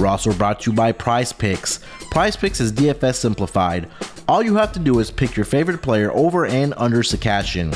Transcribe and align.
We're 0.00 0.06
also 0.06 0.32
brought 0.32 0.60
to 0.60 0.70
you 0.70 0.76
by 0.76 0.92
Prize 0.92 1.30
Picks. 1.30 1.80
Prize 2.10 2.34
Picks 2.34 2.58
is 2.58 2.72
DFS 2.72 3.16
simplified. 3.16 3.90
All 4.26 4.42
you 4.42 4.56
have 4.56 4.72
to 4.72 4.78
do 4.78 4.98
is 4.98 5.10
pick 5.10 5.36
your 5.36 5.44
favorite 5.44 5.82
player 5.82 6.10
over 6.12 6.46
and 6.46 6.72
under 6.78 7.02
to 7.02 7.18
cash 7.18 7.56
in. 7.56 7.72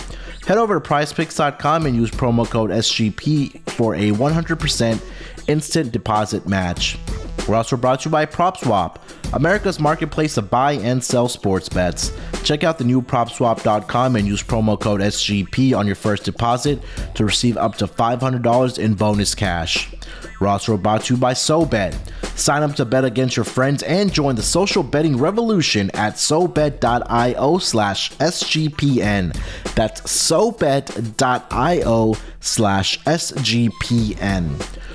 Head 0.47 0.57
over 0.57 0.81
to 0.81 0.89
prizepicks.com 0.89 1.85
and 1.85 1.95
use 1.95 2.11
promo 2.11 2.49
code 2.49 2.71
SGP 2.71 3.69
for 3.73 3.95
a 3.95 4.11
100% 4.13 5.49
instant 5.49 5.93
deposit 5.93 6.49
match. 6.49 6.97
We're 7.47 7.57
also 7.57 7.77
brought 7.77 8.01
to 8.01 8.09
you 8.09 8.11
by 8.11 8.25
PropSwap, 8.25 8.97
America's 9.35 9.79
marketplace 9.79 10.35
to 10.37 10.43
buy 10.43 10.73
and 10.73 11.05
sell 11.05 11.29
sports 11.29 11.69
bets. 11.69 12.11
Check 12.43 12.65
out 12.65 12.79
the 12.79 12.85
new 12.85 13.03
PropSwap.com 13.03 14.17
and 14.17 14.27
use 14.27 14.43
promo 14.43 14.81
code 14.81 15.03
SGP 15.03 15.77
on 15.77 15.87
your 15.87 15.97
first 15.97 16.25
deposit 16.25 16.83
to 17.17 17.25
receive 17.27 17.59
up 17.59 17.77
to 17.77 17.87
$500 17.87 18.79
in 18.79 18.95
bonus 18.95 19.35
cash. 19.35 19.93
We're 20.41 20.77
brought 20.77 21.05
to 21.05 21.15
you 21.15 21.21
by 21.21 21.33
SoBet. 21.35 21.97
Sign 22.37 22.63
up 22.63 22.75
to 22.77 22.85
bet 22.85 23.05
against 23.05 23.37
your 23.37 23.45
friends 23.45 23.83
and 23.85 24.13
join 24.13 24.35
the 24.35 24.43
social 24.43 24.83
betting 24.83 25.17
revolution 25.17 25.91
at 25.95 26.15
SoBet.io 26.15 27.59
slash 27.59 28.13
SGPN. 28.13 29.37
That's 29.75 30.01
SoBet.io 30.03 30.95
slash 32.41 33.01
SGPN. 33.05 34.81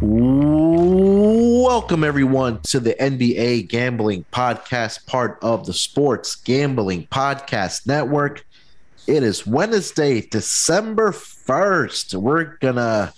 Welcome, 0.00 2.04
everyone, 2.04 2.60
to 2.68 2.78
the 2.78 2.94
NBA 3.00 3.68
Gambling 3.68 4.24
Podcast, 4.32 5.04
part 5.06 5.40
of 5.42 5.66
the 5.66 5.72
Sports 5.72 6.36
Gambling 6.36 7.08
Podcast 7.08 7.84
Network. 7.84 8.46
It 9.08 9.24
is 9.24 9.44
Wednesday, 9.44 10.20
December 10.20 11.10
1st. 11.10 12.14
We're 12.14 12.44
going 12.58 12.76
to 12.76 13.12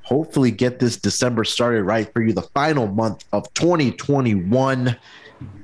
hopefully 0.00 0.50
get 0.50 0.78
this 0.78 0.96
December 0.96 1.44
started 1.44 1.84
right 1.84 2.10
for 2.14 2.22
you, 2.22 2.32
the 2.32 2.42
final 2.42 2.86
month 2.86 3.26
of 3.34 3.52
2021. 3.52 4.96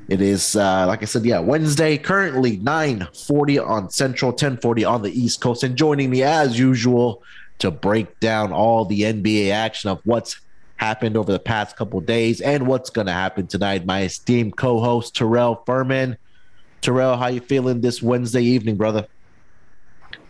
It 0.08 0.20
is, 0.20 0.54
uh, 0.54 0.86
like 0.86 1.00
I 1.00 1.06
said, 1.06 1.24
yeah, 1.24 1.38
Wednesday, 1.38 1.96
currently 1.96 2.58
940 2.58 3.58
on 3.58 3.88
Central, 3.88 4.32
1040 4.32 4.84
on 4.84 5.00
the 5.00 5.18
East 5.18 5.40
Coast. 5.40 5.62
And 5.62 5.76
joining 5.76 6.10
me 6.10 6.22
as 6.22 6.58
usual 6.58 7.22
to 7.58 7.70
break 7.70 8.20
down 8.20 8.52
all 8.52 8.84
the 8.84 9.02
NBA 9.02 9.50
action 9.50 9.90
of 9.90 10.00
what's 10.04 10.40
happened 10.76 11.16
over 11.16 11.32
the 11.32 11.38
past 11.38 11.76
couple 11.76 12.00
days 12.00 12.40
and 12.40 12.66
what's 12.66 12.90
going 12.90 13.06
to 13.06 13.12
happen 13.12 13.46
tonight. 13.46 13.86
My 13.86 14.02
esteemed 14.02 14.56
co-host 14.56 15.16
Terrell 15.16 15.62
Furman. 15.66 16.16
Terrell, 16.82 17.16
how 17.16 17.28
you 17.28 17.40
feeling 17.40 17.80
this 17.80 18.02
Wednesday 18.02 18.42
evening, 18.42 18.76
brother? 18.76 19.06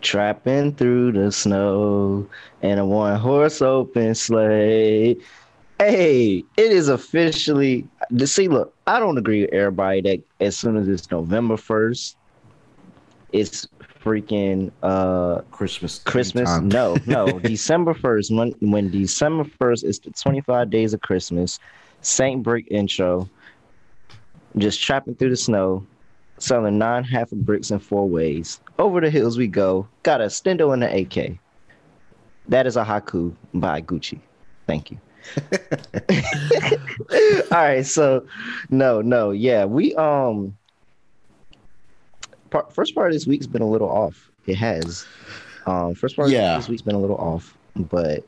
Trapping 0.01 0.73
through 0.75 1.11
the 1.11 1.31
snow 1.31 2.27
and 2.61 2.79
a 2.79 2.85
one 2.85 3.19
horse 3.19 3.61
open 3.61 4.15
sleigh. 4.15 5.17
Hey, 5.79 6.43
it 6.55 6.71
is 6.71 6.87
officially. 6.87 7.87
See, 8.23 8.47
look, 8.47 8.73
I 8.87 8.99
don't 8.99 9.17
agree 9.17 9.41
with 9.41 9.53
everybody 9.53 10.01
that 10.01 10.23
as 10.39 10.57
soon 10.57 10.77
as 10.77 10.87
it's 10.87 11.11
November 11.11 11.57
first, 11.57 12.15
it's 13.31 13.67
freaking 14.07 14.71
uh 14.83 15.41
Christmas. 15.51 15.99
Christmas. 15.99 16.49
time. 16.49 16.69
No, 16.69 16.97
no. 17.05 17.39
December 17.39 17.93
first. 17.93 18.33
When 18.33 18.53
when 18.59 18.89
December 18.89 19.45
first 19.59 19.83
is 19.83 19.99
the 19.99 20.11
twenty 20.11 20.41
five 20.41 20.69
days 20.69 20.93
of 20.93 21.01
Christmas. 21.01 21.59
Saint 22.01 22.43
Brick 22.43 22.67
intro. 22.71 23.29
Just 24.57 24.81
trapping 24.81 25.15
through 25.15 25.31
the 25.31 25.37
snow, 25.37 25.85
selling 26.39 26.77
nine 26.77 27.03
half 27.03 27.31
of 27.31 27.45
bricks 27.45 27.69
in 27.69 27.79
four 27.79 28.07
ways. 28.07 28.59
Over 28.79 29.01
the 29.01 29.09
hills 29.09 29.37
we 29.37 29.47
go. 29.47 29.87
Got 30.03 30.21
a 30.21 30.25
stendo 30.25 30.73
and 30.73 30.83
an 30.83 30.97
AK. 30.97 31.37
That 32.47 32.65
is 32.65 32.77
a 32.77 32.83
haku 32.83 33.35
by 33.53 33.81
Gucci. 33.81 34.19
Thank 34.65 34.91
you. 34.91 34.99
All 37.51 37.57
right, 37.57 37.85
so 37.85 38.25
no, 38.69 39.01
no, 39.01 39.31
yeah, 39.31 39.65
we 39.65 39.93
um 39.95 40.56
part, 42.49 42.73
first 42.73 42.95
part 42.95 43.07
of 43.07 43.13
this 43.13 43.27
week's 43.27 43.47
been 43.47 43.61
a 43.61 43.67
little 43.69 43.89
off. 43.89 44.29
It 44.45 44.55
has. 44.55 45.05
Um, 45.65 45.93
first 45.95 46.15
part 46.15 46.29
Yeah. 46.29 46.55
of 46.55 46.61
this 46.63 46.69
week's 46.69 46.81
been 46.81 46.95
a 46.95 46.99
little 46.99 47.17
off, 47.17 47.57
but 47.75 48.23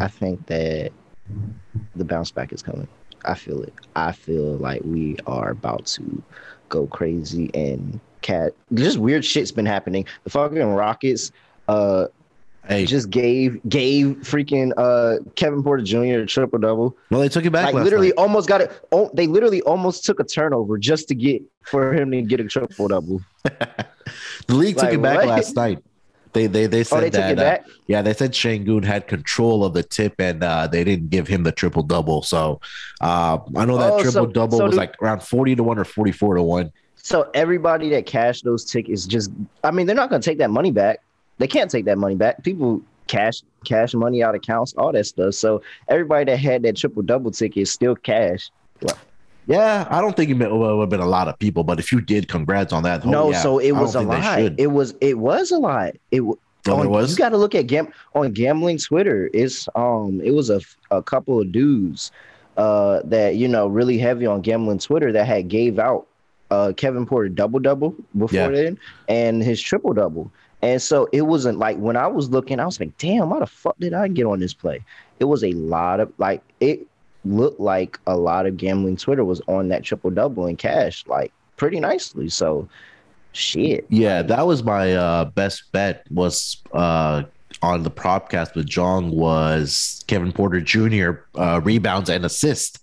I 0.00 0.08
think 0.08 0.46
that 0.46 0.90
the 1.96 2.04
bounce 2.04 2.30
back 2.30 2.52
is 2.52 2.62
coming. 2.62 2.88
I 3.24 3.34
feel 3.34 3.62
it. 3.62 3.72
I 3.94 4.12
feel 4.12 4.56
like 4.56 4.82
we 4.84 5.16
are 5.26 5.50
about 5.50 5.86
to 5.86 6.22
go 6.68 6.86
crazy 6.86 7.50
and 7.54 8.00
cat. 8.22 8.52
Just 8.74 8.98
weird 8.98 9.24
shit's 9.24 9.52
been 9.52 9.66
happening. 9.66 10.06
The 10.24 10.30
fucking 10.30 10.58
Rockets, 10.62 11.30
uh, 11.68 12.06
Hey, 12.68 12.86
just 12.86 13.10
gave 13.10 13.60
gave 13.68 14.18
freaking 14.22 14.72
uh 14.76 15.18
Kevin 15.34 15.62
Porter 15.64 15.82
Jr. 15.82 16.20
a 16.20 16.26
triple 16.26 16.58
double. 16.60 16.96
well, 17.10 17.20
they 17.20 17.28
took 17.28 17.44
it 17.44 17.50
back 17.50 17.66
Like 17.66 17.74
last 17.74 17.84
literally 17.84 18.08
night. 18.08 18.18
almost 18.18 18.48
got 18.48 18.60
it. 18.60 18.70
Oh, 18.92 19.10
they 19.14 19.26
literally 19.26 19.62
almost 19.62 20.04
took 20.04 20.20
a 20.20 20.24
turnover 20.24 20.78
just 20.78 21.08
to 21.08 21.14
get 21.16 21.42
for 21.64 21.92
him 21.92 22.12
to 22.12 22.22
get 22.22 22.40
a 22.40 22.44
triple 22.44 22.88
double. 22.88 23.20
The 24.48 24.54
league 24.54 24.74
took 24.76 24.84
like, 24.84 24.94
it 24.94 25.02
back 25.02 25.16
what? 25.18 25.26
last 25.28 25.54
night. 25.56 25.82
They 26.32 26.46
they 26.46 26.66
they 26.66 26.82
said 26.84 26.96
Oh, 26.96 27.00
they 27.00 27.10
took 27.10 27.36
that 27.36 27.60
uh, 27.60 27.64
yeah 27.86 28.02
they 28.02 28.12
said 28.14 28.32
Sengun 28.32 28.84
had 28.84 29.06
control 29.06 29.64
of 29.64 29.74
the 29.74 29.82
tip 29.82 30.14
and 30.18 30.42
uh, 30.42 30.66
they 30.66 30.82
didn't 30.84 31.10
give 31.10 31.28
him 31.28 31.42
the 31.44 31.52
triple 31.52 31.82
double. 31.82 32.22
So 32.22 32.60
uh, 33.00 33.38
I 33.56 33.64
know 33.64 33.78
that 33.78 33.92
Oh, 33.92 33.98
so- 33.98 34.02
triple 34.10 34.26
double 34.32 34.58
so 34.58 34.64
was 34.64 34.72
do- 34.72 34.78
like 34.78 35.00
around 35.02 35.22
forty 35.22 35.54
to 35.54 35.62
one 35.62 35.78
or 35.78 35.84
forty 35.84 36.12
four 36.12 36.34
to 36.34 36.42
one. 36.42 36.72
So 36.96 37.30
everybody 37.34 37.90
that 37.90 38.06
cashed 38.06 38.44
those 38.44 38.64
tickets 38.64 39.06
just 39.06 39.30
I 39.62 39.70
mean, 39.70 39.86
they're 39.86 39.96
not 39.96 40.10
gonna 40.10 40.22
take 40.22 40.38
that 40.38 40.50
money 40.50 40.70
back. 40.70 41.00
They 41.42 41.48
can't 41.48 41.70
take 41.70 41.84
that 41.86 41.98
money 41.98 42.14
back. 42.14 42.42
People 42.44 42.80
cash 43.08 43.42
cash 43.66 43.94
money 43.94 44.22
out 44.22 44.30
of 44.34 44.36
accounts, 44.36 44.74
all 44.78 44.92
that 44.92 45.04
stuff. 45.04 45.34
So 45.34 45.60
everybody 45.88 46.24
that 46.30 46.36
had 46.38 46.62
that 46.62 46.76
triple 46.76 47.02
double 47.02 47.30
ticket 47.32 47.62
is 47.62 47.70
still 47.72 47.96
cash. 47.96 48.50
Yeah, 49.46 49.88
I 49.90 50.00
don't 50.00 50.16
think 50.16 50.30
it 50.30 50.34
would 50.34 50.80
have 50.80 50.88
been 50.88 51.00
a 51.00 51.06
lot 51.06 51.26
of 51.26 51.36
people, 51.38 51.64
but 51.64 51.80
if 51.80 51.90
you 51.90 52.00
did, 52.00 52.28
congrats 52.28 52.72
on 52.72 52.84
that. 52.84 53.04
No, 53.04 53.32
yeah. 53.32 53.40
so 53.42 53.58
it 53.58 53.72
was 53.72 53.96
a 53.96 54.00
lot. 54.00 54.52
It 54.56 54.68
was 54.68 54.94
it 55.00 55.18
was 55.18 55.50
a 55.50 55.58
lot. 55.58 55.94
It 56.10 56.18
w- 56.18 56.38
Oh, 56.68 56.74
on- 56.74 56.80
there 56.82 56.90
was? 56.90 57.10
You 57.10 57.16
got 57.16 57.30
to 57.30 57.36
look 57.36 57.56
at 57.56 57.66
gam 57.66 57.88
on 58.14 58.30
gambling 58.30 58.78
Twitter. 58.78 59.28
It's 59.34 59.68
um 59.74 60.20
it 60.22 60.30
was 60.30 60.48
a 60.48 60.60
a 60.92 61.02
couple 61.02 61.40
of 61.40 61.50
dudes 61.50 62.12
uh 62.56 63.00
that 63.04 63.34
you 63.34 63.48
know 63.48 63.66
really 63.66 63.98
heavy 63.98 64.26
on 64.26 64.42
gambling 64.42 64.78
Twitter 64.78 65.10
that 65.10 65.26
had 65.26 65.48
gave 65.48 65.80
out 65.80 66.06
uh 66.52 66.72
Kevin 66.76 67.04
Porter 67.04 67.28
double 67.28 67.58
double 67.58 67.96
before 68.16 68.36
Yeah. 68.38 68.48
then 68.50 68.78
and 69.08 69.42
his 69.42 69.60
triple 69.60 69.92
double. 69.92 70.30
And 70.62 70.80
so 70.80 71.08
it 71.12 71.22
wasn't 71.22 71.58
like 71.58 71.76
when 71.76 71.96
I 71.96 72.06
was 72.06 72.30
looking, 72.30 72.60
I 72.60 72.64
was 72.64 72.78
like, 72.78 72.96
damn, 72.96 73.30
how 73.30 73.40
the 73.40 73.46
fuck 73.46 73.76
did 73.80 73.94
I 73.94 74.06
get 74.08 74.26
on 74.26 74.38
this 74.38 74.54
play? 74.54 74.80
It 75.18 75.24
was 75.24 75.42
a 75.42 75.52
lot 75.52 76.00
of 76.00 76.12
like 76.18 76.42
it 76.60 76.86
looked 77.24 77.60
like 77.60 77.98
a 78.06 78.16
lot 78.16 78.46
of 78.46 78.56
gambling 78.56 78.96
Twitter 78.96 79.24
was 79.24 79.40
on 79.48 79.68
that 79.68 79.82
triple 79.82 80.10
double 80.10 80.46
in 80.46 80.56
cash, 80.56 81.04
like 81.06 81.32
pretty 81.56 81.80
nicely. 81.80 82.28
So 82.28 82.68
shit. 83.32 83.86
Yeah, 83.88 84.22
that 84.22 84.46
was 84.46 84.62
my 84.62 84.94
uh, 84.94 85.24
best 85.26 85.64
bet. 85.72 86.06
Was 86.10 86.62
uh, 86.72 87.24
on 87.60 87.82
the 87.82 87.90
propcast 87.90 88.54
with 88.54 88.66
Jong 88.66 89.10
was 89.10 90.04
Kevin 90.06 90.32
Porter 90.32 90.60
Jr. 90.60 91.22
Uh, 91.34 91.60
rebounds 91.62 92.08
and 92.08 92.24
assists 92.24 92.78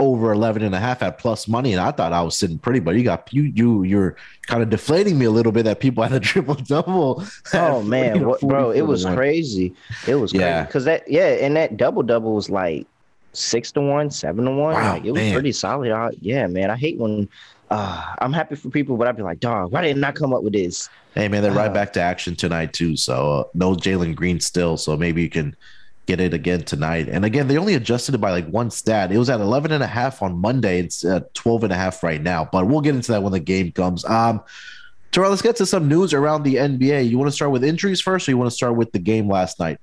over 0.00 0.32
11 0.32 0.62
and 0.62 0.74
a 0.74 0.80
half 0.80 1.02
at 1.02 1.18
plus 1.18 1.46
money 1.46 1.72
and 1.72 1.80
i 1.80 1.90
thought 1.90 2.12
i 2.12 2.22
was 2.22 2.36
sitting 2.36 2.58
pretty 2.58 2.80
but 2.80 2.96
you 2.96 3.04
got 3.04 3.32
you 3.32 3.42
you 3.42 3.82
you're 3.82 4.16
kind 4.46 4.62
of 4.62 4.70
deflating 4.70 5.18
me 5.18 5.26
a 5.26 5.30
little 5.30 5.52
bit 5.52 5.64
that 5.64 5.78
people 5.78 6.02
had 6.02 6.12
a 6.12 6.20
triple 6.30 6.54
double 6.54 7.22
oh 7.52 7.82
man 7.82 8.14
you 8.14 8.20
know, 8.22 8.28
what, 8.30 8.40
bro 8.40 8.70
it 8.70 8.82
was 8.82 9.04
crazy. 9.04 9.74
It 10.06 10.14
was 10.16 10.32
yeah. 10.32 10.64
Because 10.64 10.84
that 10.84 11.08
yeah 11.08 11.28
and 11.28 11.56
that 11.56 11.76
double 11.76 12.02
double 12.02 12.34
was 12.34 12.50
like 12.50 12.86
six 13.32 13.70
to 13.72 13.80
one 13.80 14.10
seven 14.10 14.44
to 14.44 14.50
one. 14.50 14.74
Wow, 14.74 14.94
like 14.94 15.04
it 15.04 15.12
was 15.12 15.20
man. 15.20 15.32
pretty 15.34 15.52
solid. 15.52 15.92
I, 15.92 16.10
yeah 16.20 16.46
man 16.46 16.70
i 16.70 16.76
hate 16.76 16.98
when 16.98 17.28
uh, 17.70 18.14
i'm 18.18 18.32
happy 18.32 18.56
for 18.56 18.68
people 18.70 18.96
but 18.96 19.06
i'd 19.06 19.16
be 19.16 19.22
like 19.22 19.38
dog 19.38 19.70
why 19.70 19.82
didn't 19.82 20.02
i 20.02 20.12
come 20.12 20.34
up 20.34 20.42
with 20.42 20.52
this? 20.52 20.88
Hey 21.14 21.28
man 21.28 21.42
they're 21.42 21.52
uh, 21.52 21.56
right 21.56 21.72
back 21.72 21.92
to 21.94 22.00
action 22.00 22.34
tonight 22.34 22.72
too 22.72 22.96
so 22.96 23.32
uh, 23.32 23.44
no 23.54 23.74
jalen 23.74 24.14
green 24.14 24.40
still 24.40 24.76
so 24.76 24.96
maybe 24.96 25.22
you 25.22 25.30
can 25.30 25.54
get 26.10 26.20
it 26.20 26.34
again 26.34 26.62
tonight. 26.62 27.08
And 27.08 27.24
again, 27.24 27.46
they 27.46 27.56
only 27.56 27.74
adjusted 27.74 28.16
it 28.16 28.18
by 28.18 28.32
like 28.32 28.48
one 28.48 28.70
stat. 28.70 29.12
It 29.12 29.18
was 29.18 29.30
at 29.30 29.40
11 29.40 29.70
and 29.70 29.82
a 29.82 29.86
half 29.86 30.22
on 30.22 30.36
Monday. 30.36 30.80
It's 30.80 31.04
at 31.04 31.32
12 31.34 31.64
and 31.64 31.72
a 31.72 31.76
half 31.76 32.02
right 32.02 32.20
now, 32.20 32.48
but 32.50 32.66
we'll 32.66 32.80
get 32.80 32.96
into 32.96 33.12
that 33.12 33.22
when 33.22 33.32
the 33.32 33.38
game 33.38 33.70
comes. 33.70 34.04
Um, 34.04 34.42
Terrell, 35.12 35.30
let's 35.30 35.42
get 35.42 35.54
to 35.56 35.66
some 35.66 35.88
news 35.88 36.12
around 36.12 36.42
the 36.42 36.56
NBA. 36.56 37.08
You 37.08 37.16
want 37.16 37.28
to 37.28 37.34
start 37.34 37.52
with 37.52 37.62
injuries 37.62 38.00
first, 38.00 38.28
or 38.28 38.32
you 38.32 38.38
want 38.38 38.50
to 38.50 38.56
start 38.56 38.74
with 38.74 38.90
the 38.90 38.98
game 38.98 39.28
last 39.28 39.60
night? 39.60 39.78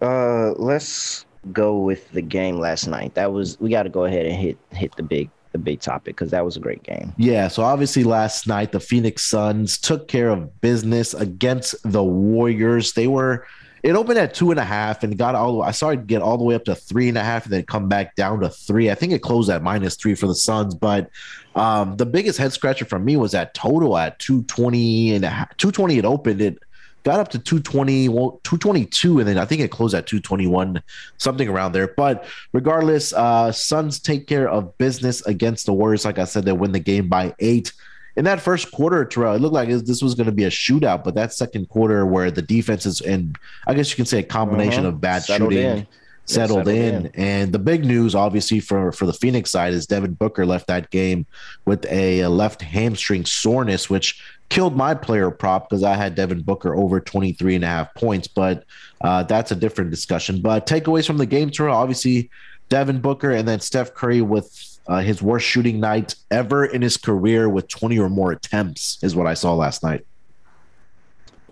Uh, 0.00 0.52
let's 0.52 1.26
go 1.52 1.78
with 1.78 2.08
the 2.12 2.22
game 2.22 2.56
last 2.56 2.86
night. 2.86 3.14
That 3.14 3.32
was 3.32 3.58
we 3.60 3.70
got 3.70 3.82
to 3.82 3.88
go 3.88 4.04
ahead 4.04 4.26
and 4.26 4.34
hit 4.34 4.58
hit 4.70 4.94
the 4.96 5.02
big 5.02 5.28
the 5.50 5.58
big 5.58 5.80
topic 5.80 6.16
because 6.16 6.30
that 6.30 6.44
was 6.44 6.56
a 6.56 6.60
great 6.60 6.82
game. 6.82 7.12
Yeah, 7.16 7.48
so 7.48 7.62
obviously 7.62 8.04
last 8.04 8.46
night 8.46 8.72
the 8.72 8.80
Phoenix 8.80 9.22
Suns 9.22 9.78
took 9.78 10.08
care 10.08 10.28
of 10.28 10.60
business 10.60 11.14
against 11.14 11.74
the 11.84 12.02
Warriors. 12.02 12.92
They 12.94 13.06
were 13.06 13.46
it 13.82 13.96
opened 13.96 14.18
at 14.18 14.32
two 14.32 14.50
and 14.50 14.60
a 14.60 14.64
half 14.64 15.02
and 15.02 15.18
got 15.18 15.34
all. 15.34 15.62
I 15.62 15.72
saw 15.72 15.88
it 15.88 16.06
get 16.06 16.22
all 16.22 16.38
the 16.38 16.44
way 16.44 16.54
up 16.54 16.64
to 16.66 16.74
three 16.74 17.08
and 17.08 17.18
a 17.18 17.24
half 17.24 17.44
and 17.44 17.52
then 17.52 17.64
come 17.64 17.88
back 17.88 18.14
down 18.14 18.40
to 18.40 18.48
three. 18.48 18.90
I 18.90 18.94
think 18.94 19.12
it 19.12 19.22
closed 19.22 19.50
at 19.50 19.62
minus 19.62 19.96
three 19.96 20.14
for 20.14 20.26
the 20.26 20.34
Suns, 20.34 20.74
but 20.74 21.10
um, 21.56 21.96
the 21.96 22.06
biggest 22.06 22.38
head 22.38 22.52
scratcher 22.52 22.84
for 22.84 22.98
me 22.98 23.16
was 23.16 23.32
that 23.32 23.54
total 23.54 23.98
at 23.98 24.18
220 24.20 25.14
and 25.14 25.24
a 25.24 25.30
half, 25.30 25.56
220 25.56 25.98
it 25.98 26.04
opened 26.04 26.40
it 26.40 26.58
got 27.04 27.18
up 27.18 27.28
to 27.30 27.38
220 27.38 28.08
well, 28.08 28.40
222 28.44 29.18
and 29.18 29.28
then 29.28 29.36
i 29.36 29.44
think 29.44 29.60
it 29.60 29.70
closed 29.70 29.94
at 29.94 30.06
221 30.06 30.80
something 31.18 31.48
around 31.48 31.72
there 31.72 31.88
but 31.88 32.24
regardless 32.52 33.12
uh 33.12 33.50
suns 33.50 33.98
take 33.98 34.26
care 34.26 34.48
of 34.48 34.76
business 34.78 35.20
against 35.26 35.66
the 35.66 35.72
warriors 35.72 36.04
like 36.04 36.18
i 36.18 36.24
said 36.24 36.44
they 36.44 36.52
win 36.52 36.72
the 36.72 36.78
game 36.78 37.08
by 37.08 37.34
eight 37.40 37.72
in 38.16 38.24
that 38.24 38.40
first 38.40 38.72
quarter, 38.72 39.04
Terrell, 39.04 39.34
it 39.34 39.40
looked 39.40 39.54
like 39.54 39.68
this 39.68 40.02
was 40.02 40.14
going 40.14 40.26
to 40.26 40.32
be 40.32 40.44
a 40.44 40.50
shootout, 40.50 41.04
but 41.04 41.14
that 41.14 41.32
second 41.32 41.68
quarter 41.68 42.04
where 42.04 42.30
the 42.30 42.42
defense 42.42 42.84
is, 42.84 43.00
and 43.00 43.38
I 43.66 43.74
guess 43.74 43.90
you 43.90 43.96
can 43.96 44.06
say 44.06 44.18
a 44.18 44.22
combination 44.22 44.80
uh-huh. 44.80 44.88
of 44.88 45.00
bad 45.00 45.22
settled 45.22 45.52
shooting. 45.52 45.78
In. 45.78 45.86
Settled, 46.24 46.66
settled 46.66 46.68
in. 46.68 47.06
in. 47.06 47.12
and 47.14 47.52
the 47.52 47.58
big 47.58 47.84
news, 47.84 48.14
obviously, 48.14 48.60
for 48.60 48.92
for 48.92 49.06
the 49.06 49.12
Phoenix 49.12 49.50
side 49.50 49.72
is 49.72 49.86
Devin 49.86 50.14
Booker 50.14 50.46
left 50.46 50.68
that 50.68 50.88
game 50.90 51.26
with 51.64 51.84
a, 51.86 52.20
a 52.20 52.28
left 52.28 52.62
hamstring 52.62 53.24
soreness, 53.24 53.90
which 53.90 54.22
killed 54.48 54.76
my 54.76 54.94
player 54.94 55.32
prop 55.32 55.68
because 55.68 55.82
I 55.82 55.94
had 55.94 56.14
Devin 56.14 56.42
Booker 56.42 56.76
over 56.76 57.00
23 57.00 57.56
and 57.56 57.64
a 57.64 57.66
half 57.66 57.92
points. 57.94 58.28
But 58.28 58.64
uh, 59.00 59.24
that's 59.24 59.50
a 59.50 59.56
different 59.56 59.90
discussion. 59.90 60.40
But 60.40 60.64
takeaways 60.66 61.08
from 61.08 61.16
the 61.16 61.26
game, 61.26 61.50
Terrell, 61.50 61.76
obviously, 61.76 62.30
Devin 62.68 63.00
Booker 63.00 63.32
and 63.32 63.48
then 63.48 63.58
Steph 63.58 63.92
Curry 63.92 64.22
with 64.22 64.71
uh, 64.86 65.00
his 65.00 65.22
worst 65.22 65.46
shooting 65.46 65.80
night 65.80 66.14
ever 66.30 66.64
in 66.64 66.82
his 66.82 66.96
career 66.96 67.48
with 67.48 67.68
20 67.68 67.98
or 67.98 68.08
more 68.08 68.32
attempts 68.32 68.98
is 69.02 69.14
what 69.14 69.26
I 69.26 69.34
saw 69.34 69.54
last 69.54 69.82
night. 69.82 70.04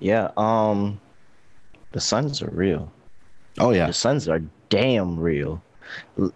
Yeah, 0.00 0.31
um 0.37 1.00
the 1.93 2.00
Suns 2.00 2.43
are 2.43 2.50
real. 2.50 2.93
Oh 3.59 3.71
yeah. 3.71 3.87
The 3.87 3.93
Suns 3.93 4.29
are 4.29 4.43
damn 4.69 5.19
real. 5.19 5.62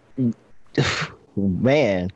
Man, 1.37 2.13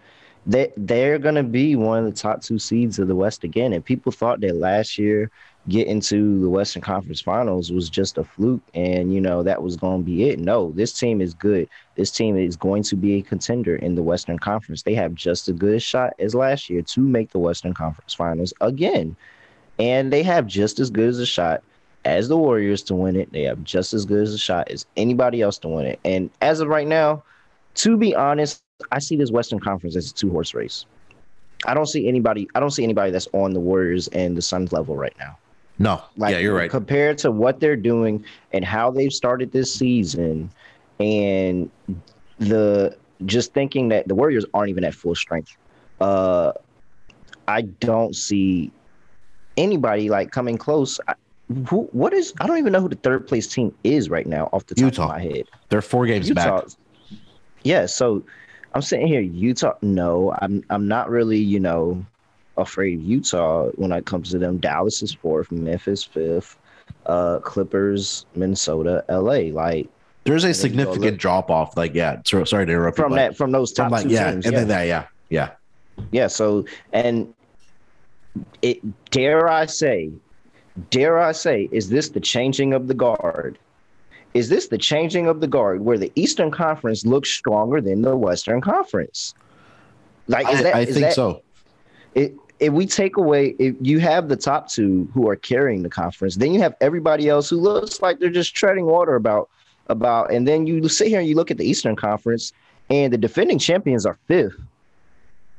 they 0.47 0.73
they're 0.77 1.19
gonna 1.19 1.43
be 1.43 1.77
one 1.77 1.99
of 2.01 2.05
the 2.05 2.21
top 2.21 2.43
two 2.43 2.59
seeds 2.59 2.99
of 2.99 3.09
the 3.09 3.15
West 3.15 3.45
again. 3.45 3.73
And 3.73 3.85
people 3.85 4.13
thought 4.13 4.41
that 4.41 4.57
last 4.57 4.99
year 4.99 5.31
getting 5.69 6.01
to 6.01 6.41
the 6.41 6.49
Western 6.49 6.83
Conference 6.83 7.21
Finals 7.21 7.71
was 7.71 7.91
just 7.91 8.19
a 8.19 8.25
fluke 8.25 8.63
and 8.75 9.13
you 9.13 9.21
know 9.21 9.43
that 9.43 9.63
was 9.63 9.77
going 9.77 10.01
to 10.01 10.05
be 10.05 10.29
it. 10.31 10.39
No, 10.39 10.73
this 10.73 10.93
team 10.93 11.21
is 11.21 11.35
good. 11.35 11.69
This 11.95 12.11
team 12.11 12.37
is 12.37 12.57
going 12.57 12.83
to 12.85 12.97
be 12.97 13.17
a 13.17 13.23
contender 13.23 13.77
in 13.77 13.95
the 13.95 14.03
Western 14.03 14.39
Conference. 14.39 14.83
They 14.83 14.95
have 14.95 15.15
just 15.15 15.49
a 15.49 15.53
good 15.53 15.75
a 15.75 15.81
shot 15.81 16.15
as 16.19 16.35
last 16.35 16.69
year 16.71 16.83
to 16.83 17.01
make 17.01 17.31
the 17.31 17.39
Western 17.39 17.75
Conference 17.75 18.15
Finals 18.15 18.53
again. 18.61 19.17
And 19.79 20.13
they 20.13 20.23
have 20.23 20.47
just 20.47 20.81
as 20.81 20.91
good 20.91 21.09
as 21.09 21.19
a 21.19 21.27
shot 21.27 21.63
as 22.05 22.29
the 22.29 22.37
Warriors 22.37 22.83
to 22.85 22.95
win 22.95 23.17
it. 23.17 23.33
They 23.33 23.43
have 23.43 23.63
just 23.65 23.93
as 23.93 24.05
good 24.05 24.23
as 24.23 24.35
a 24.35 24.39
shot 24.39 24.71
as 24.71 24.87
anybody 24.97 25.43
else 25.43 25.59
to 25.59 25.69
win 25.69 25.87
it. 25.87 26.01
And 26.05 26.31
as 26.41 26.61
of 26.61 26.69
right 26.69 26.87
now, 26.87 27.23
to 27.77 27.97
be 27.97 28.15
honest, 28.15 28.63
I 28.91 28.99
see 28.99 29.17
this 29.17 29.31
Western 29.31 29.61
Conference 29.61 29.97
as 29.97 30.11
a 30.11 30.15
two 30.15 30.31
horse 30.31 30.55
race. 30.55 30.87
I 31.67 31.75
don't 31.75 31.87
see 31.87 32.09
anybody. 32.09 32.49
I 32.55 32.61
don't 32.61 32.71
see 32.71 32.85
anybody 32.85 33.11
that's 33.11 33.29
on 33.33 33.53
the 33.53 33.61
Warriors 33.61 34.09
and 34.09 34.37
the 34.37 34.43
Suns 34.43 34.73
level 34.73 34.97
right 34.97 35.15
now. 35.19 35.37
No, 35.79 36.03
like, 36.17 36.33
yeah, 36.33 36.39
you're 36.39 36.55
right. 36.55 36.71
Compared 36.71 37.19
to 37.19 37.31
what 37.31 37.61
they're 37.61 37.77
doing 37.77 38.25
and 38.53 38.65
how 38.65 38.91
they've 38.91 39.13
started 39.13 39.53
this 39.53 39.73
season, 39.73 40.51
and 40.99 41.71
the 42.39 42.97
just 43.27 43.53
thinking 43.53 43.89
that 43.89 44.09
the 44.09 44.15
Warriors 44.15 44.45
aren't 44.55 44.71
even 44.71 44.85
at 44.85 44.95
full 44.95 45.15
strength. 45.15 45.57
Uh, 46.01 46.53
I 47.47 47.63
don't 47.63 48.15
see 48.15 48.71
anybody 49.57 50.11
like 50.11 50.31
coming 50.33 50.59
close. 50.59 51.01
I, 51.09 51.15
who, 51.69 51.89
what 51.93 52.13
is? 52.13 52.35
I 52.41 52.47
don't 52.47 52.59
even 52.59 52.73
know 52.73 52.81
who 52.81 52.89
the 52.89 52.97
third 52.97 53.27
place 53.27 53.47
team 53.47 53.75
is 53.85 54.11
right 54.11 54.27
now 54.27 54.49
off 54.53 54.67
the 54.67 54.75
top 54.75 54.85
Utah. 54.85 55.03
of 55.05 55.09
my 55.11 55.21
head. 55.21 55.45
They're 55.69 55.83
four 55.83 56.07
games 56.07 56.29
Utah. 56.29 56.61
back. 56.61 56.71
Yeah, 57.63 57.87
so 57.87 58.23
I'm 58.75 58.83
sitting 58.83 59.07
here. 59.07 59.21
Utah. 59.21 59.75
No, 59.83 60.37
I'm. 60.41 60.65
I'm 60.71 60.87
not 60.87 61.09
really. 61.09 61.39
You 61.39 61.61
know, 61.61 62.05
afraid 62.59 62.99
of 62.99 63.05
Utah 63.05 63.69
when 63.77 63.93
it 63.93 64.05
comes 64.05 64.31
to 64.31 64.39
them. 64.39 64.59
Dallas 64.59 65.03
is 65.03 65.13
fourth, 65.13 65.51
Memphis 65.51 66.05
fifth, 66.05 66.59
uh, 67.07 67.39
Clippers, 67.41 68.27
Minnesota, 68.35 69.05
LA. 69.09 69.51
Like 69.53 69.89
there's 70.25 70.45
a 70.45 70.53
significant 70.53 71.19
drop 71.19 71.51
off. 71.51 71.77
Like 71.77 71.95
yeah, 71.95 72.21
sorry 72.25 72.45
to 72.47 72.73
interrupt 72.73 72.97
from 72.97 73.15
that 73.15 73.37
from 73.37 73.53
those 73.53 73.73
top 73.73 73.87
from 73.87 73.93
like, 73.93 74.03
two 74.05 74.11
yeah, 74.11 74.31
teams. 74.31 74.45
And 74.47 74.53
yeah. 74.53 74.59
then 74.59 74.69
that 74.69 74.87
yeah, 74.87 75.07
yeah, 75.31 75.51
yeah. 76.11 76.27
So 76.27 76.67
and 76.93 77.33
it 78.63 78.81
dare 79.11 79.49
I 79.49 79.67
say, 79.67 80.11
dare 80.91 81.19
I 81.19 81.33
say, 81.33 81.69
is 81.73 81.89
this 81.89 82.11
the 82.11 82.21
changing 82.21 82.73
of 82.73 82.89
the 82.89 82.95
guard? 82.95 83.59
Is 84.35 84.49
this 84.49 84.69
the 84.69 84.79
changing 84.79 85.27
of 85.27 85.41
the 85.41 85.47
guard 85.47 85.81
where 85.81 85.99
the 85.99 86.13
Eastern 86.15 86.51
Conference 86.51 87.07
looks 87.07 87.31
stronger 87.31 87.81
than 87.81 88.03
the 88.03 88.17
Western 88.17 88.61
Conference? 88.61 89.35
Like, 90.29 90.49
is 90.53 90.61
I, 90.61 90.63
that, 90.65 90.75
I 90.75 90.85
think 90.85 90.99
that, 90.99 91.15
so. 91.15 91.43
It, 92.15 92.37
if 92.61 92.73
we 92.73 92.87
take 92.87 93.17
away 93.17 93.55
if 93.59 93.75
you 93.81 93.99
have 94.01 94.29
the 94.29 94.37
top 94.37 94.69
two 94.69 95.09
who 95.15 95.29
are 95.29 95.37
carrying 95.37 95.83
the 95.83 95.89
conference, 95.89 96.37
then 96.37 96.53
you 96.53 96.61
have 96.61 96.75
everybody 96.81 97.29
else 97.29 97.49
who 97.49 97.57
looks 97.57 98.03
like 98.03 98.19
they're 98.19 98.31
just 98.31 98.55
treading 98.55 98.87
water 98.87 99.15
about 99.15 99.49
about 99.89 100.33
and 100.33 100.47
then 100.47 100.67
you 100.67 100.87
sit 100.89 101.09
here 101.09 101.19
and 101.19 101.29
you 101.29 101.35
look 101.35 101.51
at 101.51 101.57
the 101.57 101.65
Eastern 101.65 101.97
Conference 101.97 102.53
and 102.91 103.13
the 103.13 103.19
defending 103.19 103.59
champions 103.59 104.05
are 104.05 104.19
fifth. 104.27 104.61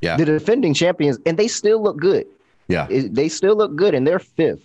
Yeah. 0.02 0.18
The 0.18 0.26
defending 0.26 0.74
champions 0.74 1.18
and 1.26 1.38
they 1.38 1.48
still 1.48 1.82
look 1.82 1.98
good. 1.98 2.28
Yeah. 2.68 2.88
It, 2.90 3.16
they 3.16 3.30
still 3.30 3.56
look 3.56 3.76
good 3.76 3.94
and 3.96 4.06
they're 4.06 4.20
fifth. 4.20 4.62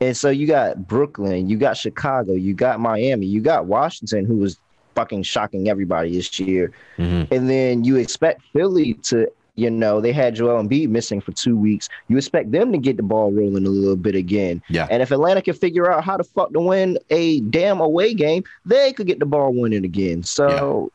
And 0.00 0.16
so 0.16 0.30
you 0.30 0.46
got 0.46 0.86
Brooklyn, 0.86 1.48
you 1.48 1.56
got 1.56 1.76
Chicago, 1.76 2.34
you 2.34 2.54
got 2.54 2.78
Miami, 2.78 3.26
you 3.26 3.40
got 3.40 3.66
Washington, 3.66 4.24
who 4.24 4.36
was 4.36 4.58
fucking 4.94 5.24
shocking 5.24 5.68
everybody 5.68 6.12
this 6.12 6.38
year. 6.38 6.72
Mm-hmm. 6.96 7.34
And 7.34 7.50
then 7.50 7.84
you 7.84 7.96
expect 7.96 8.42
Philly 8.52 8.94
to 8.94 9.28
you 9.58 9.70
know, 9.70 10.00
they 10.00 10.12
had 10.12 10.36
Joel 10.36 10.62
Embiid 10.62 10.88
missing 10.88 11.20
for 11.20 11.32
two 11.32 11.56
weeks. 11.56 11.88
You 12.06 12.16
expect 12.16 12.52
them 12.52 12.70
to 12.70 12.78
get 12.78 12.96
the 12.96 13.02
ball 13.02 13.32
rolling 13.32 13.66
a 13.66 13.70
little 13.70 13.96
bit 13.96 14.14
again. 14.14 14.62
Yeah. 14.68 14.86
And 14.88 15.02
if 15.02 15.10
Atlanta 15.10 15.42
can 15.42 15.54
figure 15.54 15.90
out 15.90 16.04
how 16.04 16.16
to 16.16 16.22
fuck 16.22 16.52
to 16.52 16.60
win 16.60 16.96
a 17.10 17.40
damn 17.40 17.80
away 17.80 18.14
game, 18.14 18.44
they 18.64 18.92
could 18.92 19.08
get 19.08 19.18
the 19.18 19.26
ball 19.26 19.52
winning 19.52 19.84
again. 19.84 20.22
So, 20.22 20.92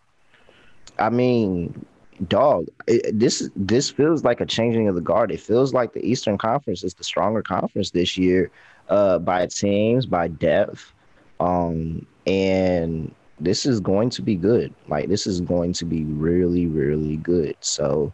yeah. 0.98 1.08
I 1.08 1.10
mean, 1.10 1.86
dog, 2.29 2.67
it, 2.88 3.20
this 3.20 3.50
this 3.58 3.89
feels 3.89 4.24
like 4.24 4.39
a 4.39 4.46
changing 4.46 4.88
of 4.88 4.96
the 4.96 5.01
guard. 5.01 5.29
It 5.29 5.41
feels 5.41 5.74
like 5.74 5.91
the 5.91 6.05
Eastern 6.05 6.38
Conference 6.38 6.86
is 6.86 6.93
the 6.93 7.03
stronger 7.03 7.41
conference 7.41 7.91
this 7.91 8.17
year, 8.17 8.50
uh, 8.88 9.20
by 9.20 9.46
teams, 9.48 10.05
by 10.05 10.29
depth, 10.29 10.93
um, 11.41 12.05
and 12.25 13.13
this 13.41 13.65
is 13.65 13.82
going 13.82 14.10
to 14.12 14.22
be 14.22 14.36
good. 14.36 14.74
Like 14.88 15.10
this 15.10 15.27
is 15.27 15.41
going 15.41 15.74
to 15.74 15.86
be 15.86 16.05
really, 16.05 16.67
really 16.67 17.17
good. 17.17 17.58
So 17.60 18.13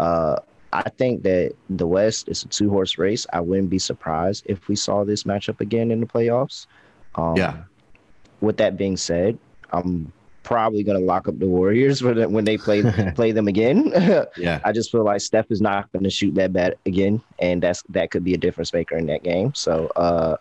uh, 0.00 0.40
I 0.72 0.88
think 0.88 1.22
that 1.24 1.52
the 1.68 1.86
West 1.86 2.28
is 2.28 2.42
a 2.42 2.48
two 2.48 2.70
horse 2.70 2.96
race. 2.96 3.26
I 3.32 3.40
wouldn't 3.40 3.70
be 3.70 3.78
surprised 3.78 4.44
if 4.46 4.68
we 4.68 4.76
saw 4.76 5.04
this 5.04 5.24
matchup 5.24 5.60
again 5.60 5.90
in 5.90 6.00
the 6.00 6.06
playoffs. 6.06 6.66
Um, 7.16 7.36
yeah. 7.36 7.62
With 8.40 8.56
that 8.56 8.76
being 8.76 8.96
said, 8.96 9.38
I'm 9.72 10.12
probably 10.42 10.82
going 10.82 10.98
to 10.98 11.04
lock 11.04 11.28
up 11.28 11.38
the 11.38 11.46
Warriors 11.46 12.02
when 12.02 12.44
they 12.44 12.56
play 12.56 12.82
play 13.14 13.32
them 13.32 13.48
again. 13.48 13.92
yeah. 14.36 14.60
I 14.64 14.72
just 14.72 14.90
feel 14.90 15.04
like 15.04 15.20
Steph 15.20 15.50
is 15.50 15.60
not 15.60 15.92
going 15.92 16.04
to 16.04 16.10
shoot 16.10 16.34
that 16.36 16.52
bad 16.52 16.76
again, 16.86 17.20
and 17.38 17.62
that's 17.62 17.82
that 17.90 18.10
could 18.10 18.24
be 18.24 18.34
a 18.34 18.38
difference 18.38 18.72
maker 18.72 18.96
in 18.96 19.06
that 19.06 19.22
game. 19.22 19.52
So, 19.54 19.88
uh, 19.96 20.36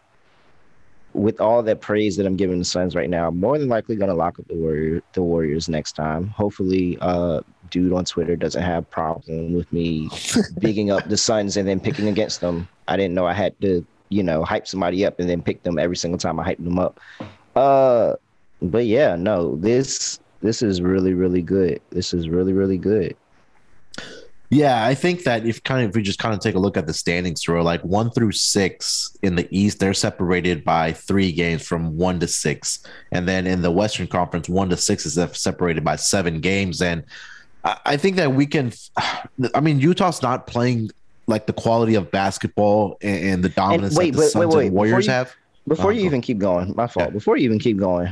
with 1.13 1.41
all 1.41 1.63
that 1.63 1.81
praise 1.81 2.15
that 2.17 2.25
I'm 2.25 2.37
giving 2.37 2.59
the 2.59 2.65
Suns 2.65 2.95
right 2.95 3.09
now, 3.09 3.27
I'm 3.27 3.39
more 3.39 3.57
than 3.57 3.67
likely 3.67 3.95
going 3.95 4.09
to 4.09 4.15
lock 4.15 4.39
up 4.39 4.47
the 4.47 4.55
Warrior 4.55 5.01
the 5.13 5.23
Warriors 5.23 5.67
next 5.67 5.93
time. 5.93 6.27
Hopefully, 6.27 6.97
uh, 7.01 7.41
dude 7.69 7.93
on 7.93 8.05
Twitter 8.05 8.35
doesn't 8.35 8.61
have 8.61 8.89
problem 8.89 9.53
with 9.53 9.71
me 9.71 10.09
bigging 10.59 10.91
up 10.91 11.07
the 11.07 11.17
Suns 11.17 11.57
and 11.57 11.67
then 11.67 11.79
picking 11.79 12.07
against 12.07 12.41
them. 12.41 12.67
I 12.88 12.97
didn't 12.97 13.13
know 13.13 13.25
I 13.25 13.33
had 13.33 13.59
to, 13.61 13.85
you 14.09 14.23
know, 14.23 14.43
hype 14.43 14.67
somebody 14.67 15.05
up 15.05 15.19
and 15.19 15.29
then 15.29 15.41
pick 15.41 15.63
them 15.63 15.79
every 15.79 15.97
single 15.97 16.17
time 16.17 16.39
I 16.39 16.43
hype 16.43 16.63
them 16.63 16.79
up. 16.79 16.99
Uh, 17.55 18.15
but 18.61 18.85
yeah, 18.85 19.15
no, 19.15 19.55
this 19.55 20.19
this 20.41 20.61
is 20.61 20.81
really 20.81 21.13
really 21.13 21.41
good. 21.41 21.81
This 21.89 22.13
is 22.13 22.29
really 22.29 22.53
really 22.53 22.77
good. 22.77 23.15
Yeah, 24.51 24.83
I 24.83 24.95
think 24.95 25.23
that 25.25 25.45
if 25.45 25.63
kind 25.63 25.83
of 25.83 25.91
if 25.91 25.95
we 25.95 26.01
just 26.01 26.17
kind 26.17 26.33
of 26.33 26.39
take 26.39 26.55
a 26.55 26.59
look 26.59 26.75
at 26.75 26.88
the 26.88 26.93
standings 26.93 27.43
through 27.43 27.61
like 27.61 27.83
one 27.83 28.09
through 28.09 28.31
six 28.31 29.15
in 29.21 29.35
the 29.35 29.47
East, 29.55 29.79
they're 29.79 29.93
separated 29.93 30.63
by 30.63 30.91
three 30.91 31.31
games 31.31 31.65
from 31.65 31.97
one 31.97 32.19
to 32.19 32.27
six, 32.27 32.83
and 33.11 33.27
then 33.27 33.45
in 33.45 33.61
the 33.61 33.69
Western 33.69 34.07
Conference, 34.07 34.49
one 34.49 34.69
to 34.69 34.77
six 34.77 35.05
is 35.05 35.19
separated 35.38 35.83
by 35.83 35.95
seven 35.95 36.39
games. 36.41 36.81
And 36.81 37.03
I 37.63 37.97
think 37.97 38.15
that 38.15 38.33
we 38.33 38.45
can. 38.45 38.71
I 39.53 39.59
mean, 39.59 39.79
Utah's 39.79 40.21
not 40.21 40.47
playing 40.47 40.91
like 41.27 41.45
the 41.45 41.53
quality 41.53 41.95
of 41.95 42.09
basketball 42.11 42.97
and, 43.01 43.43
the 43.43 43.49
dominance 43.49 43.95
wait, 43.95 44.11
that 44.11 44.17
the 44.17 44.21
wait, 44.21 44.31
Suns 44.31 44.55
wait, 44.55 44.67
and 44.67 44.75
Warriors 44.75 45.05
you, 45.05 45.11
have. 45.11 45.35
Before 45.67 45.91
uh, 45.91 45.93
you 45.93 46.05
even 46.05 46.21
keep 46.21 46.39
going, 46.39 46.73
my 46.75 46.87
fault. 46.87 47.07
Yeah. 47.07 47.13
Before 47.13 47.37
you 47.37 47.45
even 47.45 47.59
keep 47.59 47.77
going, 47.77 48.09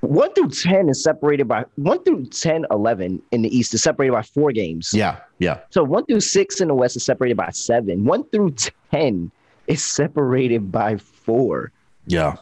one 0.00 0.32
through 0.34 0.50
10 0.50 0.90
is 0.90 1.02
separated 1.02 1.48
by 1.48 1.64
one 1.76 2.04
through 2.04 2.26
10, 2.26 2.66
11 2.70 3.22
in 3.32 3.42
the 3.42 3.56
East 3.56 3.72
is 3.74 3.82
separated 3.82 4.12
by 4.12 4.22
four 4.22 4.52
games. 4.52 4.92
Yeah. 4.92 5.20
Yeah. 5.38 5.60
So 5.70 5.82
one 5.82 6.04
through 6.06 6.20
six 6.20 6.60
in 6.60 6.68
the 6.68 6.74
West 6.74 6.96
is 6.96 7.04
separated 7.04 7.36
by 7.36 7.50
seven. 7.50 8.04
One 8.04 8.24
through 8.24 8.54
10 8.92 9.30
is 9.66 9.82
separated 9.82 10.70
by 10.70 10.98
four. 10.98 11.72
Yeah. 12.06 12.36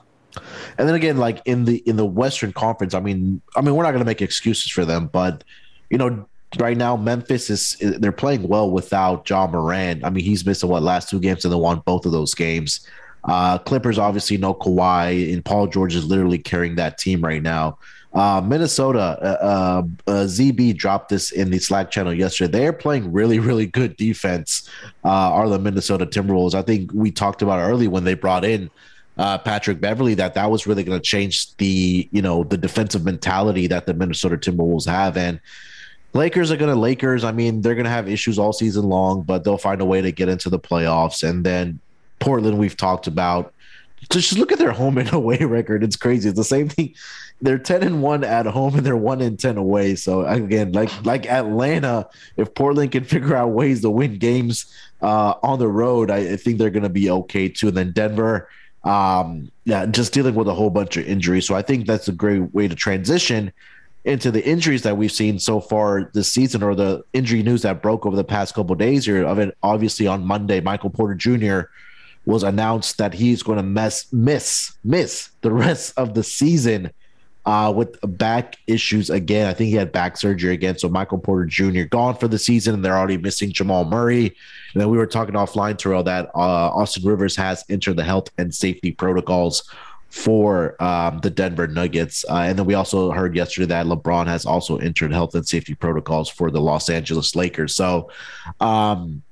And 0.77 0.87
then 0.87 0.95
again, 0.95 1.17
like 1.17 1.41
in 1.47 1.65
the 1.65 1.79
in 1.87 1.97
the 1.97 2.05
Western 2.05 2.53
Conference, 2.53 2.93
I 2.93 3.01
mean, 3.01 3.41
I 3.57 3.63
mean, 3.63 3.75
we're 3.75 3.85
not 3.85 3.93
going 3.93 4.01
to 4.01 4.07
make 4.07 4.21
excuses 4.21 4.71
for 4.71 4.85
them, 4.85 5.09
but 5.11 5.45
you 5.91 5.99
know, 5.99 6.27
right 6.59 6.77
now 6.77 6.97
Memphis 6.97 7.51
is 7.51 7.77
they're 7.81 8.13
playing 8.13 8.49
well 8.49 8.71
without 8.71 9.29
Ja 9.29 9.47
Morant. 9.47 10.05
I 10.05 10.11
mean, 10.11 10.25
he's 10.25 10.47
missing 10.47 10.69
what 10.69 10.83
last 10.83 11.09
two 11.09 11.21
games 11.21 11.45
and 11.45 11.53
they 11.53 11.59
won 11.59 11.83
both 11.85 12.07
of 12.07 12.13
those 12.13 12.35
games. 12.35 12.87
Uh, 13.25 13.59
Clippers 13.59 13.99
obviously 13.99 14.37
no 14.37 14.55
Kawhi, 14.55 15.33
and 15.33 15.45
Paul 15.45 15.67
George 15.67 15.95
is 15.95 16.05
literally 16.05 16.39
carrying 16.39 16.77
that 16.77 16.99
team 16.99 17.21
right 17.23 17.43
now. 17.43 17.79
Uh, 18.15 18.41
Minnesota, 18.41 19.19
uh, 19.21 19.45
uh, 19.45 19.83
uh 20.07 20.25
ZB 20.25 20.77
dropped 20.77 21.11
this 21.11 21.33
in 21.33 21.51
the 21.51 21.59
Slack 21.59 21.91
channel 21.91 22.15
yesterday. 22.15 22.61
They're 22.61 22.73
playing 22.73 23.13
really, 23.13 23.39
really 23.39 23.67
good 23.67 23.97
defense. 23.97 24.71
Uh, 25.05 25.09
are 25.09 25.49
the 25.49 25.59
Minnesota 25.59 26.07
Timberwolves? 26.07 26.55
I 26.55 26.63
think 26.63 26.93
we 26.95 27.11
talked 27.11 27.43
about 27.43 27.59
early 27.59 27.89
when 27.89 28.05
they 28.05 28.15
brought 28.15 28.45
in 28.45 28.71
uh, 29.19 29.39
Patrick 29.39 29.81
Beverley 29.81 30.15
that 30.15 30.35
that 30.35 30.51
was 30.51 30.67
really 30.67 30.85
going 30.85 30.99
to 30.99 31.05
change 31.05 31.55
the 31.57 32.09
you 32.11 32.23
know 32.23 32.45
the 32.45 32.57
defensive 32.57 33.05
mentality 33.05 33.67
that 33.67 33.87
the 33.87 33.95
Minnesota 33.95 34.37
Timberwolves 34.37 34.87
have 34.87 35.17
and. 35.17 35.41
Lakers 36.17 36.51
are 36.51 36.57
going 36.57 36.73
to 36.73 36.81
Lakers. 36.81 37.25
I 37.25 37.33
mean, 37.33 37.61
they're 37.61 37.75
going 37.75 37.85
to 37.85 37.91
have 37.91 38.09
issues 38.09 38.39
all 38.39 38.53
season 38.53 38.85
long, 38.89 39.23
but 39.23 39.45
they'll 39.45 39.59
find 39.59 39.81
a 39.81 39.85
way 39.85 40.01
to 40.01 40.11
get 40.11 40.29
into 40.29 40.51
the 40.51 40.59
playoffs. 40.59 41.29
And 41.29 41.45
then 41.45 41.79
Portland, 42.19 42.59
we've 42.59 42.77
talked 42.77 43.07
about. 43.07 43.53
Just 44.11 44.39
look 44.39 44.53
at 44.53 44.59
their 44.59 44.73
home 44.73 44.99
and 44.99 45.13
away 45.13 45.39
record. 45.39 45.83
It's 45.83 45.97
crazy. 45.97 46.29
It's 46.29 46.39
the 46.39 46.45
same 46.45 46.69
thing. 46.69 46.95
They're 47.43 47.59
ten 47.59 47.83
and 47.83 48.03
one 48.03 48.25
at 48.25 48.47
home, 48.47 48.77
and 48.77 48.87
they're 48.87 48.97
one 48.97 49.21
and 49.21 49.39
ten 49.39 49.59
away. 49.59 49.95
So 49.97 50.25
again, 50.27 50.73
like 50.73 50.91
like 51.05 51.27
Atlanta, 51.27 52.09
if 52.37 52.55
Portland 52.55 52.93
can 52.93 53.05
figure 53.15 53.37
out 53.37 53.49
ways 53.49 53.83
to 53.83 53.91
win 53.91 54.19
games 54.19 54.73
uh, 55.03 55.35
on 55.43 55.59
the 55.59 55.69
road, 55.69 56.11
I, 56.11 56.19
I 56.19 56.37
think 56.37 56.59
they're 56.59 56.71
going 56.71 56.83
to 56.83 56.89
be 56.89 57.11
okay 57.11 57.49
too. 57.49 57.69
And 57.69 57.77
then 57.77 57.93
Denver, 57.93 58.49
um, 58.85 59.51
yeah, 59.65 59.85
just 59.87 60.13
dealing 60.13 60.35
with 60.35 60.49
a 60.49 60.55
whole 60.55 60.71
bunch 60.71 60.97
of 60.97 61.07
injuries. 61.07 61.47
So 61.47 61.55
I 61.55 61.63
think 61.63 61.87
that's 61.87 62.09
a 62.09 62.13
great 62.13 62.55
way 62.55 62.69
to 62.69 62.75
transition 62.75 63.53
into 64.07 64.31
the 64.31 64.43
injuries 64.43 64.83
that 64.83 64.97
we've 64.97 65.13
seen 65.13 65.39
so 65.39 65.61
far 65.61 66.11
this 66.15 66.33
season, 66.33 66.63
or 66.63 66.75
the 66.75 67.05
injury 67.13 67.43
news 67.43 67.63
that 67.63 67.83
broke 67.83 68.07
over 68.07 68.17
the 68.17 68.25
past 68.25 68.55
couple 68.55 68.73
of 68.73 68.79
days 68.79 69.05
here. 69.05 69.25
Of 69.25 69.39
it, 69.39 69.57
obviously 69.63 70.07
on 70.07 70.25
Monday, 70.25 70.61
Michael 70.61 70.91
Porter 70.91 71.15
Jr 71.15 71.69
was 72.27 72.43
announced 72.43 72.99
that 72.99 73.15
he's 73.15 73.43
going 73.43 73.57
to 73.57 73.63
mess 73.63 74.13
miss 74.13 74.77
miss 74.85 75.31
the 75.41 75.53
rest 75.53 75.95
of 75.97 76.15
the 76.15 76.25
season 76.25 76.91
uh, 77.47 77.73
with 77.75 77.97
back 78.19 78.57
issues 78.67 79.09
again. 79.09 79.47
I 79.47 79.55
think 79.55 79.71
he 79.71 79.77
had 79.77 79.93
back 79.93 80.17
surgery 80.17 80.53
again. 80.53 80.77
So 80.77 80.89
Michael 80.89 81.19
Porter 81.19 81.47
Jr. 81.47 81.85
gone 81.85 82.17
for 82.17 82.27
the 82.27 82.41
season, 82.41 82.75
and 82.75 82.85
they're 82.85 82.99
already 82.99 83.17
missing 83.17 83.53
Jamal 83.53 83.85
Murray. 83.85 84.27
And 84.75 84.83
then 84.83 84.91
we 84.91 84.99
were 84.99 85.07
talking 85.07 85.37
offline, 85.37 85.79
Terrell, 85.79 86.03
that 86.03 86.27
uh, 86.35 86.71
Austin 86.75 87.05
Rivers 87.05 87.37
has 87.37 87.65
entered 87.71 87.97
the 87.97 88.05
health 88.05 88.29
and 88.37 88.53
safety 88.53 88.91
protocols 88.91 89.71
for 90.11 90.83
um, 90.83 91.21
the 91.21 91.31
Denver 91.31 91.67
Nuggets. 91.67 92.25
Uh, 92.29 92.37
and 92.37 92.59
then 92.59 92.67
we 92.67 92.75
also 92.75 93.11
heard 93.11 93.37
yesterday 93.37 93.67
that 93.67 93.87
LeBron 93.87 94.27
has 94.27 94.47
also 94.47 94.79
entered 94.79 95.13
health 95.13 95.35
and 95.35 95.47
safety 95.47 95.75
protocols 95.75 96.29
for 96.29 96.51
the 96.51 96.61
Los 96.61 96.89
Angeles 96.89 97.37
Lakers. 97.37 97.75
So 97.75 98.11
um, 98.61 99.23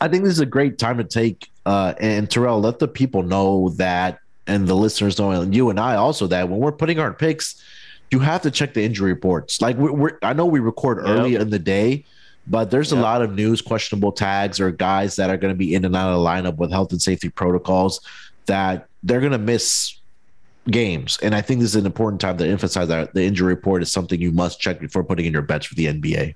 I 0.00 0.08
think 0.08 0.24
this 0.24 0.32
is 0.32 0.40
a 0.40 0.46
great 0.46 0.78
time 0.78 0.98
to 0.98 1.04
take 1.04 1.48
uh, 1.68 1.92
and 2.00 2.30
Terrell, 2.30 2.60
let 2.60 2.78
the 2.78 2.88
people 2.88 3.22
know 3.22 3.68
that, 3.76 4.20
and 4.46 4.66
the 4.66 4.74
listeners 4.74 5.18
know, 5.18 5.32
and 5.32 5.54
you 5.54 5.68
and 5.68 5.78
I 5.78 5.96
also 5.96 6.26
that 6.28 6.48
when 6.48 6.60
we're 6.60 6.72
putting 6.72 6.98
our 6.98 7.12
picks, 7.12 7.62
you 8.10 8.20
have 8.20 8.40
to 8.42 8.50
check 8.50 8.72
the 8.72 8.82
injury 8.82 9.12
reports. 9.12 9.60
Like 9.60 9.76
we're, 9.76 9.92
we're 9.92 10.18
I 10.22 10.32
know 10.32 10.46
we 10.46 10.60
record 10.60 10.96
early 10.98 11.32
yep. 11.32 11.42
in 11.42 11.50
the 11.50 11.58
day, 11.58 12.06
but 12.46 12.70
there's 12.70 12.90
yep. 12.90 13.00
a 13.00 13.02
lot 13.02 13.20
of 13.20 13.34
news, 13.34 13.60
questionable 13.60 14.12
tags, 14.12 14.60
or 14.60 14.70
guys 14.70 15.16
that 15.16 15.28
are 15.28 15.36
going 15.36 15.52
to 15.52 15.58
be 15.58 15.74
in 15.74 15.84
and 15.84 15.94
out 15.94 16.08
of 16.08 16.18
the 16.18 16.24
lineup 16.24 16.56
with 16.56 16.70
health 16.70 16.90
and 16.92 17.02
safety 17.02 17.28
protocols 17.28 18.00
that 18.46 18.87
they're 19.02 19.20
going 19.20 19.32
to 19.32 19.38
miss 19.38 19.98
games. 20.70 21.18
And 21.22 21.34
I 21.34 21.40
think 21.40 21.60
this 21.60 21.70
is 21.70 21.76
an 21.76 21.86
important 21.86 22.20
time 22.20 22.36
to 22.38 22.46
emphasize 22.46 22.88
that 22.88 23.14
the 23.14 23.24
injury 23.24 23.48
report 23.48 23.82
is 23.82 23.90
something 23.90 24.20
you 24.20 24.32
must 24.32 24.60
check 24.60 24.80
before 24.80 25.04
putting 25.04 25.26
in 25.26 25.32
your 25.32 25.42
bets 25.42 25.66
for 25.66 25.74
the 25.74 25.86
NBA. 25.86 26.34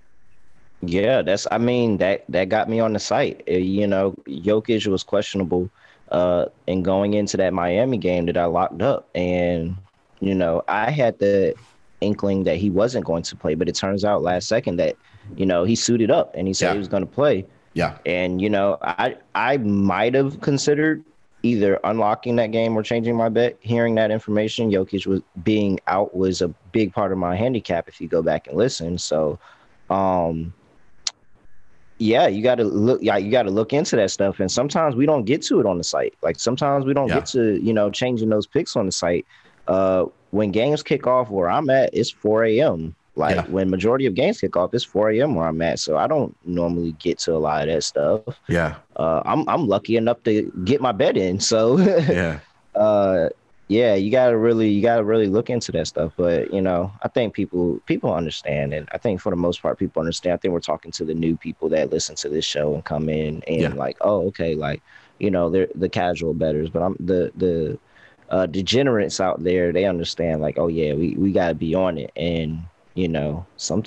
Yeah, 0.85 1.23
that's. 1.23 1.47
I 1.53 1.59
mean 1.59 1.99
that 1.99 2.25
that 2.29 2.49
got 2.49 2.69
me 2.69 2.81
on 2.81 2.93
the 2.93 2.99
site. 2.99 3.43
Uh, 3.49 3.53
you 3.53 3.87
know, 3.87 4.17
Jokic 4.27 4.85
was 4.89 5.05
questionable, 5.05 5.71
uh, 6.11 6.47
and 6.67 6.85
going 6.85 7.15
into 7.15 7.37
that 7.37 7.53
Miami 7.53 7.99
game 7.99 8.27
that 8.27 8.37
I 8.37 8.47
locked 8.47 8.83
up, 8.83 9.09
and 9.15 9.77
you 10.19 10.35
know, 10.35 10.65
I 10.67 10.91
had 10.91 11.21
the 11.21 11.55
inkling 12.01 12.43
that 12.45 12.57
he 12.57 12.69
wasn't 12.69 13.05
going 13.05 13.23
to 13.23 13.37
play, 13.37 13.55
but 13.55 13.69
it 13.69 13.77
turns 13.77 14.05
out 14.05 14.23
last 14.23 14.49
second 14.49 14.77
that 14.77 14.97
you 15.37 15.47
know 15.47 15.63
he 15.63 15.77
suited 15.77 16.11
up 16.11 16.35
and 16.35 16.49
he 16.49 16.55
said 16.55 16.67
yeah. 16.67 16.73
he 16.73 16.79
was 16.79 16.89
going 16.89 17.07
to 17.07 17.13
play. 17.13 17.47
Yeah, 17.75 17.99
and 18.05 18.43
you 18.43 18.51
know, 18.51 18.77
I 18.83 19.17
I 19.37 19.59
might 19.59 20.15
have 20.15 20.41
considered 20.41 21.05
either 21.43 21.79
unlocking 21.85 22.37
that 22.37 22.53
game 22.53 22.77
or 22.77 22.83
changing 22.83 23.17
my 23.17 23.29
bet. 23.29 23.57
Hearing 23.61 23.95
that 23.97 24.11
information, 24.11 24.71
Jokic 24.71 25.07
was 25.07 25.21
being 25.43 25.81
out 25.87 26.17
was 26.17 26.43
a 26.43 26.49
big 26.73 26.93
part 26.93 27.13
of 27.13 27.19
my 27.19 27.37
handicap. 27.37 27.89
If 27.89 28.01
you 28.01 28.09
go 28.09 28.23
back 28.23 28.47
and 28.47 28.57
listen, 28.57 28.99
so. 28.99 29.39
Um, 29.91 30.55
yeah, 31.99 32.27
you 32.27 32.43
got 32.43 32.57
to 32.57 32.65
look. 32.65 33.01
Yeah, 33.01 33.17
you 33.17 33.31
got 33.31 33.45
to 33.45 33.51
look 33.51 33.73
into 33.73 33.95
that 33.97 34.11
stuff. 34.11 34.41
And 34.41 34.51
sometimes 34.51 34.97
we 34.97 35.07
don't 35.07 35.25
get 35.25 35.41
to 35.43 35.61
it 35.61 35.67
on 35.67 35.79
the 35.79 35.85
site. 35.85 36.15
Like 36.21 36.39
sometimes 36.41 36.85
we 36.85 36.95
don't 36.95 37.09
yeah. 37.09 37.17
get 37.17 37.27
to 37.27 37.63
you 37.63 37.73
know 37.73 37.91
changing 37.91 38.29
those 38.29 38.47
picks 38.47 38.75
on 38.75 38.87
the 38.87 38.93
site. 38.93 39.25
Uh, 39.69 40.07
when 40.31 40.51
games 40.51 40.83
kick 40.83 41.07
off 41.07 41.31
where 41.31 41.49
I'm 41.49 41.71
at, 41.71 41.91
it's 41.93 42.11
4 42.11 42.45
a.m. 42.45 42.97
Like 43.15 43.37
yeah. 43.37 43.47
when 43.47 43.69
majority 43.69 44.07
of 44.07 44.15
games 44.15 44.41
kick 44.41 44.57
off, 44.57 44.73
it's 44.73 44.85
4 44.85 45.11
a.m. 45.11 45.35
where 45.35 45.47
I'm 45.47 45.61
at. 45.61 45.79
So 45.79 45.99
I 45.99 46.07
don't 46.07 46.35
normally 46.47 46.93
get 46.93 47.19
to 47.21 47.35
a 47.35 47.39
lot 47.39 47.69
of 47.69 47.75
that 47.75 47.83
stuff. 47.85 48.23
Yeah. 48.49 48.77
Uh, 48.97 49.23
I'm 49.25 49.47
I'm 49.49 49.69
lucky 49.69 49.97
enough 49.97 50.23
to 50.25 50.51
get 50.65 50.81
my 50.81 50.93
bet 50.93 51.17
in. 51.17 51.39
So 51.39 51.79
yeah. 51.79 52.41
Uh, 52.75 53.29
yeah, 53.69 53.95
you 53.95 54.11
gotta 54.11 54.37
really 54.37 54.69
you 54.69 54.83
gotta 54.83 55.05
really 55.05 55.29
look 55.29 55.49
into 55.49 55.73
that 55.73 55.87
stuff. 55.87 56.13
But 56.17 56.53
you 56.53 56.61
know, 56.61 56.93
I 57.03 57.09
think 57.09 57.35
people 57.35 57.81
people 57.87 58.13
understand, 58.13 58.75
and 58.75 58.89
I 58.93 58.99
think 58.99 59.21
for 59.21 59.31
the 59.31 59.37
most 59.37 59.63
part, 59.63 59.79
people 59.79 60.01
understand. 60.01 60.35
I 60.35 60.37
think 60.37 60.53
we're 60.53 60.61
talking 60.61 60.93
to 60.93 61.05
the 61.05 61.15
new 61.15 61.37
people 61.37 61.69
that 61.71 61.91
listen 61.91 62.15
to 62.17 62.29
this 62.29 62.45
show 62.45 62.75
and 62.75 62.85
come 62.85 63.09
in 63.09 63.43
and 63.47 63.61
yeah. 63.61 63.69
like, 63.75 63.97
oh, 64.03 64.27
okay, 64.29 64.55
like 64.55 64.83
you 65.19 65.31
know, 65.31 65.49
they're 65.49 65.69
the 65.75 65.89
casual 65.89 66.35
betters, 66.35 66.69
but 66.69 66.83
I'm 66.83 66.97
the 67.01 67.33
the 67.37 67.79
uh, 68.29 68.47
degenerates 68.47 69.21
out 69.21 69.43
there. 69.43 69.73
They 69.73 69.85
understand, 69.85 70.43
like, 70.43 70.59
oh 70.59 70.69
yeah, 70.69 70.95
we 70.95 71.15
we 71.17 71.33
gotta 71.33 71.55
be 71.55 71.75
on 71.75 71.97
it, 71.97 72.13
and 72.17 72.63
you 72.95 73.09
know, 73.09 73.47
some 73.57 73.83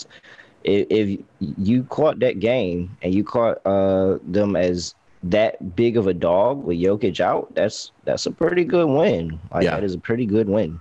if, 0.64 0.88
if 0.90 1.20
you 1.40 1.84
caught 1.86 2.20
that 2.20 2.40
game 2.40 2.98
and 3.02 3.14
you 3.14 3.24
caught 3.24 3.66
uh 3.66 4.18
them 4.24 4.56
as 4.56 4.96
that 5.24 5.76
big 5.76 5.98
of 5.98 6.08
a 6.08 6.14
dog 6.14 6.64
with 6.64 6.78
Jokic 6.78 7.20
out, 7.20 7.54
that's 7.56 7.92
that's 8.04 8.26
a 8.26 8.32
pretty 8.32 8.64
good 8.64 8.88
win. 8.88 9.40
Like 9.54 9.64
yeah. 9.64 9.72
that 9.72 9.84
is 9.84 9.94
a 9.94 10.00
pretty 10.00 10.26
good 10.26 10.48
win. 10.50 10.80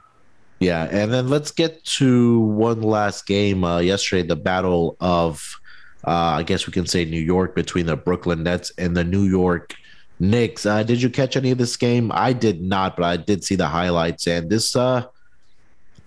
Yeah, 0.61 0.89
and 0.91 1.13
then 1.13 1.29
let's 1.29 1.51
get 1.51 1.85
to 1.85 2.41
one 2.41 2.81
last 2.81 3.27
game. 3.27 3.65
Uh, 3.65 3.81
yesterday, 3.81 4.27
the 4.27 4.37
battle 4.37 4.97
of, 5.01 5.61
uh, 6.07 6.11
I 6.11 6.43
guess 6.43 6.67
we 6.67 6.73
can 6.73 6.87
say 6.87 7.05
New 7.05 7.21
York 7.21 7.55
between 7.55 7.87
the 7.87 7.97
Brooklyn 7.97 8.45
Nets 8.45 8.73
and 8.79 8.97
the 8.97 9.05
New 9.05 9.25
York 9.25 9.75
Knicks. 10.21 10.65
Uh, 10.65 10.83
did 10.83 11.03
you 11.03 11.11
catch 11.11 11.37
any 11.37 11.51
of 11.51 11.59
this 11.59 11.77
game? 11.77 12.11
I 12.15 12.33
did 12.33 12.63
not, 12.63 12.97
but 12.97 13.05
I 13.05 13.17
did 13.17 13.45
see 13.45 13.57
the 13.57 13.67
highlights. 13.67 14.27
And 14.27 14.49
this, 14.49 14.75
uh, 14.77 15.07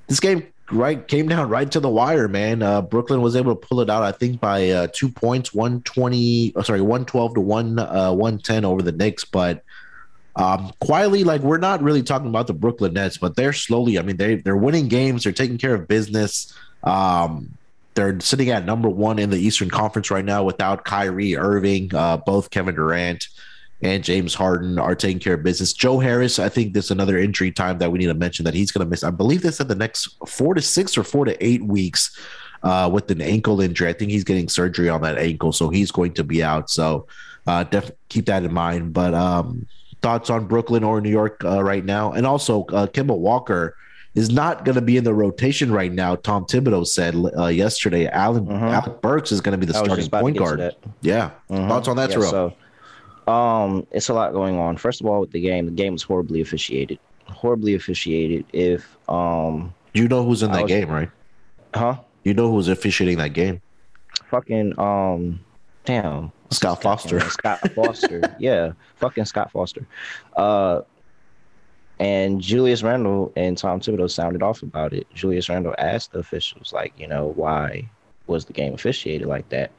this 0.08 0.20
game 0.20 0.48
right 0.72 1.08
came 1.08 1.28
down 1.28 1.50
right 1.50 1.72
to 1.72 1.80
the 1.80 1.90
wire, 1.90 2.28
man. 2.28 2.62
Uh, 2.62 2.82
Brooklyn 2.82 3.22
was 3.22 3.36
able 3.36 3.56
to 3.56 3.68
pull 3.68 3.82
it 3.82 3.90
out, 3.90 4.04
I 4.04 4.12
think, 4.12 4.40
by 4.40 4.70
uh, 4.70 4.88
two 4.94 5.10
points, 5.10 5.54
one 5.54 5.82
twenty, 5.84 6.54
oh, 6.56 6.62
sorry, 6.62 6.82
one 6.82 7.06
twelve 7.06 7.34
to 7.36 7.42
one 7.42 7.80
uh, 7.80 8.12
one 8.14 8.40
ten 8.40 8.66
over 8.66 8.82
the 8.82 8.92
Knicks. 8.92 9.24
But 9.24 9.64
um, 10.36 10.72
quietly, 10.80 11.24
like 11.24 11.42
we're 11.42 11.58
not 11.58 11.82
really 11.82 12.04
talking 12.04 12.28
about 12.28 12.48
the 12.48 12.54
Brooklyn 12.54 12.94
Nets, 12.94 13.18
but 13.18 13.36
they're 13.36 13.54
slowly. 13.54 13.98
I 13.98 14.02
mean, 14.02 14.18
they 14.18 14.36
they're 14.36 14.58
winning 14.58 14.88
games, 14.88 15.24
they're 15.24 15.34
taking 15.34 15.58
care 15.58 15.74
of 15.74 15.88
business. 15.88 16.54
Um, 16.84 17.58
they're 17.96 18.20
sitting 18.20 18.52
at 18.52 18.64
number 18.64 18.90
one 18.90 19.18
in 19.18 19.32
the 19.32 19.38
Eastern 19.38 19.72
Conference 19.72 20.12
right 20.12 20.24
now 20.24 20.44
without 20.44 20.86
Kyrie 20.86 21.36
Irving. 21.36 21.94
Uh, 21.94 22.18
both 22.18 22.52
Kevin 22.52 22.76
Durant 22.76 23.28
and 23.82 24.04
James 24.04 24.34
Harden 24.34 24.80
are 24.80 24.96
taking 24.96 25.20
care 25.20 25.36
of 25.36 25.44
business. 25.44 25.74
Joe 25.74 26.00
Harris, 26.00 26.40
I 26.40 26.50
think 26.50 26.74
there's 26.74 26.90
another 26.92 27.18
injury 27.18 27.52
time 27.52 27.78
that 27.80 27.92
we 27.92 28.00
need 28.00 28.08
to 28.08 28.14
mention 28.14 28.44
that 28.46 28.54
he's 28.54 28.72
going 28.72 28.86
to 28.86 28.90
miss. 28.90 29.04
I 29.04 29.12
believe 29.12 29.44
they 29.44 29.52
said 29.52 29.68
the 29.68 29.76
next 29.76 30.18
four 30.28 30.54
to 30.56 30.62
six 30.62 30.98
or 30.98 31.04
four 31.04 31.26
to 31.26 31.46
eight 31.46 31.64
weeks 31.64 32.18
uh, 32.64 32.90
with 32.92 33.12
an 33.12 33.22
ankle 33.22 33.62
injury. 33.62 33.88
I 33.90 33.94
think 33.94 34.10
he's 34.12 34.24
getting 34.24 34.50
surgery 34.50 34.90
on 34.90 35.02
that 35.02 35.18
ankle, 35.18 35.52
so 35.54 35.70
he's 35.70 35.92
going 35.92 36.14
to 36.14 36.24
be 36.24 36.44
out. 36.44 36.70
So 36.72 37.08
uh, 37.46 37.64
definitely 37.66 37.98
keep 38.10 38.26
that 38.26 38.44
in 38.44 38.52
mind. 38.54 38.94
But 38.94 39.14
um, 39.14 39.68
thoughts 40.02 40.30
on 40.32 40.48
Brooklyn 40.48 40.84
or 40.84 41.00
New 41.00 41.12
York 41.12 41.44
uh, 41.46 41.64
right 41.64 41.86
now, 41.86 42.14
and 42.14 42.26
also 42.26 42.66
uh, 42.70 42.88
Kemba 42.88 43.16
Walker 43.18 43.76
is 44.16 44.32
not 44.32 44.66
going 44.66 44.74
to 44.74 44.82
be 44.82 44.98
in 44.98 45.04
the 45.04 45.14
rotation 45.14 45.72
right 45.72 45.92
now. 45.94 46.16
Tom 46.16 46.46
Thibodeau 46.46 46.88
said 46.88 47.14
uh, 47.38 47.46
yesterday. 47.46 48.08
Alan 48.08 48.48
Mhm. 48.48 48.74
Alec 48.74 49.00
Burks 49.04 49.32
is 49.32 49.40
going 49.42 49.52
to 49.52 49.60
be 49.60 49.68
the 49.68 49.74
starting 49.76 49.96
just 49.98 50.08
about 50.08 50.18
to 50.20 50.24
point 50.24 50.38
guard. 50.38 50.76
Yeah, 51.02 51.30
Mhm. 51.52 51.68
thoughts 51.68 51.88
on 51.88 51.96
that, 51.98 52.10
Yeah, 52.10 52.16
Terrell? 52.16 52.32
so, 52.32 52.54
um, 53.28 53.86
it's 53.92 54.10
a 54.10 54.14
lot 54.14 54.34
going 54.34 54.58
on. 54.58 54.78
First 54.78 55.02
of 55.02 55.08
all, 55.08 55.22
with 55.22 55.32
the 55.32 55.42
game, 55.42 55.66
the 55.66 55.72
game 55.72 55.94
was 55.94 56.04
horribly 56.04 56.42
officiated. 56.42 57.00
Horribly 57.26 57.76
officiated. 57.76 58.46
If 58.54 58.98
um, 59.10 59.74
you 59.94 60.08
know 60.08 60.24
who's 60.24 60.44
in 60.44 60.52
that 60.52 60.64
was- 60.64 60.72
game, 60.72 60.90
right? 60.90 61.10
huh? 61.74 61.98
You 62.24 62.34
know 62.34 62.52
who's 62.52 62.68
officiating 62.68 63.18
that 63.20 63.34
game? 63.34 63.62
Fucking 64.30 64.78
um, 64.80 65.40
damn. 65.86 66.32
Scott 66.50 66.82
Foster. 66.82 67.20
Scott 67.22 67.60
Foster. 67.74 68.22
yeah, 68.40 68.72
fucking 68.96 69.26
Scott 69.26 69.52
Foster. 69.52 69.86
Uh, 70.36 70.82
and 72.00 72.40
Julius 72.42 72.84
Randle 72.84 73.32
and 73.36 73.58
Tom 73.58 73.80
Thibodeau 73.80 74.10
sounded 74.10 74.44
off 74.44 74.62
about 74.62 74.94
it. 74.94 75.08
Julius 75.14 75.50
Randle 75.50 75.76
asked 75.78 76.12
the 76.12 76.20
officials, 76.20 76.72
like, 76.72 76.94
you 76.98 77.08
know, 77.08 77.34
why 77.36 77.90
was 78.28 78.46
the 78.46 78.54
game 78.54 78.74
officiated 78.74 79.28
like 79.28 79.50
that? 79.50 79.72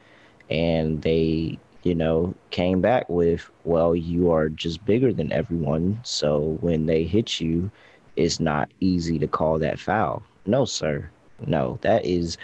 And 0.49 1.01
they, 1.01 1.57
you 1.83 1.95
know, 1.95 2.33
came 2.51 2.81
back 2.81 3.07
with, 3.09 3.49
well, 3.63 3.95
you 3.95 4.31
are 4.31 4.49
just 4.49 4.83
bigger 4.85 5.13
than 5.13 5.31
everyone. 5.31 5.99
So 6.03 6.57
when 6.61 6.85
they 6.85 7.03
hit 7.03 7.39
you, 7.39 7.71
it's 8.15 8.39
not 8.39 8.69
easy 8.79 9.17
to 9.19 9.27
call 9.27 9.59
that 9.59 9.79
foul. 9.79 10.23
No, 10.45 10.65
sir. 10.65 11.09
No, 11.45 11.79
that 11.81 12.05
is 12.05 12.37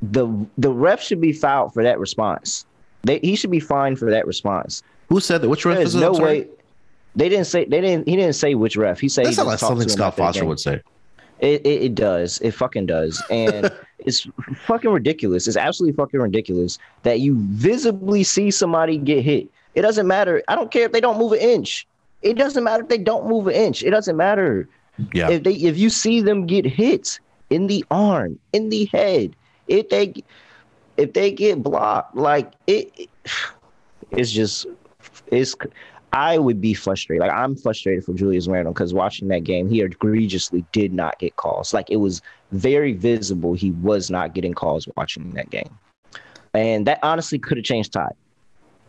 the 0.00 0.26
the 0.56 0.70
ref 0.70 1.02
should 1.02 1.20
be 1.20 1.32
fouled 1.32 1.74
for 1.74 1.82
that 1.82 1.98
response. 1.98 2.64
They, 3.02 3.18
he 3.18 3.36
should 3.36 3.50
be 3.50 3.60
fined 3.60 3.98
for 3.98 4.10
that 4.10 4.26
response. 4.26 4.82
Who 5.08 5.20
said 5.20 5.42
that? 5.42 5.48
Which 5.48 5.64
ref 5.64 5.76
There's 5.76 5.94
no 5.94 6.12
way. 6.12 6.48
They 7.14 7.28
didn't 7.28 7.46
say 7.46 7.64
they 7.64 7.80
didn't. 7.80 8.08
He 8.08 8.16
didn't 8.16 8.34
say 8.34 8.54
which 8.54 8.76
ref. 8.76 9.00
He 9.00 9.08
said 9.08 9.26
That's 9.26 9.36
he 9.36 9.42
not 9.42 9.48
like 9.48 9.58
something 9.58 9.88
Scott 9.88 10.16
Foster 10.16 10.44
would 10.44 10.60
say. 10.60 10.80
It, 11.40 11.64
it 11.64 11.82
it 11.82 11.94
does. 11.94 12.38
It 12.38 12.52
fucking 12.52 12.86
does. 12.86 13.22
And 13.30 13.70
it's 13.98 14.26
fucking 14.66 14.90
ridiculous. 14.90 15.46
It's 15.46 15.56
absolutely 15.56 15.96
fucking 15.96 16.20
ridiculous 16.20 16.78
that 17.02 17.20
you 17.20 17.36
visibly 17.38 18.24
see 18.24 18.50
somebody 18.50 18.98
get 18.98 19.22
hit. 19.24 19.48
It 19.74 19.82
doesn't 19.82 20.06
matter. 20.06 20.42
I 20.48 20.54
don't 20.56 20.70
care 20.70 20.86
if 20.86 20.92
they 20.92 21.00
don't 21.00 21.18
move 21.18 21.32
an 21.32 21.38
inch. 21.40 21.86
It 22.22 22.34
doesn't 22.34 22.64
matter 22.64 22.82
if 22.82 22.88
they 22.88 22.98
don't 22.98 23.28
move 23.28 23.46
an 23.46 23.54
inch. 23.54 23.82
It 23.84 23.90
doesn't 23.90 24.16
matter 24.16 24.68
Yeah, 25.14 25.30
if 25.30 25.44
they 25.44 25.52
if 25.54 25.78
you 25.78 25.90
see 25.90 26.20
them 26.20 26.46
get 26.46 26.64
hit 26.66 27.20
in 27.50 27.68
the 27.68 27.84
arm, 27.90 28.38
in 28.52 28.70
the 28.70 28.86
head, 28.86 29.36
if 29.68 29.88
they 29.90 30.14
if 30.96 31.12
they 31.12 31.30
get 31.30 31.62
blocked, 31.62 32.16
like 32.16 32.52
it, 32.66 32.90
it- 32.96 33.10
it's 34.10 34.32
just 34.32 34.66
it's. 35.28 35.54
I 36.12 36.38
would 36.38 36.60
be 36.60 36.74
frustrated. 36.74 37.20
Like 37.20 37.32
I'm 37.32 37.54
frustrated 37.54 38.04
for 38.04 38.14
Julius 38.14 38.48
Randle 38.48 38.72
because 38.72 38.94
watching 38.94 39.28
that 39.28 39.44
game, 39.44 39.68
he 39.68 39.82
egregiously 39.82 40.64
did 40.72 40.92
not 40.92 41.18
get 41.18 41.36
calls. 41.36 41.74
Like 41.74 41.90
it 41.90 41.96
was 41.96 42.22
very 42.52 42.94
visible 42.94 43.52
he 43.54 43.72
was 43.72 44.10
not 44.10 44.32
getting 44.34 44.54
calls 44.54 44.88
watching 44.96 45.30
that 45.32 45.50
game, 45.50 45.68
and 46.54 46.86
that 46.86 46.98
honestly 47.02 47.38
could 47.38 47.58
have 47.58 47.64
changed 47.64 47.92
the 47.92 47.98
tide. 48.00 48.14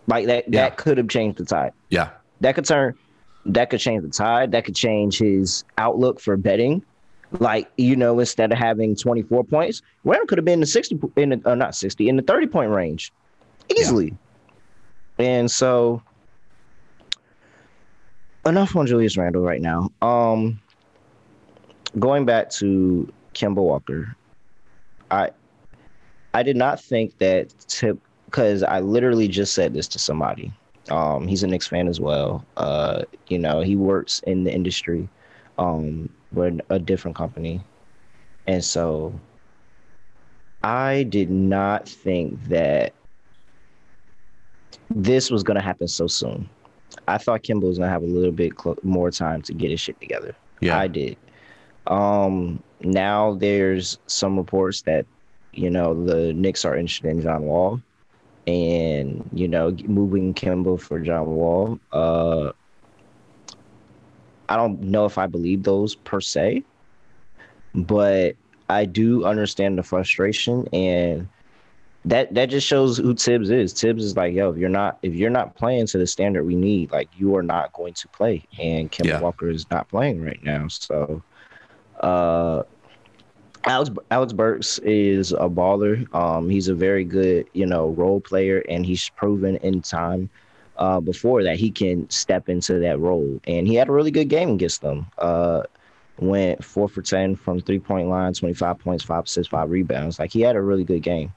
Like 0.08 0.26
that, 0.28 0.46
Yeah. 0.48 0.62
that 0.62 0.78
could 0.78 0.98
have 0.98 1.08
changed 1.10 1.38
the 1.38 1.46
tide 1.46 1.72
yeah, 1.90 2.10
that 2.42 2.56
could 2.56 2.66
turn 2.66 2.96
that 3.46 3.70
could 3.70 3.80
change 3.80 4.02
the 4.02 4.10
tide 4.10 4.52
that 4.54 4.66
could 4.66 4.76
change 4.76 5.20
his 5.20 5.64
outlook 5.78 6.20
for 6.20 6.36
betting 6.36 6.84
like 7.40 7.70
you 7.78 7.96
know 7.96 8.20
instead 8.20 8.52
of 8.52 8.58
having 8.58 8.96
24 8.96 9.44
points 9.44 9.82
Randle 10.04 10.26
could 10.26 10.38
have 10.40 10.46
been 10.46 10.56
in 10.56 10.60
the 10.62 10.66
60 10.66 11.00
in 11.18 11.30
the 11.30 11.42
uh, 11.46 11.54
not 11.54 11.76
60 11.76 12.10
in 12.10 12.16
the 12.16 12.24
30 12.24 12.48
point 12.48 12.72
range 12.72 13.14
easily 13.70 14.16
and 15.20 15.50
so 15.52 16.02
enough 18.50 18.76
on 18.76 18.88
Julius 18.88 19.18
Randle 19.18 19.44
right 19.44 19.62
now 19.62 19.90
um 20.02 20.60
going 21.98 22.26
back 22.26 22.50
to 22.52 23.12
Kemba 23.34 23.56
Walker 23.56 24.16
I 25.12 25.32
I 26.34 26.44
did 26.44 26.56
not 26.56 26.82
think 26.82 27.18
that 27.20 27.54
tip 27.68 28.00
because 28.26 28.62
I 28.64 28.80
literally 28.80 29.28
just 29.28 29.54
said 29.54 29.74
this 29.74 29.88
to 29.90 30.00
somebody 30.00 30.52
um, 30.92 31.28
he's 31.28 31.44
a 31.44 31.48
Knicks 31.48 31.68
fan 31.68 31.88
as 31.88 32.00
well. 32.00 32.44
Uh, 32.58 33.04
you 33.28 33.38
know, 33.38 33.62
he 33.62 33.76
works 33.76 34.22
in 34.26 34.44
the 34.44 34.52
industry. 34.52 35.08
Um, 35.60 36.10
in 36.36 36.62
a 36.70 36.80
different 36.80 37.18
company. 37.18 37.62
And 38.48 38.64
so 38.64 39.20
I 40.64 41.04
did 41.04 41.30
not 41.30 41.88
think 41.88 42.42
that 42.46 42.94
this 44.90 45.30
was 45.30 45.44
going 45.44 45.56
to 45.56 45.62
happen 45.62 45.88
so 45.88 46.08
soon. 46.08 46.50
I 47.08 47.18
thought 47.18 47.44
Kemba 47.44 47.64
was 47.64 47.78
going 47.78 47.88
to 47.88 47.92
have 47.94 48.04
a 48.04 48.08
little 48.08 48.32
bit 48.32 48.56
clo- 48.56 48.78
more 48.84 49.12
time 49.12 49.42
to 49.44 49.54
get 49.54 49.72
his 49.72 49.80
shit 49.80 50.00
together. 50.00 50.36
yeah. 50.62 50.78
I 50.78 50.88
did. 50.88 51.18
Um, 51.88 52.62
now 52.82 53.34
there's 53.36 53.98
some 54.08 54.38
reports 54.38 54.82
that, 54.84 55.06
you 55.54 55.70
know, 55.70 56.06
the 56.06 56.34
Knicks 56.34 56.66
are 56.66 56.76
interested 56.76 57.10
in 57.10 57.22
John 57.22 57.44
Wall 57.44 57.82
and, 58.48 59.28
you 59.34 59.48
know, 59.48 59.72
moving 59.86 60.34
Kemba 60.34 60.80
for 60.80 61.00
John 61.00 61.28
Wall. 61.28 61.80
Uh, 61.92 62.52
I 64.48 64.56
don't 64.56 64.82
know 64.82 65.06
if 65.06 65.18
I 65.18 65.28
believe 65.28 65.64
those 65.64 65.96
per 65.96 66.22
se, 66.22 66.64
but 67.76 68.36
I 68.70 68.86
do 68.86 69.26
understand 69.26 69.78
the 69.78 69.84
frustration 69.84 70.68
and 70.74 71.28
that 72.06 72.34
that 72.34 72.48
just 72.50 72.66
shows 72.66 72.98
who 72.98 73.14
Thibs 73.14 73.50
is. 73.50 73.74
Thibs 73.74 74.04
is 74.04 74.16
like, 74.16 74.34
yo, 74.34 74.50
if 74.52 74.58
you're 74.58 74.70
not 74.70 75.00
if 75.04 75.14
you're 75.14 75.30
not 75.30 75.56
playing 75.56 75.88
to 75.88 75.98
the 75.98 76.08
standard 76.08 76.46
we 76.46 76.56
need, 76.56 76.92
like 76.92 77.10
you 77.18 77.36
are 77.36 77.44
not 77.44 77.74
going 77.74 77.94
to 77.96 78.08
play. 78.10 78.44
And 78.58 78.92
Kemba 78.92 79.06
Yeah. 79.06 79.20
Walker 79.20 79.50
is 79.50 79.70
not 79.70 79.90
playing 79.90 80.24
right 80.24 80.42
now. 80.44 80.68
So 80.70 81.22
uh 82.02 82.64
Alex 83.66 83.92
Alex 84.12 84.34
Burks 84.34 84.80
is 84.80 85.34
a 85.34 85.50
baller. 85.50 86.12
Um 86.16 86.50
he's 86.50 86.70
a 86.70 86.76
very 86.76 87.04
good, 87.04 87.48
you 87.54 87.66
know, 87.66 87.90
role 87.90 88.22
player 88.22 88.64
and 88.70 88.86
he's 88.86 89.10
proven 89.10 89.58
in 89.58 89.82
time 89.82 90.30
uh 90.78 91.02
before 91.02 91.44
that 91.44 91.58
he 91.58 91.70
can 91.70 92.10
step 92.10 92.48
into 92.48 92.80
that 92.80 93.00
role. 93.00 93.40
And 93.46 93.68
he 93.68 93.76
had 93.76 93.90
a 93.90 93.92
really 93.92 94.12
good 94.12 94.30
game 94.30 94.52
against 94.52 94.82
them. 94.82 95.08
Uh 95.18 95.64
went 96.18 96.64
four 96.64 96.88
for 96.88 97.02
ten 97.02 97.36
from 97.36 97.60
three 97.62 97.80
point 97.80 98.08
line, 98.08 98.34
twenty 98.34 98.54
five 98.54 98.80
points, 98.80 99.04
five 99.04 99.26
assists, 99.26 99.50
five 99.52 99.70
rebounds. 99.70 100.20
Like 100.20 100.32
he 100.32 100.42
had 100.42 100.56
a 100.56 100.62
really 100.62 100.86
good 100.86 101.04
game. 101.04 101.34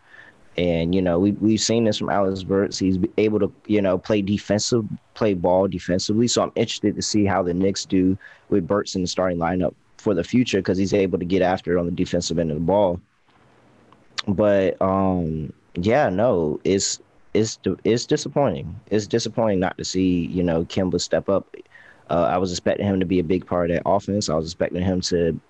And 0.56 0.94
you 0.94 1.00
know, 1.00 1.18
we 1.18 1.32
we've 1.32 1.60
seen 1.60 1.84
this 1.84 1.98
from 1.98 2.10
Alex 2.10 2.42
Burks. 2.42 2.78
He's 2.78 2.98
able 3.16 3.40
to, 3.40 3.52
you 3.66 3.80
know, 3.80 3.96
play 3.96 4.20
defensive, 4.20 4.84
play 5.14 5.34
ball 5.34 5.66
defensively. 5.66 6.28
So 6.28 6.42
I'm 6.42 6.52
interested 6.56 6.94
to 6.96 7.02
see 7.02 7.24
how 7.24 7.42
the 7.42 7.54
Knicks 7.54 7.84
do 7.84 8.18
with 8.50 8.66
Burks 8.66 8.94
in 8.94 9.00
the 9.00 9.08
starting 9.08 9.38
lineup 9.38 9.74
for 9.96 10.14
the 10.14 10.24
future 10.24 10.58
because 10.58 10.76
he's 10.76 10.92
able 10.92 11.18
to 11.18 11.24
get 11.24 11.40
after 11.40 11.76
it 11.76 11.80
on 11.80 11.86
the 11.86 11.92
defensive 11.92 12.38
end 12.38 12.50
of 12.50 12.56
the 12.56 12.64
ball. 12.64 13.00
But 14.28 14.80
um, 14.82 15.52
yeah, 15.74 16.10
no, 16.10 16.60
it's 16.64 17.00
it's 17.32 17.58
it's 17.84 18.04
disappointing. 18.04 18.78
It's 18.90 19.06
disappointing 19.06 19.60
not 19.60 19.78
to 19.78 19.84
see 19.84 20.26
you 20.26 20.42
know 20.42 20.64
Kemba 20.64 21.00
step 21.00 21.28
up. 21.28 21.54
Uh, 22.10 22.28
I 22.30 22.36
was 22.36 22.50
expecting 22.50 22.86
him 22.86 23.00
to 23.00 23.06
be 23.06 23.20
a 23.20 23.24
big 23.24 23.46
part 23.46 23.70
of 23.70 23.76
that 23.76 23.88
offense. 23.88 24.28
I 24.28 24.34
was 24.34 24.46
expecting 24.46 24.82
him 24.82 25.00
to 25.02 25.40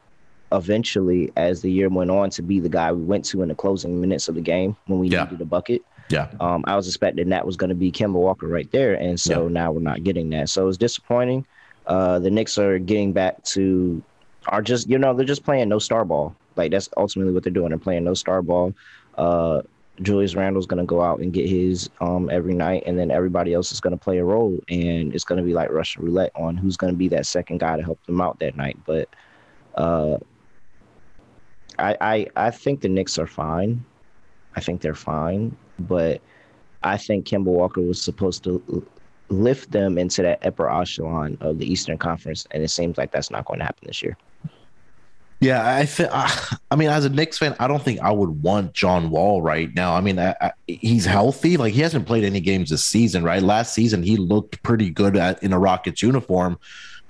eventually, 0.52 1.32
as 1.36 1.62
the 1.62 1.70
year 1.70 1.88
went 1.88 2.10
on, 2.10 2.30
to 2.30 2.42
be 2.42 2.60
the 2.60 2.68
guy 2.68 2.92
we 2.92 3.02
went 3.02 3.24
to 3.26 3.42
in 3.42 3.48
the 3.48 3.54
closing 3.54 4.00
minutes 4.00 4.28
of 4.28 4.34
the 4.34 4.40
game 4.40 4.76
when 4.86 4.98
we 4.98 5.08
Yeah. 5.08 5.24
needed 5.24 5.40
a 5.40 5.44
bucket. 5.44 5.82
Yeah. 6.10 6.28
Um, 6.40 6.64
I 6.66 6.76
was 6.76 6.86
expecting 6.86 7.30
that 7.30 7.46
was 7.46 7.56
going 7.56 7.70
to 7.70 7.74
be 7.76 7.90
Kemba 7.90 8.14
Walker 8.14 8.46
right 8.46 8.70
there, 8.70 8.94
and 8.94 9.18
so 9.18 9.48
now 9.48 9.72
we're 9.72 9.80
not 9.80 10.04
getting 10.04 10.28
that. 10.30 10.48
So 10.50 10.68
it's 10.68 10.76
disappointing. 10.76 11.46
Uh, 11.86 12.18
the 12.18 12.30
Knicks 12.30 12.58
are 12.58 12.78
getting 12.78 13.12
back 13.12 13.42
to 13.44 14.02
are 14.48 14.60
just 14.62 14.88
you 14.88 14.98
know 14.98 15.14
they're 15.14 15.24
just 15.24 15.44
playing 15.44 15.68
no 15.68 15.78
star 15.78 16.04
ball. 16.04 16.34
Like 16.56 16.70
that's 16.70 16.88
ultimately 16.96 17.32
what 17.32 17.44
they're 17.44 17.52
doing. 17.52 17.70
They're 17.70 17.78
playing 17.78 18.04
no 18.04 18.14
star 18.14 18.42
ball. 18.42 18.74
Uh, 19.16 19.62
Julius 20.00 20.34
Randle's 20.34 20.66
going 20.66 20.82
to 20.82 20.86
go 20.86 21.00
out 21.02 21.20
and 21.20 21.32
get 21.32 21.48
his 21.48 21.88
um, 22.00 22.28
every 22.30 22.54
night, 22.54 22.82
and 22.86 22.98
then 22.98 23.10
everybody 23.10 23.54
else 23.54 23.72
is 23.72 23.80
going 23.80 23.96
to 23.96 24.02
play 24.02 24.18
a 24.18 24.24
role, 24.24 24.58
and 24.68 25.14
it's 25.14 25.24
going 25.24 25.38
to 25.38 25.44
be 25.44 25.54
like 25.54 25.70
Russian 25.70 26.02
roulette 26.02 26.32
on 26.34 26.56
who's 26.56 26.76
going 26.76 26.92
to 26.92 26.96
be 26.96 27.08
that 27.08 27.26
second 27.26 27.60
guy 27.60 27.76
to 27.76 27.82
help 27.82 28.04
them 28.06 28.20
out 28.20 28.38
that 28.40 28.56
night. 28.56 28.76
But 28.84 29.08
uh, 29.76 30.18
I, 31.78 31.96
I 32.00 32.26
I 32.36 32.50
think 32.50 32.80
the 32.80 32.88
Knicks 32.88 33.18
are 33.18 33.26
fine. 33.26 33.84
I 34.56 34.60
think 34.60 34.80
they're 34.80 34.94
fine, 34.94 35.56
but 35.78 36.20
I 36.82 36.96
think 36.96 37.26
Kemba 37.26 37.44
Walker 37.44 37.80
was 37.80 38.00
supposed 38.02 38.44
to 38.44 38.86
lift 39.28 39.70
them 39.70 39.98
into 39.98 40.22
that 40.22 40.44
upper 40.44 40.70
echelon 40.70 41.38
of 41.40 41.58
the 41.58 41.70
Eastern 41.70 41.96
Conference, 41.96 42.46
and 42.50 42.62
it 42.62 42.68
seems 42.68 42.98
like 42.98 43.12
that's 43.12 43.30
not 43.30 43.44
going 43.46 43.60
to 43.60 43.64
happen 43.64 43.86
this 43.86 44.02
year. 44.02 44.16
Yeah, 45.40 45.76
I 45.76 45.86
th- 45.86 46.08
I 46.12 46.76
mean, 46.76 46.88
as 46.88 47.04
a 47.04 47.08
Knicks 47.08 47.36
fan, 47.36 47.56
I 47.58 47.66
don't 47.66 47.82
think 47.82 47.98
I 48.00 48.12
would 48.12 48.44
want 48.44 48.74
John 48.74 49.10
Wall 49.10 49.42
right 49.42 49.74
now. 49.74 49.92
I 49.92 50.00
mean, 50.00 50.20
I, 50.20 50.36
I, 50.40 50.52
he's 50.68 51.04
healthy. 51.04 51.56
Like 51.56 51.74
he 51.74 51.80
hasn't 51.80 52.06
played 52.06 52.22
any 52.22 52.38
games 52.38 52.70
this 52.70 52.84
season, 52.84 53.24
right? 53.24 53.42
Last 53.42 53.74
season 53.74 54.04
he 54.04 54.16
looked 54.16 54.62
pretty 54.62 54.88
good 54.88 55.16
at, 55.16 55.42
in 55.42 55.52
a 55.52 55.58
Rockets 55.58 56.00
uniform, 56.00 56.60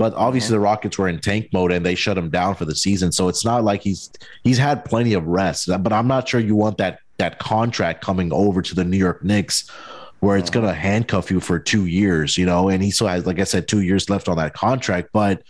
but 0.03 0.15
obviously 0.15 0.49
mm-hmm. 0.49 0.55
the 0.55 0.61
Rockets 0.65 0.99
were 0.99 1.07
in 1.07 1.21
tank 1.21 1.53
mode 1.53 1.71
and 1.71 1.87
they 1.87 1.95
shut 1.95 2.19
him 2.19 2.29
down 2.29 2.57
for 2.57 2.65
the 2.65 2.75
season. 2.75 3.13
So 3.13 3.29
it's 3.29 3.45
not 3.45 3.63
like 3.63 3.83
he's 3.83 4.11
he's 4.43 4.59
had 4.59 4.85
plenty 4.85 5.15
of 5.15 5.25
rest. 5.25 5.69
But 5.69 5.93
I'm 5.93 6.09
not 6.09 6.29
sure 6.29 6.41
you 6.41 6.57
want 6.57 6.79
that 6.79 6.99
that 7.19 7.39
contract 7.39 8.05
coming 8.05 8.33
over 8.33 8.63
to 8.63 8.75
the 8.75 8.83
New 8.83 8.97
York 8.97 9.23
Knicks 9.23 9.71
where 10.19 10.37
it's 10.37 10.51
going 10.51 10.67
to 10.67 10.75
handcuff 10.75 11.31
you 11.31 11.39
for 11.39 11.61
two 11.61 11.87
years, 11.87 12.37
you 12.37 12.45
know, 12.45 12.69
and 12.69 12.83
he 12.83 12.91
still 12.91 13.07
has, 13.07 13.27
like 13.27 13.39
I 13.39 13.45
said, 13.45 13.69
two 13.69 13.83
years 13.83 14.11
left 14.11 14.29
on 14.29 14.39
that 14.39 14.55
contract. 14.55 15.11
But 15.13 15.45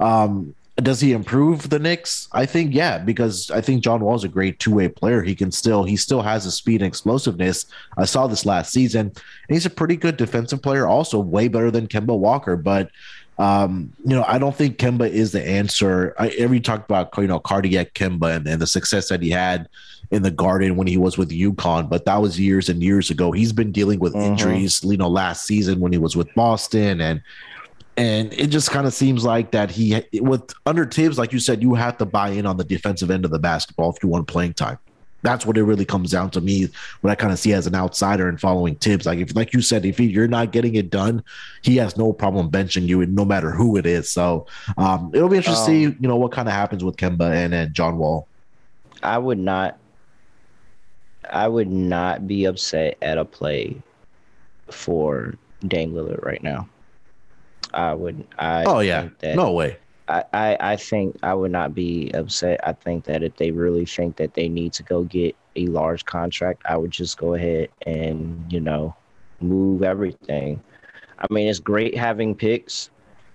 um, 0.00 0.54
does 0.76 1.02
he 1.02 1.12
improve 1.12 1.68
the 1.68 1.78
Knicks? 1.78 2.28
I 2.32 2.46
think 2.46 2.74
yeah, 2.74 2.96
because 2.96 3.50
I 3.50 3.60
think 3.60 3.84
John 3.84 4.00
Wall 4.00 4.16
is 4.16 4.24
a 4.24 4.28
great 4.28 4.58
two 4.58 4.72
way 4.72 4.88
player. 4.88 5.22
He 5.22 5.34
can 5.34 5.52
still 5.52 5.84
he 5.84 5.96
still 5.96 6.22
has 6.22 6.46
a 6.46 6.50
speed 6.50 6.80
and 6.80 6.88
explosiveness. 6.88 7.66
I 7.98 8.06
saw 8.06 8.26
this 8.26 8.46
last 8.46 8.72
season, 8.72 9.08
and 9.08 9.54
he's 9.54 9.66
a 9.66 9.70
pretty 9.70 9.96
good 9.96 10.16
defensive 10.16 10.62
player, 10.62 10.86
also 10.86 11.20
way 11.20 11.48
better 11.48 11.70
than 11.70 11.88
Kemba 11.88 12.18
Walker. 12.18 12.56
But 12.56 12.90
um, 13.38 13.92
you 14.04 14.16
know, 14.16 14.24
I 14.26 14.38
don't 14.38 14.54
think 14.54 14.78
Kemba 14.78 15.08
is 15.08 15.32
the 15.32 15.46
answer. 15.46 16.14
I 16.18 16.28
every 16.30 16.60
talk 16.60 16.84
about 16.84 17.16
you 17.18 17.26
know 17.26 17.38
cardiac 17.38 17.94
Kemba 17.94 18.36
and, 18.36 18.46
and 18.48 18.60
the 18.60 18.66
success 18.66 19.08
that 19.10 19.22
he 19.22 19.30
had 19.30 19.68
in 20.10 20.22
the 20.22 20.30
Garden 20.30 20.76
when 20.76 20.86
he 20.86 20.96
was 20.96 21.18
with 21.18 21.30
UConn, 21.30 21.88
but 21.88 22.04
that 22.06 22.16
was 22.16 22.40
years 22.40 22.68
and 22.68 22.82
years 22.82 23.10
ago. 23.10 23.30
He's 23.30 23.52
been 23.52 23.70
dealing 23.70 24.00
with 24.00 24.14
mm-hmm. 24.14 24.32
injuries, 24.32 24.82
you 24.82 24.96
know, 24.96 25.08
last 25.08 25.46
season 25.46 25.80
when 25.80 25.92
he 25.92 25.98
was 25.98 26.16
with 26.16 26.32
Boston 26.34 27.00
and 27.00 27.22
and 27.96 28.32
it 28.32 28.46
just 28.46 28.70
kind 28.70 28.86
of 28.86 28.94
seems 28.94 29.24
like 29.24 29.50
that 29.50 29.70
he 29.70 30.02
with 30.20 30.52
under 30.66 30.84
Thibs, 30.84 31.18
like 31.18 31.32
you 31.32 31.40
said, 31.40 31.62
you 31.62 31.74
have 31.74 31.98
to 31.98 32.06
buy 32.06 32.30
in 32.30 32.46
on 32.46 32.56
the 32.56 32.64
defensive 32.64 33.10
end 33.10 33.24
of 33.24 33.30
the 33.30 33.40
basketball 33.40 33.90
if 33.90 34.02
you 34.02 34.08
want 34.08 34.26
playing 34.26 34.54
time. 34.54 34.78
That's 35.22 35.44
what 35.44 35.58
it 35.58 35.64
really 35.64 35.84
comes 35.84 36.10
down 36.10 36.30
to 36.30 36.40
me. 36.40 36.68
What 37.00 37.10
I 37.10 37.14
kind 37.14 37.32
of 37.32 37.38
see 37.38 37.52
as 37.52 37.66
an 37.66 37.74
outsider 37.74 38.28
and 38.28 38.40
following 38.40 38.76
Thibs, 38.76 39.04
like 39.04 39.18
if, 39.18 39.34
like 39.34 39.52
you 39.52 39.60
said, 39.60 39.84
if 39.84 39.98
you're 39.98 40.28
not 40.28 40.52
getting 40.52 40.76
it 40.76 40.90
done, 40.90 41.24
he 41.62 41.76
has 41.76 41.96
no 41.96 42.12
problem 42.12 42.50
benching 42.50 42.86
you, 42.86 43.04
no 43.06 43.24
matter 43.24 43.50
who 43.50 43.76
it 43.76 43.84
is. 43.84 44.10
So 44.10 44.46
um, 44.76 45.10
it'll 45.12 45.28
be 45.28 45.38
interesting 45.38 45.86
um, 45.86 45.90
to 45.90 45.96
see, 45.96 45.98
you 46.00 46.08
know, 46.08 46.16
what 46.16 46.32
kind 46.32 46.46
of 46.46 46.54
happens 46.54 46.84
with 46.84 46.96
Kemba 46.96 47.32
and, 47.32 47.52
and 47.52 47.74
John 47.74 47.98
Wall. 47.98 48.28
I 49.02 49.18
would 49.18 49.38
not, 49.38 49.78
I 51.28 51.48
would 51.48 51.70
not 51.70 52.26
be 52.28 52.44
upset 52.44 52.96
at 53.02 53.18
a 53.18 53.24
play 53.24 53.82
for 54.70 55.34
Dame 55.66 55.92
Lillard 55.92 56.24
right 56.24 56.42
now. 56.42 56.68
I 57.74 57.94
would. 57.94 58.26
I 58.38 58.64
oh 58.64 58.80
yeah, 58.80 59.08
that, 59.18 59.36
no 59.36 59.52
way. 59.52 59.76
I, 60.08 60.24
I, 60.32 60.56
I 60.60 60.76
think 60.76 61.16
I 61.22 61.34
would 61.34 61.50
not 61.50 61.74
be 61.74 62.10
upset. 62.12 62.60
I 62.66 62.72
think 62.72 63.04
that 63.04 63.22
if 63.22 63.36
they 63.36 63.50
really 63.50 63.84
think 63.84 64.16
that 64.16 64.34
they 64.34 64.48
need 64.48 64.72
to 64.74 64.82
go 64.82 65.04
get 65.04 65.36
a 65.56 65.66
large 65.66 66.04
contract, 66.04 66.62
I 66.64 66.76
would 66.76 66.90
just 66.90 67.18
go 67.18 67.34
ahead 67.34 67.68
and 67.86 68.50
you 68.50 68.60
know 68.60 68.94
move 69.40 69.82
everything. 69.82 70.62
I 71.18 71.26
mean, 71.30 71.48
it's 71.48 71.58
great 71.58 71.96
having 71.96 72.34
picks. 72.34 72.90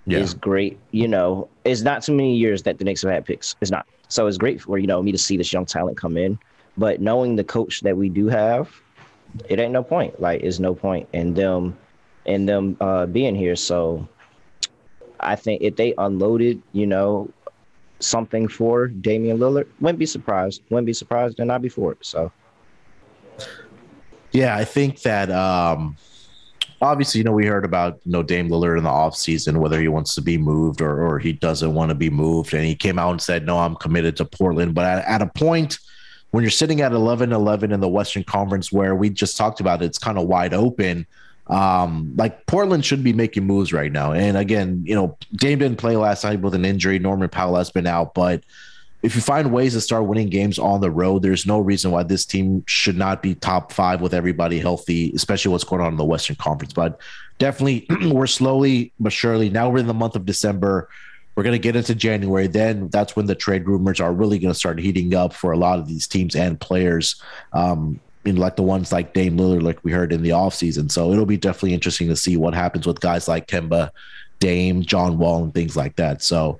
Yeah. 0.05 0.19
It's 0.19 0.33
great, 0.33 0.79
you 0.91 1.07
know. 1.07 1.47
It's 1.63 1.81
not 1.81 2.03
too 2.03 2.13
many 2.13 2.35
years 2.35 2.63
that 2.63 2.77
the 2.77 2.83
Knicks 2.83 3.03
have 3.03 3.11
had 3.11 3.25
picks. 3.25 3.55
It's 3.61 3.71
not. 3.71 3.87
So 4.09 4.27
it's 4.27 4.37
great 4.37 4.61
for 4.61 4.77
you 4.77 4.87
know 4.87 5.01
me 5.01 5.11
to 5.11 5.17
see 5.17 5.37
this 5.37 5.53
young 5.53 5.65
talent 5.65 5.97
come 5.97 6.17
in. 6.17 6.39
But 6.77 7.01
knowing 7.01 7.35
the 7.35 7.43
coach 7.43 7.81
that 7.81 7.95
we 7.95 8.09
do 8.09 8.27
have, 8.27 8.69
it 9.47 9.59
ain't 9.59 9.73
no 9.73 9.83
point. 9.83 10.19
Like, 10.19 10.41
it's 10.41 10.59
no 10.59 10.73
point 10.73 11.07
in 11.13 11.33
them 11.35 11.77
in 12.25 12.45
them 12.45 12.77
uh, 12.79 13.05
being 13.05 13.35
here. 13.35 13.55
So 13.55 14.07
I 15.25 15.35
think 15.35 15.61
if 15.61 15.75
they 15.75 15.93
unloaded, 15.97 16.61
you 16.71 16.87
know, 16.87 17.29
something 17.99 18.47
for 18.47 18.87
Damian 18.87 19.37
Lillard, 19.37 19.67
wouldn't 19.79 19.99
be 19.99 20.05
surprised. 20.05 20.61
Wouldn't 20.69 20.85
be 20.85 20.93
surprised, 20.93 21.39
and 21.39 21.51
I'd 21.51 21.61
be 21.61 21.69
for 21.69 21.91
it. 21.93 21.99
So, 22.01 22.31
yeah, 24.31 24.55
I 24.55 24.65
think 24.65 25.01
that 25.01 25.31
um, 25.31 25.95
obviously, 26.81 27.19
you 27.19 27.23
know, 27.23 27.31
we 27.31 27.45
heard 27.45 27.65
about 27.65 27.99
you 28.05 28.11
know 28.11 28.23
Dame 28.23 28.49
Lillard 28.49 28.77
in 28.77 28.83
the 28.83 28.89
offseason, 28.89 29.57
whether 29.57 29.79
he 29.79 29.87
wants 29.87 30.15
to 30.15 30.21
be 30.21 30.37
moved 30.37 30.81
or 30.81 31.03
or 31.03 31.19
he 31.19 31.33
doesn't 31.33 31.73
want 31.73 31.89
to 31.89 31.95
be 31.95 32.09
moved, 32.09 32.53
and 32.53 32.65
he 32.65 32.75
came 32.75 32.99
out 32.99 33.11
and 33.11 33.21
said, 33.21 33.45
"No, 33.45 33.59
I'm 33.59 33.75
committed 33.75 34.17
to 34.17 34.25
Portland." 34.25 34.73
But 34.75 34.85
at, 34.85 35.05
at 35.05 35.21
a 35.21 35.27
point 35.27 35.79
when 36.31 36.43
you're 36.43 36.49
sitting 36.49 36.81
at 36.81 36.91
11-11 36.91 37.71
in 37.71 37.79
the 37.79 37.87
Western 37.87 38.23
Conference, 38.23 38.71
where 38.71 38.95
we 38.95 39.07
just 39.07 39.37
talked 39.37 39.59
about 39.59 39.83
it, 39.83 39.85
it's 39.85 39.99
kind 39.99 40.17
of 40.17 40.25
wide 40.25 40.51
open 40.51 41.05
um, 41.47 42.13
like 42.17 42.45
Portland 42.45 42.85
should 42.85 43.03
be 43.03 43.13
making 43.13 43.45
moves 43.45 43.73
right 43.73 43.91
now. 43.91 44.13
And 44.13 44.37
again, 44.37 44.83
you 44.85 44.95
know, 44.95 45.17
Dame 45.33 45.59
didn't 45.59 45.77
play 45.77 45.95
last 45.95 46.23
night 46.23 46.41
with 46.41 46.55
an 46.55 46.65
injury. 46.65 46.99
Norman 46.99 47.29
Powell 47.29 47.55
has 47.55 47.69
been 47.69 47.87
out, 47.87 48.13
but 48.13 48.43
if 49.03 49.15
you 49.15 49.21
find 49.21 49.51
ways 49.51 49.73
to 49.73 49.81
start 49.81 50.05
winning 50.05 50.29
games 50.29 50.57
on 50.57 50.79
the 50.79 50.89
road, 50.89 51.21
there's 51.21 51.45
no 51.45 51.59
reason 51.59 51.91
why 51.91 52.03
this 52.03 52.25
team 52.25 52.63
should 52.65 52.97
not 52.97 53.21
be 53.21 53.35
top 53.35 53.73
five 53.73 53.99
with 53.99 54.13
everybody 54.13 54.59
healthy, 54.59 55.11
especially 55.13 55.51
what's 55.51 55.65
going 55.65 55.81
on 55.81 55.91
in 55.91 55.97
the 55.97 56.05
Western 56.05 56.37
Conference. 56.37 56.71
But 56.71 56.99
definitely, 57.37 57.85
we're 58.11 58.27
slowly 58.27 58.93
but 59.01 59.11
surely 59.11 59.49
now 59.49 59.69
we're 59.69 59.79
in 59.79 59.87
the 59.87 59.93
month 59.93 60.15
of 60.15 60.25
December. 60.25 60.87
We're 61.35 61.43
going 61.43 61.53
to 61.53 61.59
get 61.59 61.75
into 61.75 61.95
January. 61.95 62.47
Then 62.47 62.87
that's 62.89 63.15
when 63.15 63.25
the 63.25 63.35
trade 63.35 63.67
rumors 63.67 63.99
are 63.99 64.13
really 64.13 64.39
going 64.39 64.53
to 64.53 64.59
start 64.59 64.79
heating 64.79 65.13
up 65.15 65.33
for 65.33 65.51
a 65.51 65.57
lot 65.57 65.79
of 65.79 65.87
these 65.87 66.07
teams 66.07 66.35
and 66.35 66.59
players. 66.59 67.21
Um, 67.51 67.99
like 68.31 68.55
the 68.55 68.63
ones 68.63 68.91
like 68.91 69.13
Dame 69.13 69.37
Lillard, 69.37 69.63
like 69.63 69.83
we 69.83 69.91
heard 69.91 70.13
in 70.13 70.23
the 70.23 70.29
offseason. 70.29 70.91
So 70.91 71.11
it'll 71.11 71.25
be 71.25 71.37
definitely 71.37 71.73
interesting 71.73 72.07
to 72.07 72.15
see 72.15 72.37
what 72.37 72.53
happens 72.53 72.87
with 72.87 72.99
guys 72.99 73.27
like 73.27 73.47
Kemba, 73.47 73.89
Dame, 74.39 74.81
John 74.81 75.17
Wall, 75.17 75.43
and 75.43 75.53
things 75.53 75.75
like 75.75 75.95
that. 75.97 76.21
So, 76.21 76.59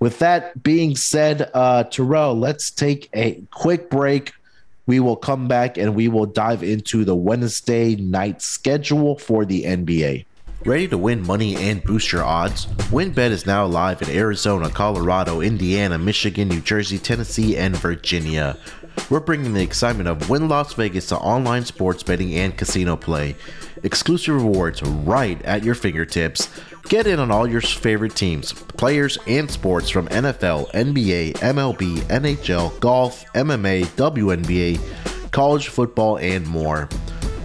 with 0.00 0.20
that 0.20 0.62
being 0.62 0.94
said, 0.94 1.50
uh, 1.54 1.84
Terrell, 1.84 2.34
let's 2.36 2.70
take 2.70 3.08
a 3.14 3.42
quick 3.50 3.90
break. 3.90 4.32
We 4.86 5.00
will 5.00 5.16
come 5.16 5.48
back 5.48 5.76
and 5.76 5.94
we 5.94 6.08
will 6.08 6.24
dive 6.24 6.62
into 6.62 7.04
the 7.04 7.16
Wednesday 7.16 7.96
night 7.96 8.40
schedule 8.40 9.18
for 9.18 9.44
the 9.44 9.64
NBA. 9.64 10.24
Ready 10.64 10.88
to 10.88 10.98
win 10.98 11.24
money 11.24 11.54
and 11.56 11.82
boost 11.84 12.10
your 12.10 12.24
odds? 12.24 12.66
WynnBET 12.90 13.30
is 13.30 13.46
now 13.46 13.64
live 13.64 14.02
in 14.02 14.10
Arizona, 14.10 14.68
Colorado, 14.68 15.40
Indiana, 15.40 15.98
Michigan, 15.98 16.48
New 16.48 16.60
Jersey, 16.60 16.98
Tennessee, 16.98 17.56
and 17.56 17.76
Virginia. 17.76 18.56
We're 19.10 19.20
bringing 19.20 19.54
the 19.54 19.62
excitement 19.62 20.08
of 20.08 20.28
Wynn 20.28 20.48
Las 20.48 20.74
Vegas 20.74 21.06
to 21.08 21.16
online 21.16 21.64
sports 21.64 22.02
betting 22.02 22.34
and 22.34 22.56
casino 22.56 22.96
play. 22.96 23.36
Exclusive 23.82 24.34
rewards 24.34 24.82
right 24.82 25.40
at 25.42 25.64
your 25.64 25.74
fingertips. 25.74 26.48
Get 26.88 27.06
in 27.06 27.18
on 27.18 27.30
all 27.30 27.46
your 27.46 27.60
favorite 27.60 28.14
teams, 28.14 28.52
players, 28.52 29.16
and 29.26 29.50
sports 29.50 29.88
from 29.88 30.08
NFL, 30.08 30.70
NBA, 30.72 31.34
MLB, 31.34 31.96
NHL, 32.08 32.78
golf, 32.80 33.24
MMA, 33.32 33.84
WNBA, 33.96 35.30
college 35.30 35.68
football, 35.68 36.18
and 36.18 36.46
more. 36.46 36.88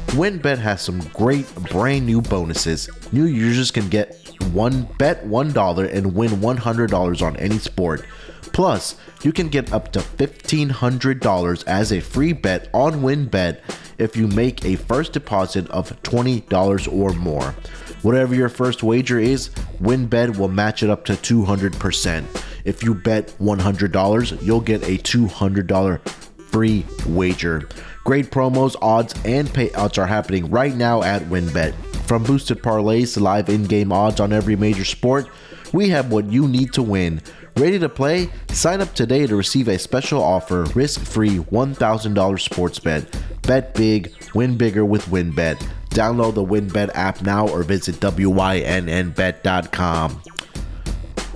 WynnBET 0.07 0.57
has 0.59 0.81
some 0.81 0.99
great 1.13 1.53
brand 1.71 2.05
new 2.05 2.21
bonuses. 2.21 2.89
New 3.11 3.25
users 3.25 3.71
can 3.71 3.89
get 3.89 4.15
one 4.51 4.83
bet 4.97 5.25
$1 5.25 5.93
and 5.93 6.13
win 6.13 6.29
$100 6.31 7.21
on 7.25 7.35
any 7.37 7.57
sport. 7.57 8.05
Plus, 8.51 8.95
you 9.23 9.31
can 9.31 9.47
get 9.47 9.71
up 9.73 9.91
to 9.93 9.99
$1,500 9.99 11.63
as 11.65 11.91
a 11.91 11.99
free 11.99 12.33
bet 12.33 12.69
on 12.73 13.01
WynnBET 13.01 13.59
if 13.97 14.15
you 14.15 14.27
make 14.27 14.63
a 14.65 14.75
first 14.75 15.13
deposit 15.13 15.69
of 15.69 16.01
$20 16.03 16.93
or 16.93 17.13
more. 17.13 17.55
Whatever 18.01 18.35
your 18.35 18.49
first 18.49 18.83
wager 18.83 19.17
is, 19.17 19.49
WynnBET 19.81 20.37
will 20.37 20.49
match 20.49 20.83
it 20.83 20.89
up 20.89 21.05
to 21.05 21.13
200%. 21.13 22.25
If 22.65 22.83
you 22.83 22.93
bet 22.93 23.27
$100, 23.39 24.41
you'll 24.41 24.61
get 24.61 24.83
a 24.83 24.97
$200 24.97 26.09
free 26.51 26.85
wager. 27.07 27.67
Great 28.03 28.29
promos, 28.29 28.75
odds, 28.81 29.15
and 29.23 29.47
payouts 29.47 29.97
are 29.97 30.05
happening 30.05 30.49
right 30.51 30.75
now 30.75 31.01
at 31.01 31.21
WynnBET. 31.23 31.73
From 32.05 32.23
boosted 32.23 32.61
parlays 32.61 33.13
to 33.13 33.21
live 33.21 33.47
in 33.47 33.63
game 33.63 33.93
odds 33.93 34.19
on 34.19 34.33
every 34.33 34.57
major 34.57 34.83
sport, 34.83 35.29
we 35.71 35.89
have 35.89 36.11
what 36.11 36.31
you 36.31 36.47
need 36.47 36.73
to 36.73 36.83
win. 36.83 37.21
Ready 37.55 37.77
to 37.79 37.89
play? 37.89 38.29
Sign 38.49 38.81
up 38.81 38.95
today 38.95 39.27
to 39.27 39.35
receive 39.35 39.67
a 39.67 39.77
special 39.77 40.23
offer 40.23 40.63
risk 40.75 41.01
free 41.01 41.37
$1,000 41.37 42.39
sports 42.39 42.79
bet. 42.79 43.05
Bet 43.43 43.75
big, 43.75 44.11
win 44.33 44.57
bigger 44.57 44.83
with 44.83 45.05
WynnBET. 45.05 45.63
Download 45.91 46.33
the 46.33 46.43
WynnBET 46.43 46.89
app 46.95 47.21
now 47.21 47.47
or 47.47 47.61
visit 47.61 47.97
WYNNBet.com. 47.97 48.63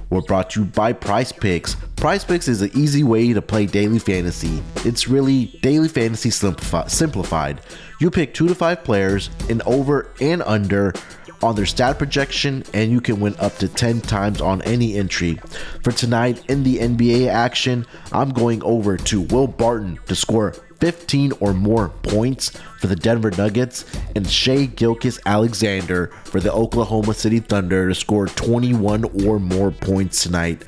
We're 0.09 0.21
brought 0.21 0.49
to 0.51 0.61
you 0.61 0.65
by 0.65 0.93
Prize 0.93 1.31
Picks. 1.31 1.75
Prize 1.97 2.23
Picks 2.23 2.47
is 2.47 2.63
an 2.63 2.71
easy 2.73 3.03
way 3.03 3.33
to 3.33 3.41
play 3.41 3.67
daily 3.67 3.99
fantasy. 3.99 4.63
It's 4.85 5.07
really 5.07 5.59
daily 5.61 5.89
fantasy 5.89 6.31
simplified. 6.31 7.61
You 7.99 8.09
pick 8.09 8.33
two 8.33 8.47
to 8.47 8.55
five 8.55 8.83
players, 8.83 9.29
and 9.49 9.61
over 9.63 10.09
and 10.19 10.41
under 10.43 10.93
on 11.41 11.55
their 11.55 11.65
stat 11.65 11.97
projection, 11.97 12.63
and 12.73 12.91
you 12.91 13.01
can 13.01 13.19
win 13.19 13.35
up 13.39 13.57
to 13.57 13.67
10 13.67 14.01
times 14.01 14.41
on 14.41 14.61
any 14.63 14.95
entry. 14.95 15.39
For 15.83 15.91
tonight 15.91 16.43
in 16.49 16.63
the 16.63 16.77
NBA 16.77 17.27
action, 17.27 17.85
I'm 18.11 18.29
going 18.29 18.63
over 18.63 18.97
to 18.97 19.21
Will 19.21 19.47
Barton 19.47 19.99
to 20.07 20.15
score 20.15 20.53
15 20.79 21.33
or 21.39 21.53
more 21.53 21.89
points 21.89 22.51
for 22.79 22.87
the 22.87 22.95
Denver 22.95 23.31
Nuggets, 23.31 23.85
and 24.15 24.29
Shai 24.29 24.65
Gilgeous-Alexander 24.65 26.07
for 26.25 26.39
the 26.39 26.53
Oklahoma 26.53 27.13
City 27.13 27.39
Thunder 27.39 27.89
to 27.89 27.95
score 27.95 28.27
21 28.27 29.25
or 29.25 29.39
more 29.39 29.71
points 29.71 30.21
tonight. 30.23 30.63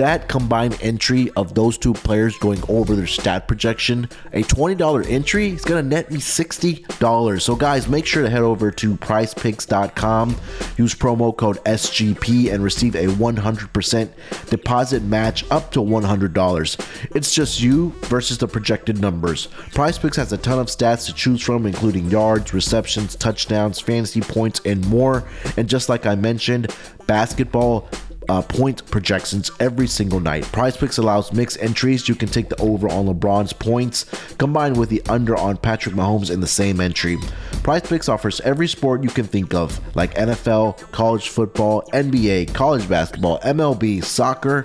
That 0.00 0.28
combined 0.28 0.78
entry 0.80 1.30
of 1.36 1.54
those 1.54 1.76
two 1.76 1.92
players 1.92 2.34
going 2.38 2.62
over 2.70 2.96
their 2.96 3.06
stat 3.06 3.46
projection, 3.46 4.08
a 4.32 4.42
$20 4.42 5.06
entry 5.10 5.50
is 5.50 5.62
going 5.62 5.84
to 5.84 5.86
net 5.86 6.10
me 6.10 6.18
$60. 6.18 7.42
So, 7.42 7.54
guys, 7.54 7.86
make 7.86 8.06
sure 8.06 8.22
to 8.22 8.30
head 8.30 8.40
over 8.40 8.70
to 8.70 8.96
prizepicks.com, 8.96 10.36
use 10.78 10.94
promo 10.94 11.36
code 11.36 11.62
SGP, 11.64 12.50
and 12.50 12.64
receive 12.64 12.94
a 12.94 13.08
100% 13.08 14.48
deposit 14.48 15.02
match 15.02 15.44
up 15.50 15.70
to 15.72 15.80
$100. 15.80 17.14
It's 17.14 17.34
just 17.34 17.60
you 17.60 17.90
versus 18.04 18.38
the 18.38 18.48
projected 18.48 19.02
numbers. 19.02 19.48
PrizePicks 19.72 20.16
has 20.16 20.32
a 20.32 20.38
ton 20.38 20.58
of 20.58 20.68
stats 20.68 21.04
to 21.06 21.14
choose 21.14 21.42
from, 21.42 21.66
including 21.66 22.10
yards, 22.10 22.54
receptions, 22.54 23.16
touchdowns, 23.16 23.78
fantasy 23.78 24.22
points, 24.22 24.62
and 24.64 24.82
more. 24.88 25.28
And 25.58 25.68
just 25.68 25.90
like 25.90 26.06
I 26.06 26.14
mentioned, 26.14 26.74
basketball 27.06 27.90
uh, 28.30 28.40
point 28.42 28.88
projections 28.92 29.50
every 29.58 29.88
single 29.88 30.20
night. 30.20 30.44
Prize 30.52 30.76
Picks 30.76 30.98
allows 30.98 31.32
mixed 31.32 31.60
entries. 31.60 32.08
You 32.08 32.14
can 32.14 32.28
take 32.28 32.48
the 32.48 32.60
over 32.60 32.88
on 32.88 33.06
LeBron's 33.06 33.52
points 33.52 34.04
combined 34.38 34.76
with 34.76 34.88
the 34.88 35.02
under 35.08 35.36
on 35.36 35.56
Patrick 35.56 35.96
Mahomes 35.96 36.30
in 36.30 36.38
the 36.40 36.46
same 36.46 36.80
entry. 36.80 37.18
Prize 37.64 37.82
Picks 37.82 38.08
offers 38.08 38.40
every 38.42 38.68
sport 38.68 39.02
you 39.02 39.08
can 39.08 39.24
think 39.24 39.52
of, 39.52 39.80
like 39.96 40.14
NFL, 40.14 40.92
college 40.92 41.30
football, 41.30 41.82
NBA, 41.92 42.54
college 42.54 42.88
basketball, 42.88 43.40
MLB, 43.40 44.04
soccer, 44.04 44.62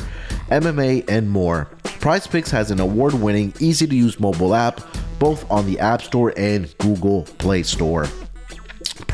MMA, 0.50 1.10
and 1.10 1.28
more. 1.28 1.66
Prize 2.00 2.28
Picks 2.28 2.52
has 2.52 2.70
an 2.70 2.80
award 2.80 3.16
winning, 3.16 3.52
easy 3.60 3.88
to 3.88 3.96
use 3.96 4.20
mobile 4.20 4.54
app, 4.54 4.80
both 5.18 5.50
on 5.50 5.66
the 5.66 5.80
App 5.80 6.04
Store 6.04 6.32
and 6.38 6.72
Google 6.78 7.24
Play 7.40 7.64
Store. 7.64 8.08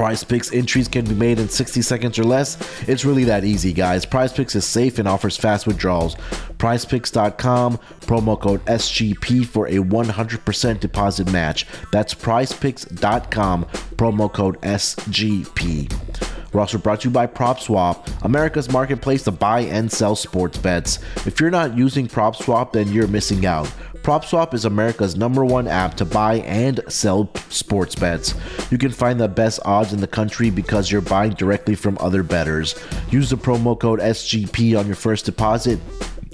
Prize 0.02 0.24
Picks 0.24 0.52
entries 0.52 0.88
can 0.88 1.06
be 1.06 1.14
made 1.14 1.38
in 1.38 1.48
60 1.48 1.84
seconds 1.84 2.18
or 2.18 2.24
less. 2.24 2.58
It's 2.90 3.06
really 3.06 3.24
that 3.26 3.44
easy, 3.44 3.72
guys. 3.72 4.04
Prize 4.04 4.34
Picks 4.34 4.56
is 4.56 4.66
safe 4.66 4.98
and 4.98 5.08
offers 5.08 5.38
fast 5.38 5.68
withdrawals. 5.68 6.16
PrizePicks.com, 6.58 7.78
promo 8.00 8.42
code 8.42 8.66
SGP 8.66 9.46
for 9.46 9.68
a 9.68 9.76
100% 9.76 10.80
deposit 10.80 11.32
match. 11.32 11.68
That's 11.92 12.16
PrizePicks.com, 12.16 13.66
promo 13.96 14.34
code 14.34 14.60
SGP. 14.62 15.94
We're 16.52 16.62
also 16.62 16.80
brought 16.80 17.02
to 17.02 17.10
you 17.10 17.14
by 17.14 17.28
PropSwap, 17.28 18.24
America's 18.24 18.72
marketplace 18.72 19.24
to 19.26 19.32
buy 19.32 19.62
and 19.62 19.92
sell 19.92 20.16
sports 20.16 20.58
bets. 20.58 20.98
If 21.28 21.40
you're 21.40 21.52
not 21.52 21.78
using 21.78 22.08
PropSwap, 22.08 22.74
then 22.74 22.92
you're 22.92 23.08
missing 23.08 23.46
out. 23.46 23.72
PropSwap 24.04 24.56
is 24.56 24.66
America's 24.66 25.16
number 25.16 25.46
one 25.46 25.68
app 25.68 25.94
to 25.96 26.06
buy 26.06 26.36
and 26.38 26.82
sell 26.88 27.30
sports 27.50 27.94
bets. 27.94 28.34
You 28.72 28.80
can 28.80 28.92
find 28.92 29.20
the 29.20 29.28
best 29.28 29.60
odds 29.64 29.94
in 29.94 30.02
the 30.02 30.08
country 30.08 30.50
because 30.50 30.92
you're 30.92 31.02
buying 31.02 31.34
directly 31.34 31.76
from 31.76 31.98
other 32.00 32.24
bettors. 32.24 32.74
Use 33.12 33.30
the 33.30 33.38
promo 33.38 33.80
code 33.80 34.00
SGP 34.00 34.80
on 34.80 34.88
your 34.88 34.96
first 34.96 35.26
deposit 35.26 35.80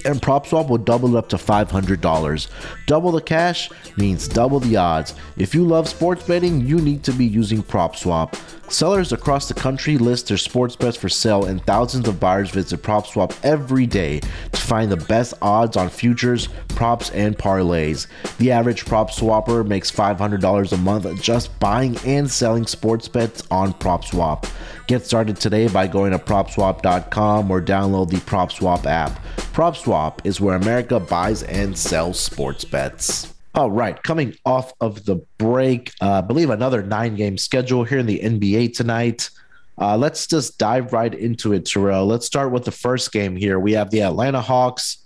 and 0.06 0.22
PropSwap 0.22 0.70
will 0.70 0.78
double 0.78 1.16
it 1.16 1.18
up 1.18 1.30
to 1.30 1.38
$500. 1.38 2.48
Double 2.86 3.12
the 3.12 3.22
cash 3.22 3.70
means 3.98 4.28
double 4.28 4.60
the 4.60 4.78
odds. 4.78 5.16
If 5.38 5.56
you 5.56 5.66
love 5.66 5.90
sports 5.90 6.24
betting, 6.24 6.66
you 6.66 6.80
need 6.80 7.04
to 7.04 7.12
be 7.12 7.26
using 7.26 7.64
PropSwap. 7.64 8.36
Sellers 8.70 9.14
across 9.14 9.48
the 9.48 9.54
country 9.54 9.98
list 9.98 10.28
their 10.28 10.38
sports 10.38 10.76
bets 10.76 10.98
for 10.98 11.08
sale, 11.08 11.46
and 11.46 11.66
thousands 11.66 12.08
of 12.08 12.20
buyers 12.20 12.52
visit 12.52 12.82
PropSwap 12.84 13.34
every 13.44 13.86
day 13.86 14.20
to 14.20 14.62
find 14.62 14.92
the 14.92 14.98
best 14.98 15.34
odds 15.42 15.78
on 15.78 15.90
futures, 15.90 16.50
props, 16.70 17.10
and 17.12 17.38
parlays. 17.38 18.08
The 18.40 18.52
average 18.52 18.86
prop 18.86 19.10
swapper 19.10 19.66
makes 19.66 19.90
$500 19.90 20.72
a 20.74 20.78
month 20.78 21.22
just 21.22 21.58
buying 21.60 21.98
and 22.06 22.30
selling 22.30 22.68
sports 22.68 23.08
bets 23.08 23.48
on 23.50 23.74
PropSwap. 23.74 24.50
Get 24.88 25.06
started 25.06 25.36
today 25.36 25.68
by 25.68 25.86
going 25.86 26.12
to 26.12 26.18
PropSwap.com 26.18 27.52
or 27.52 27.62
download 27.62 28.10
the 28.10 28.18
PropSwap 28.18 28.86
app. 28.86 29.22
PropSwap 29.52 30.20
is 30.24 30.40
where 30.40 30.56
America 30.56 30.98
buys 30.98 31.44
and 31.44 31.78
sells 31.78 32.18
sports 32.18 32.64
bets. 32.64 33.34
All 33.54 33.70
right, 33.70 34.02
coming 34.04 34.34
off 34.46 34.72
of 34.80 35.04
the 35.04 35.18
break, 35.40 35.92
uh, 36.00 36.20
I 36.20 36.22
believe 36.22 36.52
another 36.52 36.84
nine 36.84 37.16
game 37.16 37.38
schedule 37.38 37.84
here 37.84 38.00
in 38.00 38.06
the 38.06 38.20
NBA 38.20 38.78
tonight. 38.78 39.30
Uh, 39.78 39.98
let's 39.98 40.26
just 40.26 40.58
dive 40.58 40.94
right 40.94 41.14
into 41.14 41.52
it, 41.52 41.66
Terrell. 41.66 42.06
Let's 42.06 42.26
start 42.26 42.54
with 42.54 42.64
the 42.64 42.72
first 42.72 43.12
game 43.12 43.36
here. 43.36 43.60
We 43.60 43.74
have 43.74 43.90
the 43.90 44.04
Atlanta 44.04 44.40
Hawks 44.40 45.00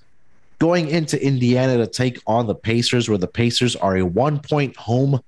going 0.59 0.89
into 0.89 1.19
Indiana 1.25 1.77
to 1.77 1.87
take 1.87 2.19
on 2.27 2.45
the 2.45 2.53
Pacers, 2.53 3.09
where 3.09 3.17
the 3.17 3.27
Pacers 3.27 3.75
are 3.75 3.97
a 3.97 4.05
one 4.05 4.41
point 4.41 4.77
home 4.77 5.21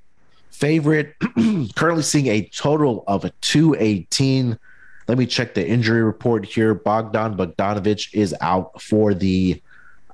favorite. 0.54 1.16
Currently 1.76 2.04
seeing 2.04 2.28
a 2.28 2.44
total 2.50 3.04
of 3.08 3.26
a 3.26 3.32
218. 3.42 4.58
Let 5.08 5.18
me 5.18 5.26
check 5.26 5.54
the 5.54 5.68
injury 5.68 6.02
report 6.02 6.46
here. 6.46 6.74
Bogdan 6.74 7.36
Bogdanovich 7.36 8.14
is 8.14 8.34
out 8.40 8.82
for 8.82 9.14
the 9.14 9.62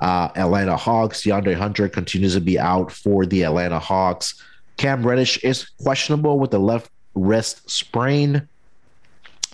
uh, 0.01 0.29
Atlanta 0.35 0.75
Hawks. 0.75 1.21
DeAndre 1.21 1.55
Hunter 1.55 1.87
continues 1.87 2.33
to 2.33 2.41
be 2.41 2.57
out 2.57 2.91
for 2.91 3.25
the 3.25 3.43
Atlanta 3.43 3.79
Hawks. 3.79 4.41
Cam 4.77 5.05
Reddish 5.05 5.43
is 5.43 5.69
questionable 5.83 6.39
with 6.39 6.51
the 6.51 6.59
left 6.59 6.89
wrist 7.13 7.69
sprain. 7.69 8.47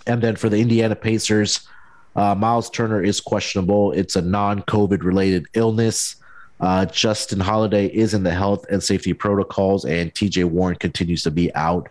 And 0.06 0.22
then 0.22 0.36
for 0.36 0.48
the 0.48 0.58
Indiana 0.58 0.94
Pacers, 0.94 1.68
uh, 2.14 2.34
Myles 2.34 2.70
Turner 2.70 3.02
is 3.02 3.20
questionable. 3.20 3.92
It's 3.92 4.16
a 4.16 4.22
non 4.22 4.62
COVID 4.62 5.02
related 5.02 5.46
illness. 5.54 6.16
Uh, 6.60 6.86
Justin 6.86 7.40
Holiday 7.40 7.86
is 7.86 8.14
in 8.14 8.22
the 8.22 8.32
health 8.32 8.64
and 8.70 8.82
safety 8.82 9.12
protocols, 9.12 9.84
and 9.84 10.12
TJ 10.14 10.44
Warren 10.44 10.76
continues 10.76 11.22
to 11.24 11.30
be 11.30 11.54
out 11.54 11.88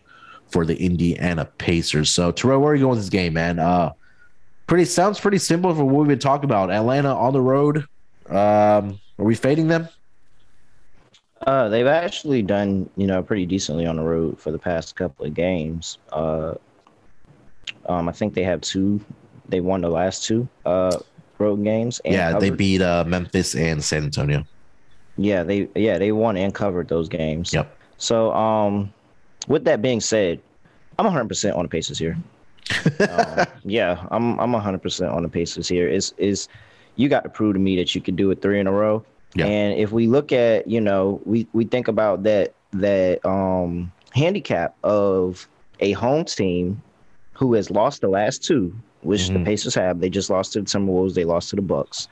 for 0.49 0.65
the 0.65 0.75
Indiana 0.77 1.45
Pacers. 1.57 2.09
So, 2.09 2.31
Terrell, 2.31 2.61
where 2.61 2.71
are 2.71 2.75
you 2.75 2.81
going 2.81 2.91
with 2.91 2.99
this 2.99 3.09
game, 3.09 3.33
man? 3.33 3.59
Uh, 3.59 3.93
pretty 4.67 4.85
sounds 4.85 5.19
pretty 5.19 5.37
simple 5.37 5.73
for 5.75 5.85
what 5.85 5.95
we've 5.95 6.07
been 6.07 6.19
talking 6.19 6.45
about. 6.45 6.71
Atlanta 6.71 7.15
on 7.15 7.33
the 7.33 7.41
road, 7.41 7.85
um, 8.29 8.99
are 9.19 9.25
we 9.25 9.35
fading 9.35 9.67
them? 9.67 9.87
Uh, 11.45 11.69
they've 11.69 11.85
actually 11.85 12.41
done, 12.41 12.89
you 12.95 13.05
know, 13.05 13.21
pretty 13.21 13.45
decently 13.45 13.85
on 13.85 13.97
the 13.97 14.03
road 14.03 14.39
for 14.39 14.51
the 14.51 14.57
past 14.57 14.95
couple 14.95 15.25
of 15.25 15.33
games. 15.33 15.99
Uh, 16.11 16.55
um, 17.87 18.09
I 18.09 18.11
think 18.11 18.33
they 18.33 18.43
have 18.43 18.61
two. 18.61 18.99
They 19.47 19.59
won 19.59 19.81
the 19.81 19.89
last 19.89 20.25
two 20.25 20.47
uh, 20.65 20.97
road 21.37 21.63
games. 21.63 22.01
yeah, 22.03 22.31
covered. 22.31 22.41
they 22.41 22.49
beat 22.49 22.81
uh, 22.81 23.03
Memphis 23.05 23.53
and 23.53 23.83
San 23.83 24.05
Antonio. 24.05 24.43
Yeah, 25.17 25.43
they 25.43 25.69
yeah 25.75 25.97
they 25.97 26.11
won 26.11 26.37
and 26.37 26.53
covered 26.53 26.87
those 26.87 27.07
games. 27.07 27.53
Yep. 27.53 27.75
So, 27.97 28.33
um, 28.33 28.93
with 29.47 29.63
that 29.65 29.81
being 29.81 30.01
said, 30.01 30.41
I'm 30.99 31.05
100 31.05 31.27
percent 31.27 31.55
on 31.55 31.63
the 31.63 31.69
Pacers 31.69 31.97
here. 31.97 32.17
um, 33.09 33.45
yeah, 33.63 34.05
I'm 34.11 34.39
I'm 34.39 34.51
100 34.51 34.81
percent 34.81 35.11
on 35.11 35.23
the 35.23 35.29
Pacers 35.29 35.67
here. 35.67 35.87
Is 35.87 36.13
is 36.17 36.47
you 36.95 37.09
got 37.09 37.23
to 37.23 37.29
prove 37.29 37.53
to 37.53 37.59
me 37.59 37.75
that 37.77 37.95
you 37.95 38.01
can 38.01 38.15
do 38.15 38.31
it 38.31 38.41
three 38.41 38.59
in 38.59 38.67
a 38.67 38.71
row. 38.71 39.03
Yeah. 39.35 39.45
And 39.47 39.77
if 39.77 39.91
we 39.91 40.07
look 40.07 40.31
at, 40.31 40.67
you 40.67 40.79
know, 40.79 41.21
we 41.25 41.47
we 41.53 41.65
think 41.65 41.87
about 41.87 42.23
that 42.23 42.53
that 42.71 43.25
um 43.25 43.91
handicap 44.13 44.75
of 44.83 45.47
a 45.79 45.91
home 45.93 46.25
team 46.25 46.81
who 47.33 47.53
has 47.53 47.69
lost 47.69 48.01
the 48.01 48.07
last 48.07 48.43
two, 48.43 48.73
which 49.01 49.23
mm-hmm. 49.23 49.39
the 49.39 49.45
Pacers 49.45 49.75
have. 49.75 49.99
They 49.99 50.09
just 50.09 50.29
lost 50.29 50.53
to 50.53 50.61
the 50.61 50.65
Timberwolves. 50.65 51.13
They 51.13 51.25
lost 51.25 51.49
to 51.49 51.55
the 51.57 51.61
Bucks. 51.61 52.07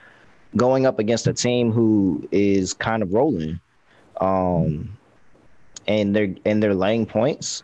Going 0.55 0.85
up 0.85 0.99
against 0.99 1.27
a 1.27 1.33
team 1.33 1.71
who 1.71 2.27
is 2.31 2.73
kind 2.73 3.01
of 3.01 3.13
rolling, 3.13 3.59
um, 4.21 4.97
and 5.87 6.15
they're 6.15 6.35
and 6.45 6.61
they're 6.61 6.75
laying 6.75 7.05
points. 7.05 7.63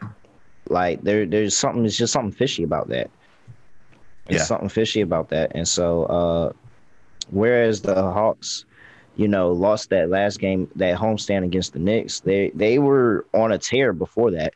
Like 0.67 1.02
there, 1.04 1.25
there's 1.25 1.56
something. 1.56 1.86
It's 1.86 1.97
just 1.97 2.13
something 2.13 2.32
fishy 2.32 2.63
about 2.63 2.89
that. 2.89 3.10
There's 4.28 4.41
yeah. 4.41 4.45
something 4.45 4.69
fishy 4.69 5.02
about 5.02 5.30
that, 5.30 5.52
and 5.54 5.67
so 5.67 6.04
uh, 6.06 6.54
Whereas 7.32 7.82
the 7.82 7.95
Hawks, 7.95 8.65
you 9.15 9.28
know, 9.28 9.52
lost 9.52 9.89
that 9.89 10.10
last 10.10 10.39
game, 10.39 10.69
that 10.75 10.97
homestand 10.97 11.45
against 11.45 11.73
the 11.73 11.80
Knicks. 11.80 12.21
They 12.21 12.52
they 12.56 12.80
were 12.80 13.25
on 13.34 13.52
a 13.52 13.58
tear 13.58 13.93
before 13.93 14.32
that. 14.32 14.54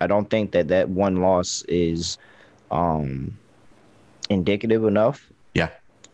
I 0.00 0.06
don't 0.06 0.30
think 0.30 0.52
that 0.52 0.68
that 0.68 0.88
one 0.88 1.16
loss 1.16 1.62
is 1.68 2.18
um, 2.70 3.36
indicative 4.28 4.84
enough. 4.84 5.30
Yeah. 5.54 5.70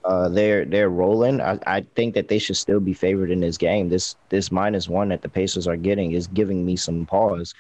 Uh, 0.07 0.29
they're 0.29 0.65
they're 0.65 0.89
rolling. 0.89 1.41
I, 1.41 1.59
I 1.67 1.81
think 1.97 2.15
that 2.15 2.29
they 2.29 2.39
should 2.39 2.57
still 2.57 2.81
be 2.81 2.95
favored 2.95 3.31
in 3.31 3.41
this 3.41 3.59
game. 3.59 3.89
This 3.89 4.15
this 4.29 4.53
minus 4.53 4.89
one 4.89 5.09
that 5.09 5.23
the 5.23 5.29
Pacers 5.29 5.67
are 5.67 5.77
getting 5.77 6.13
is 6.13 6.29
giving 6.29 6.65
me 6.65 6.77
some 6.77 7.07
pause, 7.07 7.55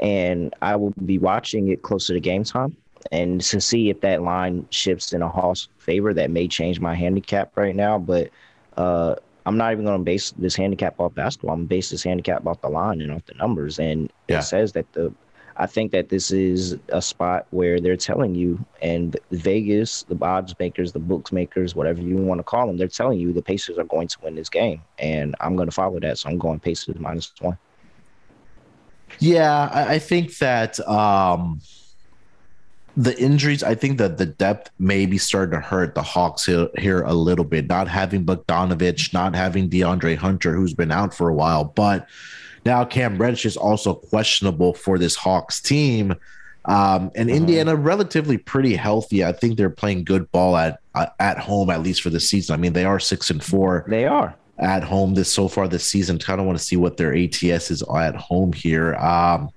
and 0.00 0.54
I 0.60 0.76
will 0.76 0.92
be 1.04 1.18
watching 1.18 1.68
it 1.68 1.82
closer 1.82 2.12
to 2.12 2.20
game 2.20 2.44
time 2.44 2.76
and 3.12 3.40
to 3.40 3.60
see 3.60 3.90
if 3.90 4.00
that 4.00 4.22
line 4.22 4.66
shifts 4.70 5.12
in 5.12 5.22
a 5.22 5.28
Hawks 5.28 5.68
favor, 5.78 6.12
that 6.14 6.30
may 6.30 6.48
change 6.48 6.80
my 6.80 6.94
handicap 6.94 7.56
right 7.56 7.74
now. 7.74 7.98
But 7.98 8.30
uh, 8.76 9.16
I'm 9.44 9.56
not 9.56 9.72
even 9.72 9.84
going 9.84 9.98
to 9.98 10.04
base 10.04 10.32
this 10.32 10.56
handicap 10.56 10.98
off 10.98 11.14
basketball. 11.14 11.52
I'm 11.52 11.60
going 11.60 11.68
to 11.68 11.74
base 11.74 11.90
this 11.90 12.02
handicap 12.02 12.46
off 12.46 12.60
the 12.60 12.68
line 12.68 13.00
and 13.00 13.12
off 13.12 13.24
the 13.26 13.34
numbers. 13.34 13.78
And 13.78 14.10
yeah. 14.28 14.40
it 14.40 14.42
says 14.42 14.72
that 14.72 14.90
the, 14.92 15.12
I 15.58 15.66
think 15.66 15.92
that 15.92 16.08
this 16.08 16.30
is 16.30 16.76
a 16.88 17.00
spot 17.00 17.46
where 17.50 17.80
they're 17.80 17.96
telling 17.96 18.34
you, 18.34 18.64
and 18.82 19.16
Vegas, 19.30 20.02
the 20.04 20.16
odds 20.22 20.54
makers, 20.58 20.92
the 20.92 20.98
books 20.98 21.32
makers, 21.32 21.74
whatever 21.74 22.02
you 22.02 22.16
want 22.16 22.38
to 22.38 22.44
call 22.44 22.66
them, 22.66 22.76
they're 22.76 22.88
telling 22.88 23.18
you 23.18 23.32
the 23.32 23.42
Pacers 23.42 23.78
are 23.78 23.84
going 23.84 24.08
to 24.08 24.18
win 24.22 24.34
this 24.34 24.48
game. 24.48 24.82
And 24.98 25.34
I'm 25.40 25.56
going 25.56 25.68
to 25.68 25.74
follow 25.74 25.98
that. 26.00 26.18
So 26.18 26.28
I'm 26.28 26.38
going 26.38 26.60
Pacers 26.60 26.98
minus 26.98 27.32
one. 27.40 27.56
Yeah, 29.18 29.70
I, 29.72 29.94
I 29.94 29.98
think 29.98 30.38
that. 30.38 30.80
Um 30.88 31.60
the 32.96 33.18
injuries, 33.20 33.62
I 33.62 33.74
think 33.74 33.98
that 33.98 34.16
the 34.16 34.24
depth 34.24 34.70
may 34.78 35.04
be 35.04 35.18
starting 35.18 35.60
to 35.60 35.64
hurt 35.64 35.94
the 35.94 36.02
Hawks 36.02 36.46
here, 36.46 36.68
here 36.78 37.02
a 37.02 37.12
little 37.12 37.44
bit. 37.44 37.66
Not 37.66 37.88
having 37.88 38.24
Bogdanovich, 38.24 39.12
not 39.12 39.34
having 39.34 39.68
DeAndre 39.68 40.16
Hunter, 40.16 40.54
who's 40.54 40.72
been 40.72 40.90
out 40.90 41.12
for 41.12 41.28
a 41.28 41.34
while, 41.34 41.64
but 41.64 42.08
now 42.66 42.84
Cam 42.84 43.16
Reddish 43.16 43.46
is 43.46 43.56
also 43.56 43.94
questionable 43.94 44.74
for 44.74 44.98
this 44.98 45.16
Hawks 45.16 45.60
team. 45.60 46.14
Um, 46.66 47.12
and 47.14 47.28
mm-hmm. 47.28 47.36
Indiana 47.36 47.76
relatively 47.76 48.38
pretty 48.38 48.74
healthy. 48.74 49.24
I 49.24 49.32
think 49.32 49.56
they're 49.56 49.70
playing 49.70 50.04
good 50.04 50.30
ball 50.32 50.56
at 50.56 50.80
at 51.20 51.38
home 51.38 51.70
at 51.70 51.82
least 51.82 52.02
for 52.02 52.10
the 52.10 52.20
season. 52.20 52.54
I 52.54 52.56
mean, 52.56 52.72
they 52.72 52.84
are 52.84 52.98
six 52.98 53.30
and 53.30 53.42
four. 53.42 53.84
They 53.88 54.04
are 54.04 54.34
at 54.58 54.82
home 54.82 55.14
this 55.14 55.30
so 55.32 55.48
far 55.48 55.68
this 55.68 55.86
season. 55.86 56.18
Kind 56.18 56.40
of 56.40 56.46
want 56.46 56.58
to 56.58 56.64
see 56.64 56.76
what 56.76 56.96
their 56.96 57.14
ATS 57.14 57.70
is 57.70 57.82
at 57.82 58.16
home 58.16 58.52
here. 58.52 58.94
Um, 58.96 59.50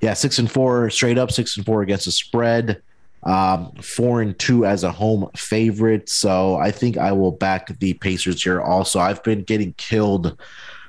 yeah, 0.00 0.14
six 0.14 0.38
and 0.38 0.50
four 0.50 0.90
straight 0.90 1.18
up, 1.18 1.30
six 1.30 1.56
and 1.56 1.64
four 1.64 1.82
against 1.82 2.06
the 2.06 2.12
spread. 2.12 2.82
Um, 3.22 3.70
four 3.80 4.20
and 4.20 4.36
two 4.36 4.66
as 4.66 4.82
a 4.82 4.90
home 4.90 5.30
favorite. 5.36 6.08
So 6.08 6.56
I 6.56 6.72
think 6.72 6.98
I 6.98 7.12
will 7.12 7.30
back 7.30 7.78
the 7.78 7.94
Pacers 7.94 8.42
here. 8.42 8.60
Also, 8.60 8.98
I've 8.98 9.22
been 9.22 9.44
getting 9.44 9.74
killed 9.74 10.36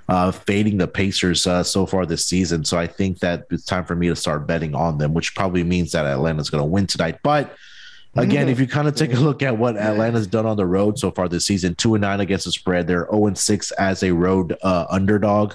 uh, 0.09 0.31
fading 0.31 0.77
the 0.77 0.87
Pacers 0.87 1.47
uh, 1.47 1.63
so 1.63 1.85
far 1.85 2.05
this 2.05 2.25
season. 2.25 2.65
So 2.65 2.77
I 2.77 2.87
think 2.87 3.19
that 3.19 3.45
it's 3.49 3.65
time 3.65 3.85
for 3.85 3.95
me 3.95 4.09
to 4.09 4.15
start 4.15 4.47
betting 4.47 4.75
on 4.75 4.97
them, 4.97 5.13
which 5.13 5.35
probably 5.35 5.63
means 5.63 5.91
that 5.93 6.05
Atlanta's 6.05 6.49
going 6.49 6.61
to 6.61 6.69
win 6.69 6.87
tonight. 6.87 7.19
But 7.23 7.55
again, 8.15 8.49
if 8.49 8.59
you 8.59 8.67
kind 8.67 8.87
of 8.87 8.95
take 8.95 9.13
a 9.13 9.19
look 9.19 9.41
at 9.41 9.57
what 9.57 9.77
Atlanta's 9.77 10.27
done 10.27 10.45
on 10.45 10.57
the 10.57 10.65
road 10.65 10.99
so 10.99 11.11
far 11.11 11.27
this 11.27 11.45
season, 11.45 11.75
two 11.75 11.95
and 11.95 12.01
nine 12.01 12.19
against 12.19 12.45
the 12.45 12.51
spread, 12.51 12.87
they're 12.87 13.07
zero 13.09 13.27
and 13.27 13.37
six 13.37 13.71
as 13.71 14.03
a 14.03 14.11
road 14.11 14.55
uh, 14.63 14.85
underdog. 14.89 15.53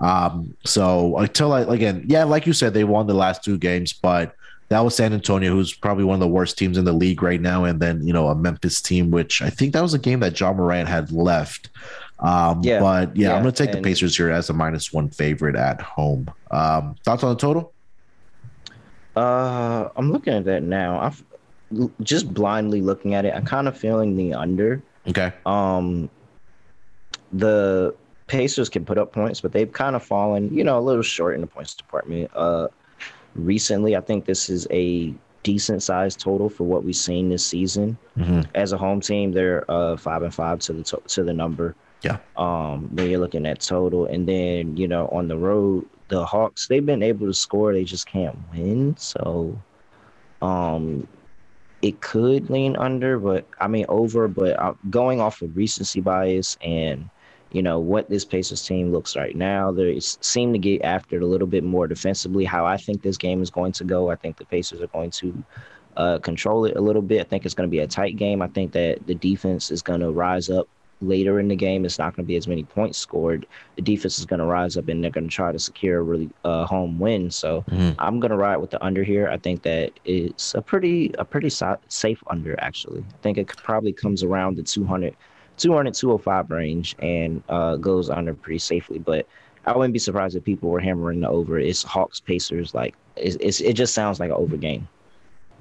Um, 0.00 0.56
so 0.64 1.18
until 1.18 1.52
I 1.52 1.62
again, 1.62 2.04
yeah, 2.06 2.24
like 2.24 2.46
you 2.46 2.52
said, 2.52 2.72
they 2.72 2.84
won 2.84 3.06
the 3.08 3.14
last 3.14 3.42
two 3.42 3.58
games, 3.58 3.92
but 3.92 4.34
that 4.68 4.80
was 4.80 4.94
San 4.94 5.12
Antonio, 5.12 5.52
who's 5.52 5.72
probably 5.72 6.04
one 6.04 6.14
of 6.14 6.20
the 6.20 6.28
worst 6.28 6.58
teams 6.58 6.76
in 6.76 6.84
the 6.84 6.92
league 6.92 7.22
right 7.22 7.40
now, 7.40 7.64
and 7.64 7.80
then 7.80 8.06
you 8.06 8.12
know 8.12 8.28
a 8.28 8.34
Memphis 8.34 8.80
team, 8.80 9.10
which 9.10 9.42
I 9.42 9.50
think 9.50 9.72
that 9.72 9.82
was 9.82 9.94
a 9.94 9.98
game 9.98 10.20
that 10.20 10.38
Ja 10.38 10.52
Morant 10.52 10.88
had 10.88 11.10
left. 11.10 11.70
Um, 12.20 12.62
yeah, 12.62 12.80
but 12.80 13.16
yeah, 13.16 13.28
yeah, 13.28 13.36
I'm 13.36 13.42
going 13.42 13.54
to 13.54 13.64
take 13.64 13.74
and, 13.74 13.84
the 13.84 13.88
Pacers 13.88 14.16
here 14.16 14.30
as 14.30 14.50
a 14.50 14.52
minus 14.52 14.92
one 14.92 15.08
favorite 15.08 15.56
at 15.56 15.80
home. 15.80 16.30
Um, 16.50 16.96
thoughts 17.04 17.22
on 17.22 17.30
the 17.30 17.36
total? 17.36 17.72
Uh, 19.16 19.88
I'm 19.96 20.12
looking 20.12 20.34
at 20.34 20.44
that 20.44 20.62
now. 20.62 21.00
I'm 21.00 21.92
just 22.02 22.32
blindly 22.32 22.80
looking 22.80 23.14
at 23.14 23.24
it. 23.24 23.34
I'm 23.34 23.44
kind 23.44 23.68
of 23.68 23.76
feeling 23.76 24.16
the 24.16 24.34
under. 24.34 24.82
Okay. 25.06 25.32
Um, 25.46 26.10
the 27.32 27.94
Pacers 28.26 28.68
can 28.68 28.84
put 28.84 28.98
up 28.98 29.12
points, 29.12 29.40
but 29.40 29.52
they've 29.52 29.72
kind 29.72 29.96
of 29.96 30.02
fallen, 30.02 30.52
you 30.52 30.64
know, 30.64 30.78
a 30.78 30.80
little 30.80 31.02
short 31.02 31.34
in 31.34 31.40
the 31.40 31.46
points 31.46 31.74
department. 31.74 32.30
Uh, 32.34 32.68
recently, 33.34 33.96
I 33.96 34.00
think 34.00 34.24
this 34.24 34.50
is 34.50 34.66
a 34.70 35.14
decent 35.42 35.82
sized 35.82 36.20
total 36.20 36.48
for 36.48 36.64
what 36.64 36.84
we've 36.84 36.96
seen 36.96 37.28
this 37.28 37.44
season. 37.44 37.96
Mm-hmm. 38.18 38.42
As 38.54 38.72
a 38.72 38.78
home 38.78 39.00
team, 39.00 39.32
they're 39.32 39.64
uh, 39.70 39.96
five 39.96 40.22
and 40.22 40.34
five 40.34 40.58
to 40.60 40.72
the 40.72 40.82
to, 40.84 41.00
to 41.08 41.24
the 41.24 41.32
number. 41.32 41.74
Yeah. 42.02 42.18
Um, 42.36 42.94
when 42.94 43.10
you're 43.10 43.18
looking 43.18 43.46
at 43.46 43.60
total, 43.60 44.06
and 44.06 44.28
then 44.28 44.76
you 44.76 44.86
know 44.86 45.08
on 45.08 45.28
the 45.28 45.36
road, 45.36 45.86
the 46.08 46.24
Hawks 46.24 46.68
they've 46.68 46.84
been 46.84 47.02
able 47.02 47.26
to 47.26 47.34
score, 47.34 47.72
they 47.72 47.84
just 47.84 48.06
can't 48.06 48.36
win. 48.52 48.96
So, 48.96 49.60
um, 50.40 51.08
it 51.82 52.00
could 52.00 52.50
lean 52.50 52.76
under, 52.76 53.18
but 53.18 53.46
I 53.60 53.68
mean 53.68 53.86
over. 53.88 54.28
But 54.28 54.58
uh, 54.60 54.74
going 54.90 55.20
off 55.20 55.42
of 55.42 55.56
recency 55.56 56.00
bias 56.00 56.56
and 56.62 57.10
you 57.50 57.62
know 57.62 57.80
what 57.80 58.08
this 58.08 58.24
Pacers 58.24 58.64
team 58.64 58.92
looks 58.92 59.16
right 59.16 59.34
now, 59.34 59.72
they 59.72 59.98
seem 60.00 60.52
to 60.52 60.58
get 60.58 60.82
after 60.82 61.16
it 61.16 61.22
a 61.22 61.26
little 61.26 61.48
bit 61.48 61.64
more 61.64 61.88
defensively. 61.88 62.44
How 62.44 62.64
I 62.64 62.76
think 62.76 63.02
this 63.02 63.16
game 63.16 63.42
is 63.42 63.50
going 63.50 63.72
to 63.72 63.84
go, 63.84 64.10
I 64.10 64.16
think 64.16 64.36
the 64.36 64.44
Pacers 64.44 64.80
are 64.82 64.86
going 64.88 65.10
to 65.12 65.44
uh, 65.96 66.18
control 66.20 66.64
it 66.64 66.76
a 66.76 66.80
little 66.80 67.02
bit. 67.02 67.20
I 67.20 67.24
think 67.24 67.44
it's 67.44 67.54
going 67.54 67.68
to 67.68 67.70
be 67.70 67.80
a 67.80 67.86
tight 67.88 68.16
game. 68.16 68.40
I 68.40 68.48
think 68.48 68.70
that 68.72 69.04
the 69.06 69.16
defense 69.16 69.72
is 69.72 69.82
going 69.82 70.00
to 70.00 70.12
rise 70.12 70.48
up 70.48 70.68
later 71.00 71.38
in 71.38 71.48
the 71.48 71.56
game, 71.56 71.84
it's 71.84 71.98
not 71.98 72.14
going 72.14 72.24
to 72.24 72.28
be 72.28 72.36
as 72.36 72.48
many 72.48 72.64
points 72.64 72.98
scored. 72.98 73.46
The 73.76 73.82
defense 73.82 74.18
is 74.18 74.26
going 74.26 74.40
to 74.40 74.46
rise 74.46 74.76
up 74.76 74.88
and 74.88 75.02
they're 75.02 75.10
going 75.10 75.28
to 75.28 75.34
try 75.34 75.52
to 75.52 75.58
secure 75.58 75.98
a 75.98 76.02
really 76.02 76.30
uh, 76.44 76.64
home 76.66 76.98
win. 76.98 77.30
So 77.30 77.64
mm-hmm. 77.70 77.92
I'm 77.98 78.20
going 78.20 78.30
to 78.30 78.36
ride 78.36 78.56
with 78.58 78.70
the 78.70 78.82
under 78.84 79.04
here. 79.04 79.28
I 79.28 79.36
think 79.36 79.62
that 79.62 79.92
it's 80.04 80.54
a 80.54 80.62
pretty 80.62 81.14
a 81.18 81.24
pretty 81.24 81.50
so- 81.50 81.78
safe 81.88 82.22
under 82.28 82.60
actually. 82.60 83.00
I 83.00 83.22
think 83.22 83.38
it 83.38 83.48
probably 83.48 83.92
comes 83.92 84.22
around 84.22 84.56
the 84.56 84.62
200, 84.62 85.14
200 85.56 85.94
205 85.94 86.50
range 86.50 86.96
and 86.98 87.42
uh, 87.48 87.76
goes 87.76 88.10
under 88.10 88.34
pretty 88.34 88.58
safely. 88.58 88.98
But 88.98 89.26
I 89.66 89.76
wouldn't 89.76 89.92
be 89.92 89.98
surprised 89.98 90.34
if 90.34 90.44
people 90.44 90.70
were 90.70 90.80
hammering 90.80 91.20
the 91.20 91.28
over. 91.28 91.58
It's 91.58 91.82
Hawks 91.82 92.20
Pacers 92.20 92.74
like 92.74 92.94
it's, 93.16 93.36
it's 93.40 93.60
it 93.60 93.74
just 93.74 93.94
sounds 93.94 94.18
like 94.20 94.30
an 94.30 94.36
over 94.36 94.56
game. 94.56 94.88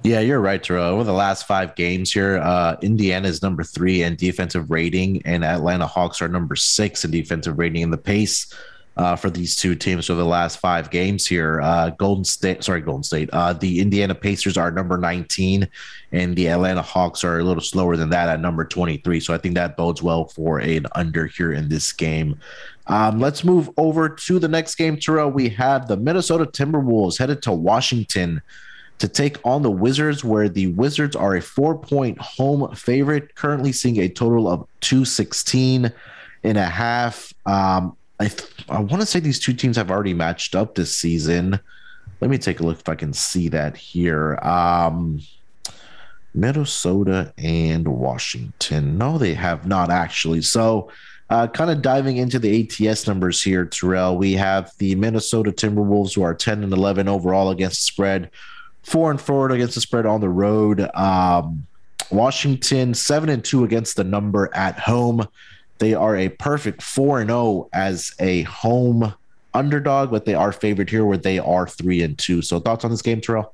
Yeah, 0.03 0.19
you're 0.21 0.39
right, 0.39 0.61
Terrell. 0.61 0.93
Over 0.93 1.03
the 1.03 1.13
last 1.13 1.47
five 1.47 1.75
games 1.75 2.11
here, 2.11 2.37
uh, 2.39 2.77
Indiana 2.81 3.27
is 3.27 3.41
number 3.41 3.63
three 3.63 4.03
in 4.03 4.15
defensive 4.15 4.69
rating, 4.69 5.21
and 5.25 5.43
Atlanta 5.43 5.87
Hawks 5.87 6.21
are 6.21 6.27
number 6.27 6.55
six 6.55 7.03
in 7.03 7.11
defensive 7.11 7.57
rating. 7.57 7.83
And 7.83 7.91
the 7.91 7.97
pace 7.97 8.53
uh, 8.95 9.15
for 9.15 9.29
these 9.29 9.55
two 9.55 9.75
teams 9.75 10.09
over 10.09 10.21
the 10.21 10.27
last 10.27 10.59
five 10.59 10.89
games 10.91 11.25
here, 11.25 11.61
uh, 11.61 11.89
Golden 11.91 12.23
State, 12.23 12.63
sorry, 12.63 12.81
Golden 12.81 13.03
State, 13.03 13.29
uh, 13.31 13.53
the 13.53 13.79
Indiana 13.79 14.15
Pacers 14.15 14.55
are 14.55 14.71
number 14.71 14.97
19, 14.97 15.67
and 16.11 16.35
the 16.35 16.47
Atlanta 16.47 16.81
Hawks 16.81 17.23
are 17.23 17.39
a 17.39 17.43
little 17.43 17.61
slower 17.61 17.97
than 17.97 18.09
that 18.11 18.29
at 18.29 18.39
number 18.39 18.65
23. 18.65 19.19
So 19.19 19.33
I 19.33 19.37
think 19.37 19.55
that 19.55 19.77
bodes 19.77 20.01
well 20.01 20.25
for 20.25 20.59
an 20.59 20.85
under 20.95 21.27
here 21.27 21.51
in 21.51 21.69
this 21.69 21.91
game. 21.91 22.39
Um, 22.87 23.19
let's 23.19 23.43
move 23.43 23.69
over 23.77 24.07
to 24.07 24.39
the 24.39 24.47
next 24.47 24.75
game, 24.75 24.97
Terrell. 24.97 25.29
We 25.29 25.49
have 25.49 25.87
the 25.87 25.97
Minnesota 25.97 26.45
Timberwolves 26.45 27.19
headed 27.19 27.41
to 27.43 27.51
Washington 27.51 28.41
to 28.99 29.07
take 29.07 29.37
on 29.45 29.61
the 29.61 29.71
Wizards, 29.71 30.23
where 30.23 30.49
the 30.49 30.67
Wizards 30.67 31.15
are 31.15 31.35
a 31.35 31.41
four 31.41 31.77
point 31.77 32.19
home 32.19 32.73
favorite, 32.75 33.35
currently 33.35 33.71
seeing 33.71 33.97
a 33.97 34.09
total 34.09 34.47
of 34.47 34.67
216 34.81 35.91
and 36.43 36.57
a 36.57 36.65
half. 36.65 37.33
Um, 37.45 37.95
I, 38.19 38.27
th- 38.27 38.49
I 38.69 38.79
want 38.79 39.01
to 39.01 39.05
say 39.05 39.19
these 39.19 39.39
two 39.39 39.53
teams 39.53 39.77
have 39.77 39.91
already 39.91 40.13
matched 40.13 40.55
up 40.55 40.75
this 40.75 40.95
season. 40.95 41.59
Let 42.19 42.31
me 42.31 42.37
take 42.37 42.59
a 42.59 42.63
look 42.63 42.79
if 42.79 42.89
I 42.89 42.95
can 42.95 43.13
see 43.13 43.49
that 43.49 43.77
here. 43.77 44.39
Um, 44.41 45.21
Minnesota 46.33 47.33
and 47.37 47.87
Washington. 47.87 48.97
No, 48.97 49.17
they 49.17 49.33
have 49.33 49.67
not 49.67 49.91
actually. 49.91 50.41
So, 50.41 50.89
uh, 51.29 51.47
kind 51.47 51.69
of 51.69 51.81
diving 51.81 52.17
into 52.17 52.39
the 52.39 52.63
ATS 52.89 53.05
numbers 53.05 53.41
here, 53.41 53.65
Terrell, 53.65 54.17
we 54.17 54.33
have 54.33 54.71
the 54.77 54.95
Minnesota 54.95 55.51
Timberwolves 55.51 56.15
who 56.15 56.21
are 56.21 56.33
10 56.33 56.63
and 56.63 56.71
11 56.71 57.07
overall 57.07 57.49
against 57.49 57.81
the 57.81 57.83
spread 57.83 58.31
four 58.87 59.11
and 59.11 59.19
four 59.19 59.51
against 59.51 59.75
the 59.75 59.81
spread 59.81 60.05
on 60.05 60.21
the 60.21 60.29
road. 60.29 60.89
Um, 60.95 61.67
Washington 62.09 62.93
seven 62.93 63.27
and 63.27 63.43
two 63.43 63.65
against 63.65 63.97
the 63.97 64.03
number 64.05 64.49
at 64.55 64.79
home. 64.79 65.27
They 65.79 65.93
are 65.93 66.15
a 66.15 66.29
perfect 66.29 66.81
four 66.81 67.19
and 67.19 67.29
zero 67.29 67.39
oh 67.39 67.69
as 67.73 68.13
a 68.19 68.43
home 68.43 69.13
underdog, 69.53 70.09
but 70.09 70.25
they 70.25 70.35
are 70.35 70.53
favored 70.53 70.89
here 70.89 71.05
where 71.05 71.17
they 71.17 71.37
are 71.37 71.67
three 71.67 72.01
and 72.01 72.17
two. 72.17 72.41
So 72.41 72.59
thoughts 72.61 72.85
on 72.85 72.91
this 72.91 73.01
game, 73.01 73.19
Terrell? 73.19 73.53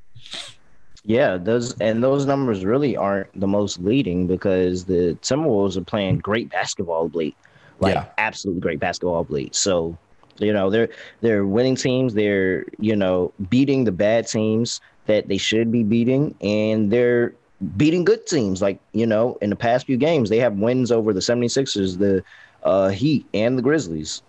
Yeah, 1.04 1.38
those 1.38 1.78
and 1.82 2.04
those 2.04 2.26
numbers 2.28 2.64
really 2.64 2.96
aren't 2.96 3.28
the 3.38 3.48
most 3.48 3.80
leading 3.80 4.28
because 4.28 4.86
the 4.86 5.18
Timberwolves 5.24 5.76
are 5.78 5.84
playing 5.84 6.20
great 6.20 6.50
basketball 6.52 7.08
of 7.08 7.16
late, 7.16 7.36
like 7.80 7.96
yeah. 7.96 8.06
absolutely 8.20 8.62
great 8.62 8.80
basketball 8.80 9.20
of 9.22 9.32
late. 9.32 9.56
So, 9.56 9.98
you 10.38 10.54
know, 10.54 10.70
they're 10.70 10.90
they're 11.22 11.46
winning 11.46 11.76
teams. 11.76 12.14
They're 12.14 12.66
you 12.80 12.96
know 12.96 13.34
beating 13.50 13.84
the 13.84 13.92
bad 13.92 14.28
teams 14.28 14.80
that 15.06 15.28
they 15.28 15.38
should 15.38 15.72
be 15.72 15.84
beating, 15.84 16.36
and 16.42 16.92
they're 16.92 17.34
beating 17.78 18.04
good 18.04 18.26
teams. 18.28 18.62
Like, 18.62 18.80
you 18.94 19.06
know, 19.06 19.38
in 19.42 19.50
the 19.50 19.56
past 19.56 19.86
few 19.86 19.98
games, 19.98 20.30
they 20.30 20.40
have 20.40 20.54
wins 20.54 20.92
over 20.92 21.14
the 21.14 21.20
76ers, 21.20 21.98
the 21.98 22.24
uh, 22.64 22.90
Heat, 22.90 23.26
and 23.34 23.58
the 23.58 23.62
Grizzlies. 23.62 24.22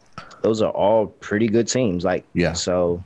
Those 0.42 0.62
are 0.62 0.70
all 0.70 1.06
pretty 1.06 1.48
good 1.48 1.68
teams. 1.68 2.04
Like, 2.04 2.24
yeah. 2.34 2.52
So 2.52 3.02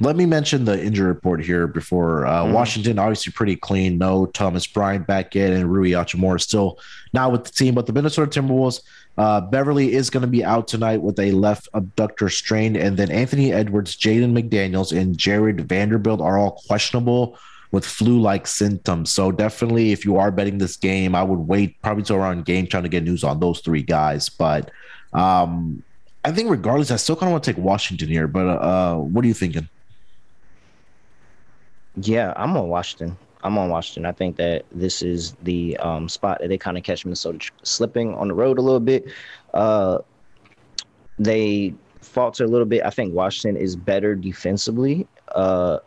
let 0.00 0.16
me 0.16 0.26
mention 0.26 0.64
the 0.64 0.82
injury 0.82 1.08
report 1.08 1.44
here 1.44 1.66
before 1.66 2.26
uh, 2.26 2.44
mm-hmm. 2.44 2.52
Washington. 2.52 2.98
Obviously, 2.98 3.32
pretty 3.32 3.56
clean. 3.56 3.98
No 3.98 4.26
Thomas 4.26 4.66
Bryant 4.66 5.06
back 5.06 5.34
in, 5.34 5.52
and 5.52 5.70
Rui 5.70 5.90
Hachimura 5.90 6.40
still 6.40 6.78
not 7.12 7.32
with 7.32 7.44
the 7.44 7.50
team. 7.50 7.74
But 7.74 7.86
the 7.86 7.92
Minnesota 7.92 8.40
Timberwolves 8.40 8.82
uh, 9.18 9.40
Beverley 9.40 9.94
is 9.94 10.10
going 10.10 10.20
to 10.20 10.28
be 10.28 10.44
out 10.44 10.68
tonight 10.68 11.02
with 11.02 11.18
a 11.18 11.32
left 11.32 11.68
abductor 11.74 12.28
strain, 12.28 12.76
and 12.76 12.96
then 12.96 13.10
Anthony 13.10 13.52
Edwards, 13.52 13.96
Jaden 13.96 14.32
McDaniels, 14.32 14.96
and 14.96 15.18
Jarred 15.18 15.68
Vanderbilt 15.68 16.20
are 16.20 16.38
all 16.38 16.52
questionable 16.68 17.36
with 17.72 17.84
flu-like 17.84 18.46
symptoms. 18.46 19.12
So 19.12 19.32
definitely, 19.32 19.90
if 19.90 20.04
you 20.04 20.16
are 20.16 20.30
betting 20.30 20.58
this 20.58 20.76
game, 20.76 21.16
I 21.16 21.24
would 21.24 21.40
wait 21.40 21.82
probably 21.82 22.04
till 22.04 22.16
around 22.16 22.44
game 22.44 22.66
trying 22.66 22.84
to 22.84 22.88
get 22.88 23.02
news 23.02 23.24
on 23.24 23.40
those 23.40 23.60
three 23.60 23.82
guys. 23.82 24.28
But 24.28 24.70
um, 25.12 25.82
I 26.24 26.30
think 26.30 26.48
regardless, 26.48 26.92
I 26.92 26.96
still 26.96 27.16
kind 27.16 27.28
of 27.28 27.32
want 27.32 27.44
to 27.44 27.52
take 27.52 27.62
Washington 27.62 28.08
here. 28.08 28.28
But 28.28 28.46
uh, 28.46 28.96
what 28.96 29.24
are 29.24 29.28
you 29.28 29.34
thinking? 29.34 29.68
Yeah, 32.00 32.32
I'm 32.36 32.56
on 32.56 32.68
Washington. 32.68 33.16
I'm 33.42 33.58
on 33.58 33.70
Washington. 33.70 34.06
I 34.06 34.12
think 34.12 34.36
that 34.36 34.64
this 34.72 35.02
is 35.02 35.34
the 35.42 35.76
um, 35.78 36.08
spot 36.08 36.38
that 36.40 36.48
they 36.48 36.58
kind 36.58 36.76
of 36.76 36.84
catch 36.84 37.04
Minnesota 37.04 37.50
slipping 37.62 38.14
on 38.14 38.28
the 38.28 38.34
road 38.34 38.58
a 38.58 38.62
little 38.62 38.80
bit. 38.80 39.06
Uh, 39.54 39.98
they 41.18 41.74
falter 42.00 42.44
a 42.44 42.48
little 42.48 42.66
bit. 42.66 42.82
I 42.84 42.90
think 42.90 43.14
Washington 43.14 43.60
is 43.60 43.76
better 43.76 44.14
defensively. 44.14 45.06
Uh, 45.34 45.78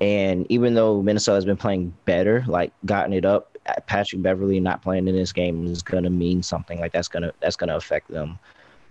And 0.00 0.46
even 0.50 0.74
though 0.74 1.02
Minnesota 1.02 1.36
has 1.36 1.44
been 1.44 1.56
playing 1.56 1.94
better, 2.04 2.44
like 2.48 2.72
gotten 2.84 3.12
it 3.12 3.24
up, 3.24 3.56
Patrick 3.86 4.22
Beverley 4.22 4.60
not 4.60 4.82
playing 4.82 5.08
in 5.08 5.14
this 5.16 5.32
game 5.32 5.66
is 5.66 5.82
gonna 5.82 6.10
mean 6.10 6.42
something. 6.42 6.80
Like 6.80 6.92
that's 6.92 7.08
gonna 7.08 7.32
that's 7.40 7.56
gonna 7.56 7.76
affect 7.76 8.10
them. 8.10 8.38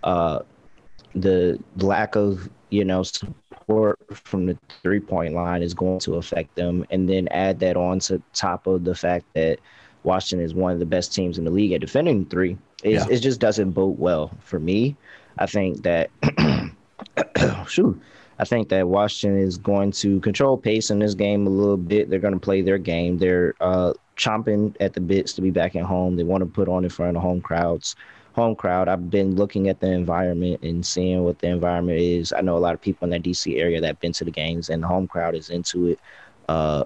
Uh, 0.02 0.40
the 1.14 1.58
lack 1.78 2.16
of 2.16 2.48
you 2.70 2.84
know 2.84 3.02
from 3.66 4.46
the 4.46 4.56
three 4.82 5.00
point 5.00 5.34
line 5.34 5.62
is 5.62 5.74
going 5.74 5.98
to 6.00 6.14
affect 6.14 6.54
them, 6.54 6.86
and 6.90 7.08
then 7.08 7.28
add 7.28 7.58
that 7.60 7.76
on 7.76 7.98
to 8.00 8.22
top 8.32 8.66
of 8.66 8.84
the 8.84 8.94
fact 8.94 9.24
that 9.34 9.58
Washington 10.04 10.44
is 10.44 10.54
one 10.54 10.72
of 10.72 10.78
the 10.78 10.86
best 10.86 11.12
teams 11.12 11.36
in 11.36 11.44
the 11.44 11.50
league 11.50 11.72
at 11.72 11.80
defending 11.80 12.24
three. 12.26 12.56
It, 12.84 12.92
yeah. 12.92 13.06
it 13.10 13.18
just 13.20 13.40
doesn't 13.40 13.72
bode 13.72 13.98
well 13.98 14.30
for 14.40 14.60
me. 14.60 14.96
I 15.38 15.46
think 15.46 15.82
that 15.82 16.10
shoot, 17.66 18.00
I 18.38 18.44
think 18.44 18.68
that 18.68 18.88
Washington 18.88 19.40
is 19.40 19.56
going 19.58 19.90
to 19.92 20.20
control 20.20 20.56
pace 20.56 20.90
in 20.90 20.98
this 21.00 21.14
game 21.14 21.46
a 21.46 21.50
little 21.50 21.76
bit. 21.76 22.08
They're 22.08 22.20
going 22.20 22.34
to 22.34 22.40
play 22.40 22.62
their 22.62 22.78
game. 22.78 23.18
They're 23.18 23.54
uh, 23.60 23.94
chomping 24.16 24.76
at 24.80 24.94
the 24.94 25.00
bits 25.00 25.32
to 25.34 25.42
be 25.42 25.50
back 25.50 25.74
at 25.76 25.84
home. 25.84 26.16
They 26.16 26.24
want 26.24 26.42
to 26.42 26.46
put 26.46 26.68
on 26.68 26.84
in 26.84 26.90
front 26.90 27.16
of 27.16 27.22
home 27.22 27.40
crowds. 27.40 27.96
Home 28.36 28.54
crowd. 28.54 28.86
I've 28.86 29.10
been 29.10 29.34
looking 29.34 29.68
at 29.68 29.80
the 29.80 29.90
environment 29.90 30.62
and 30.62 30.84
seeing 30.84 31.24
what 31.24 31.38
the 31.38 31.48
environment 31.48 31.98
is. 31.98 32.34
I 32.34 32.42
know 32.42 32.56
a 32.56 32.60
lot 32.60 32.74
of 32.74 32.82
people 32.82 33.06
in 33.06 33.10
that 33.10 33.22
DC 33.22 33.58
area 33.58 33.80
that 33.80 33.86
have 33.86 34.00
been 34.00 34.12
to 34.12 34.24
the 34.24 34.30
games, 34.30 34.68
and 34.68 34.82
the 34.82 34.86
home 34.86 35.08
crowd 35.08 35.34
is 35.34 35.48
into 35.48 35.86
it. 35.86 36.00
Uh, 36.46 36.84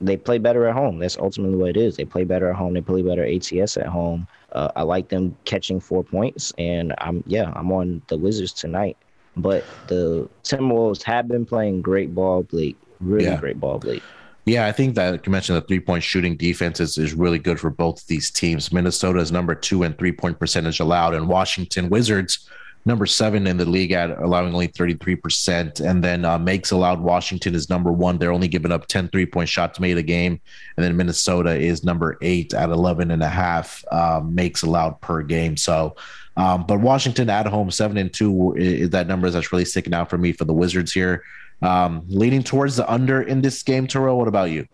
they 0.00 0.16
play 0.16 0.38
better 0.38 0.66
at 0.66 0.74
home. 0.74 0.98
That's 0.98 1.18
ultimately 1.18 1.56
what 1.56 1.68
it 1.68 1.76
is. 1.76 1.96
They 1.96 2.06
play 2.06 2.24
better 2.24 2.48
at 2.48 2.56
home. 2.56 2.72
They 2.72 2.80
play 2.80 3.02
better 3.02 3.26
ATS 3.26 3.76
at 3.76 3.86
home. 3.86 4.26
Uh, 4.52 4.70
I 4.74 4.82
like 4.82 5.10
them 5.10 5.36
catching 5.44 5.80
four 5.80 6.02
points, 6.02 6.52
and 6.56 6.94
I'm 6.98 7.22
yeah, 7.26 7.52
I'm 7.54 7.70
on 7.72 8.00
the 8.08 8.16
Wizards 8.16 8.54
tonight. 8.54 8.96
But 9.36 9.64
the 9.86 10.28
Timberwolves 10.44 11.02
have 11.02 11.28
been 11.28 11.44
playing 11.44 11.82
great 11.82 12.14
ball, 12.14 12.42
Blake. 12.42 12.78
Really 13.00 13.26
yeah. 13.26 13.36
great 13.36 13.60
ball, 13.60 13.78
Blake. 13.78 14.02
Yeah, 14.50 14.66
I 14.66 14.72
think 14.72 14.96
that 14.96 15.24
you 15.24 15.30
mentioned 15.30 15.58
the 15.58 15.60
three 15.60 15.78
point 15.78 16.02
shooting 16.02 16.36
defense 16.36 16.80
is, 16.80 16.98
is 16.98 17.14
really 17.14 17.38
good 17.38 17.60
for 17.60 17.70
both 17.70 18.04
these 18.08 18.32
teams. 18.32 18.72
Minnesota 18.72 19.20
is 19.20 19.30
number 19.30 19.54
two 19.54 19.84
in 19.84 19.92
three 19.92 20.10
point 20.10 20.40
percentage 20.40 20.80
allowed, 20.80 21.14
and 21.14 21.28
Washington 21.28 21.88
Wizards 21.88 22.50
number 22.84 23.06
seven 23.06 23.46
in 23.46 23.58
the 23.58 23.64
league 23.64 23.92
at 23.92 24.10
allowing 24.10 24.52
only 24.52 24.66
33%. 24.66 25.80
And 25.80 26.02
then 26.02 26.24
uh, 26.24 26.36
makes 26.36 26.72
allowed 26.72 27.00
Washington 27.00 27.54
is 27.54 27.70
number 27.70 27.92
one. 27.92 28.18
They're 28.18 28.32
only 28.32 28.48
giving 28.48 28.72
up 28.72 28.88
10 28.88 29.10
three 29.10 29.26
point 29.26 29.48
shots 29.48 29.78
made 29.78 29.98
a 29.98 30.02
game. 30.02 30.40
And 30.76 30.84
then 30.84 30.96
Minnesota 30.96 31.56
is 31.56 31.84
number 31.84 32.18
eight 32.20 32.52
at 32.52 32.70
11 32.70 33.12
and 33.12 33.22
a 33.22 33.28
half 33.28 33.84
uh, 33.92 34.20
makes 34.24 34.62
allowed 34.62 35.00
per 35.00 35.22
game. 35.22 35.56
So, 35.56 35.94
um, 36.36 36.64
but 36.66 36.80
Washington 36.80 37.30
at 37.30 37.46
home, 37.46 37.70
seven 37.70 37.96
and 37.98 38.12
two 38.12 38.54
is 38.56 38.90
that 38.90 39.06
number 39.06 39.30
that's 39.30 39.52
really 39.52 39.64
sticking 39.64 39.94
out 39.94 40.10
for 40.10 40.18
me 40.18 40.32
for 40.32 40.44
the 40.44 40.54
Wizards 40.54 40.92
here. 40.92 41.22
Um, 41.62 42.02
leaning 42.08 42.42
towards 42.42 42.76
the 42.76 42.90
under 42.90 43.22
in 43.22 43.42
this 43.42 43.62
game, 43.62 43.86
Terrell. 43.86 44.16
What 44.16 44.28
about 44.28 44.50
you? 44.50 44.66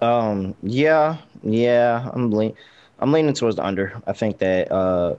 Um, 0.00 0.54
yeah, 0.62 1.16
yeah, 1.42 2.10
I'm 2.12 2.30
leaning, 2.30 2.56
I'm 2.98 3.12
leaning 3.12 3.34
towards 3.34 3.56
the 3.56 3.64
under. 3.64 4.00
I 4.06 4.12
think 4.12 4.38
that 4.38 4.70
uh, 4.70 5.16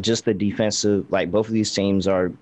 just 0.00 0.24
the 0.24 0.34
defensive, 0.34 1.10
like 1.10 1.30
both 1.30 1.48
of 1.48 1.52
these 1.54 1.72
teams 1.72 2.06
are 2.06 2.32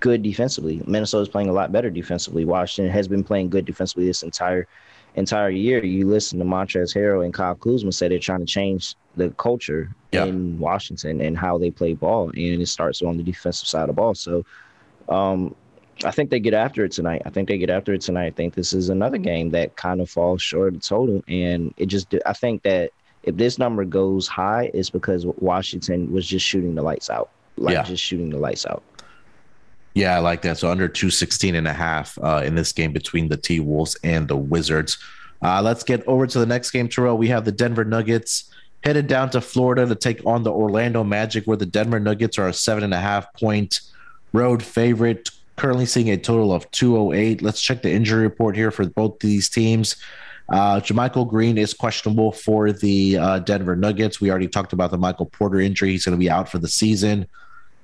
good 0.00 0.22
defensively. 0.22 0.82
Minnesota's 0.86 1.28
playing 1.28 1.48
a 1.48 1.52
lot 1.52 1.72
better 1.72 1.90
defensively. 1.90 2.44
Washington 2.44 2.92
has 2.92 3.08
been 3.08 3.22
playing 3.24 3.50
good 3.50 3.64
defensively 3.64 4.06
this 4.06 4.22
entire 4.22 4.66
entire 5.14 5.50
year. 5.50 5.82
You 5.84 6.06
listen 6.06 6.38
to 6.38 6.44
Montrezl 6.44 6.94
Harrell 6.94 7.24
and 7.24 7.32
Kyle 7.32 7.54
Kuzma 7.54 7.92
say 7.92 8.08
they're 8.08 8.18
trying 8.18 8.40
to 8.40 8.46
change 8.46 8.94
the 9.16 9.30
culture 9.30 9.94
yeah. 10.12 10.24
in 10.24 10.58
Washington 10.58 11.20
and 11.20 11.36
how 11.36 11.56
they 11.56 11.70
play 11.70 11.94
ball, 11.94 12.28
and 12.28 12.62
it 12.62 12.68
starts 12.68 13.02
on 13.02 13.16
the 13.16 13.22
defensive 13.22 13.68
side 13.68 13.82
of 13.82 13.88
the 13.88 13.92
ball. 13.94 14.14
So, 14.14 14.44
um, 15.08 15.54
I 16.04 16.10
think 16.10 16.30
they 16.30 16.40
get 16.40 16.54
after 16.54 16.84
it 16.84 16.92
tonight. 16.92 17.22
I 17.24 17.30
think 17.30 17.48
they 17.48 17.58
get 17.58 17.70
after 17.70 17.94
it 17.94 18.02
tonight. 18.02 18.26
I 18.26 18.30
think 18.30 18.54
this 18.54 18.72
is 18.72 18.88
another 18.90 19.18
game 19.18 19.50
that 19.50 19.76
kind 19.76 20.00
of 20.00 20.10
falls 20.10 20.42
short 20.42 20.74
of 20.74 20.82
total, 20.82 21.22
and 21.28 21.72
it 21.76 21.86
just 21.86 22.14
I 22.26 22.32
think 22.32 22.62
that 22.62 22.90
if 23.22 23.36
this 23.36 23.58
number 23.58 23.84
goes 23.84 24.28
high, 24.28 24.70
it's 24.74 24.90
because 24.90 25.26
Washington 25.26 26.12
was 26.12 26.26
just 26.26 26.46
shooting 26.46 26.74
the 26.74 26.82
lights 26.82 27.10
out, 27.10 27.30
like 27.56 27.74
yeah. 27.74 27.82
just 27.82 28.02
shooting 28.02 28.30
the 28.30 28.38
lights 28.38 28.66
out. 28.66 28.82
Yeah, 29.94 30.14
I 30.14 30.18
like 30.18 30.42
that. 30.42 30.58
So 30.58 30.70
under 30.70 30.88
216 30.88 31.54
and 31.54 31.66
a 31.66 31.72
half 31.72 32.18
uh, 32.22 32.42
in 32.44 32.54
this 32.54 32.72
game 32.72 32.92
between 32.92 33.28
the 33.28 33.36
T 33.36 33.60
Wolves 33.60 33.96
and 34.04 34.28
the 34.28 34.36
Wizards. 34.36 34.98
Uh, 35.42 35.62
let's 35.62 35.82
get 35.82 36.06
over 36.06 36.26
to 36.26 36.38
the 36.38 36.46
next 36.46 36.70
game, 36.70 36.88
Terrell. 36.88 37.16
We 37.16 37.28
have 37.28 37.44
the 37.44 37.52
Denver 37.52 37.84
Nuggets 37.84 38.50
headed 38.84 39.06
down 39.06 39.30
to 39.30 39.40
Florida 39.40 39.86
to 39.86 39.94
take 39.94 40.24
on 40.26 40.42
the 40.42 40.52
Orlando 40.52 41.02
Magic, 41.02 41.44
where 41.46 41.56
the 41.56 41.66
Denver 41.66 41.98
Nuggets 41.98 42.38
are 42.38 42.48
a 42.48 42.52
seven 42.52 42.84
and 42.84 42.94
a 42.94 43.00
half 43.00 43.32
point 43.34 43.80
road 44.32 44.62
favorite, 44.62 45.30
currently 45.56 45.86
seeing 45.86 46.10
a 46.10 46.16
total 46.16 46.52
of 46.52 46.70
208. 46.70 47.42
Let's 47.42 47.60
check 47.60 47.82
the 47.82 47.90
injury 47.90 48.22
report 48.22 48.56
here 48.56 48.70
for 48.70 48.86
both 48.86 49.18
these 49.20 49.48
teams. 49.48 49.96
Uh, 50.48 50.80
JaMychal 50.80 51.28
Green 51.28 51.58
is 51.58 51.74
questionable 51.74 52.30
for 52.30 52.70
the 52.72 53.18
uh, 53.18 53.38
Denver 53.40 53.74
Nuggets. 53.74 54.20
We 54.20 54.30
already 54.30 54.48
talked 54.48 54.72
about 54.72 54.90
the 54.90 54.98
Michael 54.98 55.26
Porter 55.26 55.60
injury. 55.60 55.90
He's 55.90 56.04
going 56.04 56.16
to 56.16 56.20
be 56.20 56.30
out 56.30 56.48
for 56.48 56.58
the 56.58 56.68
season. 56.68 57.26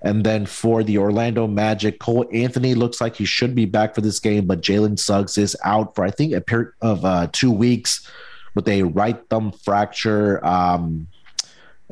And 0.02 0.24
then 0.24 0.46
for 0.46 0.82
the 0.82 0.98
Orlando 0.98 1.46
Magic, 1.46 2.00
Cole 2.00 2.28
Anthony 2.32 2.74
looks 2.74 3.00
like 3.00 3.16
he 3.16 3.24
should 3.24 3.54
be 3.54 3.66
back 3.66 3.94
for 3.94 4.00
this 4.00 4.18
game, 4.18 4.46
but 4.46 4.60
Jalen 4.60 4.98
Suggs 4.98 5.38
is 5.38 5.56
out 5.64 5.94
for, 5.94 6.04
I 6.04 6.10
think, 6.10 6.32
a 6.32 6.40
period 6.40 6.72
of 6.80 7.04
uh, 7.04 7.28
two 7.32 7.52
weeks 7.52 8.08
with 8.54 8.68
a 8.68 8.82
right 8.82 9.18
thumb 9.30 9.52
fracture. 9.52 10.44
Um, 10.44 11.06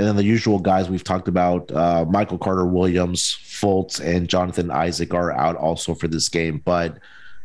and 0.00 0.08
then 0.08 0.16
the 0.16 0.24
usual 0.24 0.58
guys 0.58 0.88
we've 0.88 1.04
talked 1.04 1.28
about, 1.28 1.70
uh, 1.72 2.06
Michael 2.08 2.38
Carter 2.38 2.64
Williams, 2.64 3.36
Fultz, 3.42 4.00
and 4.00 4.30
Jonathan 4.30 4.70
Isaac 4.70 5.12
are 5.12 5.30
out 5.30 5.56
also 5.56 5.94
for 5.94 6.08
this 6.08 6.30
game. 6.30 6.62
But 6.64 6.96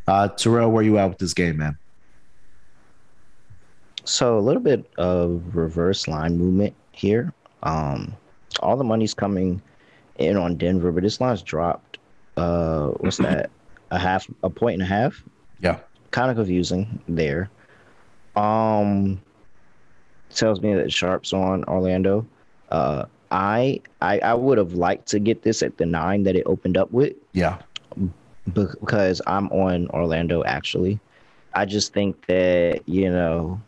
uh, 0.08 0.30
Terrell, 0.30 0.72
where 0.72 0.80
are 0.80 0.86
you 0.86 0.97
at 0.97 1.10
with 1.10 1.18
this 1.18 1.34
game, 1.34 1.58
man? 1.58 1.78
So 4.06 4.38
a 4.38 4.39
little 4.39 4.62
bit 4.62 4.89
of 4.97 5.53
reverse 5.53 6.08
line 6.08 6.38
movement 6.38 6.74
here. 6.93 7.34
Um, 7.64 8.16
all 8.62 8.78
the 8.78 8.86
money's 8.86 9.14
coming 9.14 9.62
in 10.18 10.38
on 10.38 10.56
Denver, 10.56 10.93
but 10.93 11.03
this 11.03 11.20
line's 11.20 11.41
dropped. 11.41 11.97
Uh, 12.38 12.88
what's 13.01 13.18
that? 13.18 13.49
A 13.91 13.99
half, 13.99 14.28
a 14.43 14.49
point 14.49 14.76
and 14.76 14.82
a 14.82 14.86
half. 14.86 15.22
Yeah. 15.60 15.80
Kind 16.12 16.32
of 16.32 16.38
confusing 16.38 17.01
there. 17.10 17.49
Um, 18.38 19.22
tells 20.34 20.62
me 20.62 20.74
that 20.74 20.93
Sharp's 20.93 21.34
on 21.34 21.66
Orlando. 21.66 22.26
Uh, 22.76 23.05
I 23.32 23.80
I 24.01 24.19
I 24.19 24.34
would 24.34 24.57
have 24.57 24.73
liked 24.73 25.07
to 25.07 25.19
get 25.19 25.43
this 25.43 25.63
at 25.63 25.78
the 25.78 25.86
nine 25.86 26.23
that 26.23 26.36
it 26.36 26.43
opened 26.45 26.78
up 26.78 26.91
with. 26.91 27.13
Yeah. 27.32 27.57
Because 28.53 29.21
I'm 29.26 29.47
on 29.49 29.88
Orlando 29.89 30.43
actually. 30.43 30.99
I 31.53 31.65
just 31.65 31.93
think 31.93 32.26
that 32.28 32.82
you 32.86 33.09
know 33.09 33.61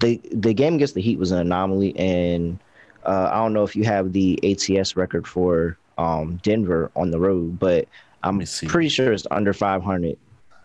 the 0.00 0.20
the 0.30 0.52
game 0.52 0.74
against 0.74 0.94
the 0.94 1.00
Heat 1.00 1.18
was 1.18 1.32
an 1.32 1.38
anomaly, 1.38 1.96
and 1.98 2.58
uh, 3.04 3.30
I 3.32 3.36
don't 3.36 3.54
know 3.54 3.64
if 3.64 3.74
you 3.74 3.84
have 3.84 4.12
the 4.12 4.38
ATS 4.44 4.94
record 4.96 5.26
for 5.26 5.78
um, 5.96 6.38
Denver 6.42 6.90
on 6.94 7.10
the 7.10 7.18
road, 7.18 7.58
but 7.58 7.88
I'm 8.22 8.42
pretty 8.66 8.90
sure 8.90 9.12
it's 9.12 9.26
under 9.30 9.52
500. 9.52 10.16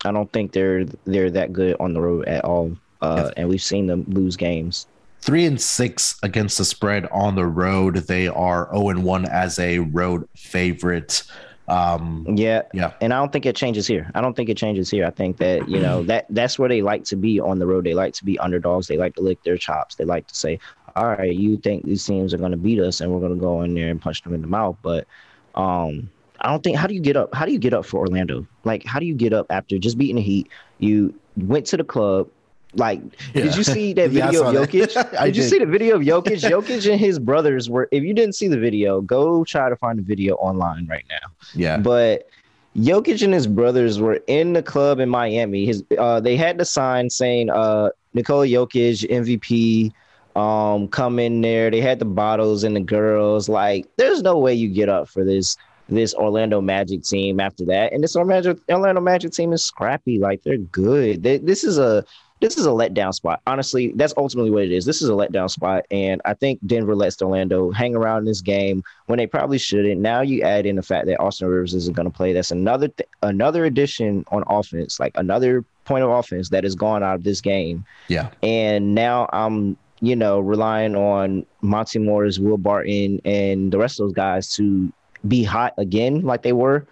I 0.05 0.11
don't 0.11 0.31
think 0.33 0.51
they're 0.51 0.85
they're 1.05 1.31
that 1.31 1.53
good 1.53 1.77
on 1.79 1.93
the 1.93 2.01
road 2.01 2.27
at 2.27 2.43
all, 2.43 2.77
uh, 3.01 3.31
and 3.37 3.47
we've 3.47 3.63
seen 3.63 3.87
them 3.87 4.05
lose 4.09 4.35
games. 4.35 4.87
Three 5.27 5.45
and 5.45 5.59
six 5.59 6.17
against 6.23 6.57
the 6.57 6.63
spread 6.63 7.05
on 7.07 7.35
the 7.35 7.45
road. 7.45 7.95
They 7.95 8.29
are 8.29 8.69
zero 8.71 8.85
oh 8.85 8.89
and 8.91 9.03
one 9.03 9.25
as 9.25 9.59
a 9.59 9.79
road 9.79 10.25
favorite. 10.37 11.23
Um, 11.67 12.25
yeah, 12.33 12.61
yeah, 12.73 12.93
and 13.01 13.13
I 13.13 13.17
don't 13.17 13.33
think 13.33 13.45
it 13.45 13.53
changes 13.53 13.85
here. 13.85 14.09
I 14.15 14.21
don't 14.21 14.35
think 14.35 14.47
it 14.47 14.55
changes 14.55 14.89
here. 14.89 15.05
I 15.05 15.09
think 15.09 15.35
that 15.39 15.67
you 15.67 15.81
know 15.81 16.01
that 16.03 16.27
that's 16.29 16.57
where 16.57 16.69
they 16.69 16.81
like 16.81 17.03
to 17.03 17.17
be 17.17 17.41
on 17.41 17.59
the 17.59 17.67
road. 17.67 17.83
They 17.83 17.93
like 17.93 18.13
to 18.13 18.23
be 18.23 18.39
underdogs. 18.39 18.87
They 18.87 18.95
like 18.95 19.15
to 19.15 19.21
lick 19.21 19.43
their 19.43 19.57
chops. 19.57 19.95
They 19.95 20.05
like 20.05 20.27
to 20.27 20.33
say, 20.33 20.59
"All 20.95 21.07
right, 21.07 21.35
you 21.35 21.57
think 21.57 21.83
these 21.83 22.05
teams 22.05 22.33
are 22.33 22.37
going 22.37 22.51
to 22.51 22.57
beat 22.57 22.79
us, 22.79 23.01
and 23.01 23.11
we're 23.11 23.19
going 23.19 23.35
to 23.35 23.41
go 23.41 23.63
in 23.63 23.73
there 23.73 23.89
and 23.89 24.01
punch 24.01 24.23
them 24.23 24.33
in 24.33 24.39
the 24.39 24.47
mouth." 24.47 24.77
But 24.81 25.07
um, 25.55 26.09
I 26.39 26.49
don't 26.49 26.63
think. 26.63 26.77
How 26.77 26.87
do 26.87 26.93
you 26.93 27.01
get 27.01 27.17
up? 27.17 27.35
How 27.35 27.45
do 27.45 27.51
you 27.51 27.59
get 27.59 27.73
up 27.73 27.85
for 27.85 27.99
Orlando? 27.99 28.47
Like, 28.63 28.85
how 28.85 28.97
do 29.01 29.05
you 29.05 29.13
get 29.13 29.33
up 29.33 29.47
after 29.49 29.77
just 29.77 29.97
beating 29.97 30.15
the 30.15 30.21
Heat? 30.21 30.47
You 30.79 31.13
went 31.35 31.65
to 31.65 31.75
the 31.75 31.83
club. 31.83 32.29
Like, 32.73 33.01
yeah. 33.33 33.43
did 33.43 33.55
you 33.55 33.63
see 33.63 33.93
that 33.93 34.09
video 34.11 34.51
yeah, 34.51 34.59
of 34.61 34.69
Jokic? 34.69 35.11
did, 35.11 35.25
did 35.25 35.37
you 35.37 35.43
see 35.43 35.59
the 35.59 35.65
video 35.65 35.95
of 35.95 36.01
Jokic? 36.01 36.41
Jokic 36.41 36.89
and 36.89 36.99
his 36.99 37.19
brothers 37.19 37.69
were. 37.69 37.87
If 37.91 38.03
you 38.03 38.13
didn't 38.13 38.35
see 38.35 38.47
the 38.47 38.59
video, 38.59 39.01
go 39.01 39.43
try 39.43 39.69
to 39.69 39.75
find 39.75 39.97
the 39.97 40.03
video 40.03 40.35
online 40.35 40.87
right 40.87 41.05
now. 41.09 41.31
Yeah. 41.53 41.77
But 41.77 42.29
Jokic 42.75 43.23
and 43.23 43.33
his 43.33 43.47
brothers 43.47 43.99
were 43.99 44.19
in 44.27 44.53
the 44.53 44.61
club 44.61 44.99
in 44.99 45.09
Miami. 45.09 45.65
His 45.65 45.83
uh, 45.97 46.19
they 46.19 46.35
had 46.35 46.57
the 46.57 46.65
sign 46.65 47.09
saying 47.09 47.49
uh, 47.49 47.89
Nikola 48.13 48.45
Jokic 48.47 49.09
MVP. 49.09 49.91
Um, 50.35 50.87
come 50.89 51.17
in 51.17 51.41
there. 51.41 51.71
They 51.71 51.81
had 51.81 51.97
the 51.97 52.05
bottles 52.05 52.63
and 52.63 52.75
the 52.75 52.81
girls. 52.81 53.49
Like, 53.49 53.87
there's 53.97 54.21
no 54.21 54.37
way 54.37 54.53
you 54.53 54.69
get 54.69 54.87
up 54.87 55.09
for 55.09 55.23
this 55.23 55.57
this 55.89 56.13
Orlando 56.13 56.61
Magic 56.61 57.03
team 57.03 57.39
after 57.39 57.65
that. 57.65 57.93
And 57.93 58.03
this 58.03 58.15
Orlando 58.15 58.55
Orlando 58.69 59.01
Magic 59.01 59.31
team 59.31 59.53
is 59.53 59.63
scrappy. 59.63 60.19
Like 60.19 60.43
they're 60.43 60.57
good. 60.57 61.23
They, 61.23 61.37
this 61.37 61.63
is 61.63 61.77
a 61.77 62.05
this 62.39 62.57
is 62.57 62.65
a 62.65 62.69
letdown 62.69 63.13
spot. 63.13 63.41
Honestly, 63.47 63.91
that's 63.95 64.13
ultimately 64.17 64.51
what 64.51 64.63
it 64.63 64.71
is. 64.71 64.85
This 64.85 65.01
is 65.01 65.09
a 65.09 65.13
letdown 65.13 65.49
spot, 65.49 65.85
and 65.89 66.21
I 66.25 66.33
think 66.33 66.59
Denver 66.65 66.95
lets 66.95 67.21
Orlando 67.21 67.71
hang 67.71 67.95
around 67.95 68.19
in 68.19 68.25
this 68.25 68.41
game 68.41 68.83
when 69.07 69.17
they 69.17 69.27
probably 69.27 69.57
shouldn't. 69.57 70.01
Now 70.01 70.21
you 70.21 70.43
add 70.43 70.65
in 70.65 70.75
the 70.75 70.83
fact 70.83 71.07
that 71.07 71.19
Austin 71.19 71.47
Rivers 71.47 71.73
isn't 71.73 71.95
going 71.95 72.09
to 72.09 72.15
play. 72.15 72.33
That's 72.33 72.51
another 72.51 72.89
th- 72.89 73.09
another 73.23 73.65
addition 73.65 74.23
on 74.31 74.43
offense, 74.47 74.99
like 74.99 75.13
another 75.15 75.65
point 75.85 76.03
of 76.03 76.11
offense 76.11 76.49
that 76.49 76.65
is 76.65 76.75
gone 76.75 77.01
out 77.01 77.15
of 77.15 77.23
this 77.23 77.41
game. 77.41 77.85
Yeah, 78.07 78.29
and 78.43 78.93
now 78.93 79.29
I'm 79.33 79.77
you 80.01 80.15
know 80.15 80.39
relying 80.39 80.95
on 80.95 81.45
Monte 81.61 81.99
Morris, 81.99 82.37
Will 82.37 82.57
Barton, 82.57 83.19
and 83.25 83.71
the 83.71 83.79
rest 83.79 83.99
of 83.99 84.07
those 84.07 84.13
guys 84.13 84.53
to 84.55 84.91
be 85.27 85.43
hot 85.43 85.73
again 85.77 86.21
like 86.21 86.43
they 86.43 86.53
were 86.53 86.85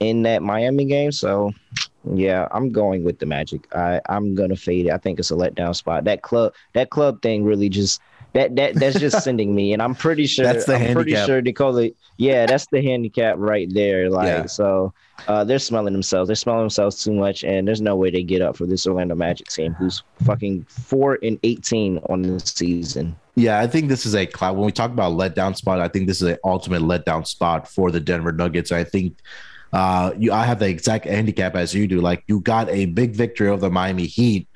in 0.00 0.22
that 0.22 0.42
Miami 0.42 0.84
game. 0.86 1.12
So 1.12 1.52
yeah, 2.14 2.48
I'm 2.50 2.70
going 2.70 3.04
with 3.04 3.18
the 3.18 3.26
Magic. 3.26 3.66
I 3.74 4.00
I'm 4.08 4.34
gonna 4.34 4.56
fade 4.56 4.86
it. 4.86 4.92
I 4.92 4.98
think 4.98 5.18
it's 5.18 5.30
a 5.30 5.34
letdown 5.34 5.76
spot. 5.76 6.04
That 6.04 6.22
club 6.22 6.54
that 6.72 6.90
club 6.90 7.22
thing 7.22 7.44
really 7.44 7.68
just 7.68 8.00
that 8.32 8.56
that 8.56 8.74
that's 8.76 8.98
just 8.98 9.22
sending 9.24 9.54
me, 9.54 9.72
and 9.72 9.82
I'm 9.82 9.94
pretty 9.94 10.26
sure 10.26 10.44
that's 10.46 10.64
the 10.64 10.74
I'm 10.74 10.80
handicap. 10.80 10.96
pretty 11.04 11.26
sure 11.26 11.42
Nikola. 11.42 11.90
Yeah, 12.16 12.46
that's 12.46 12.66
the 12.72 12.80
handicap 12.82 13.36
right 13.38 13.68
there. 13.72 14.08
Like 14.10 14.26
Yeah. 14.26 14.46
so, 14.46 14.92
uh, 15.26 15.42
they're 15.42 15.58
smelling 15.58 15.92
themselves. 15.94 16.28
They're 16.28 16.36
smelling 16.36 16.62
themselves 16.62 17.02
too 17.02 17.12
much, 17.12 17.44
and 17.44 17.66
there's 17.66 17.80
no 17.80 17.96
way 17.96 18.10
they 18.10 18.22
get 18.22 18.40
up 18.42 18.56
for 18.56 18.66
this 18.66 18.86
Orlando 18.86 19.14
Magic 19.14 19.48
team, 19.48 19.72
who's 19.74 20.02
fucking 20.24 20.64
four 20.68 21.18
and 21.22 21.38
eighteen 21.42 21.98
on 22.08 22.22
the 22.22 22.38
season. 22.40 23.16
Yeah, 23.34 23.58
I 23.60 23.66
think 23.66 23.88
this 23.88 24.06
is 24.06 24.14
a 24.14 24.26
cloud. 24.26 24.56
When 24.56 24.64
we 24.66 24.72
talk 24.72 24.90
about 24.90 25.12
letdown 25.12 25.56
spot, 25.56 25.80
I 25.80 25.88
think 25.88 26.06
this 26.06 26.22
is 26.22 26.28
an 26.28 26.38
ultimate 26.44 26.82
letdown 26.82 27.26
spot 27.26 27.66
for 27.68 27.90
the 27.90 28.00
Denver 28.00 28.32
Nuggets. 28.32 28.70
I 28.70 28.84
think 28.84 29.16
uh, 29.72 30.12
you, 30.18 30.32
I 30.32 30.44
have 30.44 30.58
the 30.58 30.68
exact 30.68 31.04
handicap 31.04 31.54
as 31.54 31.74
you 31.74 31.86
do. 31.86 32.00
Like 32.00 32.24
you 32.26 32.40
got 32.40 32.68
a 32.68 32.86
big 32.86 33.12
victory 33.12 33.48
over 33.48 33.60
the 33.60 33.70
Miami 33.70 34.06
Heat, 34.06 34.48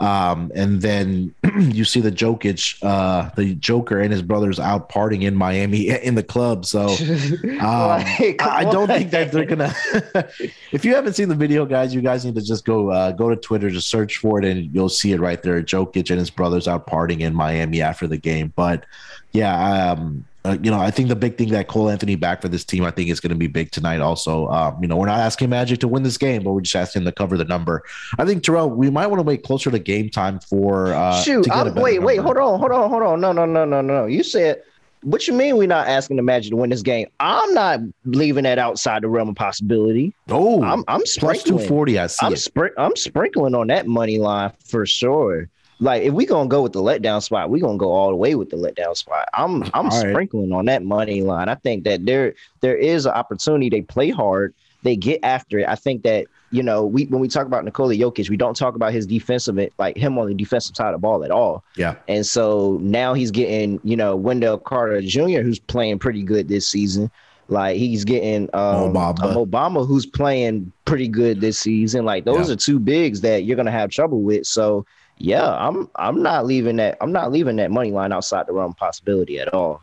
um, 0.00 0.50
and 0.54 0.80
then 0.80 1.34
you 1.58 1.84
see 1.84 2.00
the 2.00 2.10
Jokic, 2.10 2.78
uh, 2.82 3.30
the 3.36 3.54
Joker, 3.56 4.00
and 4.00 4.10
his 4.10 4.22
brothers 4.22 4.58
out 4.58 4.88
partying 4.88 5.22
in 5.22 5.34
Miami 5.34 5.88
in 6.02 6.14
the 6.14 6.22
club. 6.22 6.64
So 6.64 6.88
um, 6.88 7.58
Like, 7.60 8.40
I 8.42 8.60
I 8.60 8.64
don't 8.64 8.86
think 8.86 9.10
that 9.10 9.30
they're 9.30 9.44
gonna. 9.44 9.74
if 10.72 10.84
you 10.84 10.94
haven't 10.94 11.14
seen 11.14 11.28
the 11.28 11.34
video, 11.34 11.66
guys, 11.66 11.94
you 11.94 12.00
guys 12.00 12.24
need 12.24 12.34
to 12.36 12.42
just 12.42 12.64
go 12.64 12.90
uh, 12.90 13.12
go 13.12 13.28
to 13.28 13.36
Twitter, 13.36 13.70
to 13.70 13.80
search 13.80 14.16
for 14.16 14.38
it, 14.38 14.44
and 14.44 14.74
you'll 14.74 14.88
see 14.88 15.12
it 15.12 15.20
right 15.20 15.42
there. 15.42 15.60
Jokic 15.62 16.10
and 16.10 16.18
his 16.18 16.30
brothers 16.30 16.66
out 16.66 16.86
partying 16.86 17.20
in 17.20 17.34
Miami 17.34 17.82
after 17.82 18.06
the 18.06 18.16
game. 18.16 18.52
But 18.56 18.86
yeah, 19.32 19.92
um, 19.92 20.24
uh, 20.44 20.56
you 20.62 20.70
know, 20.70 20.80
I 20.80 20.90
think 20.90 21.08
the 21.08 21.16
big 21.16 21.36
thing 21.36 21.50
that 21.50 21.68
Cole 21.68 21.90
Anthony 21.90 22.16
back 22.16 22.40
for 22.40 22.48
this 22.48 22.64
team, 22.64 22.84
I 22.84 22.90
think 22.90 23.10
is 23.10 23.20
going 23.20 23.30
to 23.30 23.36
be 23.36 23.46
big 23.46 23.70
tonight. 23.70 24.00
Also, 24.00 24.48
um, 24.48 24.78
you 24.80 24.88
know, 24.88 24.96
we're 24.96 25.06
not 25.06 25.18
asking 25.18 25.50
Magic 25.50 25.80
to 25.80 25.88
win 25.88 26.02
this 26.02 26.16
game, 26.16 26.42
but 26.42 26.52
we're 26.52 26.62
just 26.62 26.76
asking 26.76 27.04
to 27.04 27.12
cover 27.12 27.36
the 27.36 27.44
number. 27.44 27.82
I 28.18 28.24
think 28.24 28.42
Terrell, 28.42 28.70
we 28.70 28.88
might 28.88 29.08
want 29.08 29.20
to 29.20 29.24
wait 29.24 29.42
closer 29.42 29.70
to 29.70 29.78
game 29.78 30.08
time 30.08 30.40
for 30.40 30.94
uh, 30.94 31.20
Shoot, 31.20 31.44
to 31.44 31.50
get 31.50 31.56
a 31.56 31.60
I'm, 31.60 31.74
better 31.74 31.82
wait, 31.82 31.98
wait, 32.02 32.20
hold 32.20 32.38
on, 32.38 32.58
hold 32.58 32.72
on, 32.72 32.88
hold 32.88 33.02
on. 33.02 33.20
No, 33.20 33.32
no, 33.32 33.44
no, 33.44 33.64
no, 33.64 33.80
no. 33.82 34.06
You 34.06 34.22
said, 34.22 34.62
what 35.02 35.26
you 35.26 35.34
mean 35.34 35.56
we're 35.56 35.66
not 35.66 35.88
asking 35.88 36.16
the 36.16 36.22
Magic 36.22 36.50
to 36.50 36.56
win 36.56 36.70
this 36.70 36.82
game? 36.82 37.08
I'm 37.20 37.52
not 37.54 37.80
leaving 38.04 38.44
that 38.44 38.58
outside 38.58 39.02
the 39.02 39.08
realm 39.08 39.28
of 39.30 39.34
possibility. 39.34 40.14
Oh, 40.28 40.62
I'm, 40.62 40.84
I'm 40.88 41.04
sprinkling. 41.06 41.58
two 41.58 41.66
forty. 41.66 41.98
I 41.98 42.06
see 42.06 42.26
I'm 42.26 42.34
I'm 42.78 42.96
sprinkling 42.96 43.54
on 43.54 43.68
that 43.68 43.86
money 43.86 44.18
line 44.18 44.52
for 44.64 44.84
sure. 44.86 45.48
Like 45.80 46.02
if 46.02 46.12
we 46.12 46.26
gonna 46.26 46.48
go 46.48 46.62
with 46.62 46.72
the 46.72 46.82
letdown 46.82 47.22
spot, 47.22 47.48
we 47.50 47.58
gonna 47.60 47.78
go 47.78 47.90
all 47.92 48.10
the 48.10 48.16
way 48.16 48.34
with 48.34 48.50
the 48.50 48.56
letdown 48.56 48.96
spot. 48.96 49.28
I'm 49.34 49.62
I'm 49.74 49.88
All 49.88 50.02
right. 50.02 50.10
sprinkling 50.10 50.52
on 50.52 50.66
that 50.66 50.82
money 50.82 51.22
line. 51.22 51.48
I 51.48 51.54
think 51.54 51.84
that 51.84 52.04
there 52.06 52.34
there 52.60 52.76
is 52.76 53.06
an 53.06 53.12
opportunity. 53.12 53.70
They 53.70 53.80
play 53.82 54.10
hard. 54.10 54.54
They 54.82 54.96
get 54.96 55.20
after 55.22 55.58
it. 55.58 55.68
I 55.68 55.74
think 55.76 56.02
that 56.04 56.26
you 56.50 56.62
know 56.62 56.84
we 56.84 57.04
when 57.06 57.20
we 57.20 57.28
talk 57.28 57.46
about 57.46 57.64
Nikola 57.64 57.94
Jokic, 57.94 58.28
we 58.28 58.36
don't 58.36 58.56
talk 58.56 58.74
about 58.74 58.92
his 58.92 59.06
defensive 59.06 59.58
like 59.78 59.96
him 59.96 60.18
on 60.18 60.26
the 60.28 60.34
defensive 60.34 60.76
side 60.76 60.88
of 60.88 60.92
the 60.94 60.98
ball 60.98 61.24
at 61.24 61.30
all. 61.30 61.64
Yeah. 61.76 61.94
And 62.08 62.26
so 62.26 62.78
now 62.82 63.14
he's 63.14 63.30
getting, 63.30 63.80
you 63.82 63.96
know, 63.96 64.16
Wendell 64.16 64.58
Carter 64.58 65.00
Jr., 65.00 65.40
who's 65.40 65.58
playing 65.58 65.98
pretty 65.98 66.22
good 66.22 66.48
this 66.48 66.66
season. 66.68 67.10
Like 67.48 67.76
he's 67.78 68.04
getting 68.04 68.48
um, 68.54 68.92
Mo 68.92 68.92
Bamba. 68.92 69.22
um, 69.24 69.34
Mo 69.34 69.46
Bamba, 69.46 69.86
who's 69.86 70.06
playing 70.06 70.72
pretty 70.84 71.08
good 71.08 71.40
this 71.40 71.58
season. 71.58 72.04
Like 72.04 72.24
those 72.24 72.48
Yeah. 72.48 72.54
are 72.54 72.56
two 72.56 72.78
bigs 72.78 73.22
that 73.22 73.44
you're 73.44 73.56
gonna 73.56 73.70
have 73.70 73.90
trouble 73.90 74.20
with. 74.20 74.46
So 74.46 74.84
yeah, 75.20 75.54
I'm 75.54 75.88
I'm 75.96 76.22
not 76.22 76.46
leaving 76.46 76.76
that 76.76 76.96
I'm 77.02 77.12
not 77.12 77.30
leaving 77.30 77.56
that 77.56 77.70
money 77.70 77.90
line 77.90 78.10
outside 78.10 78.46
the 78.46 78.54
realm 78.54 78.72
possibility 78.72 79.38
at 79.38 79.52
all. 79.52 79.82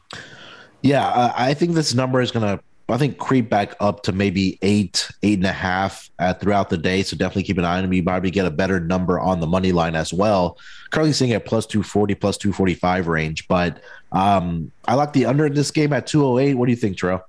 Yeah, 0.81 1.07
uh, 1.07 1.31
I 1.37 1.53
think 1.53 1.73
this 1.73 1.93
number 1.93 2.21
is 2.21 2.31
gonna, 2.31 2.59
I 2.89 2.97
think, 2.97 3.19
creep 3.19 3.47
back 3.47 3.75
up 3.79 4.01
to 4.03 4.11
maybe 4.11 4.57
eight, 4.63 5.07
eight 5.21 5.37
and 5.37 5.45
a 5.45 5.51
half 5.51 6.09
uh, 6.17 6.33
throughout 6.33 6.69
the 6.69 6.77
day. 6.77 7.03
So 7.03 7.15
definitely 7.15 7.43
keep 7.43 7.59
an 7.59 7.65
eye 7.65 7.77
on. 7.77 7.91
You 7.91 8.01
probably 8.01 8.31
get 8.31 8.47
a 8.47 8.51
better 8.51 8.79
number 8.79 9.19
on 9.19 9.39
the 9.39 9.45
money 9.45 9.71
line 9.71 9.95
as 9.95 10.11
well. 10.11 10.57
Currently 10.89 11.13
seeing 11.13 11.33
at 11.33 11.45
plus 11.45 11.67
two 11.67 11.83
forty, 11.83 12.15
plus 12.15 12.37
two 12.37 12.51
forty 12.51 12.73
five 12.73 13.07
range. 13.07 13.47
But 13.47 13.79
um, 14.11 14.71
I 14.87 14.95
like 14.95 15.13
the 15.13 15.27
under 15.27 15.45
in 15.45 15.53
this 15.53 15.69
game 15.69 15.93
at 15.93 16.07
two 16.07 16.25
oh 16.25 16.39
eight. 16.39 16.55
What 16.55 16.65
do 16.65 16.71
you 16.71 16.77
think, 16.77 16.97
Terrell? 16.97 17.21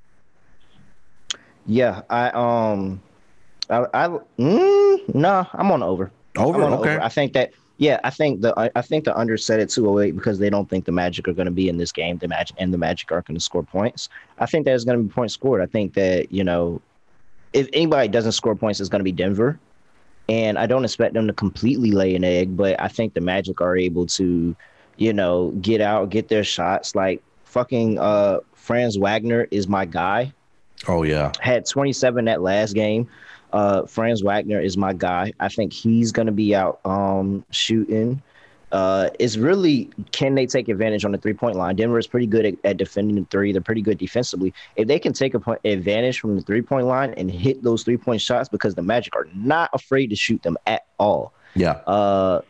Yeah, 1.66 2.00
I 2.08 2.30
um 2.30 3.02
I, 3.68 3.84
I 3.92 4.08
mm, 4.38 5.14
no, 5.14 5.46
I'm 5.52 5.70
on 5.70 5.82
over. 5.82 6.10
Over, 6.38 6.62
okay. 6.62 6.94
over. 6.94 7.02
I 7.02 7.10
think 7.10 7.34
that 7.34 7.52
yeah, 7.78 8.00
I 8.04 8.10
think 8.10 8.40
the 8.40 8.52
I, 8.58 8.70
I 8.74 8.82
think 8.82 9.04
the 9.04 9.16
under 9.16 9.36
set 9.36 9.60
at 9.60 9.70
208 9.70 10.16
because 10.16 10.38
they 10.38 10.50
don't 10.50 10.68
think 10.68 10.84
the 10.84 10.92
Magic 10.92 11.26
are 11.28 11.32
going 11.32 11.46
to 11.46 11.52
be 11.52 11.68
in 11.68 11.78
this 11.78 11.92
game. 11.92 12.18
The 12.18 12.28
Magic 12.28 12.56
and 12.58 12.74
the 12.74 12.78
Magic 12.78 13.10
aren't 13.10 13.26
going 13.26 13.36
to 13.36 13.42
score 13.42 13.62
points. 13.62 14.08
I 14.38 14.46
think 14.46 14.64
there's 14.64 14.84
going 14.84 14.98
to 14.98 15.04
be 15.04 15.12
points 15.12 15.34
scored. 15.34 15.62
I 15.62 15.66
think 15.66 15.94
that 15.94 16.32
you 16.32 16.44
know, 16.44 16.80
if 17.52 17.68
anybody 17.72 18.08
doesn't 18.08 18.32
score 18.32 18.56
points, 18.56 18.80
it's 18.80 18.88
going 18.88 19.00
to 19.00 19.04
be 19.04 19.12
Denver, 19.12 19.58
and 20.28 20.58
I 20.58 20.66
don't 20.66 20.84
expect 20.84 21.14
them 21.14 21.28
to 21.28 21.32
completely 21.32 21.92
lay 21.92 22.14
an 22.16 22.24
egg. 22.24 22.56
But 22.56 22.80
I 22.80 22.88
think 22.88 23.14
the 23.14 23.20
Magic 23.20 23.60
are 23.60 23.76
able 23.76 24.06
to, 24.06 24.56
you 24.96 25.12
know, 25.12 25.52
get 25.60 25.80
out, 25.80 26.10
get 26.10 26.28
their 26.28 26.44
shots. 26.44 26.96
Like 26.96 27.22
fucking 27.44 27.98
uh, 28.00 28.40
Franz 28.54 28.98
Wagner 28.98 29.46
is 29.50 29.68
my 29.68 29.84
guy 29.84 30.32
Oh 30.86 31.02
yeah, 31.02 31.32
had 31.40 31.66
27 31.66 32.26
that 32.26 32.42
last 32.42 32.74
game. 32.74 33.08
Uh, 33.52 33.86
Franz 33.86 34.22
Wagner 34.22 34.60
is 34.60 34.76
my 34.76 34.92
guy. 34.92 35.32
I 35.40 35.48
think 35.48 35.72
he's 35.72 36.12
going 36.12 36.26
to 36.26 36.32
be 36.32 36.54
out 36.54 36.80
um, 36.84 37.44
shooting. 37.50 38.22
Uh, 38.70 39.08
it's 39.18 39.38
really 39.38 39.88
can 40.12 40.34
they 40.34 40.44
take 40.46 40.68
advantage 40.68 41.04
on 41.04 41.12
the 41.12 41.18
three 41.18 41.32
point 41.32 41.56
line? 41.56 41.74
Denver 41.76 41.98
is 41.98 42.06
pretty 42.06 42.26
good 42.26 42.44
at, 42.44 42.54
at 42.64 42.76
defending 42.76 43.16
the 43.16 43.26
three. 43.30 43.52
They're 43.52 43.62
pretty 43.62 43.80
good 43.80 43.96
defensively. 43.96 44.52
If 44.76 44.88
they 44.88 44.98
can 44.98 45.12
take 45.14 45.32
a 45.34 45.40
point, 45.40 45.60
advantage 45.64 46.20
from 46.20 46.36
the 46.36 46.42
three 46.42 46.60
point 46.60 46.86
line 46.86 47.14
and 47.16 47.30
hit 47.30 47.62
those 47.62 47.82
three 47.82 47.96
point 47.96 48.20
shots, 48.20 48.48
because 48.48 48.74
the 48.74 48.82
Magic 48.82 49.16
are 49.16 49.26
not 49.34 49.70
afraid 49.72 50.08
to 50.10 50.16
shoot 50.16 50.42
them 50.42 50.58
at 50.66 50.86
all. 50.98 51.32
yeah, 51.54 51.80
Uh, 51.86 52.42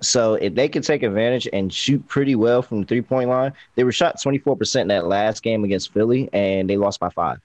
so 0.00 0.34
if 0.34 0.54
they 0.56 0.68
can 0.68 0.82
take 0.82 1.04
advantage 1.04 1.48
and 1.52 1.72
shoot 1.72 2.06
pretty 2.08 2.34
well 2.34 2.60
from 2.60 2.80
the 2.80 2.86
three 2.86 3.02
point 3.02 3.28
line, 3.28 3.52
they 3.76 3.84
were 3.84 3.92
shot 3.92 4.16
24% 4.20 4.80
in 4.82 4.88
that 4.88 5.06
last 5.06 5.42
game 5.42 5.62
against 5.62 5.92
Philly 5.92 6.28
and 6.32 6.68
they 6.68 6.76
lost 6.76 6.98
by 6.98 7.10
five 7.10 7.38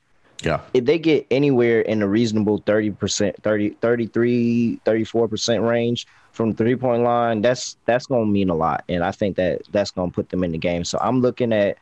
yeah. 0.43 0.61
if 0.73 0.85
they 0.85 0.99
get 0.99 1.27
anywhere 1.31 1.81
in 1.81 2.01
a 2.01 2.07
reasonable 2.07 2.61
30%, 2.61 3.35
30, 3.41 3.69
33, 3.69 4.81
34% 4.85 5.69
range 5.69 6.07
from 6.31 6.51
the 6.51 6.57
three 6.57 6.75
point 6.75 7.03
line, 7.03 7.41
that's 7.41 7.77
that's 7.85 8.05
going 8.05 8.25
to 8.25 8.31
mean 8.31 8.49
a 8.49 8.55
lot. 8.55 8.83
And 8.87 9.03
I 9.03 9.11
think 9.11 9.35
that 9.37 9.61
that's 9.71 9.91
going 9.91 10.11
to 10.11 10.15
put 10.15 10.29
them 10.29 10.43
in 10.43 10.51
the 10.51 10.57
game. 10.57 10.83
So 10.83 10.97
I'm 11.01 11.21
looking 11.21 11.51
at 11.51 11.77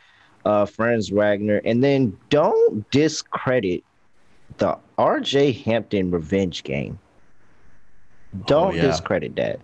uh, 0.48 0.66
Franz 0.66 1.12
Wagner. 1.12 1.62
And 1.66 1.84
then 1.84 2.18
don't 2.30 2.90
discredit 2.92 3.84
the 4.58 4.78
RJ 4.98 5.64
Hampton 5.64 6.10
revenge 6.10 6.64
game. 6.64 6.98
Don't 8.46 8.76
yeah. 8.76 8.84
discredit 8.84 9.36
that. 9.36 9.60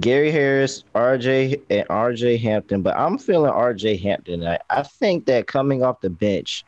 Gary 0.00 0.30
Harris, 0.30 0.84
RJ, 0.94 1.60
and 1.68 1.86
RJ 1.88 2.40
Hampton, 2.40 2.80
but 2.80 2.96
I'm 2.96 3.18
feeling 3.18 3.52
RJ 3.52 4.00
Hampton. 4.00 4.46
I, 4.46 4.58
I 4.70 4.82
think 4.84 5.26
that 5.26 5.46
coming 5.46 5.82
off 5.82 6.00
the 6.00 6.08
bench, 6.08 6.64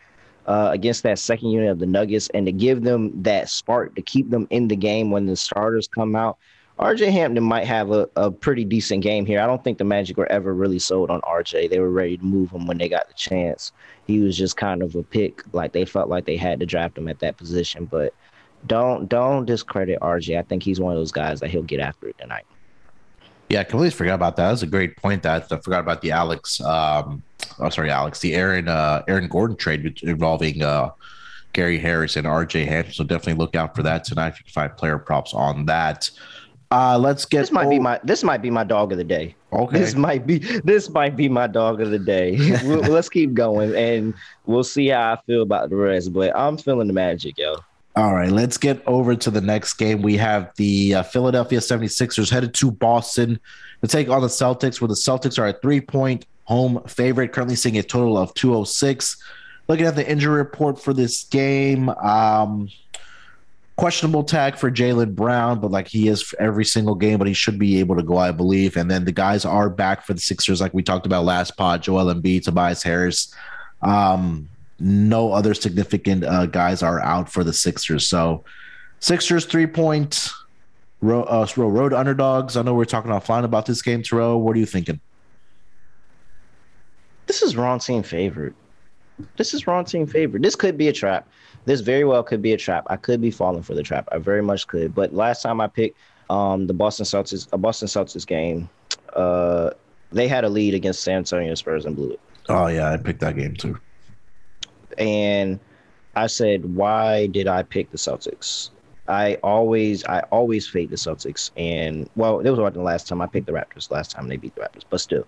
uh, 0.47 0.71
against 0.73 1.03
that 1.03 1.19
second 1.19 1.51
unit 1.51 1.71
of 1.71 1.79
the 1.79 1.87
Nuggets 1.87 2.29
and 2.35 2.47
to 2.47 2.53
give 2.53 2.83
them 2.83 3.23
that 3.23 3.49
spark 3.49 3.95
to 3.95 4.03
keep 4.03 4.31
them 4.31 4.47
in 4.51 4.69
the 4.69 4.77
game 4.77 5.11
when 5.11 5.27
the 5.27 5.37
starters 5.37 5.89
come 5.89 6.15
out. 6.15 6.39
RJ 6.79 7.13
Hampton 7.13 7.45
might 7.45 7.67
have 7.67 7.93
a, 7.93 8.09
a 8.17 8.33
pretty 8.33 8.65
decent 8.65 9.03
game 9.03 9.25
here. 9.25 9.41
I 9.41 9.47
don't 9.47 9.63
think 9.63 9.79
the 9.79 9.85
Magic 9.85 10.17
were 10.17 10.31
ever 10.31 10.53
really 10.53 10.81
sold 10.81 11.09
on 11.09 11.21
RJ. 11.21 11.71
They 11.71 11.79
were 11.79 11.91
ready 11.91 12.17
to 12.17 12.25
move 12.25 12.51
him 12.51 12.67
when 12.67 12.79
they 12.79 12.89
got 12.89 13.07
the 13.07 13.15
chance. 13.15 13.71
He 14.09 14.19
was 14.19 14.37
just 14.37 14.57
kind 14.57 14.83
of 14.83 14.97
a 14.97 15.05
pick, 15.05 15.43
like 15.53 15.73
they 15.73 15.85
felt 15.85 16.09
like 16.09 16.25
they 16.25 16.37
had 16.37 16.59
to 16.61 16.67
draft 16.67 16.99
him 16.99 17.07
at 17.07 17.21
that 17.21 17.37
position. 17.37 17.85
But 17.85 18.13
don't 18.67 19.09
don't 19.09 19.45
discredit 19.45 20.01
RJ. 20.01 20.37
I 20.37 20.43
think 20.43 20.65
he's 20.65 20.81
one 20.81 20.93
of 20.93 20.99
those 20.99 21.13
guys 21.13 21.39
that 21.41 21.51
he'll 21.51 21.63
get 21.63 21.79
after 21.79 22.09
it 22.09 22.19
tonight. 22.19 22.47
Yeah, 23.55 23.61
I 23.61 23.65
completely 23.65 23.97
forgot 23.97 24.15
about 24.15 24.35
that. 24.35 24.49
That's 24.49 24.63
a 24.63 24.67
great 24.67 24.97
point. 24.97 25.23
That 25.23 25.47
I 25.53 25.57
forgot 25.59 25.79
about 25.79 26.03
the 26.03 26.11
Alex. 26.11 26.61
Um, 26.61 27.23
oh, 27.61 27.69
sorry, 27.71 27.89
Alex. 27.89 28.19
The 28.19 28.35
Aaron 28.35 28.67
uh, 28.67 29.05
Aaron 29.07 29.29
Gordon 29.29 29.57
trade 29.57 30.01
involving 30.03 30.61
uh, 30.61 30.91
Gary 31.53 31.79
Harris 31.79 32.17
and 32.17 32.27
RJ 32.27 32.67
Hampton. 32.67 32.95
So 32.95 33.05
definitely 33.05 33.35
look 33.35 33.55
out 33.55 33.77
for 33.77 33.85
that 33.85 34.03
tonight. 34.03 34.31
If 34.31 34.41
you 34.41 34.45
can 34.47 34.53
find 34.53 34.77
player 34.77 34.99
props 34.99 35.35
on 35.35 35.67
that. 35.67 36.11
Uh, 36.73 36.99
let's 36.99 37.25
get. 37.27 37.43
This 37.43 37.53
might 37.53 37.71
be 37.71 37.79
oh, 37.79 37.83
my 37.83 38.01
this 38.03 38.25
might 38.25 38.43
be 38.43 38.51
my 38.51 38.65
dog 38.65 38.91
of 38.91 38.99
the 38.99 39.05
day. 39.05 39.37
okay. 39.53 39.79
This 39.79 39.95
might 39.95 40.27
be 40.27 40.39
this 40.65 40.91
might 40.91 41.15
be 41.15 41.29
my 41.29 41.47
dog 41.47 41.81
of 41.81 41.91
the 41.93 41.99
day. 42.01 42.37
We'll- 42.65 42.81
Let's 42.81 43.09
keep 43.09 43.35
going, 43.35 43.73
and 43.77 44.15
we'll 44.47 44.65
see 44.65 44.89
how 44.89 45.13
I 45.13 45.19
feel 45.29 45.43
about 45.43 45.71
the 45.71 45.77
rest. 45.77 46.13
But 46.13 46.35
I'm 46.37 46.57
feeling 46.59 46.89
the 46.89 46.93
magic, 46.93 47.39
yo. 47.39 47.55
All 47.97 48.13
right, 48.13 48.31
let's 48.31 48.59
get 48.59 48.83
over 48.87 49.15
to 49.15 49.31
the 49.31 49.41
next 49.41 49.75
game. 49.75 50.03
We 50.03 50.17
have 50.17 50.51
the 50.57 50.97
uh, 50.97 51.03
Philadelphia 51.05 51.61
76ers 51.61 52.29
headed 52.29 52.53
to 52.55 52.73
Boston 52.73 53.39
to 53.83 53.89
take 53.89 54.09
on 54.09 54.21
the 54.21 54.27
Celtics, 54.27 54.81
where 54.81 54.89
the 54.89 54.95
Celtics 54.95 55.39
are 55.39 55.47
a 55.47 55.53
three 55.53 55.81
point 55.81 56.27
home 56.45 56.83
favorite, 56.89 57.33
currently 57.33 57.55
seeing 57.55 57.79
a 57.79 57.83
total 57.85 58.19
of 58.19 58.35
206. 58.35 59.23
Looking 59.69 59.87
at 59.87 59.95
the 59.95 60.09
injury 60.11 60.37
report 60.37 60.83
for 60.83 60.93
this 60.93 61.25
game, 61.25 61.89
um, 61.89 62.69
questionable 63.77 64.25
tag 64.25 64.57
for 64.57 64.73
Jaylen 64.73 65.15
Brown, 65.15 65.61
but 65.61 65.71
like 65.71 65.87
he 65.87 66.09
is 66.09 66.21
for 66.21 66.41
every 66.41 66.65
single 66.65 66.97
game, 66.97 67.19
but 67.19 67.29
he 67.29 67.33
should 67.33 67.61
be 67.61 67.79
able 67.79 67.95
to 67.97 68.03
go, 68.03 68.17
I 68.17 68.33
believe. 68.33 68.77
And 68.77 68.91
then 68.91 69.05
the 69.05 69.13
guys 69.13 69.45
are 69.45 69.71
back 69.71 70.05
for 70.05 70.15
the 70.15 70.21
Sixers, 70.21 70.61
like 70.61 70.75
we 70.75 70.83
talked 70.83 71.07
about 71.07 71.25
last 71.25 71.57
pod 71.57 71.83
Joel 71.83 72.13
Embiid, 72.13 72.43
Tobias 72.43 72.83
Harris. 72.83 73.33
Um, 73.83 74.49
no 74.85 75.33
other 75.33 75.55
significant 75.55 76.25
uh, 76.25 76.45
guys 76.45 76.83
are 76.83 77.01
out 77.01 77.33
for 77.33 77.43
the 77.43 77.53
Sixers. 77.53 78.07
So, 78.07 78.45
Sixers 79.01 79.47
three 79.47 79.67
point 79.67 80.29
road, 81.01 81.23
uh, 81.23 81.47
road 81.57 81.95
underdogs. 81.95 82.57
I 82.57 82.63
know 82.63 82.75
we're 82.75 82.85
talking 82.85 83.11
offline 83.11 83.45
about 83.45 83.65
this 83.65 83.81
game, 83.81 84.03
Terrell. 84.03 84.41
What 84.43 84.55
are 84.57 84.59
you 84.59 84.67
thinking? 84.67 85.01
This 87.27 87.41
is 87.41 87.57
wrong 87.57 87.79
team 87.79 88.03
favorite. 88.03 88.55
This 89.39 89.55
is 89.55 89.67
wrong 89.67 89.87
team 89.87 90.07
favorite. 90.07 90.43
This 90.43 90.55
could 90.55 90.77
be 90.77 90.89
a 90.89 90.93
trap. 90.93 91.27
This 91.65 91.81
very 91.81 92.05
well 92.05 92.23
could 92.23 92.43
be 92.43 92.53
a 92.53 92.59
trap. 92.59 92.85
I 92.91 92.97
could 92.97 93.23
be 93.23 93.31
falling 93.31 93.63
for 93.63 93.75
the 93.75 93.83
trap. 93.83 94.07
I 94.13 94.19
very 94.19 94.43
much 94.43 94.67
could. 94.67 94.95
But 94.95 95.15
last 95.15 95.41
time 95.41 95.63
I 95.63 95.67
picked 95.67 95.97
um, 96.29 96.67
the 96.67 96.75
Boston 96.75 97.07
Celtics, 97.07 97.49
a 97.53 97.57
Boston 97.57 97.89
Celtics 97.89 98.27
game, 98.27 98.69
uh, 99.15 99.71
they 100.13 100.29
had 100.29 100.45
a 100.45 100.49
lead 100.51 100.75
against 100.75 101.03
San 101.03 101.19
Antonio 101.19 101.55
Spurs 101.55 101.87
and 101.87 101.97
blew 101.97 102.11
it. 102.13 102.21
Oh 102.51 102.67
yeah, 102.67 102.93
I 102.93 102.99
picked 102.99 103.21
that 103.21 103.37
game 103.37 103.55
too. 103.55 103.79
And 104.99 105.61
I 106.17 106.27
said, 106.27 106.77
why 106.77 107.27
did 107.27 107.49
I 107.49 107.63
pick 107.63 107.91
the 107.91 107.99
Celtics? 107.99 108.71
I 109.07 109.35
always, 109.43 110.05
I 110.05 110.21
always 110.31 110.67
fade 110.67 110.89
the 110.89 110.97
Celtics, 110.97 111.51
and 111.59 112.09
well, 112.17 112.41
it 112.41 112.49
was 112.49 112.59
about 112.59 112.73
the 112.73 112.81
last 112.81 113.07
time 113.07 113.21
I 113.21 113.27
picked 113.27 113.47
the 113.47 113.53
Raptors. 113.53 113.91
Last 113.91 114.11
time 114.11 114.29
they 114.29 114.39
beat 114.39 114.55
the 114.55 114.63
Raptors, 114.63 114.85
but 114.89 114.99
still, 114.99 115.27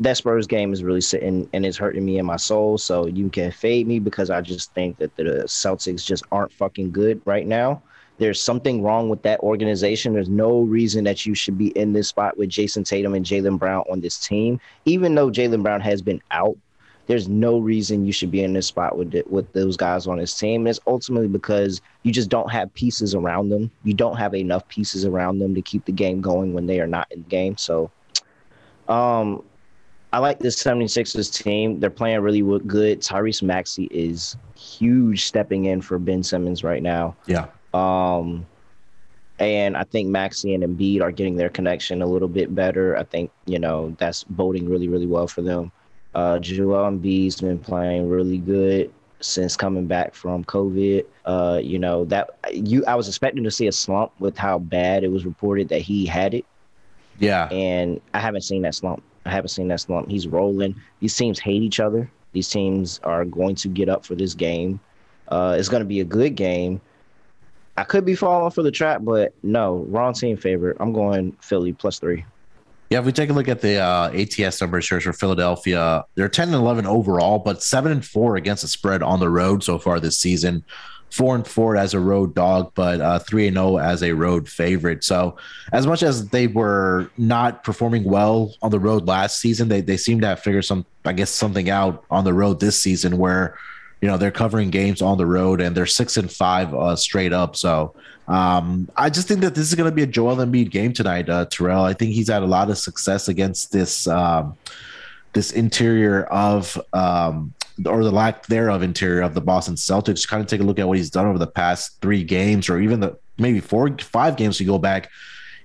that 0.00 0.16
Spurs 0.16 0.48
game 0.48 0.72
is 0.72 0.82
really 0.82 1.00
sitting 1.00 1.48
and 1.52 1.64
it's 1.64 1.76
hurting 1.76 2.04
me 2.04 2.18
in 2.18 2.26
my 2.26 2.36
soul. 2.36 2.78
So 2.78 3.06
you 3.06 3.28
can 3.28 3.52
fade 3.52 3.86
me 3.86 4.00
because 4.00 4.28
I 4.30 4.40
just 4.40 4.74
think 4.74 4.98
that 4.98 5.14
the 5.14 5.44
Celtics 5.46 6.04
just 6.04 6.24
aren't 6.32 6.52
fucking 6.52 6.90
good 6.90 7.20
right 7.24 7.46
now. 7.46 7.82
There's 8.18 8.40
something 8.40 8.82
wrong 8.82 9.08
with 9.08 9.22
that 9.22 9.40
organization. 9.40 10.14
There's 10.14 10.28
no 10.28 10.62
reason 10.62 11.04
that 11.04 11.26
you 11.26 11.34
should 11.34 11.58
be 11.58 11.68
in 11.78 11.92
this 11.92 12.08
spot 12.08 12.36
with 12.38 12.48
Jayson 12.48 12.82
Tatum 12.82 13.14
and 13.14 13.26
Jaylen 13.26 13.58
Brown 13.58 13.84
on 13.90 14.00
this 14.00 14.18
team. 14.18 14.58
Even 14.86 15.14
though 15.14 15.30
Jaylen 15.30 15.62
Brown 15.62 15.82
has 15.82 16.00
been 16.00 16.22
out, 16.30 16.56
there's 17.06 17.28
no 17.28 17.58
reason 17.58 18.04
you 18.04 18.12
should 18.12 18.30
be 18.30 18.42
in 18.42 18.52
this 18.52 18.66
spot 18.66 18.98
with 18.98 19.14
it, 19.14 19.30
with 19.30 19.52
those 19.52 19.76
guys 19.76 20.06
on 20.06 20.18
this 20.18 20.36
team. 20.36 20.66
it's 20.66 20.80
ultimately 20.86 21.28
because 21.28 21.80
you 22.02 22.12
just 22.12 22.28
don't 22.28 22.50
have 22.50 22.72
pieces 22.74 23.14
around 23.14 23.48
them. 23.48 23.70
You 23.84 23.94
don't 23.94 24.16
have 24.16 24.34
enough 24.34 24.66
pieces 24.68 25.04
around 25.04 25.38
them 25.38 25.54
to 25.54 25.62
keep 25.62 25.84
the 25.84 25.92
game 25.92 26.20
going 26.20 26.52
when 26.52 26.66
they 26.66 26.80
are 26.80 26.86
not 26.86 27.06
in 27.10 27.22
the 27.22 27.28
game. 27.28 27.56
So, 27.56 27.90
um, 28.88 29.42
I 30.12 30.18
like 30.18 30.38
this 30.38 30.62
76ers 30.62 31.42
team. 31.42 31.78
They're 31.78 31.90
playing 31.90 32.20
really 32.20 32.40
good. 32.60 33.00
Tyrese 33.00 33.42
Maxey 33.42 33.84
is 33.90 34.36
huge 34.56 35.24
stepping 35.24 35.66
in 35.66 35.82
for 35.82 35.98
Ben 35.98 36.22
Simmons 36.22 36.64
right 36.64 36.82
now. 36.82 37.16
Yeah. 37.26 37.46
Um, 37.74 38.46
and 39.38 39.76
I 39.76 39.84
think 39.84 40.08
Maxey 40.08 40.54
and 40.54 40.64
Embiid 40.64 41.02
are 41.02 41.12
getting 41.12 41.36
their 41.36 41.50
connection 41.50 42.00
a 42.00 42.06
little 42.06 42.28
bit 42.28 42.54
better. 42.54 42.96
I 42.96 43.02
think, 43.02 43.30
you 43.44 43.58
know, 43.58 43.94
that's 43.98 44.24
boding 44.24 44.68
really, 44.68 44.88
really 44.88 45.06
well 45.06 45.26
for 45.26 45.42
them. 45.42 45.70
Uh, 46.16 46.38
Joel 46.38 46.90
Embiid's 46.90 47.42
been 47.42 47.58
playing 47.58 48.08
really 48.08 48.38
good 48.38 48.90
since 49.20 49.54
coming 49.54 49.86
back 49.86 50.14
from 50.14 50.44
COVID. 50.44 51.04
Uh, 51.26 51.60
you 51.62 51.78
know, 51.78 52.06
that 52.06 52.30
you 52.50 52.82
I 52.86 52.94
was 52.94 53.06
expecting 53.06 53.44
to 53.44 53.50
see 53.50 53.66
a 53.66 53.72
slump 53.72 54.12
with 54.18 54.38
how 54.38 54.58
bad 54.58 55.04
it 55.04 55.08
was 55.08 55.26
reported 55.26 55.68
that 55.68 55.82
he 55.82 56.06
had 56.06 56.32
it. 56.32 56.46
Yeah. 57.18 57.48
And 57.50 58.00
I 58.14 58.20
haven't 58.20 58.42
seen 58.42 58.62
that 58.62 58.74
slump. 58.74 59.02
I 59.26 59.30
haven't 59.30 59.50
seen 59.50 59.68
that 59.68 59.80
slump. 59.80 60.08
He's 60.08 60.26
rolling. 60.26 60.74
These 61.00 61.14
teams 61.14 61.38
hate 61.38 61.62
each 61.62 61.80
other. 61.80 62.10
These 62.32 62.48
teams 62.48 62.98
are 63.04 63.26
going 63.26 63.54
to 63.56 63.68
get 63.68 63.90
up 63.90 64.06
for 64.06 64.14
this 64.14 64.32
game. 64.32 64.80
Uh, 65.28 65.56
it's 65.58 65.68
going 65.68 65.82
to 65.82 65.86
be 65.86 66.00
a 66.00 66.04
good 66.04 66.34
game. 66.34 66.80
I 67.76 67.84
could 67.84 68.06
be 68.06 68.14
falling 68.14 68.52
for 68.52 68.62
the 68.62 68.70
trap, 68.70 69.02
but 69.04 69.34
no, 69.42 69.84
wrong 69.88 70.14
team 70.14 70.38
favorite. 70.38 70.78
I'm 70.80 70.94
going 70.94 71.32
Philly 71.42 71.74
plus 71.74 71.98
three. 71.98 72.24
Yeah, 72.90 73.00
if 73.00 73.04
we 73.04 73.12
take 73.12 73.30
a 73.30 73.32
look 73.32 73.48
at 73.48 73.60
the 73.60 73.78
uh, 73.78 74.10
ATS 74.12 74.60
numbers 74.60 74.88
here 74.88 75.00
for 75.00 75.12
Philadelphia, 75.12 76.04
they're 76.14 76.28
10 76.28 76.48
and 76.48 76.56
11 76.56 76.86
overall, 76.86 77.40
but 77.40 77.62
7 77.62 77.90
and 77.90 78.04
4 78.04 78.36
against 78.36 78.62
the 78.62 78.68
spread 78.68 79.02
on 79.02 79.18
the 79.18 79.28
road 79.28 79.64
so 79.64 79.78
far 79.78 79.98
this 79.98 80.18
season 80.18 80.64
four 81.10 81.34
and 81.34 81.46
four 81.46 81.76
as 81.76 81.94
a 81.94 82.00
road 82.00 82.34
dog, 82.34 82.72
but 82.74 83.00
uh, 83.00 83.18
three 83.18 83.46
and 83.46 83.56
0 83.56 83.78
as 83.78 84.02
a 84.02 84.12
road 84.12 84.48
favorite. 84.48 85.04
So, 85.04 85.36
as 85.72 85.86
much 85.86 86.02
as 86.02 86.28
they 86.28 86.46
were 86.46 87.10
not 87.16 87.64
performing 87.64 88.04
well 88.04 88.54
on 88.62 88.70
the 88.70 88.78
road 88.78 89.06
last 89.06 89.40
season, 89.40 89.68
they 89.68 89.80
they 89.80 89.96
seem 89.96 90.20
to 90.20 90.26
have 90.26 90.40
figured 90.40 90.64
some, 90.64 90.84
I 91.04 91.12
guess, 91.12 91.30
something 91.30 91.70
out 91.70 92.04
on 92.10 92.24
the 92.24 92.34
road 92.34 92.60
this 92.60 92.80
season 92.80 93.18
where. 93.18 93.58
You 94.00 94.08
know 94.08 94.16
they're 94.16 94.30
covering 94.30 94.70
games 94.70 95.00
on 95.02 95.18
the 95.18 95.26
road 95.26 95.60
and 95.60 95.76
they're 95.76 95.86
six 95.86 96.16
and 96.16 96.30
five 96.30 96.74
uh, 96.74 96.96
straight 96.96 97.32
up. 97.32 97.56
So 97.56 97.94
um, 98.28 98.88
I 98.96 99.08
just 99.08 99.28
think 99.28 99.40
that 99.40 99.54
this 99.54 99.68
is 99.68 99.74
going 99.74 99.88
to 99.88 99.94
be 99.94 100.02
a 100.02 100.06
Joel 100.06 100.36
Embiid 100.36 100.70
game 100.70 100.92
tonight, 100.92 101.28
uh, 101.28 101.46
Terrell. 101.46 101.84
I 101.84 101.92
think 101.92 102.12
he's 102.12 102.28
had 102.28 102.42
a 102.42 102.46
lot 102.46 102.70
of 102.70 102.78
success 102.78 103.28
against 103.28 103.72
this 103.72 104.06
um, 104.06 104.56
this 105.32 105.52
interior 105.52 106.24
of 106.24 106.80
um, 106.92 107.54
or 107.84 108.02
the 108.02 108.10
lack 108.10 108.46
thereof 108.46 108.82
interior 108.82 109.22
of 109.22 109.34
the 109.34 109.40
Boston 109.40 109.74
Celtics. 109.74 110.26
Kind 110.26 110.40
of 110.40 110.48
take 110.48 110.60
a 110.60 110.64
look 110.64 110.78
at 110.78 110.88
what 110.88 110.96
he's 110.96 111.10
done 111.10 111.26
over 111.26 111.38
the 111.38 111.46
past 111.46 112.00
three 112.00 112.24
games, 112.24 112.68
or 112.68 112.80
even 112.80 113.00
the 113.00 113.16
maybe 113.38 113.60
four, 113.60 113.96
five 113.98 114.36
games 114.36 114.58
you 114.60 114.66
go 114.66 114.78
back. 114.78 115.10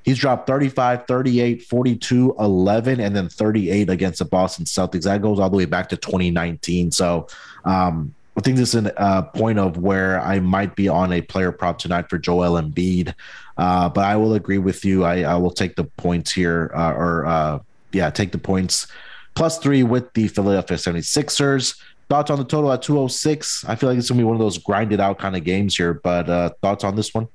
He's 0.04 0.18
dropped 0.18 0.48
35, 0.48 1.06
38, 1.06 1.64
42, 1.64 2.36
11, 2.40 3.00
and 3.00 3.16
then 3.16 3.30
38 3.30 3.90
against 3.90 4.20
the 4.20 4.26
Boston 4.26 4.66
Celtics. 4.66 5.04
That 5.04 5.22
goes 5.22 5.40
all 5.40 5.50
the 5.50 5.58
way 5.58 5.66
back 5.66 5.90
to 5.90 5.98
2019. 5.98 6.92
So 6.92 7.28
um, 7.66 8.14
I 8.38 8.42
think 8.42 8.58
this 8.58 8.74
is 8.74 8.86
a 8.86 9.00
uh, 9.00 9.22
point 9.24 9.60
of 9.60 9.78
where 9.78 10.22
I 10.22 10.40
might 10.40 10.76
be 10.76 10.88
on 10.88 11.12
a 11.12 11.22
player 11.22 11.52
prop 11.52 11.78
tonight 11.80 12.10
for 12.10 12.18
Joel 12.18 12.62
Embiid. 12.62 13.14
Uh, 13.58 13.90
but 13.90 14.06
I 14.06 14.16
will 14.16 14.34
agree 14.36 14.58
with 14.58 14.86
you. 14.86 15.04
I, 15.04 15.22
I 15.22 15.36
will 15.36 15.52
take 15.52 15.76
the 15.76 15.84
points 15.84 16.32
here, 16.32 16.72
uh, 16.74 16.94
or 16.94 17.26
uh, 17.26 17.60
yeah, 17.92 18.10
take 18.10 18.32
the 18.32 18.38
points 18.38 18.88
plus 19.36 19.58
three 19.60 19.84
with 19.84 20.14
the 20.14 20.28
Philadelphia 20.28 20.78
76ers. 20.78 21.80
Thoughts 22.10 22.32
on 22.32 22.40
the 22.40 22.46
total 22.46 22.72
at 22.72 22.82
206? 22.82 23.66
I 23.66 23.76
feel 23.76 23.90
like 23.90 23.98
it's 23.98 24.10
going 24.10 24.18
to 24.18 24.22
be 24.22 24.26
one 24.26 24.36
of 24.36 24.42
those 24.42 24.58
grinded 24.58 25.00
out 25.00 25.20
kind 25.20 25.36
of 25.36 25.44
games 25.44 25.78
here, 25.78 25.94
but 25.94 26.30
uh, 26.30 26.50
thoughts 26.62 26.84
on 26.84 26.96
this 26.96 27.14
one? 27.14 27.28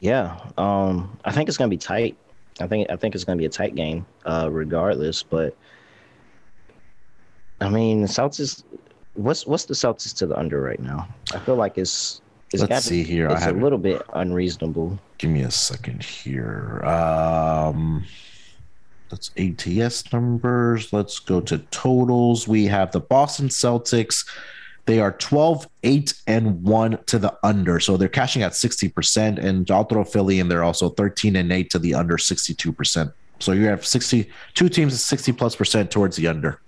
Yeah, 0.00 0.40
um, 0.56 1.16
I 1.24 1.30
think 1.30 1.48
it's 1.48 1.58
going 1.58 1.70
to 1.70 1.74
be 1.74 1.78
tight. 1.78 2.16
I 2.60 2.66
think 2.66 2.90
I 2.90 2.96
think 2.96 3.14
it's 3.14 3.24
going 3.24 3.38
to 3.38 3.40
be 3.40 3.46
a 3.46 3.50
tight 3.50 3.74
game, 3.74 4.06
uh, 4.24 4.48
regardless. 4.50 5.22
But 5.22 5.54
I 7.60 7.68
mean, 7.68 8.00
the 8.02 8.08
Celtics. 8.08 8.64
What's 9.20 9.46
what's 9.46 9.66
the 9.66 9.74
Celtics 9.74 10.16
to 10.16 10.26
the 10.26 10.38
under 10.38 10.60
right 10.60 10.80
now? 10.80 11.08
I 11.34 11.38
feel 11.38 11.56
like 11.56 11.76
it's 11.76 12.20
it's 12.52 12.62
Let's 12.62 12.84
see 12.84 13.04
here. 13.04 13.28
It's 13.28 13.46
a 13.46 13.52
little 13.52 13.78
bit 13.78 14.02
unreasonable. 14.14 14.98
Give 15.18 15.30
me 15.30 15.42
a 15.42 15.50
second 15.50 16.02
here. 16.02 16.82
Um, 16.84 18.04
that's 19.08 19.30
ATS 19.36 20.12
numbers. 20.12 20.92
Let's 20.92 21.18
go 21.20 21.40
to 21.42 21.58
totals. 21.70 22.48
We 22.48 22.66
have 22.66 22.90
the 22.90 23.00
Boston 23.00 23.48
Celtics. 23.48 24.26
They 24.86 24.98
are 24.98 25.12
12, 25.12 25.68
8, 25.84 26.14
and 26.26 26.62
1 26.64 26.98
to 27.06 27.18
the 27.18 27.36
under. 27.44 27.78
So 27.78 27.96
they're 27.96 28.08
cashing 28.08 28.42
at 28.42 28.52
60%. 28.52 29.38
And 29.38 29.70
I'll 29.70 29.84
throw 29.84 30.02
Philly 30.02 30.40
in 30.40 30.48
there 30.48 30.64
also 30.64 30.88
13 30.88 31.36
and 31.36 31.52
8 31.52 31.70
to 31.70 31.78
the 31.78 31.94
under 31.94 32.16
62%. 32.16 33.12
So 33.38 33.52
you 33.52 33.66
have 33.66 33.86
60, 33.86 34.28
two 34.54 34.68
teams 34.68 35.00
60 35.00 35.32
plus 35.32 35.54
percent 35.54 35.90
towards 35.90 36.16
the 36.16 36.26
under. 36.26 36.60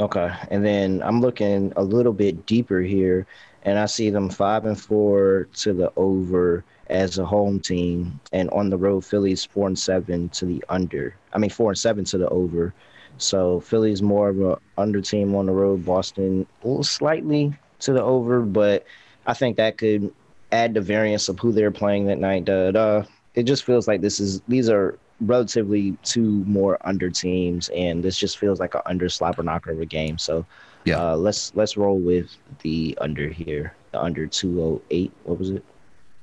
Okay. 0.00 0.32
And 0.50 0.64
then 0.64 1.02
I'm 1.02 1.20
looking 1.20 1.72
a 1.76 1.82
little 1.82 2.12
bit 2.12 2.46
deeper 2.46 2.80
here, 2.80 3.26
and 3.64 3.78
I 3.78 3.86
see 3.86 4.10
them 4.10 4.30
5 4.30 4.66
and 4.66 4.80
4 4.80 5.48
to 5.54 5.72
the 5.72 5.92
over 5.96 6.64
as 6.90 7.18
a 7.18 7.24
home 7.24 7.60
team, 7.60 8.18
and 8.32 8.48
on 8.50 8.70
the 8.70 8.76
road, 8.76 9.04
Philly's 9.04 9.44
four 9.44 9.66
and 9.66 9.78
seven 9.78 10.28
to 10.30 10.46
the 10.46 10.64
under. 10.68 11.14
I 11.32 11.38
mean, 11.38 11.50
four 11.50 11.70
and 11.70 11.78
seven 11.78 12.04
to 12.06 12.18
the 12.18 12.28
over. 12.28 12.72
So 13.18 13.60
Philly's 13.60 14.02
more 14.02 14.28
of 14.28 14.40
a 14.40 14.58
under 14.76 15.00
team 15.00 15.34
on 15.34 15.46
the 15.46 15.52
road. 15.52 15.84
Boston 15.84 16.46
a 16.62 16.66
little 16.66 16.84
slightly 16.84 17.52
to 17.80 17.92
the 17.92 18.02
over, 18.02 18.40
but 18.40 18.86
I 19.26 19.34
think 19.34 19.56
that 19.56 19.76
could 19.76 20.12
add 20.52 20.74
the 20.74 20.80
variance 20.80 21.28
of 21.28 21.38
who 21.38 21.52
they're 21.52 21.70
playing 21.70 22.06
that 22.06 22.18
night. 22.18 22.44
Da, 22.44 22.70
da. 22.70 23.02
It 23.34 23.42
just 23.42 23.64
feels 23.64 23.86
like 23.86 24.00
this 24.00 24.20
is 24.20 24.40
these 24.48 24.68
are 24.68 24.98
relatively 25.20 25.96
two 26.02 26.44
more 26.44 26.78
under 26.82 27.10
teams, 27.10 27.68
and 27.70 28.02
this 28.02 28.18
just 28.18 28.38
feels 28.38 28.60
like 28.60 28.74
an 28.74 28.82
under 28.86 29.06
slapper 29.06 29.44
knocker 29.44 29.72
of 29.72 29.80
a 29.80 29.86
game. 29.86 30.18
So 30.18 30.46
yeah, 30.84 31.12
uh, 31.12 31.16
let's 31.16 31.54
let's 31.54 31.76
roll 31.76 31.98
with 31.98 32.36
the 32.62 32.96
under 33.00 33.28
here, 33.28 33.74
the 33.92 34.00
under 34.00 34.26
two 34.26 34.62
oh 34.62 34.82
eight. 34.90 35.12
What 35.24 35.38
was 35.38 35.50
it? 35.50 35.64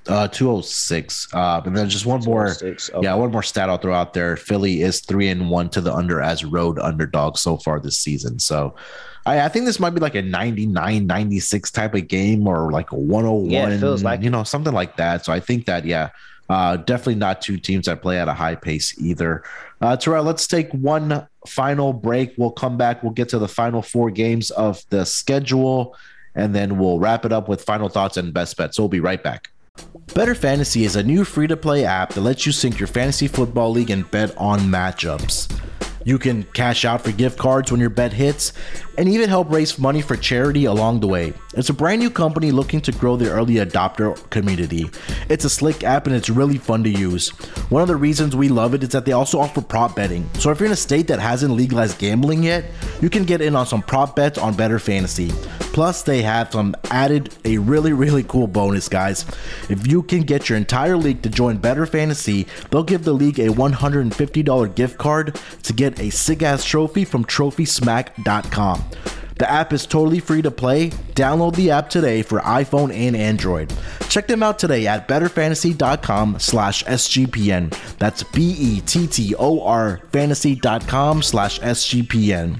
Uh, 0.08 0.28
206. 0.28 1.34
Uh, 1.34 1.62
and 1.66 1.76
then 1.76 1.90
just 1.90 2.06
one 2.06 2.24
more. 2.24 2.50
Okay. 2.50 2.76
Yeah, 3.02 3.16
one 3.16 3.32
more 3.32 3.42
stat 3.42 3.70
I'll 3.70 3.80
throw 3.80 3.94
out 3.94 4.14
there. 4.14 4.38
Philly 4.38 4.84
is 4.84 5.02
three 5.02 5.30
and 5.30 5.50
one 5.50 5.68
to 5.70 5.82
the 5.82 5.92
under 5.92 6.22
as 6.22 6.46
road 6.46 6.78
underdog 6.78 7.38
so 7.38 7.58
far 7.58 7.80
this 7.80 7.98
season. 7.98 8.38
So 8.38 8.76
I, 9.26 9.42
I 9.42 9.48
think 9.50 9.66
this 9.66 9.80
might 9.80 9.92
be 9.92 10.00
like 10.00 10.14
a 10.14 10.22
99, 10.22 11.08
96 11.08 11.72
type 11.72 11.96
of 11.96 12.08
game 12.08 12.48
or 12.48 12.72
like 12.72 12.92
a 12.92 12.96
101. 12.96 13.50
Yeah, 13.50 13.68
it 13.70 13.80
feels 13.80 14.04
like 14.04 14.22
you 14.22 14.30
know, 14.30 14.44
something 14.44 14.74
like 14.74 14.96
that. 14.98 15.26
So 15.26 15.34
I 15.34 15.40
think 15.40 15.66
that, 15.66 15.86
yeah, 15.86 16.10
uh, 16.50 16.78
definitely 16.78 17.16
not 17.16 17.42
two 17.42 17.58
teams 17.58 17.88
that 17.88 18.02
play 18.02 18.20
at 18.20 18.28
a 18.28 18.34
high 18.34 18.56
pace 18.56 18.98
either. 19.00 19.44
Uh, 19.82 19.98
Terrell, 19.98 20.24
let's 20.24 20.48
take 20.48 20.72
one 20.72 21.28
final 21.48 21.94
break. 21.94 22.34
We'll 22.38 22.52
come 22.52 22.78
back. 22.78 23.04
We'll 23.04 23.14
get 23.14 23.30
to 23.30 23.40
the 23.40 23.48
final 23.48 23.82
four 23.82 24.12
games 24.12 24.52
of 24.52 24.84
the 24.90 25.06
schedule, 25.06 25.96
and 26.36 26.54
then 26.56 26.78
we'll 26.78 27.00
wrap 27.00 27.26
it 27.26 27.32
up 27.32 27.50
with 27.50 27.64
final 27.64 27.90
thoughts 27.90 28.18
and 28.18 28.34
best 28.34 28.58
bets. 28.58 28.78
So 28.78 28.84
we'll 28.84 28.90
be 28.90 29.00
right 29.00 29.22
back. 29.22 29.50
Bettor 30.14 30.36
Fantasy 30.36 30.86
is 30.86 30.96
a 30.96 31.04
new 31.04 31.26
free 31.26 31.48
to 31.48 31.58
play 31.58 31.84
app 31.84 32.14
that 32.14 32.22
lets 32.22 32.46
you 32.46 32.52
sync 32.52 32.80
your 32.80 32.88
fantasy 32.88 33.28
football 33.28 33.72
league 33.72 33.90
and 33.90 34.10
bet 34.12 34.36
on 34.38 34.60
matchups. 34.60 35.52
You 36.06 36.20
can 36.20 36.44
cash 36.54 36.86
out 36.86 37.02
for 37.02 37.12
gift 37.12 37.38
cards 37.40 37.72
when 37.72 37.82
your 37.82 37.90
bet 37.90 38.14
hits 38.14 38.54
and 38.98 39.10
even 39.10 39.28
help 39.28 39.52
raise 39.52 39.78
money 39.80 40.02
for 40.02 40.16
charity 40.16 40.66
along 40.66 41.00
the 41.00 41.08
way. 41.08 41.34
It's 41.56 41.70
a 41.70 41.74
brand 41.74 42.02
new 42.02 42.10
company 42.10 42.52
looking 42.52 42.82
to 42.82 42.92
grow 42.92 43.16
the 43.16 43.32
early 43.32 43.56
adopter 43.56 44.18
community. 44.30 44.90
It's 45.30 45.46
a 45.46 45.50
slick 45.50 45.84
app 45.84 46.06
and 46.06 46.16
it's 46.16 46.30
really 46.30 46.58
fun 46.58 46.84
to 46.84 46.90
use. 46.90 47.30
One 47.70 47.82
of 47.82 47.88
the 47.88 47.96
reasons 47.96 48.36
we 48.36 48.50
love 48.50 48.74
it 48.74 48.84
is 48.84 48.90
that 48.90 49.06
they 49.06 49.14
also 49.14 49.40
offer 49.40 49.62
prop 49.62 49.96
betting. 49.96 50.30
So 50.36 50.52
if 50.52 50.60
you're 50.60 50.68
in 50.68 50.74
a 50.74 50.76
state 50.76 51.08
that 51.08 51.20
hasn't 51.20 51.54
legalized 51.54 51.98
gambling 51.98 52.44
yet, 52.44 52.66
you 53.02 53.10
can 53.10 53.24
get 53.24 53.42
in 53.42 53.56
on 53.56 53.66
some 53.66 53.82
prop 53.82 54.16
bets 54.16 54.38
on 54.38 54.54
Bettor 54.56 54.80
Fantasy. 54.80 55.30
Plus, 55.76 56.04
they 56.04 56.22
have 56.22 56.52
some 56.52 56.76
added 56.92 57.34
a 57.44 57.58
really 57.58 57.94
really 57.94 58.24
cool 58.24 58.48
bonus, 58.48 58.88
guys. 58.88 59.26
If 59.70 59.88
you 59.88 60.04
can 60.04 60.22
get 60.22 60.50
your 60.50 60.58
entire 60.58 60.98
league 60.98 61.22
to 61.24 61.30
join 61.30 61.58
Bettor 61.58 61.86
Fantasy, 61.86 62.48
they'll 62.70 62.84
give 62.84 63.04
the 63.04 63.14
league 63.14 63.40
a 63.40 63.48
$150 63.48 64.76
gift 64.76 64.98
card 64.98 65.40
to 65.64 65.74
get 65.74 66.00
a 66.00 66.10
sick 66.10 66.44
ass 66.44 66.64
trophy 66.64 67.06
from 67.06 67.26
TrophySmack.com. 67.26 68.84
The 69.38 69.50
app 69.50 69.74
is 69.74 69.86
totally 69.86 70.20
free 70.20 70.42
to 70.42 70.52
play. 70.52 70.90
Download 71.14 71.56
the 71.56 71.72
app 71.72 71.90
today 71.90 72.22
for 72.22 72.40
iPhone 72.40 72.94
and 72.94 73.16
Android. 73.16 73.74
Check 74.10 74.28
them 74.28 74.44
out 74.44 74.60
today 74.60 74.88
at 74.88 75.08
bettorfantasy.com 75.08 76.40
slash 76.40 76.84
SGPN. 76.86 77.98
That's 77.98 78.24
B-E-T-T-O-R 78.24 80.02
fantasy.com 80.12 81.22
slash 81.22 81.60
SGPN. 81.60 82.60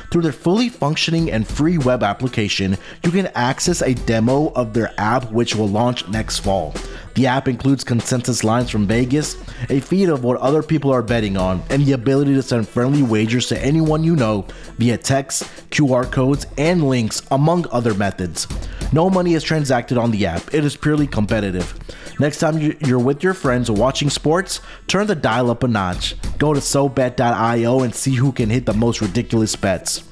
Through 0.11 0.23
their 0.23 0.33
fully 0.33 0.67
functioning 0.67 1.31
and 1.31 1.47
free 1.47 1.77
web 1.77 2.03
application, 2.03 2.77
you 3.05 3.11
can 3.11 3.27
access 3.27 3.81
a 3.81 3.93
demo 3.93 4.49
of 4.49 4.73
their 4.73 4.93
app 4.97 5.31
which 5.31 5.55
will 5.55 5.69
launch 5.69 6.05
next 6.09 6.39
fall. 6.39 6.75
The 7.15 7.27
app 7.27 7.47
includes 7.47 7.85
consensus 7.85 8.43
lines 8.43 8.69
from 8.69 8.87
Vegas, 8.87 9.37
a 9.69 9.79
feed 9.79 10.09
of 10.09 10.25
what 10.25 10.35
other 10.41 10.63
people 10.63 10.91
are 10.91 11.01
betting 11.01 11.37
on, 11.37 11.63
and 11.69 11.85
the 11.85 11.93
ability 11.93 12.33
to 12.33 12.43
send 12.43 12.67
friendly 12.67 13.03
wagers 13.03 13.47
to 13.47 13.63
anyone 13.63 14.03
you 14.03 14.17
know 14.17 14.45
via 14.77 14.97
text, 14.97 15.43
QR 15.69 16.11
codes, 16.11 16.45
and 16.57 16.89
links, 16.89 17.21
among 17.31 17.65
other 17.71 17.93
methods. 17.93 18.47
No 18.91 19.09
money 19.09 19.33
is 19.33 19.43
transacted 19.43 19.97
on 19.97 20.11
the 20.11 20.25
app, 20.25 20.53
it 20.53 20.65
is 20.65 20.75
purely 20.75 21.07
competitive. 21.07 21.73
Next 22.21 22.37
time 22.37 22.59
you're 22.85 22.99
with 22.99 23.23
your 23.23 23.33
friends 23.33 23.71
watching 23.71 24.11
sports, 24.11 24.61
turn 24.85 25.07
the 25.07 25.15
dial 25.15 25.49
up 25.49 25.63
a 25.63 25.67
notch. 25.67 26.13
Go 26.37 26.53
to 26.53 26.59
SoBet.io 26.59 27.79
and 27.79 27.95
see 27.95 28.13
who 28.13 28.31
can 28.31 28.47
hit 28.47 28.67
the 28.67 28.75
most 28.75 29.01
ridiculous 29.01 29.55
bets. 29.55 30.03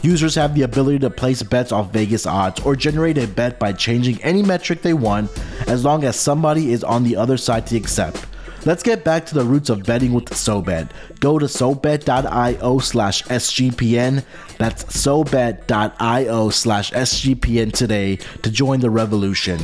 Users 0.00 0.36
have 0.36 0.54
the 0.54 0.62
ability 0.62 1.00
to 1.00 1.10
place 1.10 1.42
bets 1.42 1.70
off 1.70 1.92
Vegas 1.92 2.24
odds 2.24 2.62
or 2.62 2.74
generate 2.74 3.18
a 3.18 3.26
bet 3.26 3.58
by 3.58 3.74
changing 3.74 4.22
any 4.22 4.42
metric 4.42 4.80
they 4.80 4.94
want 4.94 5.30
as 5.68 5.84
long 5.84 6.04
as 6.04 6.18
somebody 6.18 6.72
is 6.72 6.82
on 6.82 7.04
the 7.04 7.14
other 7.14 7.36
side 7.36 7.66
to 7.66 7.76
accept. 7.76 8.24
Let's 8.64 8.82
get 8.82 9.04
back 9.04 9.26
to 9.26 9.34
the 9.34 9.44
roots 9.44 9.68
of 9.68 9.84
betting 9.84 10.14
with 10.14 10.30
SoBet. 10.30 10.92
Go 11.20 11.38
to 11.38 11.44
SoBet.io 11.44 12.78
slash 12.78 13.22
SGPN. 13.24 14.24
That's 14.56 14.84
SoBet.io 14.84 16.48
slash 16.48 16.90
SGPN 16.92 17.72
today 17.72 18.16
to 18.16 18.50
join 18.50 18.80
the 18.80 18.88
revolution. 18.88 19.60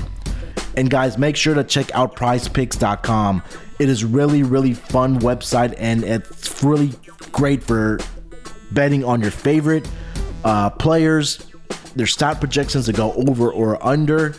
And 0.76 0.88
guys, 0.90 1.18
make 1.18 1.36
sure 1.36 1.54
to 1.54 1.64
check 1.64 1.94
out 1.94 2.16
prizepicks.com. 2.16 3.42
It 3.78 3.88
is 3.88 4.04
really, 4.04 4.42
really 4.42 4.74
fun 4.74 5.18
website 5.20 5.74
and 5.78 6.04
it's 6.04 6.62
really 6.62 6.92
great 7.32 7.62
for 7.62 7.98
betting 8.72 9.04
on 9.04 9.20
your 9.20 9.30
favorite 9.30 9.88
uh, 10.44 10.70
players, 10.70 11.46
their 11.96 12.06
stat 12.06 12.40
projections 12.40 12.86
to 12.86 12.92
go 12.92 13.12
over 13.12 13.50
or 13.50 13.84
under. 13.84 14.34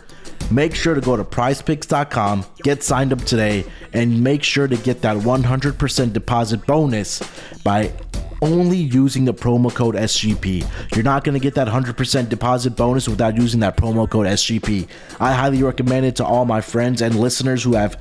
Make 0.51 0.75
sure 0.75 0.93
to 0.93 1.01
go 1.01 1.15
to 1.15 1.23
prizepicks.com, 1.23 2.45
get 2.63 2.83
signed 2.83 3.13
up 3.13 3.23
today, 3.23 3.65
and 3.93 4.21
make 4.21 4.43
sure 4.43 4.67
to 4.67 4.75
get 4.75 5.01
that 5.01 5.17
100% 5.17 6.13
deposit 6.13 6.65
bonus 6.67 7.21
by 7.63 7.93
only 8.41 8.77
using 8.77 9.25
the 9.25 9.33
promo 9.33 9.73
code 9.73 9.95
SGP. 9.95 10.65
You're 10.95 11.03
not 11.03 11.23
going 11.23 11.33
to 11.33 11.39
get 11.39 11.55
that 11.55 11.67
100% 11.67 12.29
deposit 12.29 12.75
bonus 12.75 13.07
without 13.07 13.37
using 13.37 13.59
that 13.59 13.77
promo 13.77 14.09
code 14.09 14.25
SGP. 14.25 14.87
I 15.19 15.33
highly 15.33 15.61
recommend 15.61 16.05
it 16.05 16.15
to 16.17 16.25
all 16.25 16.45
my 16.45 16.59
friends 16.59 17.01
and 17.01 17.19
listeners 17.19 17.63
who 17.63 17.73
have 17.73 17.97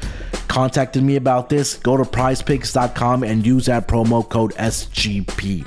contacted 0.49 1.03
me 1.03 1.17
about 1.17 1.51
this. 1.51 1.75
Go 1.77 1.97
to 1.97 2.05
prizepicks.com 2.05 3.23
and 3.23 3.47
use 3.47 3.67
that 3.67 3.87
promo 3.87 4.27
code 4.29 4.53
SGP. 4.55 5.67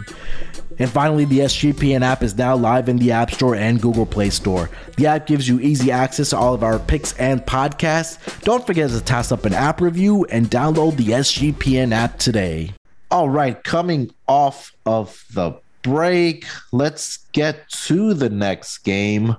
And 0.80 0.90
finally, 0.90 1.26
the 1.26 1.40
SGPN 1.40 2.02
app 2.02 2.24
is 2.24 2.38
now 2.38 2.56
live 2.56 2.90
in 2.90 2.98
the 2.98 3.12
App 3.12 3.32
Store 3.32 3.56
and 3.56 3.82
Google 3.82 4.06
Play 4.06 4.30
Store. 4.30 4.70
The 4.98 5.08
app 5.08 5.28
gives 5.28 5.48
you 5.48 5.60
easy 5.60 5.92
access 5.92 6.32
to 6.32 6.38
all 6.38 6.54
of 6.54 6.64
our 6.64 6.80
picks 6.80 7.18
and 7.18 7.42
podcasts. 7.42 8.42
Don't 8.44 8.66
forget 8.66 8.90
to 8.90 9.02
toss 9.02 9.32
up 9.32 9.46
an 9.46 9.54
app 9.54 9.82
review 9.82 10.26
and 10.26 10.50
download 10.50 10.98
the 10.98 11.08
SGPN 11.10 11.92
app 11.92 12.18
today. 12.20 12.74
All 13.12 13.30
right, 13.30 13.64
coming 13.64 14.12
off 14.28 14.74
of 14.86 15.24
the 15.34 15.60
break, 15.84 16.46
let's 16.72 17.18
get 17.34 17.70
to 17.70 18.14
the 18.14 18.30
next 18.30 18.80
game. 18.80 19.36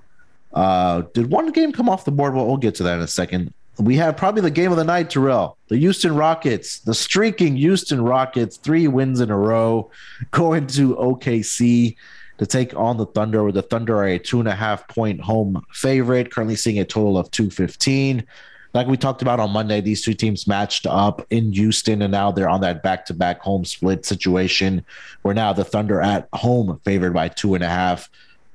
Uh, 0.53 1.03
did 1.13 1.31
one 1.31 1.51
game 1.51 1.73
come 1.73 1.89
off 1.89 2.05
the 2.05 2.13
board? 2.13 2.35
Well, 2.35 2.47
we'll 2.47 2.57
get 2.57 2.77
to 2.77 2.85
that 2.85 2.97
in 2.97 3.03
a 3.03 3.09
second. 3.09 3.53
We 3.79 3.97
have 3.97 4.17
probably 4.17 4.43
the 4.43 4.51
game 4.51 4.71
of 4.71 4.77
the 4.77 4.85
night, 4.85 5.11
Terrell. 5.11 5.57
The 5.69 5.77
Houston 5.77 6.15
Rockets, 6.15 6.79
the 6.81 6.95
streaking 6.95 7.57
Houston 7.57 8.03
Rockets, 8.03 8.57
three 8.57 8.87
wins 8.87 9.21
in 9.21 9.31
a 9.31 9.37
row, 9.37 9.91
going 10.31 10.67
to 10.69 10.95
OKC 10.97 11.97
to 12.39 12.47
take 12.47 12.75
on 12.77 12.97
the 12.97 13.07
Thunder, 13.07 13.43
where 13.43 13.53
the 13.53 13.63
Thunder 13.63 13.97
are 13.97 14.07
a 14.07 14.19
two 14.19 14.41
and 14.41 14.49
a 14.49 14.55
half 14.55 14.87
point 14.89 15.21
home 15.21 15.65
favorite, 15.73 16.31
currently 16.31 16.57
seeing 16.57 16.79
a 16.79 16.85
total 16.85 17.19
of 17.19 17.31
215 17.31 18.27
like 18.75 18.89
we 18.89 18.97
talked 18.97 19.23
about 19.23 19.39
on 19.39 19.53
Monday, 19.53 19.81
these 19.81 20.03
two 20.03 20.15
teams 20.15 20.49
matched 20.49 20.85
up 20.85 21.25
in 21.31 21.53
Houston, 21.53 22.03
and 22.03 22.11
now 22.11 22.33
they're 22.33 22.49
on 22.49 22.61
that 22.63 22.83
back 22.83 23.07
to 23.07 23.15
back 23.15 23.41
home 23.41 23.65
split 23.65 24.05
situation 24.05 24.85
where 25.23 25.33
now 25.33 25.53
the 25.53 25.65
Thunder 25.65 26.01
at 26.01 26.29
home 26.35 26.81
favored 26.85 27.15
by 27.15 27.29
two 27.29 27.55
and 27.55 27.63
a 27.63 27.69
half. 27.69 28.11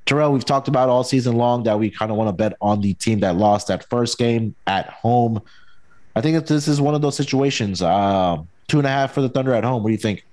Terrell, 0.06 0.32
we've 0.32 0.44
talked 0.44 0.68
about 0.68 0.88
all 0.88 1.04
season 1.04 1.36
long 1.36 1.62
that 1.64 1.78
we 1.78 1.90
kind 1.90 2.10
of 2.10 2.16
want 2.16 2.28
to 2.28 2.32
bet 2.32 2.54
on 2.60 2.80
the 2.80 2.94
team 2.94 3.20
that 3.20 3.36
lost 3.36 3.68
that 3.68 3.88
first 3.88 4.18
game 4.18 4.54
at 4.66 4.88
home. 4.88 5.40
I 6.16 6.20
think 6.20 6.46
this 6.46 6.66
is 6.66 6.80
one 6.80 6.94
of 6.94 7.02
those 7.02 7.16
situations. 7.16 7.80
Uh, 7.80 8.38
two 8.66 8.78
and 8.78 8.86
a 8.86 8.90
half 8.90 9.12
for 9.12 9.20
the 9.20 9.28
Thunder 9.28 9.54
at 9.54 9.64
home. 9.64 9.82
What 9.82 9.88
do 9.88 9.92
you 9.92 9.98
think? 9.98 10.24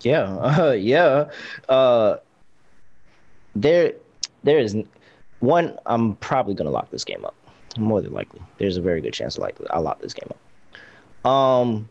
Yeah, 0.00 0.22
uh, 0.36 0.70
yeah. 0.78 1.30
Uh, 1.68 2.16
there, 3.56 3.94
there 4.44 4.58
is 4.58 4.76
one. 5.40 5.78
I'm 5.86 6.14
probably 6.16 6.54
gonna 6.54 6.70
lock 6.70 6.90
this 6.90 7.04
game 7.04 7.24
up 7.24 7.34
more 7.76 8.00
than 8.00 8.12
likely. 8.12 8.40
There's 8.58 8.76
a 8.76 8.82
very 8.82 9.00
good 9.00 9.12
chance 9.12 9.38
like 9.38 9.56
I'll 9.70 9.82
lock 9.82 10.00
this 10.00 10.14
game 10.14 10.30
up. 10.30 11.30
Um, 11.30 11.88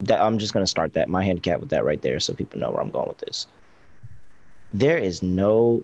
that 0.00 0.20
I'm 0.20 0.38
just 0.38 0.52
gonna 0.52 0.66
start 0.66 0.94
that 0.94 1.08
my 1.08 1.24
handicap 1.24 1.60
with 1.60 1.70
that 1.70 1.84
right 1.84 2.00
there, 2.00 2.20
so 2.20 2.34
people 2.34 2.60
know 2.60 2.70
where 2.70 2.80
I'm 2.80 2.90
going 2.90 3.08
with 3.08 3.18
this. 3.18 3.46
There 4.72 4.98
is 4.98 5.22
no. 5.22 5.82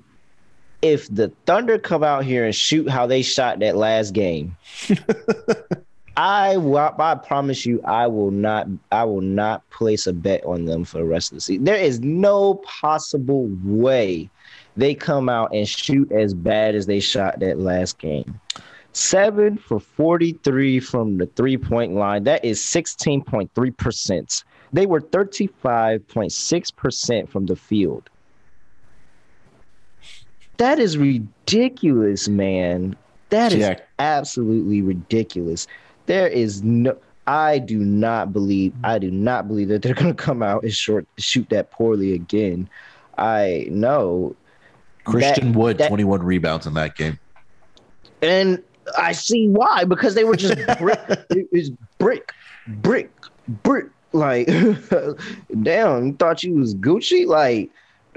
If 0.82 1.12
the 1.14 1.32
Thunder 1.46 1.78
come 1.78 2.04
out 2.04 2.24
here 2.24 2.44
and 2.44 2.54
shoot 2.54 2.88
how 2.88 3.06
they 3.06 3.22
shot 3.22 3.58
that 3.60 3.76
last 3.76 4.12
game, 4.12 4.56
I 6.16 6.56
I 6.56 7.14
promise 7.16 7.66
you, 7.66 7.82
I 7.82 8.06
will 8.06 8.30
not 8.30 8.68
I 8.90 9.04
will 9.04 9.20
not 9.20 9.68
place 9.70 10.06
a 10.06 10.12
bet 10.12 10.44
on 10.44 10.64
them 10.64 10.84
for 10.84 10.98
the 10.98 11.04
rest 11.04 11.32
of 11.32 11.36
the 11.36 11.42
season. 11.42 11.64
There 11.64 11.76
is 11.76 12.00
no 12.00 12.54
possible 12.54 13.50
way 13.64 14.30
they 14.76 14.94
come 14.94 15.28
out 15.28 15.54
and 15.54 15.68
shoot 15.68 16.10
as 16.12 16.32
bad 16.34 16.74
as 16.74 16.86
they 16.86 17.00
shot 17.00 17.40
that 17.40 17.58
last 17.58 17.98
game. 17.98 18.40
Seven 18.92 19.58
for 19.58 19.78
43 19.78 20.80
from 20.80 21.18
the 21.18 21.26
three 21.26 21.58
point 21.58 21.92
line. 21.92 22.24
That 22.24 22.42
is 22.44 22.60
16.3%. 22.60 24.44
They 24.72 24.86
were 24.86 25.02
35.6% 25.02 27.28
from 27.28 27.46
the 27.46 27.56
field. 27.56 28.10
That 30.58 30.78
is 30.78 30.96
ridiculous, 30.96 32.28
man. 32.28 32.96
That 33.30 33.52
is 33.52 33.58
Yeah. 33.60 33.78
absolutely 33.98 34.82
ridiculous. 34.82 35.66
There 36.06 36.28
is 36.28 36.62
no 36.62 36.96
I 37.28 37.58
do 37.58 37.78
not 37.78 38.32
believe 38.32 38.72
I 38.84 38.98
do 39.00 39.10
not 39.10 39.48
believe 39.48 39.66
that 39.68 39.82
they're 39.82 39.94
gonna 39.94 40.14
come 40.14 40.42
out 40.44 40.62
and 40.62 40.72
short 40.72 41.06
shoot 41.18 41.48
that 41.50 41.70
poorly 41.72 42.12
again. 42.12 42.68
I 43.18 43.66
know. 43.70 44.36
Christian 45.04 45.52
That- 45.52 45.58
Wood, 45.58 45.78
that- 45.78 45.88
21 45.88 46.22
rebounds 46.22 46.66
in 46.66 46.74
that 46.74 46.94
game. 46.96 47.18
And 48.22 48.62
I 48.96 49.10
see 49.12 49.48
why, 49.48 49.84
because 49.84 50.14
they 50.14 50.22
were 50.24 50.36
just 50.36 50.54
brick 50.78 51.00
it 51.30 51.48
was 51.52 51.70
brick, 51.98 52.32
brick, 52.68 53.10
brick. 53.62 53.86
Like 54.12 54.46
damn, 55.62 56.14
thought 56.14 56.42
you 56.44 56.54
was 56.54 56.74
Gucci? 56.76 57.26
Like 57.26 57.70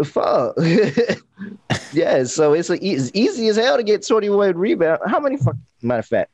fuck. 0.05 0.55
yeah, 1.93 2.23
so 2.23 2.53
it's, 2.53 2.69
a, 2.69 2.73
it's 2.85 3.11
easy 3.13 3.47
as 3.47 3.55
hell 3.57 3.77
to 3.77 3.83
get 3.83 4.05
21 4.05 4.55
rebounds. 4.57 5.01
How 5.07 5.19
many 5.19 5.37
fuck 5.37 5.55
matter 5.81 5.99
of 5.99 6.05
fact? 6.05 6.31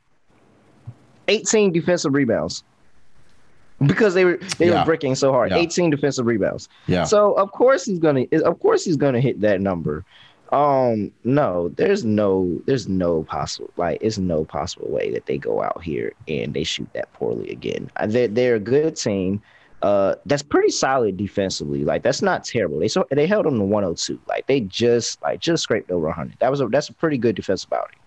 18 1.28 1.72
defensive 1.72 2.14
rebounds. 2.14 2.62
Because 3.84 4.14
they 4.14 4.24
were 4.24 4.38
they 4.58 4.68
Yeah. 4.68 4.80
were 4.80 4.84
bricking 4.86 5.14
so 5.14 5.32
hard. 5.32 5.50
Yeah. 5.50 5.58
18 5.58 5.90
defensive 5.90 6.24
rebounds. 6.24 6.68
Yeah. 6.86 7.04
So 7.04 7.32
of 7.34 7.52
course 7.52 7.84
he's 7.84 7.98
gonna 7.98 8.24
of 8.44 8.58
course 8.60 8.84
he's 8.84 8.96
gonna 8.96 9.20
hit 9.20 9.40
that 9.42 9.60
number. 9.60 10.04
Um, 10.52 11.10
no, 11.24 11.68
there's 11.70 12.04
no 12.04 12.58
there's 12.66 12.88
no 12.88 13.24
possible 13.24 13.70
like 13.76 13.98
it's 14.00 14.16
no 14.16 14.44
possible 14.44 14.88
way 14.88 15.10
that 15.10 15.26
they 15.26 15.36
go 15.36 15.62
out 15.62 15.82
here 15.82 16.14
and 16.26 16.54
they 16.54 16.64
shoot 16.64 16.88
that 16.94 17.12
poorly 17.12 17.50
again. 17.50 17.90
They're 18.06 18.28
they're 18.28 18.54
a 18.54 18.60
good 18.60 18.96
team. 18.96 19.42
Uh, 19.86 20.16
that's 20.26 20.42
pretty 20.42 20.70
solid 20.70 21.16
defensively. 21.16 21.84
Like 21.84 22.02
that's 22.02 22.20
not 22.20 22.42
terrible. 22.42 22.80
They 22.80 22.88
so 22.88 23.06
they 23.08 23.24
held 23.24 23.46
them 23.46 23.56
to 23.60 23.64
102. 23.64 24.18
Like 24.26 24.44
they 24.48 24.62
just 24.62 25.22
like 25.22 25.38
just 25.38 25.62
scraped 25.62 25.92
over 25.92 26.06
100. 26.06 26.40
That 26.40 26.50
was 26.50 26.60
a 26.60 26.66
that's 26.66 26.88
a 26.88 26.92
pretty 26.92 27.18
good 27.18 27.36
defensive 27.36 27.72
outing. 27.72 28.00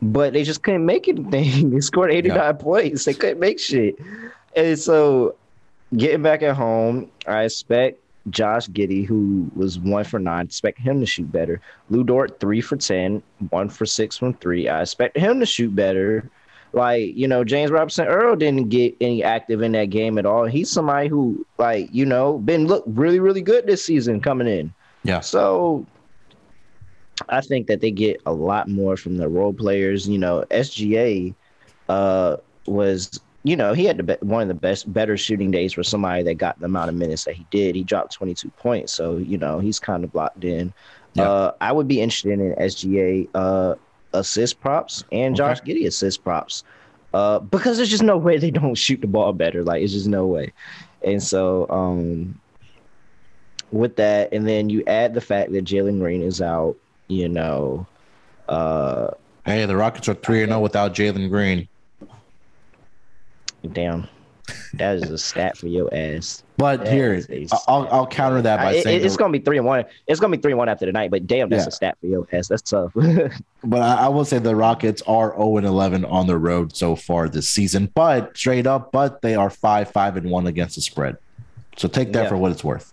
But 0.00 0.34
they 0.34 0.44
just 0.44 0.62
couldn't 0.62 0.86
make 0.86 1.08
anything. 1.08 1.70
They 1.72 1.80
scored 1.80 2.12
89 2.12 2.58
points. 2.58 3.06
They 3.06 3.14
couldn't 3.14 3.40
make 3.40 3.58
shit. 3.58 3.98
And 4.54 4.78
so 4.78 5.34
getting 5.96 6.22
back 6.22 6.42
at 6.42 6.54
home, 6.54 7.10
I 7.26 7.42
expect 7.42 7.98
Josh 8.28 8.68
Giddey, 8.68 9.04
who 9.04 9.50
was 9.56 9.80
one 9.80 10.04
for 10.04 10.20
nine, 10.20 10.44
expect 10.44 10.78
him 10.78 11.00
to 11.00 11.06
shoot 11.06 11.32
better. 11.32 11.60
Lu 11.88 12.04
Dort, 12.04 12.38
three 12.38 12.60
for 12.60 12.76
10, 12.76 13.20
one 13.48 13.68
for 13.68 13.84
six 13.84 14.16
from 14.16 14.34
three. 14.34 14.68
I 14.68 14.82
expect 14.82 15.16
him 15.16 15.40
to 15.40 15.46
shoot 15.46 15.74
better. 15.74 16.30
Like, 16.72 17.16
you 17.16 17.26
know, 17.26 17.42
James 17.42 17.70
Robinson 17.70 18.06
Earl 18.06 18.36
didn't 18.36 18.68
get 18.68 18.96
any 19.00 19.24
active 19.24 19.62
in 19.62 19.72
that 19.72 19.86
game 19.86 20.18
at 20.18 20.26
all. 20.26 20.44
He's 20.44 20.70
somebody 20.70 21.08
who, 21.08 21.44
like, 21.58 21.88
you 21.92 22.06
know, 22.06 22.38
been 22.38 22.66
look 22.66 22.84
really, 22.86 23.18
really 23.18 23.42
good 23.42 23.66
this 23.66 23.84
season 23.84 24.20
coming 24.20 24.46
in. 24.46 24.72
Yeah. 25.02 25.20
So 25.20 25.86
I 27.28 27.40
think 27.40 27.66
that 27.66 27.80
they 27.80 27.90
get 27.90 28.20
a 28.26 28.32
lot 28.32 28.68
more 28.68 28.96
from 28.96 29.16
the 29.16 29.28
role 29.28 29.52
players. 29.52 30.08
You 30.08 30.18
know, 30.18 30.44
SGA 30.50 31.34
uh, 31.88 32.36
was, 32.66 33.20
you 33.42 33.56
know, 33.56 33.72
he 33.72 33.84
had 33.84 33.96
the 33.96 34.02
be- 34.04 34.16
one 34.20 34.42
of 34.42 34.48
the 34.48 34.54
best, 34.54 34.92
better 34.92 35.16
shooting 35.16 35.50
days 35.50 35.72
for 35.72 35.82
somebody 35.82 36.22
that 36.22 36.34
got 36.34 36.58
the 36.60 36.66
amount 36.66 36.90
of 36.90 36.94
minutes 36.94 37.24
that 37.24 37.34
he 37.34 37.46
did. 37.50 37.74
He 37.74 37.82
dropped 37.82 38.12
22 38.12 38.48
points, 38.50 38.92
so 38.92 39.16
you 39.16 39.38
know 39.38 39.58
he's 39.58 39.80
kind 39.80 40.04
of 40.04 40.14
locked 40.14 40.44
in. 40.44 40.72
Yeah. 41.14 41.28
Uh, 41.28 41.52
I 41.60 41.72
would 41.72 41.88
be 41.88 42.00
interested 42.00 42.38
in 42.38 42.54
SGA 42.54 43.28
uh, 43.34 43.74
assist 44.12 44.60
props 44.60 45.04
and 45.12 45.36
Josh 45.36 45.60
Okay. 45.60 45.74
Giddey 45.74 45.86
assist 45.86 46.22
props. 46.24 46.64
Uh, 47.12 47.40
because 47.40 47.76
there's 47.76 47.88
just 47.90 48.02
no 48.02 48.16
way 48.16 48.38
they 48.38 48.50
don't 48.50 48.74
shoot 48.86 49.00
the 49.00 49.06
ball 49.06 49.32
better. 49.32 49.62
Like 49.64 49.82
it's 49.82 49.92
just 49.92 50.06
no 50.08 50.26
way. 50.26 50.52
And 51.04 51.22
so 51.22 51.68
um 51.70 52.40
with 53.72 53.96
that, 53.96 54.32
and 54.32 54.48
then 54.48 54.68
you 54.68 54.82
add 54.86 55.14
the 55.14 55.20
fact 55.20 55.52
that 55.52 55.64
Jalen 55.64 55.98
Green 56.00 56.22
is 56.22 56.40
out, 56.42 56.76
you 57.08 57.28
know, 57.28 57.86
uh 58.48 59.10
Hey, 59.46 59.64
the 59.64 59.76
Rockets 59.76 60.08
are 60.08 60.14
3 60.14 60.44
0 60.46 60.60
without 60.60 60.94
Jalen 60.94 61.28
Green. 61.30 61.66
damn. 63.72 64.06
That 64.74 64.96
is 64.96 65.10
a 65.10 65.18
stat 65.18 65.56
for 65.56 65.68
your 65.68 65.92
ass. 65.94 66.42
But 66.60 66.84
That 66.84 66.92
here, 66.92 67.24
I'll. 67.66 67.88
I'll 67.90 68.06
counter 68.06 68.42
that 68.42 68.58
by 68.58 68.74
it- 68.74 68.84
saying, 68.84 69.02
it's 69.02 69.16
gonna 69.16 69.32
be 69.32 69.38
three 69.38 69.56
and 69.56 69.66
one. 69.66 69.82
It's 70.06 70.20
gonna 70.20 70.36
be 70.36 70.42
three 70.42 70.52
and 70.52 70.58
one 70.58 70.68
after 70.68 70.84
the 70.84 70.92
night, 70.92 71.10
but 71.10 71.26
damn, 71.26 71.48
that's 71.48 71.64
Yeah. 71.64 71.68
a 71.68 71.72
stat 71.72 71.96
for 72.00 72.06
your 72.06 72.28
ass. 72.32 72.48
That's 72.48 72.60
tough. 72.60 72.92
but 73.64 73.80
I, 73.82 73.94
I 74.04 74.08
will 74.08 74.26
say 74.26 74.38
the 74.38 74.54
Rockets 74.54 75.00
are 75.06 75.32
0 75.34 75.56
and 75.56 75.66
11 75.66 76.04
on 76.04 76.26
the 76.26 76.36
road 76.36 76.76
so 76.76 76.96
far 76.96 77.30
this 77.30 77.48
season. 77.48 77.90
But 77.94 78.36
straight 78.36 78.66
up, 78.66 78.92
but 78.92 79.22
they 79.22 79.34
are 79.34 79.48
5 79.48 79.90
5 79.90 80.16
and 80.18 80.30
1 80.30 80.46
against 80.46 80.74
the 80.74 80.82
spread. 80.82 81.16
So 81.78 81.88
take 81.88 82.12
that 82.12 82.24
Yeah. 82.24 82.28
for 82.28 82.36
what 82.36 82.52
it's 82.52 82.62
worth. 82.62 82.92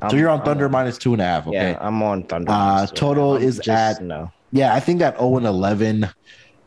So 0.00 0.06
I'm- 0.06 0.16
you're 0.18 0.30
on 0.30 0.38
I'm 0.40 0.44
Thunder 0.46 0.68
minus 0.70 0.96
two 0.96 1.12
and 1.12 1.20
a 1.20 1.24
half. 1.26 1.46
Okay. 1.46 1.72
Yeah, 1.72 1.78
I'm 1.82 2.02
on 2.02 2.22
Thunder. 2.22 2.50
Uh, 2.50 2.86
So 2.86 2.94
total 2.94 3.36
is 3.36 3.56
just- 3.56 3.68
at- 3.68 4.02
no. 4.02 4.32
Yeah, 4.52 4.74
I 4.74 4.80
think 4.80 5.00
that 5.00 5.18
0 5.18 5.36
and 5.36 5.46
11 5.46 6.08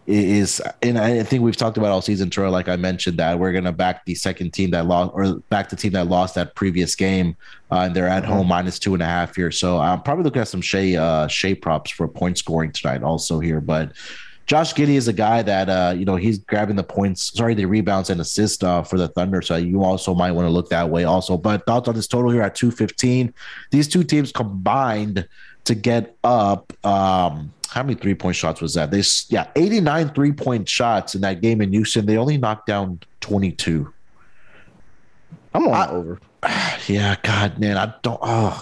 is, 0.06 0.62
and 0.82 0.97
I 0.97 1.24
think 1.24 1.43
we've 1.43 1.56
talked 1.56 1.78
about 1.78 1.91
all 1.91 2.01
season, 2.01 2.30
Troy. 2.30 2.49
Like 2.49 2.68
I 2.68 2.76
mentioned, 2.76 3.18
that 3.20 3.39
we're 3.39 3.54
gonna 3.54 3.72
back 3.72 4.06
the 4.06 4.16
second 4.16 4.51
team 4.51 4.72
that 4.72 4.86
lost, 4.86 5.12
or 5.14 5.36
back 5.49 5.70
the 5.70 5.76
team 5.76 5.93
that 5.93 6.08
lost 6.08 6.36
that 6.36 6.56
previous 6.56 6.95
game, 6.95 7.36
uh, 7.72 7.80
and 7.80 7.95
they're 7.95 8.08
at 8.08 8.24
Mhm. 8.24 8.28
home 8.28 8.47
minus 8.47 8.80
two 8.80 8.93
and 8.93 9.04
a 9.04 9.06
half 9.06 9.36
here. 9.36 9.51
So 9.51 9.80
I'm 9.80 10.01
probably 10.01 10.24
looking 10.26 10.41
at 10.41 10.47
some 10.47 10.62
Shai 10.62 10.95
uh, 10.95 11.28
Shai 11.28 11.54
props 11.54 11.91
for 11.91 12.08
point 12.08 12.38
scoring 12.38 12.72
tonight, 12.72 13.04
also 13.04 13.39
here. 13.39 13.62
But 13.62 13.91
Josh 14.45 14.74
Giddey 14.74 14.95
is 14.95 15.08
a 15.08 15.14
guy 15.14 15.41
that 15.41 15.70
uh, 15.70 15.93
you 15.97 16.04
know 16.04 16.18
he's 16.18 16.38
grabbing 16.39 16.76
the 16.76 16.84
points, 16.84 17.32
sorry, 17.34 17.54
the 17.54 17.66
rebounds 17.66 18.10
and 18.10 18.20
assists 18.20 18.62
uh, 18.62 18.84
for 18.84 18.97
the 18.97 19.08
Thunder. 19.08 19.41
So 19.41 19.56
you 19.56 19.84
also 19.84 20.14
might 20.14 20.32
want 20.34 20.47
to 20.47 20.51
look 20.51 20.70
that 20.70 20.89
way, 20.89 21.06
also. 21.06 21.38
But 21.38 21.66
thoughts 21.66 21.88
on 21.88 21.95
this 21.95 22.08
total 22.08 22.30
here 22.30 22.41
at 22.41 22.56
215. 22.56 23.34
These 23.72 23.88
two 23.88 24.04
teams 24.04 24.32
combined 24.34 25.28
to 25.64 25.76
get 25.76 26.18
up. 26.26 26.74
Um, 26.86 27.54
how 27.74 27.84
many 27.84 27.95
three 27.95 28.13
point 28.13 28.36
shots 28.36 28.61
was 28.61 28.76
that? 28.76 28.91
They 28.91 29.01
yeah, 29.30 29.47
89 29.55 30.09
three 30.09 30.32
point 30.32 30.69
shots 30.69 31.15
in 31.15 31.21
that 31.21 31.41
game 31.41 31.61
in 31.61 31.74
Houston. 31.74 32.05
They 32.05 32.17
only 32.17 32.38
knocked 32.38 32.67
down 32.67 32.99
22. 33.21 33.91
I'm 35.53 35.67
on 35.67 35.74
I- 35.74 35.89
over. 35.89 36.19
Yeah, 36.88 37.15
God, 37.24 37.59
man, 37.59 37.78
I 37.78 37.93
don't. 38.01 38.19
Oh, 38.21 38.61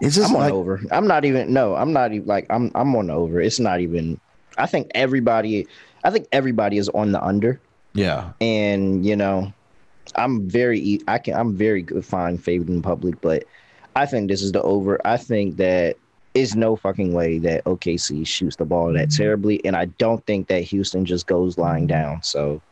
it's 0.00 0.16
just 0.16 0.30
I'm 0.30 0.36
on 0.36 0.42
like 0.42 0.52
over. 0.52 0.80
I'm 0.90 1.06
not 1.06 1.26
even. 1.26 1.52
No, 1.52 1.74
I'm 1.74 1.92
not 1.92 2.12
even. 2.12 2.26
Like 2.26 2.46
I'm. 2.48 2.70
I'm 2.74 2.96
on 2.96 3.10
over. 3.10 3.38
It's 3.38 3.60
not 3.60 3.80
even. 3.80 4.18
I 4.56 4.64
think 4.64 4.90
everybody. 4.94 5.66
I 6.04 6.10
think 6.10 6.26
everybody 6.32 6.78
is 6.78 6.88
on 6.88 7.12
the 7.12 7.22
under, 7.22 7.60
yeah, 7.92 8.32
and 8.40 9.04
you 9.04 9.14
know, 9.14 9.52
I'm 10.16 10.48
very. 10.48 11.00
I 11.06 11.18
can. 11.18 11.34
I'm 11.34 11.54
very 11.54 11.82
good. 11.82 12.02
Fine, 12.02 12.38
favored 12.38 12.70
in 12.70 12.80
public, 12.80 13.20
but 13.20 13.44
I 13.94 14.06
think 14.06 14.30
this 14.30 14.40
is 14.42 14.52
the 14.52 14.62
over. 14.62 14.98
I 15.06 15.18
think 15.18 15.58
that 15.58 15.96
is 16.34 16.56
no 16.56 16.76
fucking 16.76 17.12
way 17.12 17.38
that 17.38 17.64
OKC 17.64 18.26
shoots 18.26 18.56
the 18.56 18.64
ball 18.64 18.92
that 18.92 19.10
terribly, 19.10 19.64
and 19.64 19.76
I 19.76 19.86
don't 19.86 20.24
think 20.26 20.48
that 20.48 20.62
Houston 20.64 21.04
just 21.04 21.26
goes 21.26 21.58
lying 21.58 21.86
down. 21.86 22.22
So. 22.22 22.62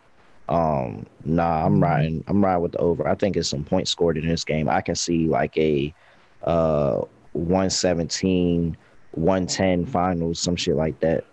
Um, 0.48 1.06
nah, 1.24 1.64
I'm 1.64 1.82
riding. 1.82 2.24
I'm 2.26 2.44
riding 2.44 2.62
with 2.62 2.72
the 2.72 2.78
over. 2.78 3.08
I 3.08 3.14
think 3.14 3.36
it's 3.36 3.48
some 3.48 3.64
points 3.64 3.90
scored 3.92 4.18
in 4.18 4.26
this 4.26 4.44
game. 4.44 4.68
I 4.68 4.80
can 4.82 4.96
see 4.96 5.26
like 5.28 5.56
a 5.56 5.94
uh 6.42 7.02
117, 7.32 8.76
110 9.12 9.86
finals, 9.86 10.40
some 10.40 10.56
shit 10.56 10.74
like 10.76 10.98
that. 11.00 11.24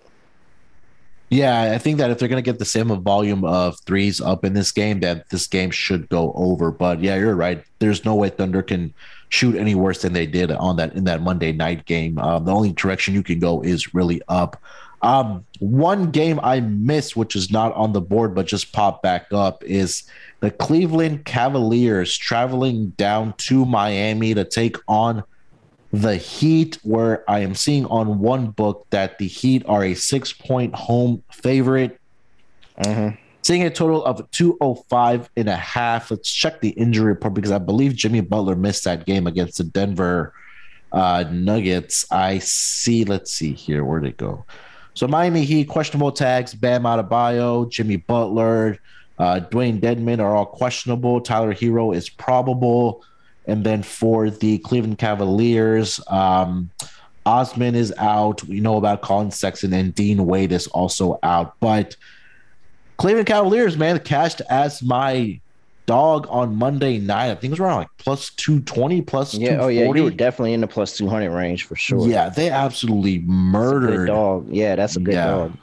yeah. 1.29 1.71
I 1.73 1.77
think 1.77 1.97
that 1.97 2.11
if 2.11 2.19
they're 2.19 2.27
gonna 2.29 2.41
get 2.41 2.59
the 2.59 2.65
same 2.65 2.89
volume 3.03 3.43
of 3.45 3.77
threes 3.85 4.21
up 4.21 4.45
in 4.45 4.53
this 4.53 4.71
game, 4.71 4.99
that 5.01 5.29
this 5.29 5.47
game 5.47 5.71
should 5.71 6.09
go 6.09 6.31
over. 6.35 6.71
But 6.71 7.01
yeah, 7.01 7.15
you're 7.17 7.35
right. 7.35 7.63
There's 7.79 8.05
no 8.05 8.15
way 8.15 8.29
Thunder 8.29 8.61
can 8.63 8.93
shoot 9.29 9.55
any 9.55 9.75
worse 9.75 10.01
than 10.01 10.13
they 10.13 10.25
did 10.25 10.51
on 10.51 10.75
that 10.77 10.93
in 10.95 11.05
that 11.05 11.21
Monday 11.21 11.51
night 11.51 11.85
game. 11.85 12.17
Um, 12.19 12.45
the 12.45 12.53
only 12.53 12.73
direction 12.73 13.13
you 13.13 13.23
can 13.23 13.39
go 13.39 13.61
is 13.61 13.93
really 13.93 14.21
up. 14.27 14.61
Um, 15.01 15.45
one 15.59 16.11
game 16.11 16.39
I 16.43 16.59
missed, 16.59 17.15
which 17.15 17.35
is 17.35 17.51
not 17.51 17.73
on 17.73 17.93
the 17.93 18.01
board 18.01 18.35
but 18.35 18.47
just 18.47 18.73
popped 18.73 19.01
back 19.01 19.27
up, 19.31 19.63
is 19.63 20.03
the 20.41 20.51
Cleveland 20.51 21.25
Cavaliers 21.25 22.17
traveling 22.17 22.89
down 22.91 23.33
to 23.37 23.65
Miami 23.65 24.33
to 24.33 24.43
take 24.43 24.75
on 24.87 25.23
the 25.91 26.17
Heat, 26.17 26.77
where 26.83 27.29
I 27.29 27.39
am 27.39 27.55
seeing 27.55 27.85
on 27.85 28.19
one 28.19 28.47
book 28.47 28.85
that 28.89 29.17
the 29.17 29.27
Heat 29.27 29.63
are 29.67 29.83
a 29.83 29.95
six 29.95 30.33
point 30.33 30.75
home 30.75 31.23
favorite. 31.31 31.99
Mm-hmm. 32.79 33.15
Seeing 33.41 33.63
a 33.63 33.69
total 33.69 34.03
of 34.03 34.29
205 34.31 35.29
and 35.37 35.49
a 35.49 35.55
half. 35.55 36.11
Let's 36.11 36.31
check 36.31 36.61
the 36.61 36.69
injury 36.69 37.07
report 37.07 37.33
because 37.33 37.51
I 37.51 37.57
believe 37.57 37.95
Jimmy 37.95 38.21
Butler 38.21 38.55
missed 38.55 38.83
that 38.83 39.05
game 39.05 39.27
against 39.27 39.57
the 39.57 39.63
Denver 39.63 40.33
uh, 40.91 41.25
Nuggets. 41.31 42.05
I 42.11 42.39
see, 42.39 43.05
let's 43.05 43.31
see 43.31 43.53
here. 43.53 43.83
Where'd 43.83 44.05
it 44.05 44.17
go? 44.17 44.45
So 44.93 45.07
Miami 45.07 45.45
Heat, 45.45 45.69
questionable 45.69 46.11
tags, 46.11 46.53
Bam 46.53 46.83
Adebayo, 46.83 47.69
Jimmy 47.69 47.95
Butler, 47.95 48.77
uh, 49.17 49.41
Dewayne 49.49 49.79
Dedmon 49.79 50.19
are 50.19 50.35
all 50.35 50.45
questionable. 50.45 51.21
Tyler 51.21 51.53
Herro 51.53 51.95
is 51.95 52.09
probable. 52.09 53.03
And 53.45 53.65
then 53.65 53.83
for 53.83 54.29
the 54.29 54.59
Cleveland 54.59 54.97
Cavaliers, 54.97 55.99
um, 56.07 56.69
Osman 57.25 57.75
is 57.75 57.93
out. 57.97 58.43
We 58.43 58.59
know 58.59 58.77
about 58.77 59.01
Collin 59.01 59.31
Sexton 59.31 59.73
and 59.73 59.93
Dean 59.93 60.25
Wade 60.25 60.51
is 60.51 60.67
also 60.67 61.19
out. 61.23 61.55
But 61.59 61.95
Cleveland 62.99 63.27
Cavaliers, 63.27 63.77
man, 63.77 63.97
cashed 63.99 64.41
as 64.49 64.83
my 64.83 65.39
dog 65.85 66.27
on 66.29 66.53
Monday 66.57 66.99
night. 66.99 67.31
I 67.31 67.35
think 67.35 67.45
it 67.45 67.51
was 67.51 67.59
around 67.61 67.77
like 67.77 67.87
plus 67.97 68.29
220, 68.31 69.01
plus 69.03 69.33
yeah. 69.33 69.57
Oh 69.61 69.69
yeah, 69.69 69.91
you 69.91 70.03
were 70.03 70.11
definitely 70.11 70.51
in 70.51 70.59
the 70.59 70.67
plus 70.67 70.97
200 70.97 71.31
range 71.31 71.63
for 71.63 71.77
sure. 71.77 72.05
Yeah, 72.05 72.27
they 72.27 72.49
absolutely 72.49 73.19
murdered 73.19 74.05
dog. 74.05 74.49
Yeah, 74.51 74.75
that's 74.75 74.97
a 74.97 74.99
good 74.99 75.13
yeah, 75.13 75.27
dog. 75.27 75.57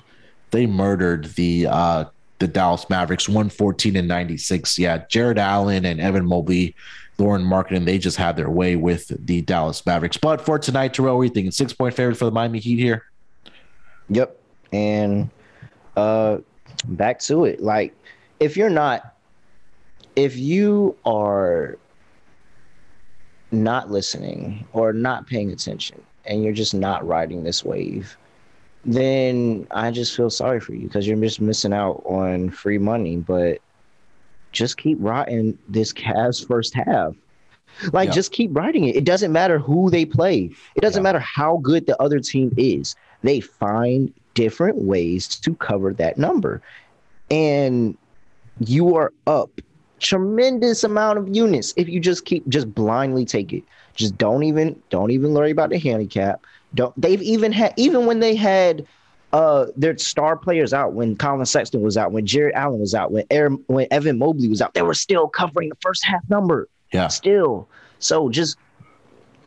They 0.51 0.67
murdered 0.67 1.27
the 1.35 1.67
uh 1.67 2.05
the 2.39 2.49
Dallas 2.49 2.89
Mavericks 2.89 3.29
114 3.29 3.97
and 3.97 4.09
96. 4.09 4.79
Yeah, 4.79 5.05
Jarrett 5.09 5.37
Allen 5.37 5.85
and 5.85 6.01
Evan 6.01 6.25
Mobley, 6.25 6.75
Lauri 7.19 7.43
Markkanen, 7.43 7.85
they 7.85 7.99
just 7.99 8.17
had 8.17 8.37
their 8.37 8.51
way 8.51 8.77
with 8.77 9.13
the 9.27 9.43
Dallas 9.43 9.85
Mavericks. 9.85 10.17
But 10.17 10.41
for 10.41 10.59
tonight, 10.59 10.95
Terrell, 10.95 11.17
what 11.17 11.21
are 11.21 11.25
you 11.25 11.31
thinking? 11.31 11.51
Six 11.51 11.75
point 11.75 11.95
favorite 11.95 12.17
for 12.17 12.25
the 12.25 12.31
Miami 12.31 12.61
Heat 12.61 12.79
here? 12.79 13.05
Yep. 14.09 14.41
And 14.73 15.29
uh 15.99 16.39
back 16.85 17.19
to 17.21 17.45
it. 17.45 17.63
Like 17.63 17.95
if 18.41 18.57
you're 18.57 18.71
not 18.71 19.15
if 20.17 20.37
you 20.37 20.97
are 21.05 21.77
not 23.53 23.91
listening 23.91 24.67
or 24.73 24.93
not 24.93 25.27
paying 25.27 25.51
attention 25.53 26.03
and 26.25 26.43
you're 26.43 26.53
just 26.53 26.75
not 26.75 27.07
riding 27.07 27.45
this 27.45 27.65
wave, 27.65 28.17
then 28.85 29.67
I 29.71 29.91
just 29.91 30.17
feel 30.17 30.31
sorry 30.31 30.61
for 30.61 30.75
you 30.75 30.87
because 30.87 31.07
you're 31.07 31.21
just 31.21 31.41
missing 31.41 31.73
out 31.73 32.03
on 32.05 32.51
free 32.51 32.79
money. 32.79 33.17
But 33.17 33.61
just 34.53 34.79
keep 34.79 34.99
riding 35.01 35.59
this 35.69 35.93
Cavs 35.93 36.47
first 36.47 36.75
half. 36.75 37.15
Like, 37.93 38.09
yeah. 38.09 38.15
just 38.15 38.33
keep 38.33 38.57
riding 38.57 38.85
it. 38.85 38.97
It 38.97 39.05
doesn't 39.05 39.33
matter 39.33 39.59
who 39.59 39.91
they 39.91 40.07
play. 40.07 40.51
It 40.77 40.81
doesn't 40.81 41.01
yeah. 41.01 41.13
matter 41.13 41.19
how 41.19 41.59
good 41.59 41.87
the 41.87 42.01
other 42.01 42.21
team 42.21 42.55
is. 42.57 42.97
They 43.23 43.41
find 43.41 44.13
different 44.37 44.77
ways 44.77 45.27
to 45.27 45.55
cover 45.57 45.93
that 45.95 46.19
number. 46.19 46.63
And 47.31 47.97
you 48.61 48.95
are 48.95 49.13
up 49.27 49.51
tremendous 49.99 50.85
amount 50.85 51.19
of 51.19 51.35
units 51.35 51.73
if 51.77 51.89
you 51.89 51.99
just 51.99 52.27
keep 52.27 52.47
just 52.49 52.73
blindly 52.75 53.25
take 53.25 53.53
it. 53.53 53.65
Just 53.95 54.17
don't 54.19 54.45
even 54.45 54.81
don't 54.91 55.11
even 55.11 55.33
worry 55.33 55.51
about 55.51 55.71
the 55.71 55.79
handicap. 55.79 56.45
Don't 56.75 56.99
they've 57.01 57.23
even 57.23 57.51
had 57.51 57.73
even 57.77 58.07
when 58.07 58.21
they 58.21 58.37
had 58.37 58.87
uh 59.33 59.67
their 59.77 59.97
star 59.97 60.37
players 60.37 60.73
out 60.73 60.93
when 60.93 61.17
Collin 61.17 61.47
Sexton 61.47 61.81
was 61.81 61.97
out, 61.97 62.13
when 62.13 62.27
Jarrett 62.27 62.55
Allen 62.55 62.79
was 62.79 62.95
out, 62.95 63.11
when 63.11 63.25
Aaron, 63.31 63.65
when 63.67 63.89
Evan 63.91 64.19
Mobley 64.19 64.49
was 64.49 64.61
out, 64.61 64.75
they 64.75 64.83
were 64.83 64.95
still 64.95 65.29
covering 65.29 65.71
the 65.71 65.77
first 65.81 66.05
half 66.05 66.23
number. 66.29 66.69
Yeah. 66.93 67.09
Still. 67.09 67.67
So 67.99 68.29
just 68.29 68.59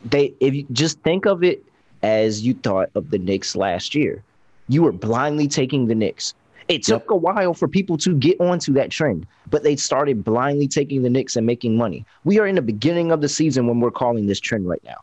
they 0.04 0.34
if 0.40 0.54
you 0.56 0.66
just 0.72 1.00
think 1.02 1.26
of 1.26 1.44
it 1.44 1.64
as 2.02 2.42
you 2.42 2.54
thought 2.56 2.90
of 2.96 3.12
the 3.12 3.20
Knicks 3.20 3.56
last 3.56 3.94
year. 3.94 4.24
You 4.70 4.84
were 4.84 4.92
blindly 4.92 5.48
taking 5.48 5.88
the 5.88 5.96
Knicks. 5.96 6.34
It 6.70 6.84
took 6.84 7.02
yep. 7.04 7.10
a 7.10 7.16
while 7.16 7.56
for 7.56 7.68
people 7.68 7.98
to 7.98 8.16
get 8.16 8.40
onto 8.40 8.72
that 8.74 8.92
trend, 8.92 9.26
but 9.50 9.64
they 9.64 9.76
started 9.76 10.24
blindly 10.24 10.68
taking 10.68 11.02
the 11.02 11.10
Knicks 11.10 11.36
and 11.36 11.46
making 11.46 11.76
money. 11.76 12.06
We 12.24 12.40
are 12.40 12.46
in 12.46 12.54
the 12.54 12.62
beginning 12.62 13.12
of 13.12 13.22
the 13.22 13.28
season 13.28 13.66
when 13.68 13.80
we're 13.80 13.90
calling 13.90 14.28
this 14.28 14.40
trend 14.40 14.70
right 14.70 14.84
now. 14.86 14.98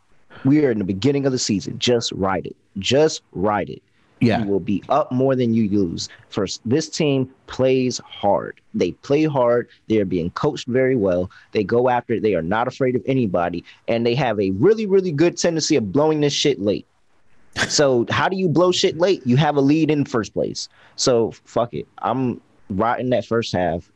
We 0.44 0.64
are 0.64 0.70
in 0.70 0.78
the 0.78 0.84
beginning 0.84 1.26
of 1.26 1.32
the 1.32 1.38
season. 1.38 1.78
Just 1.80 2.12
ride 2.12 2.46
it. 2.46 2.54
Just 2.78 3.22
ride 3.32 3.68
it. 3.68 3.82
Yeah. 4.20 4.42
You 4.42 4.46
will 4.46 4.60
be 4.60 4.82
up 4.88 5.10
more 5.10 5.34
than 5.34 5.52
you 5.52 5.68
lose. 5.68 6.08
First, 6.30 6.60
this 6.64 6.88
team 6.88 7.28
plays 7.48 7.98
hard. 7.98 8.60
They 8.72 8.92
play 8.92 9.24
hard. 9.24 9.68
They 9.88 9.98
are 9.98 10.06
being 10.06 10.30
coached 10.30 10.68
very 10.68 10.96
well. 10.96 11.30
They 11.52 11.64
go 11.64 11.88
after 11.88 12.14
it. 12.14 12.22
They 12.22 12.34
are 12.34 12.42
not 12.42 12.68
afraid 12.68 12.94
of 12.94 13.02
anybody. 13.06 13.64
And 13.88 14.06
they 14.06 14.14
have 14.14 14.40
a 14.40 14.52
really, 14.52 14.86
really 14.86 15.12
good 15.12 15.36
tendency 15.36 15.76
of 15.76 15.92
blowing 15.92 16.20
this 16.20 16.32
shit 16.32 16.60
late. 16.60 16.86
So 17.68 18.06
how 18.10 18.28
do 18.28 18.36
you 18.36 18.48
blow 18.48 18.72
shit 18.72 18.98
late? 18.98 19.26
You 19.26 19.36
have 19.36 19.56
a 19.56 19.60
lead 19.60 19.90
in 19.90 20.04
first 20.04 20.34
place. 20.34 20.68
So 20.96 21.32
fuck 21.44 21.74
it. 21.74 21.86
I'm 21.98 22.40
riding 22.70 23.10
that 23.10 23.26
first 23.26 23.52
half. 23.52 23.90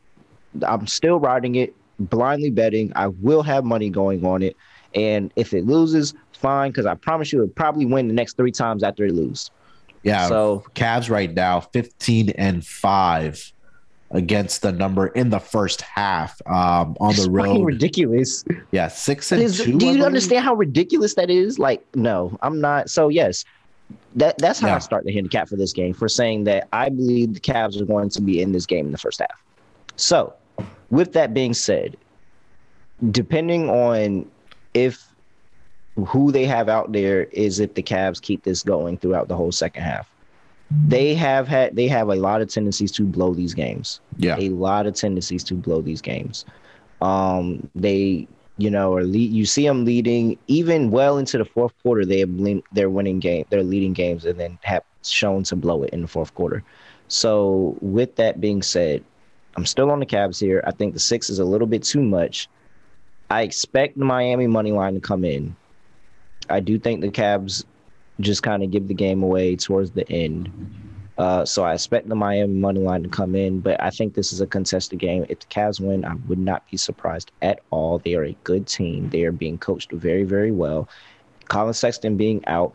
I'm 0.63 0.87
still 0.87 1.19
riding 1.19 1.55
it, 1.55 1.73
blindly 1.99 2.49
betting. 2.49 2.91
I 2.95 3.07
will 3.07 3.43
have 3.43 3.63
money 3.63 3.89
going 3.89 4.25
on 4.25 4.43
it. 4.43 4.57
And 4.93 5.31
if 5.35 5.53
it 5.53 5.65
loses, 5.65 6.13
fine, 6.33 6.71
because 6.71 6.85
I 6.85 6.95
promise 6.95 7.31
you 7.31 7.43
it'll 7.43 7.53
probably 7.53 7.85
win 7.85 8.07
the 8.07 8.13
next 8.13 8.35
three 8.35 8.51
times 8.51 8.83
after 8.83 9.05
it 9.05 9.13
loses. 9.13 9.51
Yeah. 10.03 10.27
So 10.27 10.65
Cavs 10.75 11.09
right 11.09 11.33
now, 11.33 11.61
15 11.61 12.31
and 12.31 12.65
5 12.65 13.53
against 14.13 14.61
the 14.61 14.71
number 14.71 15.07
in 15.07 15.29
the 15.29 15.39
first 15.39 15.81
half 15.81 16.41
um, 16.47 16.95
on 16.99 17.15
the 17.15 17.29
road. 17.29 17.63
ridiculous. 17.63 18.43
Yeah, 18.71 18.87
six 18.87 19.31
and 19.31 19.41
is, 19.41 19.59
two. 19.63 19.77
Do 19.77 19.87
you 19.87 20.03
understand 20.03 20.43
how 20.43 20.53
ridiculous 20.53 21.15
that 21.15 21.29
is? 21.29 21.59
Like, 21.59 21.85
no, 21.95 22.37
I'm 22.41 22.59
not. 22.59 22.89
So 22.89 23.09
yes, 23.09 23.45
that 24.15 24.37
that's 24.37 24.59
how 24.59 24.67
yeah. 24.67 24.75
I 24.75 24.79
start 24.79 25.05
the 25.05 25.13
handicap 25.13 25.47
for 25.47 25.55
this 25.55 25.73
game 25.73 25.93
for 25.93 26.09
saying 26.09 26.43
that 26.45 26.67
I 26.73 26.89
believe 26.89 27.33
the 27.33 27.39
Cavs 27.39 27.79
are 27.81 27.85
going 27.85 28.09
to 28.09 28.21
be 28.21 28.41
in 28.41 28.51
this 28.51 28.65
game 28.65 28.85
in 28.85 28.91
the 28.91 28.97
first 28.97 29.19
half. 29.19 29.43
So, 29.95 30.33
with 30.89 31.13
that 31.13 31.33
being 31.33 31.53
said, 31.53 31.97
depending 33.11 33.69
on 33.69 34.29
if 34.73 35.07
who 36.07 36.31
they 36.31 36.45
have 36.45 36.69
out 36.69 36.91
there 36.91 37.23
is 37.23 37.59
if 37.59 37.73
the 37.73 37.83
Cavs 37.83 38.21
keep 38.21 38.43
this 38.43 38.63
going 38.63 38.97
throughout 38.97 39.27
the 39.27 39.35
whole 39.35 39.51
second 39.51 39.83
half 39.83 40.10
they 40.87 41.13
have 41.15 41.47
had 41.47 41.75
they 41.75 41.87
have 41.87 42.09
a 42.09 42.15
lot 42.15 42.41
of 42.41 42.49
tendencies 42.49 42.91
to 42.93 43.03
blow 43.03 43.33
these 43.33 43.53
games. 43.53 43.99
Yeah, 44.17 44.37
a 44.37 44.49
lot 44.49 44.85
of 44.85 44.95
tendencies 44.95 45.43
to 45.45 45.55
blow 45.55 45.81
these 45.81 46.01
games. 46.01 46.45
Um, 47.01 47.69
they 47.75 48.27
you 48.57 48.69
know 48.69 48.93
are 48.95 49.03
lead. 49.03 49.31
You 49.31 49.45
see 49.45 49.67
them 49.67 49.85
leading 49.85 50.37
even 50.47 50.91
well 50.91 51.17
into 51.17 51.37
the 51.37 51.45
fourth 51.45 51.73
quarter. 51.81 52.05
They 52.05 52.19
have 52.19 52.29
they're 52.71 52.89
winning 52.89 53.19
game. 53.19 53.45
They're 53.49 53.63
leading 53.63 53.93
games 53.93 54.25
and 54.25 54.39
then 54.39 54.57
have 54.61 54.83
shown 55.03 55.43
to 55.43 55.55
blow 55.55 55.83
it 55.83 55.91
in 55.91 56.01
the 56.01 56.07
fourth 56.07 56.33
quarter. 56.35 56.63
So 57.07 57.75
with 57.81 58.15
that 58.15 58.39
being 58.39 58.61
said, 58.61 59.03
I'm 59.57 59.65
still 59.65 59.91
on 59.91 59.99
the 59.99 60.05
Cavs 60.05 60.39
here. 60.39 60.63
I 60.65 60.71
think 60.71 60.93
the 60.93 60.99
six 60.99 61.29
is 61.29 61.39
a 61.39 61.45
little 61.45 61.67
bit 61.67 61.83
too 61.83 62.01
much. 62.01 62.47
I 63.29 63.41
expect 63.41 63.97
the 63.97 64.05
Miami 64.05 64.47
money 64.47 64.71
line 64.71 64.93
to 64.93 64.99
come 65.01 65.25
in. 65.25 65.55
I 66.49 66.59
do 66.59 66.79
think 66.79 67.01
the 67.01 67.09
Cavs 67.09 67.65
just 68.21 68.43
kind 68.43 68.63
of 68.63 68.71
give 68.71 68.87
the 68.87 68.93
game 68.93 69.23
away 69.23 69.55
towards 69.55 69.91
the 69.91 70.09
end. 70.09 70.49
Uh, 71.17 71.45
so 71.45 71.63
I 71.63 71.73
expect 71.73 72.09
the 72.09 72.15
Miami 72.15 72.53
money 72.53 72.79
line 72.79 73.03
to 73.03 73.09
come 73.09 73.35
in, 73.35 73.59
but 73.59 73.81
I 73.81 73.89
think 73.91 74.13
this 74.13 74.33
is 74.33 74.41
a 74.41 74.47
contested 74.47 74.97
game. 74.97 75.25
If 75.29 75.41
the 75.41 75.45
Cavs 75.47 75.79
win, 75.79 76.03
I 76.05 76.15
would 76.27 76.39
not 76.39 76.69
be 76.71 76.77
surprised 76.77 77.31
at 77.41 77.59
all. 77.69 77.99
They 77.99 78.15
are 78.15 78.23
a 78.23 78.35
good 78.43 78.65
team. 78.65 79.09
They 79.09 79.23
are 79.25 79.31
being 79.31 79.57
coached 79.57 79.91
very, 79.91 80.23
very 80.23 80.51
well. 80.51 80.89
Collin 81.47 81.73
Sexton 81.73 82.17
being 82.17 82.43
out, 82.47 82.73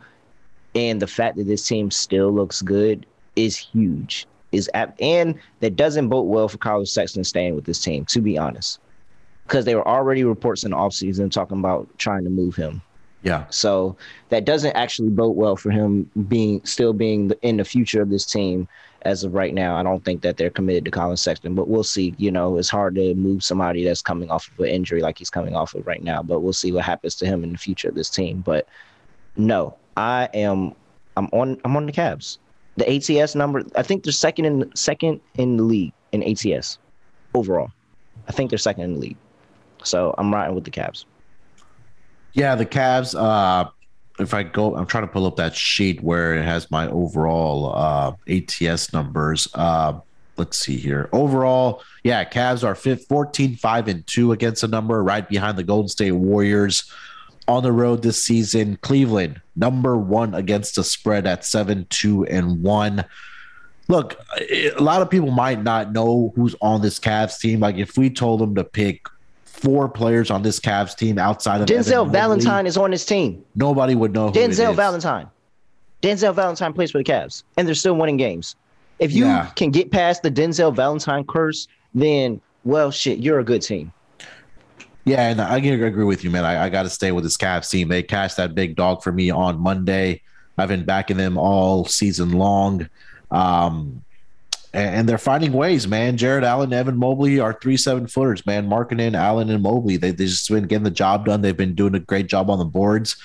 and 0.74 1.00
the 1.02 1.06
fact 1.06 1.36
that 1.38 1.48
this 1.48 1.66
team 1.66 1.90
still 1.90 2.30
looks 2.30 2.62
good 2.62 3.06
is 3.34 3.56
huge. 3.56 4.26
Is 4.52 4.70
at, 4.74 4.94
and 5.00 5.34
that 5.60 5.74
doesn't 5.74 6.08
bode 6.08 6.26
well 6.26 6.48
for 6.48 6.58
Collin 6.58 6.86
Sexton 6.86 7.24
staying 7.24 7.56
with 7.56 7.64
this 7.64 7.82
team, 7.82 8.04
to 8.06 8.20
be 8.20 8.38
honest, 8.38 8.78
because 9.46 9.64
there 9.64 9.76
were 9.76 9.88
already 9.88 10.22
reports 10.22 10.62
in 10.62 10.70
the 10.70 10.76
offseason 10.76 11.32
talking 11.32 11.58
about 11.58 11.88
trying 11.98 12.22
to 12.24 12.30
move 12.30 12.54
him. 12.54 12.80
Yeah. 13.22 13.46
So 13.50 13.96
that 14.28 14.44
doesn't 14.44 14.76
actually 14.76 15.08
bode 15.08 15.36
well 15.36 15.56
for 15.56 15.70
him 15.70 16.10
being 16.28 16.64
still 16.64 16.92
being 16.92 17.32
in 17.42 17.56
the 17.56 17.64
future 17.64 18.00
of 18.02 18.10
this 18.10 18.24
team 18.24 18.68
as 19.02 19.24
of 19.24 19.34
right 19.34 19.54
now. 19.54 19.76
I 19.76 19.82
don't 19.82 20.04
think 20.04 20.22
that 20.22 20.36
they're 20.36 20.50
committed 20.50 20.84
to 20.84 20.90
Collin 20.90 21.16
Sexton, 21.16 21.54
but 21.54 21.68
we'll 21.68 21.84
see. 21.84 22.14
You 22.18 22.30
know, 22.30 22.56
it's 22.56 22.68
hard 22.68 22.94
to 22.96 23.14
move 23.14 23.42
somebody 23.42 23.84
that's 23.84 24.02
coming 24.02 24.30
off 24.30 24.50
of 24.50 24.60
an 24.60 24.66
injury 24.66 25.00
like 25.00 25.18
he's 25.18 25.30
coming 25.30 25.56
off 25.56 25.74
of 25.74 25.86
right 25.86 26.02
now, 26.02 26.22
but 26.22 26.40
we'll 26.40 26.52
see 26.52 26.72
what 26.72 26.84
happens 26.84 27.14
to 27.16 27.26
him 27.26 27.42
in 27.42 27.52
the 27.52 27.58
future 27.58 27.88
of 27.88 27.94
this 27.94 28.10
team. 28.10 28.42
But 28.42 28.68
no, 29.36 29.76
I 29.96 30.28
am 30.34 30.74
I'm 31.16 31.26
on 31.32 31.58
I'm 31.64 31.76
on 31.76 31.86
the 31.86 31.92
Cavs. 31.92 32.38
The 32.76 32.88
ATS 32.92 33.34
number, 33.34 33.64
I 33.74 33.82
think 33.82 34.04
they're 34.04 34.12
second 34.12 34.44
in 34.44 34.76
second 34.76 35.20
in 35.36 35.56
the 35.56 35.62
league 35.62 35.92
in 36.12 36.22
ATS 36.22 36.78
overall. 37.34 37.70
I 38.28 38.32
think 38.32 38.50
they're 38.50 38.58
second 38.58 38.84
in 38.84 38.94
the 38.94 39.00
league. 39.00 39.16
So 39.82 40.14
I'm 40.18 40.32
riding 40.32 40.54
with 40.54 40.64
the 40.64 40.70
Cavs. 40.70 41.04
Yeah, 42.36 42.54
the 42.54 42.66
Cavs. 42.66 43.18
Uh, 43.18 43.70
if 44.18 44.34
I 44.34 44.42
go, 44.42 44.76
I'm 44.76 44.86
trying 44.86 45.04
to 45.04 45.12
pull 45.12 45.24
up 45.26 45.36
that 45.36 45.56
sheet 45.56 46.02
where 46.02 46.34
it 46.34 46.44
has 46.44 46.70
my 46.70 46.86
overall 46.88 47.74
uh, 47.74 48.12
ATS 48.28 48.92
numbers. 48.92 49.48
Uh, 49.54 50.00
let's 50.36 50.58
see 50.58 50.76
here. 50.76 51.08
Overall, 51.12 51.82
yeah, 52.04 52.24
Cavs 52.24 52.62
are 52.62 52.74
14, 52.74 53.56
5, 53.56 53.88
and 53.88 54.06
2 54.06 54.32
against 54.32 54.62
a 54.62 54.68
number, 54.68 55.02
right 55.02 55.26
behind 55.26 55.56
the 55.56 55.62
Golden 55.62 55.88
State 55.88 56.12
Warriors 56.12 56.92
on 57.48 57.62
the 57.62 57.72
road 57.72 58.02
this 58.02 58.22
season. 58.22 58.76
Cleveland, 58.82 59.40
number 59.56 59.96
one 59.96 60.34
against 60.34 60.76
the 60.76 60.84
spread 60.84 61.26
at 61.26 61.42
7, 61.42 61.86
2, 61.88 62.26
and 62.26 62.62
1. 62.62 63.02
Look, 63.88 64.20
a 64.50 64.72
lot 64.78 65.00
of 65.00 65.08
people 65.08 65.30
might 65.30 65.62
not 65.62 65.90
know 65.90 66.34
who's 66.36 66.54
on 66.60 66.82
this 66.82 66.98
Cavs 66.98 67.40
team. 67.40 67.60
Like, 67.60 67.76
if 67.76 67.96
we 67.96 68.10
told 68.10 68.40
them 68.40 68.54
to 68.56 68.64
pick 68.64 69.06
four 69.56 69.88
players 69.88 70.30
on 70.30 70.42
this 70.42 70.60
Cavs 70.60 70.96
team 70.96 71.18
outside 71.18 71.60
of 71.60 71.66
Denzel 71.66 72.02
Evan 72.02 72.12
Valentine 72.12 72.66
is 72.66 72.76
on 72.76 72.90
this 72.90 73.06
team. 73.06 73.44
Nobody 73.54 73.94
would 73.94 74.12
know. 74.12 74.30
Denzel 74.30 74.74
Valentine. 74.74 75.28
Denzel 76.02 76.34
Valentine 76.34 76.72
plays 76.72 76.90
for 76.90 76.98
the 76.98 77.04
Cavs, 77.04 77.42
and 77.56 77.66
they're 77.66 77.74
still 77.74 77.96
winning 77.96 78.16
games. 78.16 78.54
If 78.98 79.12
you 79.12 79.24
yeah. 79.24 79.46
can 79.56 79.70
get 79.70 79.90
past 79.90 80.22
the 80.22 80.30
Denzel 80.30 80.74
Valentine 80.74 81.24
curse, 81.24 81.68
then 81.94 82.40
well, 82.64 82.90
shit, 82.90 83.18
you're 83.18 83.38
a 83.38 83.44
good 83.44 83.62
team. 83.62 83.92
Yeah, 85.04 85.28
and 85.28 85.40
I 85.40 85.58
agree 85.58 86.04
with 86.04 86.24
you, 86.24 86.30
man. 86.30 86.44
I, 86.44 86.64
I 86.64 86.68
got 86.68 86.82
to 86.82 86.90
stay 86.90 87.12
with 87.12 87.24
this 87.24 87.36
Cavs 87.36 87.70
team. 87.70 87.88
They 87.88 88.02
cashed 88.02 88.36
that 88.38 88.54
big 88.54 88.74
dog 88.74 89.02
for 89.02 89.12
me 89.12 89.30
on 89.30 89.58
Monday. 89.58 90.22
I've 90.58 90.68
been 90.68 90.84
backing 90.84 91.16
them 91.16 91.38
all 91.38 91.84
season 91.84 92.32
long. 92.32 92.88
Um, 93.30 94.02
and 94.76 95.08
they're 95.08 95.18
finding 95.18 95.52
ways, 95.52 95.88
man. 95.88 96.16
Jarrett 96.16 96.44
Allen, 96.44 96.72
Evan 96.72 96.98
Mobley 96.98 97.40
are 97.40 97.54
three 97.54 97.76
seven 97.76 98.06
footers, 98.06 98.44
man. 98.44 98.68
Markkanen, 98.68 99.14
Allen, 99.14 99.48
and 99.50 99.62
Mobley. 99.62 99.96
They 99.96 100.10
they 100.10 100.26
just 100.26 100.48
been 100.50 100.66
getting 100.66 100.84
the 100.84 100.90
job 100.90 101.26
done. 101.26 101.40
They've 101.40 101.56
been 101.56 101.74
doing 101.74 101.94
a 101.94 102.00
great 102.00 102.26
job 102.26 102.50
on 102.50 102.58
the 102.58 102.64
boards. 102.64 103.16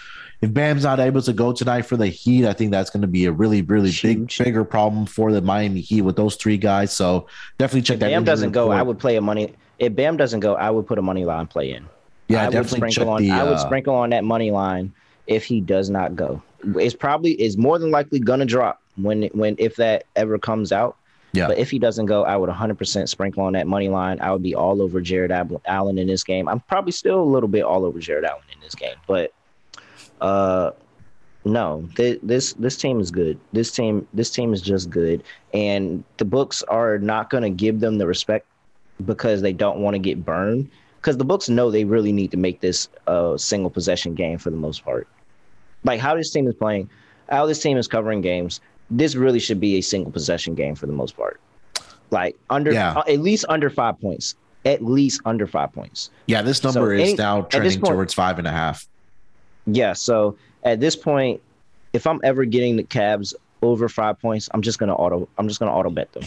If 0.42 0.54
Bam's 0.54 0.84
not 0.84 1.00
able 1.00 1.22
to 1.22 1.34
go 1.34 1.54
tonight 1.54 1.84
for 1.84 1.98
the 1.98 2.08
Heat, 2.08 2.48
I 2.48 2.54
think 2.54 2.72
that's 2.72 2.90
going 2.90 3.02
to 3.02 3.08
be 3.08 3.26
a 3.26 3.32
really, 3.32 3.62
really 3.62 3.92
Huge. 3.92 4.38
big, 4.40 4.46
bigger 4.46 4.64
problem 4.64 5.06
for 5.06 5.32
the 5.32 5.42
Miami 5.42 5.82
Heat 5.82 6.02
with 6.02 6.16
those 6.16 6.36
three 6.36 6.58
guys. 6.58 6.92
So 6.92 7.28
definitely 7.60 7.84
check 7.84 7.96
if 7.96 8.00
that. 8.00 8.10
Bam 8.10 8.24
doesn't 8.24 8.50
report. 8.50 8.70
go, 8.70 8.72
I 8.72 8.82
would 8.82 8.98
play 8.98 9.18
a 9.18 9.22
money. 9.22 9.54
If 9.78 9.96
Bam 9.96 10.18
doesn't 10.18 10.40
go, 10.40 10.56
I 10.56 10.72
would 10.72 10.88
put 10.88 10.98
a 10.98 11.02
money 11.02 11.26
line 11.26 11.46
play 11.46 11.74
in. 11.74 11.86
Yeah, 12.28 12.44
I 12.44 12.46
definitely 12.46 12.80
would 12.80 12.92
sprinkle 12.94 13.14
on. 13.14 13.22
The, 13.22 13.32
uh, 13.32 13.40
I 13.40 13.50
would 13.50 13.60
sprinkle 13.60 13.94
on 13.94 14.10
that 14.12 14.24
money 14.24 14.50
line 14.50 14.94
if 15.28 15.44
he 15.46 15.62
does 15.62 15.90
not 15.90 16.16
go. 16.16 16.42
It's 16.76 16.96
probably 16.96 17.40
is 17.40 17.58
more 17.58 17.78
than 17.78 17.92
likely 17.92 18.20
gonna 18.20 18.46
drop 18.46 18.82
when 18.96 19.24
when 19.34 19.56
if 19.60 19.76
that 19.76 20.06
ever 20.16 20.40
comes 20.40 20.72
out. 20.72 20.96
Yeah. 21.34 21.48
But 21.48 21.58
if 21.58 21.72
he 21.72 21.80
doesn't 21.80 22.08
go, 22.08 22.24
I 22.24 22.36
would 22.36 22.50
100% 22.50 23.08
sprinkle 23.08 23.44
on 23.44 23.54
that 23.54 23.66
money 23.66 23.88
line. 23.88 24.20
I 24.20 24.32
would 24.32 24.44
be 24.44 24.54
all 24.54 24.82
over 24.82 25.00
Jarrett 25.00 25.32
Allen 25.66 25.98
in 25.98 26.08
this 26.08 26.24
game. 26.24 26.50
I'm 26.50 26.60
probably 26.62 26.92
still 26.92 27.22
a 27.22 27.24
little 27.24 27.48
bit 27.48 27.64
all 27.64 27.86
over 27.86 28.00
Jarrett 28.00 28.26
Allen 28.26 28.44
in 28.54 28.60
this 28.60 28.76
game, 28.76 28.96
but 29.08 29.34
uh, 30.20 30.72
no, 31.46 31.88
th- 31.96 32.20
this 32.22 32.54
this 32.54 32.78
team 32.78 33.00
is 33.00 33.12
good. 33.12 33.40
This 33.54 33.72
team 33.72 34.08
this 34.14 34.30
team 34.30 34.54
is 34.54 34.62
just 34.62 34.90
good, 34.90 35.24
and 35.54 36.04
the 36.18 36.26
books 36.26 36.64
are 36.64 37.00
not 37.00 37.30
going 37.30 37.44
to 37.44 37.50
give 37.50 37.80
them 37.80 37.98
the 37.98 38.06
respect 38.06 38.46
because 39.06 39.42
they 39.42 39.54
don't 39.54 39.80
want 39.80 39.96
to 39.96 40.00
get 40.00 40.24
burned. 40.24 40.70
Because 40.98 41.18
the 41.18 41.26
books 41.26 41.50
know 41.50 41.72
they 41.72 41.84
really 41.84 42.12
need 42.12 42.30
to 42.30 42.38
make 42.38 42.62
this 42.62 42.88
a 43.08 43.34
single 43.38 43.72
possession 43.72 44.14
game 44.14 44.38
for 44.38 44.52
the 44.52 44.58
most 44.58 44.86
part. 44.86 45.08
Like 45.84 46.00
how 46.00 46.16
this 46.16 46.30
team 46.30 46.48
is 46.48 46.54
playing, 46.54 46.92
how 47.28 47.48
this 47.48 47.60
team 47.60 47.78
is 47.78 47.88
covering 47.88 48.22
games. 48.22 48.62
This 48.92 49.16
really 49.16 49.40
should 49.40 49.60
be 49.60 49.78
a 49.78 49.82
single 49.82 50.12
possession 50.12 50.54
game 50.54 50.76
for 50.76 50.86
the 50.86 50.94
most 50.94 51.18
part. 51.18 51.40
Like 52.12 52.38
under 52.50 52.72
yeah. 52.72 52.92
uh, 52.92 53.04
at 53.08 53.20
least 53.20 53.46
under 53.50 53.70
five 53.70 54.00
points. 54.00 54.36
At 54.64 54.84
least 54.84 55.22
under 55.26 55.48
five 55.48 55.74
points. 55.74 56.12
Yeah, 56.28 56.44
this 56.44 56.64
number 56.64 56.96
so 56.96 57.02
is 57.02 57.10
any, 57.10 57.18
now 57.18 57.42
trending 57.44 57.80
point, 57.80 57.94
towards 57.94 58.14
five 58.14 58.38
and 58.38 58.48
a 58.48 58.52
half. 58.52 58.88
Yeah, 59.66 59.94
so 59.94 60.38
at 60.64 60.80
this 60.80 60.96
point, 60.96 61.42
if 61.94 62.06
I'm 62.06 62.20
ever 62.24 62.46
getting 62.46 62.76
the 62.76 62.84
Cavs 62.84 63.34
over 63.64 63.90
five 63.90 64.20
points, 64.20 64.50
I'm 64.54 64.62
just 64.62 64.78
gonna 64.78 64.94
auto. 64.94 65.28
I'm 65.38 65.48
just 65.48 65.60
gonna 65.60 65.74
auto 65.74 65.90
bet 65.90 66.12
them. 66.14 66.24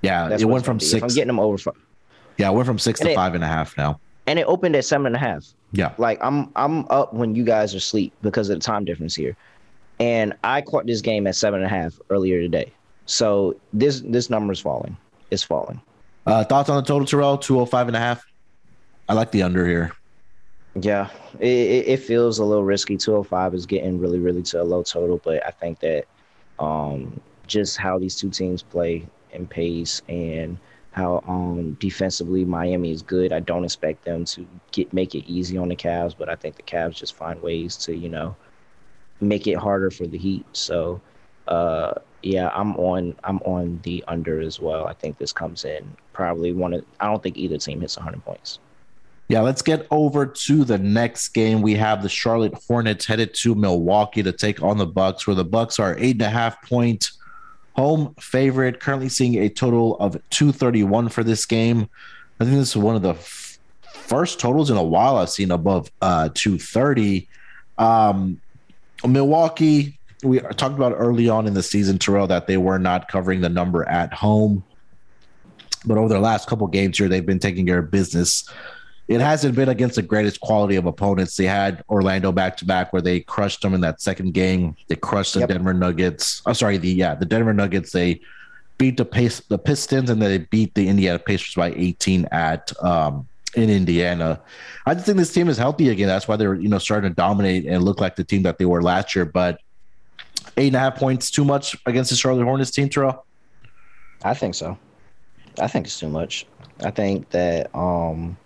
Yeah, 0.00 0.28
That's 0.28 0.42
it 0.42 0.46
went 0.46 0.64
from 0.64 0.80
six. 0.80 0.94
If 0.94 1.02
I'm 1.02 1.08
getting 1.10 1.28
them 1.28 1.40
over 1.40 1.58
five. 1.58 1.74
Yeah, 2.38 2.50
it 2.50 2.54
went 2.54 2.66
from 2.66 2.78
six 2.78 3.00
and 3.00 3.08
to 3.08 3.12
it, 3.12 3.14
five 3.14 3.34
and 3.34 3.44
a 3.44 3.46
half 3.46 3.76
now. 3.76 4.00
And 4.26 4.38
it 4.38 4.46
opened 4.46 4.74
at 4.74 4.84
seven 4.84 5.06
and 5.06 5.16
a 5.16 5.18
half. 5.18 5.46
Yeah, 5.72 5.92
like 5.98 6.18
I'm 6.20 6.50
I'm 6.56 6.86
up 6.90 7.14
when 7.14 7.34
you 7.34 7.44
guys 7.44 7.74
are 7.74 7.78
asleep 7.78 8.12
because 8.22 8.48
of 8.48 8.58
the 8.58 8.64
time 8.64 8.84
difference 8.84 9.14
here, 9.14 9.36
and 10.02 10.34
I 10.42 10.62
caught 10.62 10.84
this 10.86 11.00
game 11.00 11.28
at 11.28 11.36
seven 11.36 11.62
and 11.62 11.66
a 11.66 11.68
half 11.68 12.00
earlier 12.10 12.40
today. 12.40 12.72
So 13.06 13.54
this 13.72 14.00
this 14.00 14.28
number 14.28 14.52
is 14.52 14.58
falling. 14.58 14.96
It's 15.30 15.44
falling. 15.44 15.80
Uh, 16.26 16.42
thoughts 16.42 16.68
on 16.68 16.76
the 16.76 16.82
total, 16.82 17.06
Terrell? 17.06 17.38
205 17.38 17.86
and 17.86 17.96
a 17.96 18.00
half. 18.00 18.24
I 19.08 19.14
like 19.14 19.30
the 19.30 19.44
under 19.44 19.66
here. 19.66 19.92
Yeah, 20.74 21.08
it, 21.38 21.46
it 21.46 21.96
feels 21.98 22.38
a 22.40 22.44
little 22.44 22.64
risky. 22.64 22.96
205 22.96 23.54
is 23.54 23.66
getting 23.66 23.98
really, 23.98 24.18
really 24.18 24.42
to 24.44 24.62
a 24.62 24.64
low 24.64 24.82
total, 24.82 25.20
but 25.22 25.44
I 25.46 25.50
think 25.50 25.80
that 25.80 26.06
um, 26.58 27.20
just 27.46 27.76
how 27.76 27.98
these 27.98 28.16
two 28.16 28.30
teams 28.30 28.62
play 28.62 29.06
and 29.32 29.48
pace 29.48 30.02
and 30.08 30.58
how 30.92 31.22
um, 31.28 31.74
defensively 31.74 32.44
Miami 32.44 32.90
is 32.90 33.02
good. 33.02 33.32
I 33.32 33.40
don't 33.40 33.64
expect 33.64 34.04
them 34.04 34.24
to 34.26 34.46
get 34.72 34.92
make 34.92 35.14
it 35.14 35.30
easy 35.30 35.56
on 35.58 35.68
the 35.68 35.76
Cavs, 35.76 36.14
but 36.16 36.28
I 36.28 36.34
think 36.34 36.56
the 36.56 36.62
Cavs 36.62 36.96
just 36.96 37.14
find 37.14 37.40
ways 37.40 37.76
to 37.78 37.94
you 37.94 38.08
know 38.08 38.34
make 39.22 39.46
it 39.46 39.56
harder 39.56 39.90
for 39.90 40.06
the 40.06 40.18
Heat. 40.18 40.44
So 40.52 41.00
uh, 41.48 41.94
yeah, 42.22 42.50
I'm 42.54 42.76
on 42.76 43.16
I'm 43.24 43.38
on 43.38 43.80
the 43.82 44.04
under 44.08 44.40
as 44.40 44.60
well. 44.60 44.86
I 44.86 44.92
think 44.92 45.18
this 45.18 45.32
comes 45.32 45.64
in 45.64 45.96
probably 46.12 46.52
one 46.52 46.74
of 46.74 46.84
I 47.00 47.06
don't 47.06 47.22
think 47.22 47.36
either 47.36 47.58
team 47.58 47.80
hits 47.80 47.96
100 47.96 48.24
points. 48.24 48.58
Yeah, 49.28 49.40
let's 49.40 49.62
get 49.62 49.86
over 49.90 50.26
to 50.26 50.64
the 50.64 50.78
next 50.78 51.28
game. 51.28 51.62
We 51.62 51.74
have 51.74 52.02
the 52.02 52.08
Charlotte 52.08 52.54
Hornets 52.68 53.06
headed 53.06 53.32
to 53.36 53.54
Milwaukee 53.54 54.22
to 54.22 54.32
take 54.32 54.62
on 54.62 54.76
the 54.76 54.86
Bucks, 54.86 55.26
where 55.26 55.36
the 55.36 55.44
Bucks 55.44 55.78
are 55.78 55.96
eight 55.98 56.16
and 56.16 56.22
a 56.22 56.28
half 56.28 56.60
point 56.68 57.10
home 57.74 58.14
favorite. 58.20 58.80
Currently 58.80 59.08
seeing 59.08 59.36
a 59.36 59.48
total 59.48 59.96
of 59.98 60.20
231 60.30 61.08
for 61.08 61.24
this 61.24 61.46
game. 61.46 61.88
I 62.40 62.44
think 62.44 62.56
this 62.56 62.70
is 62.70 62.76
one 62.76 62.96
of 62.96 63.02
the 63.02 63.10
f- 63.14 63.58
first 63.82 64.38
totals 64.38 64.70
in 64.70 64.76
a 64.76 64.82
while 64.82 65.16
I've 65.16 65.30
seen 65.30 65.50
above 65.50 65.90
uh, 66.02 66.28
230. 66.34 67.28
Um, 67.78 68.40
Milwaukee, 69.06 69.98
we 70.22 70.40
talked 70.40 70.76
about 70.76 70.92
early 70.96 71.28
on 71.28 71.46
in 71.46 71.54
the 71.54 71.62
season, 71.62 71.98
Terrell, 71.98 72.26
that 72.28 72.46
they 72.46 72.56
were 72.56 72.78
not 72.78 73.08
covering 73.08 73.40
the 73.40 73.48
number 73.48 73.88
at 73.88 74.12
home. 74.12 74.64
But 75.84 75.98
over 75.98 76.08
their 76.08 76.20
last 76.20 76.48
couple 76.48 76.66
games 76.68 76.98
here, 76.98 77.08
they've 77.08 77.26
been 77.26 77.40
taking 77.40 77.66
care 77.66 77.78
of 77.78 77.90
business 77.90 78.48
it 79.08 79.20
hasn't 79.20 79.54
been 79.54 79.68
against 79.68 79.96
the 79.96 80.02
greatest 80.02 80.40
quality 80.40 80.76
of 80.76 80.86
opponents. 80.86 81.36
They 81.36 81.44
had 81.44 81.84
Orlando 81.88 82.32
back 82.32 82.56
to 82.58 82.64
back 82.64 82.92
where 82.92 83.02
they 83.02 83.20
crushed 83.20 83.62
them 83.62 83.74
in 83.74 83.80
that 83.80 84.00
second 84.00 84.32
game. 84.32 84.76
They 84.88 84.96
crushed 84.96 85.34
the 85.34 85.40
yep. 85.40 85.50
Denver 85.50 85.74
Nuggets. 85.74 86.40
I'm 86.46 86.50
oh, 86.50 86.54
sorry, 86.54 86.76
the 86.78 86.88
yeah, 86.88 87.14
the 87.14 87.26
Denver 87.26 87.52
Nuggets. 87.52 87.92
They 87.92 88.20
beat 88.78 88.96
the 88.96 89.04
pace 89.04 89.40
the 89.40 89.58
Pistons 89.58 90.08
and 90.08 90.22
they 90.22 90.38
beat 90.38 90.74
the 90.74 90.88
Indiana 90.88 91.18
Pacers 91.18 91.54
by 91.54 91.72
18 91.72 92.26
at 92.32 92.72
um, 92.82 93.28
in 93.54 93.70
Indiana. 93.70 94.40
I 94.86 94.94
just 94.94 95.06
think 95.06 95.18
this 95.18 95.32
team 95.32 95.48
is 95.48 95.58
healthy 95.58 95.88
again. 95.90 96.08
That's 96.08 96.26
why 96.26 96.36
they're 96.36 96.54
you 96.54 96.68
know 96.68 96.78
starting 96.78 97.10
to 97.10 97.14
dominate 97.14 97.66
and 97.66 97.84
look 97.84 98.00
like 98.00 98.16
the 98.16 98.24
team 98.24 98.42
that 98.42 98.58
they 98.58 98.64
were 98.64 98.82
last 98.82 99.14
year. 99.14 99.24
But 99.24 99.60
eight 100.56 100.68
and 100.68 100.76
a 100.76 100.78
half 100.78 100.96
points 100.96 101.30
too 101.30 101.44
much 101.44 101.76
against 101.86 102.10
the 102.10 102.16
Charlotte 102.16 102.44
Hornets 102.44 102.70
team, 102.70 102.88
Terrell? 102.88 103.24
I 104.24 104.34
think 104.34 104.54
so. 104.54 104.78
I 105.60 105.66
think 105.66 105.86
it's 105.86 105.98
too 105.98 106.08
much. 106.08 106.46
I 106.84 106.90
think 106.90 107.30
that 107.30 107.74
um 107.74 108.36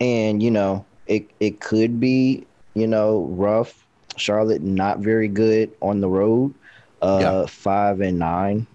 and 0.00 0.42
you 0.42 0.50
know 0.50 0.84
it 1.06 1.30
it 1.40 1.60
could 1.60 2.00
be 2.00 2.46
you 2.74 2.86
know 2.86 3.26
rough. 3.30 3.86
Charlotte 4.16 4.60
not 4.60 4.98
very 4.98 5.28
good 5.28 5.72
on 5.80 6.00
the 6.00 6.08
road. 6.08 6.54
Uh, 7.00 7.18
yeah. 7.20 7.46
five 7.46 8.00
and 8.00 8.18
nine 8.18 8.66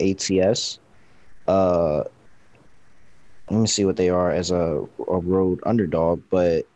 ATS. 0.00 0.78
Uh, 1.46 2.04
let 3.50 3.60
me 3.60 3.66
see 3.66 3.84
what 3.84 3.96
they 3.96 4.08
are 4.08 4.30
as 4.30 4.50
a, 4.50 4.84
a 5.08 5.18
road 5.18 5.60
underdog, 5.64 6.22
but 6.30 6.66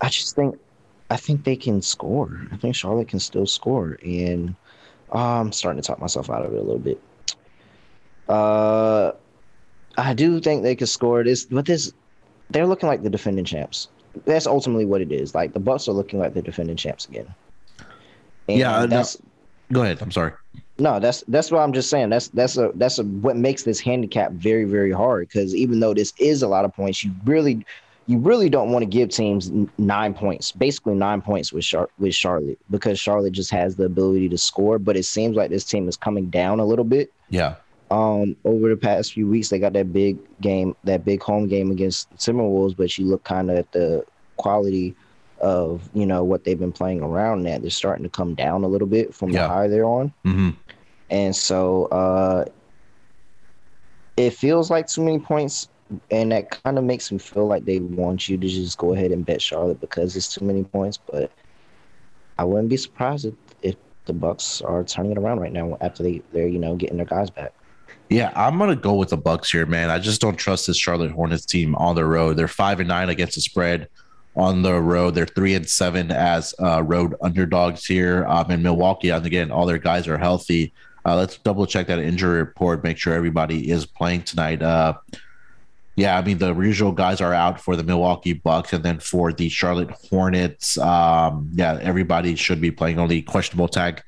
I 0.00 0.08
just 0.08 0.36
think 0.36 0.58
I 1.10 1.16
think 1.16 1.44
they 1.44 1.56
can 1.56 1.82
score. 1.82 2.46
I 2.52 2.56
think 2.56 2.74
Charlotte 2.74 3.08
can 3.08 3.20
still 3.20 3.46
score, 3.46 3.98
and 4.04 4.54
uh, 5.14 5.40
I'm 5.40 5.52
starting 5.52 5.82
to 5.82 5.86
talk 5.86 6.00
myself 6.00 6.30
out 6.30 6.44
of 6.44 6.54
it 6.54 6.58
a 6.58 6.62
little 6.62 6.78
bit. 6.78 7.00
Uh, 8.28 9.12
I 9.98 10.14
do 10.14 10.40
think 10.40 10.62
they 10.62 10.74
could 10.74 10.88
score 10.88 11.22
this, 11.22 11.44
but 11.44 11.66
this 11.66 11.92
they're 12.50 12.66
looking 12.66 12.88
like 12.88 13.02
the 13.02 13.10
defending 13.10 13.44
champs. 13.44 13.88
That's 14.24 14.46
ultimately 14.46 14.84
what 14.84 15.00
it 15.00 15.10
is. 15.10 15.34
Like 15.34 15.52
the 15.52 15.60
Bucks 15.60 15.88
are 15.88 15.92
looking 15.92 16.18
like 16.18 16.34
the 16.34 16.42
defending 16.42 16.76
champs 16.76 17.06
again. 17.06 17.34
And 18.48 18.58
yeah, 18.58 18.86
that's. 18.86 19.18
No, 19.20 19.26
go 19.70 19.82
ahead. 19.82 20.00
I'm 20.00 20.10
sorry. 20.10 20.32
No, 20.78 20.98
that's 20.98 21.22
that's 21.28 21.50
what 21.50 21.60
I'm 21.60 21.72
just 21.72 21.90
saying. 21.90 22.10
That's 22.10 22.28
that's 22.28 22.56
a 22.56 22.72
that's 22.74 22.98
a, 22.98 23.04
what 23.04 23.36
makes 23.36 23.62
this 23.62 23.78
handicap 23.78 24.32
very 24.32 24.64
very 24.64 24.92
hard 24.92 25.28
because 25.28 25.54
even 25.54 25.80
though 25.80 25.94
this 25.94 26.12
is 26.18 26.42
a 26.42 26.48
lot 26.48 26.64
of 26.64 26.74
points, 26.74 27.04
you 27.04 27.12
really 27.24 27.64
you 28.06 28.18
really 28.18 28.48
don't 28.48 28.72
want 28.72 28.82
to 28.82 28.86
give 28.86 29.10
teams 29.10 29.50
nine 29.78 30.12
points, 30.14 30.50
basically 30.50 30.94
nine 30.94 31.20
points 31.20 31.52
with 31.52 31.64
Char- 31.64 31.90
with 31.98 32.14
Charlotte 32.14 32.58
because 32.70 32.98
Charlotte 32.98 33.32
just 33.32 33.50
has 33.50 33.76
the 33.76 33.84
ability 33.84 34.28
to 34.30 34.38
score. 34.38 34.78
But 34.78 34.96
it 34.96 35.04
seems 35.04 35.36
like 35.36 35.50
this 35.50 35.64
team 35.64 35.88
is 35.88 35.96
coming 35.96 36.30
down 36.30 36.58
a 36.58 36.64
little 36.64 36.84
bit. 36.84 37.12
Yeah 37.30 37.56
um, 37.92 38.36
over 38.44 38.70
the 38.70 38.76
past 38.76 39.12
few 39.12 39.28
weeks. 39.28 39.50
They 39.50 39.58
got 39.58 39.74
that 39.74 39.92
big 39.92 40.18
game, 40.40 40.74
that 40.84 41.04
big 41.04 41.22
home 41.22 41.46
game 41.46 41.70
against 41.70 42.10
Timberwolves, 42.16 42.74
but 42.74 42.96
you 42.96 43.04
look 43.04 43.22
kind 43.22 43.50
of 43.50 43.58
at 43.58 43.70
the 43.72 44.04
quality 44.38 44.96
of 45.42 45.90
you 45.92 46.06
know 46.06 46.24
what 46.24 46.44
they've 46.44 46.58
been 46.58 46.72
playing 46.72 47.02
around 47.02 47.42
that. 47.42 47.60
They're 47.60 47.70
starting 47.70 48.04
to 48.04 48.08
come 48.08 48.34
down 48.34 48.64
a 48.64 48.68
little 48.68 48.86
bit 48.86 49.14
from 49.14 49.30
yeah. 49.30 49.42
the 49.42 49.48
high 49.48 49.68
they're 49.68 49.84
on, 49.84 50.12
mm-hmm. 50.24 50.50
and 51.10 51.34
so 51.36 51.86
uh, 51.86 52.44
it 54.16 54.30
feels 54.30 54.70
like 54.70 54.86
too 54.86 55.02
many 55.02 55.18
points. 55.18 55.68
And 56.10 56.32
that 56.32 56.50
kind 56.62 56.78
of 56.78 56.84
makes 56.84 57.12
me 57.12 57.18
feel 57.18 57.46
like 57.46 57.66
they 57.66 57.80
want 57.80 58.26
you 58.26 58.38
to 58.38 58.48
just 58.48 58.78
go 58.78 58.94
ahead 58.94 59.12
and 59.12 59.26
bet 59.26 59.42
Charlotte 59.42 59.78
because 59.78 60.16
it's 60.16 60.34
too 60.34 60.42
many 60.42 60.64
points. 60.64 60.96
But 60.96 61.30
I 62.38 62.44
wouldn't 62.44 62.70
be 62.70 62.78
surprised 62.78 63.26
if, 63.26 63.34
if 63.60 63.74
the 64.06 64.14
Bucks 64.14 64.62
are 64.62 64.84
turning 64.84 65.12
it 65.12 65.18
around 65.18 65.40
right 65.40 65.52
now 65.52 65.76
after 65.82 66.02
they 66.02 66.22
they're 66.32 66.48
you 66.48 66.58
know 66.58 66.76
getting 66.76 66.96
their 66.96 67.04
guys 67.04 67.28
back. 67.28 67.52
Yeah, 68.08 68.32
I'm 68.34 68.58
gonna 68.58 68.76
go 68.76 68.94
with 68.94 69.10
the 69.10 69.18
Bucks 69.18 69.50
here, 69.50 69.66
man. 69.66 69.90
I 69.90 69.98
just 69.98 70.20
don't 70.20 70.36
trust 70.36 70.66
this 70.66 70.78
Charlotte 70.78 71.10
Hornets 71.10 71.44
team 71.44 71.74
on 71.74 71.94
the 71.94 72.04
road. 72.04 72.36
They're 72.36 72.48
five 72.48 72.80
and 72.80 72.88
nine 72.88 73.10
against 73.10 73.34
the 73.34 73.40
spread 73.42 73.88
on 74.36 74.62
the 74.62 74.80
road. 74.80 75.14
They're 75.14 75.26
three 75.26 75.54
and 75.54 75.68
seven 75.68 76.10
as 76.10 76.54
uh, 76.60 76.82
road 76.82 77.14
underdogs 77.20 77.84
here. 77.84 78.24
Um, 78.26 78.50
in 78.50 78.62
Milwaukee, 78.62 79.10
and 79.10 79.24
again, 79.24 79.50
all 79.50 79.66
their 79.66 79.78
guys 79.78 80.08
are 80.08 80.18
healthy. 80.18 80.72
Uh, 81.04 81.16
let's 81.16 81.36
double 81.38 81.66
check 81.66 81.88
that 81.88 81.98
injury 81.98 82.38
report, 82.38 82.84
make 82.84 82.96
sure 82.96 83.12
everybody 83.14 83.70
is 83.70 83.84
playing 83.86 84.22
tonight. 84.22 84.62
Uh, 84.62 84.94
yeah, 85.96 86.16
I 86.16 86.22
mean 86.22 86.38
the 86.38 86.54
usual 86.54 86.92
guys 86.92 87.20
are 87.20 87.34
out 87.34 87.60
for 87.60 87.76
the 87.76 87.82
Milwaukee 87.82 88.32
Bucks, 88.32 88.72
and 88.72 88.82
then 88.84 88.98
for 88.98 89.32
the 89.32 89.48
Charlotte 89.48 89.90
Hornets, 89.90 90.78
um, 90.78 91.50
yeah, 91.54 91.78
everybody 91.82 92.34
should 92.34 92.60
be 92.60 92.70
playing. 92.70 92.98
Only 92.98 93.20
questionable 93.20 93.68
tag 93.68 94.02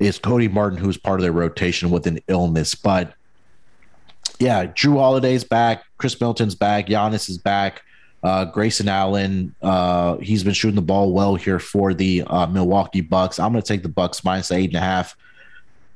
is 0.00 0.18
Cody 0.18 0.48
Martin, 0.48 0.78
who's 0.78 0.96
part 0.96 1.20
of 1.20 1.22
their 1.22 1.32
rotation 1.32 1.90
with 1.90 2.06
an 2.06 2.18
illness. 2.28 2.74
But 2.74 3.14
yeah, 4.40 4.66
Jrue 4.66 4.98
Holiday's 4.98 5.44
back, 5.44 5.84
Khris 5.98 6.14
Middleton's 6.14 6.54
back, 6.54 6.88
Giannis 6.88 7.28
is 7.28 7.38
back. 7.38 7.82
Uh, 8.22 8.44
Grayson 8.46 8.88
Allen, 8.88 9.54
uh, 9.62 10.16
he's 10.16 10.42
been 10.42 10.54
shooting 10.54 10.76
the 10.76 10.82
ball 10.82 11.12
well 11.12 11.36
here 11.36 11.58
for 11.58 11.94
the 11.94 12.22
uh, 12.26 12.46
Milwaukee 12.46 13.00
Bucks. 13.00 13.38
I'm 13.38 13.52
going 13.52 13.62
to 13.62 13.68
take 13.68 13.82
the 13.82 13.88
Bucks 13.88 14.24
minus 14.24 14.50
eight 14.50 14.70
and 14.70 14.76
a 14.76 14.80
half. 14.80 15.16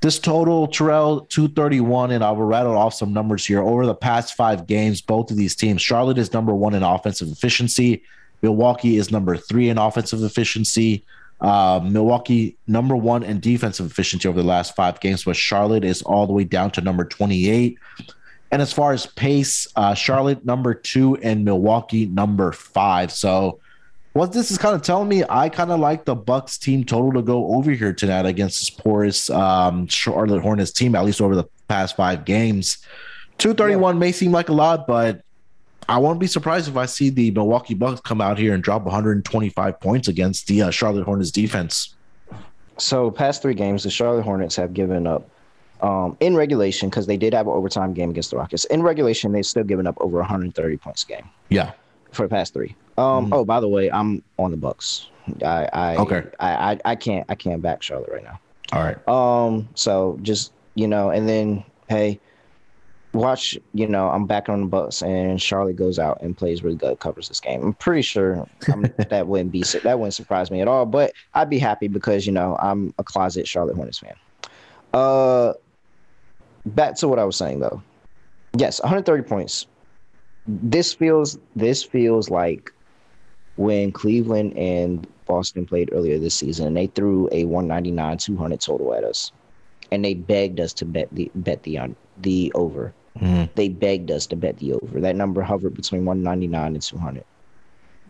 This 0.01 0.19
total, 0.19 0.67
Terrell, 0.67 1.23
231, 1.23 2.13
and 2.13 2.25
I 2.25 2.31
will 2.31 2.47
rattle 2.47 2.77
off 2.77 2.95
some 2.95 3.13
numbers 3.13 3.45
here. 3.45 3.61
Over 3.61 3.85
the 3.85 3.95
past 3.95 4.35
five 4.35 4.67
games, 4.67 5.03
both 5.03 5.31
of 5.31 5.37
these 5.37 5.55
teams, 5.55 5.83
Charlotte 5.83 6.17
is 6.17 6.33
number 6.33 6.55
one 6.55 6.75
in 6.75 6.83
offensive 6.83 7.29
efficiency. 7.29 8.03
Milwaukee 8.41 8.97
is 8.97 9.11
number 9.11 9.37
three 9.37 9.69
in 9.69 9.77
offensive 9.77 10.23
efficiency. 10.23 11.05
Uh, 11.41 11.81
Milwaukee 11.83 12.57
number 12.67 12.97
one 12.97 13.23
in 13.23 13.41
defensive 13.41 13.87
efficiency 13.87 14.29
over 14.29 14.41
the 14.41 14.47
last 14.47 14.75
five 14.75 15.01
games, 15.01 15.25
but 15.25 15.37
Charlotte 15.37 15.85
is 15.85 16.03
all 16.03 16.27
the 16.27 16.33
way 16.33 16.45
down 16.45 16.71
to 16.73 16.81
number 16.81 17.05
28. 17.05 17.79
And 18.53 18.61
as 18.61 18.73
far 18.73 18.93
as 18.93 19.07
pace, 19.07 19.67
uh, 19.77 19.95
Charlotte 19.95 20.45
number 20.45 20.75
two 20.75 21.17
and 21.17 21.45
Milwaukee 21.45 22.07
number 22.07 22.53
five. 22.53 23.13
So 23.13 23.61
what 24.13 24.33
this 24.33 24.51
is 24.51 24.59
kind 24.59 24.75
of 24.75 24.83
telling 24.83 25.09
me, 25.09 25.23
I 25.29 25.49
kind 25.49 25.71
of 25.71 25.79
like 25.79 26.05
the 26.05 26.17
Bucks 26.17 26.59
team 26.59 26.85
total 26.85 27.13
to 27.13 27.23
go 27.23 27.55
over 27.55 27.71
here 27.71 27.93
tonight 27.93 28.27
against 28.27 28.61
this 28.61 28.71
porous 28.71 29.31
um, 29.31 29.87
Charlotte 29.87 30.43
Hornets 30.43 30.73
team, 30.73 30.97
at 30.97 31.05
least 31.05 31.21
over 31.21 31.37
the 31.37 31.45
past 31.69 31.95
five 31.95 32.25
games. 32.25 32.79
231 33.39 33.95
yeah. 33.95 33.99
may 34.01 34.13
seem 34.13 34.33
like 34.33 34.49
a 34.49 34.53
lot, 34.53 34.87
but 34.87 35.23
I 35.89 35.99
won't 35.99 36.19
be 36.19 36.27
surprised 36.27 36.69
if 36.69 36.77
I 36.77 36.87
see 36.87 37.11
the 37.11 37.31
Milwaukee 37.31 37.75
Bucks 37.75 38.01
come 38.01 38.21
out 38.21 38.39
here 38.39 38.53
and 38.53 38.63
drop 38.63 38.83
125 38.83 39.81
points 39.81 40.09
against 40.09 40.49
the 40.49 40.63
uh, 40.63 40.71
Charlotte 40.71 41.05
Hornets 41.05 41.31
defense. 41.31 41.95
So, 42.79 43.11
past 43.11 43.43
three 43.43 43.55
games, 43.55 43.85
the 43.85 43.91
Charlotte 43.91 44.23
Hornets 44.23 44.57
have 44.57 44.73
given 44.73 45.07
up 45.07 45.29
um, 45.83 46.17
in 46.21 46.37
regulation 46.37 46.89
because 46.89 47.07
they 47.07 47.17
did 47.17 47.33
have 47.35 47.47
an 47.47 47.53
overtime 47.53 47.95
game 47.95 48.11
against 48.11 48.31
the 48.31 48.37
Rockets. 48.37 48.65
In 48.67 48.83
regulation, 48.83 49.33
they've 49.33 49.47
still 49.47 49.65
given 49.65 49.87
up 49.87 49.97
over 50.01 50.19
130 50.19 50.77
points 50.77 51.05
a 51.05 51.07
game. 51.07 51.29
Yeah, 51.49 51.73
for 52.13 52.23
the 52.23 52.29
past 52.29 52.53
three. 52.53 52.77
Um. 52.99 53.25
Mm-hmm. 53.27 53.33
Oh, 53.33 53.45
by 53.45 53.61
the 53.61 53.69
way, 53.69 53.91
I'm 53.91 54.23
on 54.39 54.51
the 54.51 54.57
Bucks. 54.57 55.09
I. 55.45 55.69
I 55.73 55.97
okay. 55.97 56.25
I, 56.39 56.73
I. 56.73 56.81
I 56.85 56.97
can't. 56.97 57.27
I 57.29 57.35
can't 57.35 57.63
back 57.63 57.83
Charlotte 57.83 58.11
right 58.13 58.25
now. 58.25 58.39
All 58.73 58.83
right. 58.83 59.09
Um. 59.09 59.69
So 59.75 60.19
just 60.23 60.53
you 60.75 60.87
know, 60.87 61.11
and 61.11 61.29
then 61.29 61.65
hey, 61.89 62.21
watch. 63.13 63.59
You 63.73 63.87
know, 63.87 64.09
I'm 64.11 64.27
back 64.27 64.49
on 64.49 64.61
the 64.61 64.67
Bucks, 64.67 65.03
and 65.03 65.41
Charlotte 65.41 65.77
goes 65.77 65.99
out 65.99 66.21
and 66.21 66.37
plays 66.37 66.63
really 66.63 66.77
good, 66.77 66.99
covers 66.99 67.29
this 67.29 67.41
game. 67.41 67.63
I'm 67.63 67.75
pretty 67.75 68.03
sure 68.03 68.47
I'm, 68.69 68.83
that 69.09 69.27
wouldn't 69.27 69.53
be 69.53 69.63
that 69.83 69.99
wouldn't 69.99 70.15
surprise 70.15 70.51
me 70.51 70.61
at 70.61 70.69
all. 70.69 70.85
But 70.85 71.13
I'd 71.35 71.51
be 71.51 71.59
happy 71.59 71.89
because 71.89 72.27
you 72.27 72.33
know 72.33 72.57
I'm 72.61 72.93
a 72.99 73.05
closet 73.05 73.49
Charlotte 73.49 73.77
Hornets 73.77 73.99
fan. 73.99 74.15
Uh. 74.93 75.55
Back 76.67 76.97
to 76.97 77.09
what 77.09 77.19
I 77.19 77.25
was 77.25 77.37
saying 77.37 77.61
though. 77.61 77.83
Yes, 78.57 78.81
130 78.81 79.23
points 79.29 79.67
this 80.47 80.93
feels 80.93 81.39
this 81.57 81.83
feels 81.83 82.31
like 82.31 82.73
when 83.57 83.93
Cleveland 83.93 84.57
and 84.57 85.07
Boston 85.27 85.67
played 85.67 85.91
earlier 85.93 86.19
this 86.19 86.35
season, 86.35 86.67
and 86.67 86.77
they 86.77 86.87
threw 86.89 87.29
a 87.31 87.45
199 87.45 88.19
200 88.19 88.61
total 88.61 88.95
at 88.95 89.05
us, 89.05 89.33
and 89.93 90.05
they 90.05 90.15
begged 90.15 90.61
us 90.61 90.73
to 90.75 90.85
bet 90.85 91.09
the 91.13 91.31
bet 91.35 91.63
the 91.63 91.79
on 91.79 91.97
the 92.19 92.51
over. 92.55 92.93
Mm-hmm. 93.19 93.53
They 93.55 93.69
begged 93.69 94.11
us 94.11 94.27
to 94.27 94.37
bet 94.37 94.59
the 94.59 94.73
over. 94.75 95.01
That 95.01 95.17
number 95.17 95.43
hovered 95.43 95.75
between 95.75 96.05
199 96.05 96.75
and 96.75 96.83
200. 96.83 97.25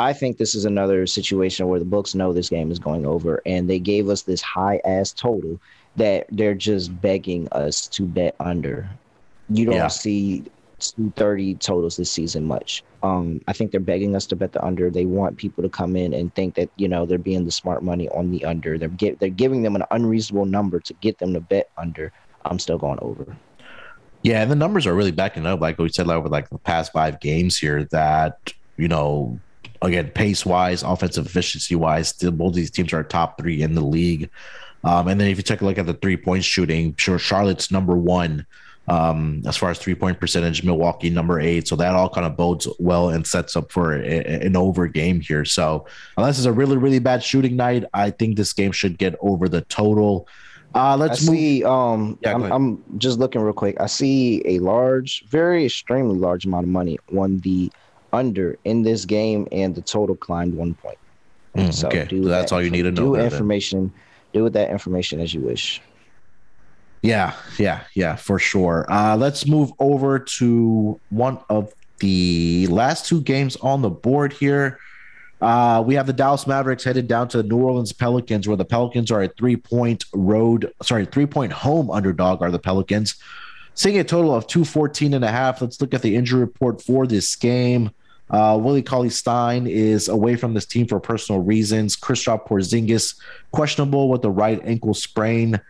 I 0.01 0.15
think 0.15 0.39
this 0.39 0.55
is 0.55 0.65
another 0.65 1.07
situation 1.07 1.69
where 1.69 1.79
the 1.79 1.85
books 1.85 2.15
know 2.15 2.33
this 2.33 2.49
game 2.49 2.71
is 2.73 2.79
going 2.79 3.05
over, 3.05 3.43
and 3.45 3.69
they 3.69 3.79
gave 3.79 4.09
us 4.09 4.23
this 4.23 4.41
high 4.41 4.81
ass 4.87 5.13
total 5.13 5.61
that 5.97 6.27
they're 6.31 6.55
just 6.55 6.99
begging 7.03 7.49
us 7.53 7.87
to 7.89 8.05
bet 8.05 8.35
under. 8.41 8.89
You 9.51 9.67
don't 9.67 9.75
yeah. 9.75 9.89
see 9.89 10.45
230 10.79 11.57
totals 11.57 11.99
this 11.99 12.11
season 12.11 12.47
much. 12.47 12.83
Um, 13.03 13.43
I 13.47 13.53
think 13.53 13.73
they're 13.73 13.81
begging 13.81 14.17
us 14.17 14.25
to 14.29 14.37
bet 14.37 14.53
the 14.53 14.65
under. 14.65 14.89
They 14.89 15.05
want 15.05 15.37
people 15.37 15.63
to 15.63 15.69
come 15.69 15.97
in 15.97 16.15
and 16.15 16.35
think 16.35 16.55
that 16.55 16.71
you 16.77 16.89
know 16.89 17.05
they're 17.05 17.19
being 17.19 17.45
the 17.45 17.53
smart 17.53 17.83
money 17.83 18.09
on 18.09 18.31
the 18.31 18.43
under. 18.47 18.79
They're 18.79 18.89
get, 18.89 19.21
they're 19.21 19.29
giving 19.29 19.61
them 19.63 19.77
an 19.77 19.85
unreasonable 19.91 20.47
number 20.47 20.81
to 20.81 20.95
get 20.95 21.19
them 21.19 21.35
to 21.35 21.41
bet 21.41 21.69
under. 21.77 22.11
I'm 22.47 22.59
still 22.59 22.79
going 22.79 23.01
over. 23.03 23.37
Yeah, 24.23 24.41
and 24.41 24.51
the 24.51 24.57
numbers 24.57 24.87
are 24.87 24.95
really 24.95 25.13
backing 25.13 25.45
up. 25.45 25.61
Like 25.61 25.77
we 25.77 25.91
said, 25.91 26.07
like 26.07 26.17
over 26.17 26.29
like 26.31 26.49
the 26.49 26.57
past 26.57 26.91
five 26.93 27.21
games 27.21 27.59
here, 27.59 27.85
that 27.91 28.55
you 28.79 28.89
know, 28.89 29.39
again, 29.83 30.09
pace 30.11 30.45
wise, 30.45 30.83
offensive 30.83 31.27
efficiency 31.27 31.75
wise, 31.75 32.09
still 32.09 32.31
both 32.31 32.55
these 32.55 32.71
teams 32.71 32.93
are 32.93 33.03
top 33.03 33.39
three 33.39 33.63
in 33.63 33.75
the 33.75 33.81
league. 33.81 34.31
Um, 34.83 35.09
and 35.09 35.21
then 35.21 35.29
if 35.29 35.37
you 35.37 35.43
take 35.43 35.61
a 35.61 35.65
look 35.65 35.79
at 35.79 35.87
the 35.87 35.95
three 35.95 36.17
point 36.17 36.45
shooting, 36.45 36.95
sure, 36.97 37.19
Charlotte's 37.19 37.71
number 37.71 37.97
one 37.97 38.47
um, 38.89 39.43
as 39.47 39.57
far 39.57 39.71
as 39.71 39.79
three 39.79 39.95
point 39.95 40.19
percentage, 40.19 40.65
Milwaukee 40.65 41.11
number 41.11 41.39
eight. 41.39 41.69
So 41.69 41.77
that 41.77 41.95
all 41.95 42.09
kind 42.09 42.27
of 42.27 42.37
bodes 42.37 42.67
well 42.79 43.11
and 43.11 43.27
sets 43.27 43.57
up 43.57 43.71
for 43.71 43.95
a, 43.95 44.45
an 44.45 44.57
over 44.57 44.89
game 44.89 45.21
here. 45.21 45.45
So 45.45 45.87
unless 46.17 46.39
it's 46.39 46.47
a 46.47 46.53
really, 46.53 46.77
really 46.77 46.99
bad 46.99 47.23
shooting 47.23 47.57
night, 47.57 47.85
I 47.95 48.11
think 48.11 48.37
this 48.37 48.53
game 48.53 48.73
should 48.73 48.99
get 48.99 49.15
over 49.21 49.49
the 49.49 49.61
total. 49.63 50.27
Uh, 50.75 50.97
let's 50.97 51.27
I 51.29 51.31
move. 51.31 51.39
see. 51.39 51.65
Um, 51.65 52.19
yeah, 52.23 52.35
I'm, 52.35 52.51
I'm, 52.51 52.99
just 52.99 53.19
looking 53.19 53.43
real 53.43 53.53
quick. 53.53 53.81
I 53.81 53.87
see 53.87 54.43
a 54.45 54.59
large, 54.61 55.25
very 55.29 55.67
extremely 55.67 56.17
large 56.17 56.45
amount 56.45 56.65
of 56.65 56.71
money 56.71 56.99
on 57.17 57.39
the 57.41 57.71
under 58.13 58.59
in 58.65 58.83
this 58.83 59.05
game, 59.05 59.47
and 59.53 59.75
the 59.75 59.83
total 59.83 60.17
climbed 60.17 60.55
one 60.55 60.75
point. 60.75 60.99
Mm, 61.57 61.73
so 61.73 61.89
okay, 61.89 62.07
so 62.09 62.29
that's 62.29 62.51
that 62.51 62.55
all 62.55 62.63
you 62.63 62.71
need 62.71 62.83
to 62.83 62.91
know. 62.93 63.15
Do 63.15 63.17
information. 63.17 63.81
Then. 63.81 63.93
Do 64.33 64.45
with 64.45 64.53
that 64.53 64.71
information 64.71 65.21
as 65.21 65.35
you 65.35 65.41
wish. 65.41 65.81
Yeah, 67.03 67.35
yeah, 67.59 67.85
yeah, 67.95 68.17
for 68.17 68.39
sure. 68.39 68.87
Uh, 68.89 69.17
let's 69.17 69.47
move 69.47 69.73
over 69.79 70.19
to 70.19 71.01
one 71.09 71.39
of 71.49 71.73
the 71.99 72.67
last 72.69 73.07
two 73.07 73.23
games 73.23 73.57
on 73.57 73.83
the 73.83 73.91
board 73.91 74.33
here. 74.33 74.79
Uh, 75.41 75.83
we 75.85 75.95
have 75.95 76.07
the 76.07 76.13
Dallas 76.13 76.47
Mavericks 76.47 76.85
headed 76.85 77.09
down 77.09 77.29
to 77.29 77.39
the 77.39 77.43
New 77.43 77.57
Orleans 77.57 77.93
Pelicans, 77.93 78.47
where 78.47 78.57
the 78.57 78.65
Pelicans 78.65 79.11
are 79.11 79.23
a 79.23 79.29
three 79.29 79.57
point 79.57 80.05
road, 80.13 80.73
sorry, 80.83 81.07
three 81.07 81.27
point 81.27 81.53
home 81.53 81.91
underdog 81.91 82.43
are 82.43 82.51
the 82.51 82.59
Pelicans. 82.59 83.17
Seeing 83.75 83.99
a 83.99 84.05
total 84.05 84.35
of 84.35 84.47
214 84.47 85.15
and 85.15 85.25
a 85.25 85.31
half. 85.31 85.63
Let's 85.63 85.81
look 85.81 85.95
at 85.95 86.03
the 86.03 86.15
injury 86.15 86.41
report 86.41 86.83
for 86.83 87.07
this 87.07 87.35
game. 87.37 87.91
Uh, 88.31 88.59
Willie 88.61 88.83
Cauley 88.83 89.11
Stein 89.11 89.67
is 89.67 90.09
away 90.09 90.37
from 90.37 90.55
this 90.55 90.67
team 90.67 90.87
for 90.87 91.01
personal 91.01 91.43
reasons. 91.43 91.97
Kristaps 91.97 92.47
Porzingis 92.47 93.21
questionable 93.51 94.09
with 94.09 94.23
the 94.23 94.31
right 94.31 94.61
ankle 94.65 94.95
sprain 94.95 95.61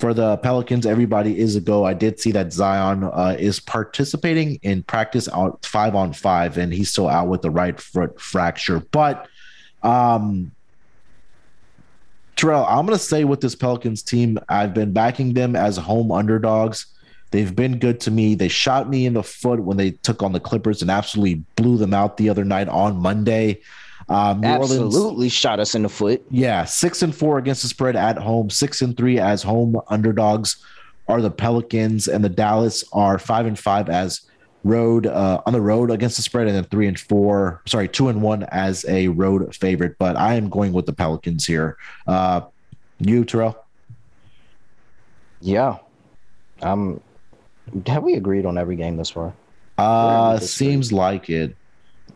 for 0.00 0.14
the 0.14 0.38
Pelicans, 0.38 0.86
everybody 0.86 1.38
is 1.38 1.56
a 1.56 1.60
go. 1.60 1.84
I 1.84 1.92
did 1.92 2.18
see 2.18 2.32
that 2.32 2.54
Zion 2.54 3.04
uh, 3.04 3.36
is 3.38 3.60
participating 3.60 4.58
in 4.62 4.82
practice 4.82 5.28
out 5.28 5.64
five 5.64 5.94
on 5.94 6.14
five, 6.14 6.56
and 6.56 6.72
he's 6.72 6.90
still 6.90 7.06
out 7.06 7.28
with 7.28 7.42
the 7.42 7.50
right 7.50 7.78
foot 7.78 8.18
fracture. 8.18 8.80
But 8.80 9.28
um, 9.82 10.52
Terrell, 12.34 12.64
I'm 12.64 12.86
going 12.86 12.98
to 12.98 13.04
say 13.04 13.24
with 13.24 13.42
this 13.42 13.54
Pelicans 13.54 14.02
team, 14.02 14.38
I've 14.48 14.72
been 14.72 14.94
backing 14.94 15.34
them 15.34 15.54
as 15.54 15.76
home 15.76 16.10
underdogs. 16.10 16.86
They've 17.30 17.54
been 17.54 17.78
good 17.78 18.00
to 18.00 18.10
me. 18.10 18.34
They 18.34 18.48
shot 18.48 18.88
me 18.88 19.06
in 19.06 19.14
the 19.14 19.22
foot 19.22 19.60
when 19.60 19.76
they 19.76 19.92
took 19.92 20.22
on 20.22 20.32
the 20.32 20.40
Clippers 20.40 20.82
and 20.82 20.90
absolutely 20.90 21.44
blew 21.56 21.76
them 21.76 21.94
out 21.94 22.16
the 22.16 22.28
other 22.28 22.44
night 22.44 22.68
on 22.68 22.96
Monday. 22.96 23.60
Um, 24.08 24.40
New 24.40 24.48
Absolutely 24.48 25.00
Orleans, 25.00 25.32
shot 25.32 25.60
us 25.60 25.74
in 25.76 25.82
the 25.82 25.88
foot. 25.88 26.24
Yeah, 26.30 26.64
six 26.64 27.02
and 27.02 27.14
four 27.14 27.38
against 27.38 27.62
the 27.62 27.68
spread 27.68 27.94
at 27.94 28.18
home, 28.18 28.50
six 28.50 28.82
and 28.82 28.96
three 28.96 29.20
as 29.20 29.42
home 29.42 29.80
underdogs 29.88 30.56
are 31.06 31.20
the 31.20 31.30
Pelicans, 31.30 32.08
and 32.08 32.24
the 32.24 32.28
Dallas 32.28 32.82
are 32.92 33.18
five 33.18 33.46
and 33.46 33.58
five 33.58 33.88
as 33.88 34.22
road 34.64 35.06
uh, 35.06 35.40
on 35.46 35.52
the 35.52 35.60
road 35.60 35.90
against 35.90 36.16
the 36.16 36.22
spread, 36.22 36.48
and 36.48 36.56
then 36.56 36.64
three 36.64 36.88
and 36.88 36.98
four, 36.98 37.62
sorry, 37.66 37.88
two 37.88 38.08
and 38.08 38.20
one 38.20 38.42
as 38.44 38.84
a 38.88 39.08
road 39.08 39.54
favorite. 39.54 39.96
But 39.98 40.16
I 40.16 40.34
am 40.34 40.48
going 40.48 40.72
with 40.72 40.86
the 40.86 40.92
Pelicans 40.92 41.46
here. 41.46 41.76
Uh, 42.06 42.42
you, 42.98 43.24
Terrell? 43.24 43.64
Yeah, 45.40 45.78
um, 46.62 47.00
have 47.86 48.02
we 48.02 48.14
agreed 48.14 48.46
on 48.46 48.58
every 48.58 48.76
game 48.76 48.96
this 48.96 49.10
far? 49.10 49.32
Uh, 49.78 50.38
seems 50.38 50.92
like 50.92 51.30
it 51.30 51.56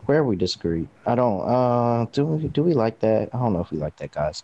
where 0.05 0.23
we 0.23 0.35
disagree. 0.35 0.87
I 1.05 1.15
don't. 1.15 1.41
Uh, 1.47 2.05
do 2.11 2.25
we 2.25 2.47
do 2.47 2.63
we 2.63 2.73
like 2.73 2.99
that? 2.99 3.29
I 3.33 3.39
don't 3.39 3.53
know 3.53 3.61
if 3.61 3.71
we 3.71 3.77
like 3.77 3.95
that, 3.97 4.11
guys. 4.11 4.43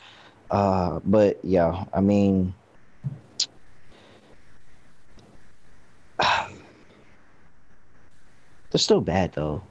Uh, 0.49 0.99
but 1.05 1.39
yeah, 1.43 1.85
I 1.93 2.01
mean, 2.01 2.53
they're 6.19 6.49
still 8.75 9.01
bad 9.01 9.33
though. 9.33 9.61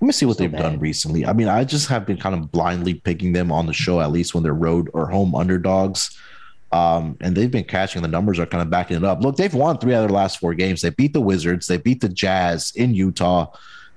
Let 0.00 0.06
me 0.06 0.12
see 0.12 0.26
what 0.26 0.38
they've 0.38 0.52
bad. 0.52 0.62
done 0.62 0.78
recently. 0.78 1.26
I 1.26 1.32
mean, 1.32 1.48
I 1.48 1.64
just 1.64 1.88
have 1.88 2.06
been 2.06 2.18
kind 2.18 2.36
of 2.36 2.52
blindly 2.52 2.94
picking 2.94 3.32
them 3.32 3.50
on 3.50 3.66
the 3.66 3.72
show, 3.72 4.00
at 4.00 4.12
least 4.12 4.32
when 4.32 4.44
they're 4.44 4.54
road 4.54 4.88
or 4.92 5.08
home 5.08 5.34
underdogs. 5.34 6.16
Um, 6.70 7.16
and 7.20 7.34
they've 7.34 7.50
been 7.50 7.64
catching 7.64 8.02
the 8.02 8.08
numbers 8.08 8.38
are 8.38 8.46
kind 8.46 8.62
of 8.62 8.68
backing 8.68 8.96
it 8.96 9.04
up. 9.04 9.22
Look, 9.22 9.36
they've 9.36 9.54
won 9.54 9.78
three 9.78 9.94
out 9.94 10.02
of 10.02 10.10
their 10.10 10.16
last 10.16 10.38
four 10.38 10.54
games. 10.54 10.82
They 10.82 10.90
beat 10.90 11.12
the 11.14 11.20
Wizards, 11.20 11.66
they 11.66 11.78
beat 11.78 12.00
the 12.00 12.08
Jazz 12.10 12.72
in 12.76 12.94
Utah, 12.94 13.46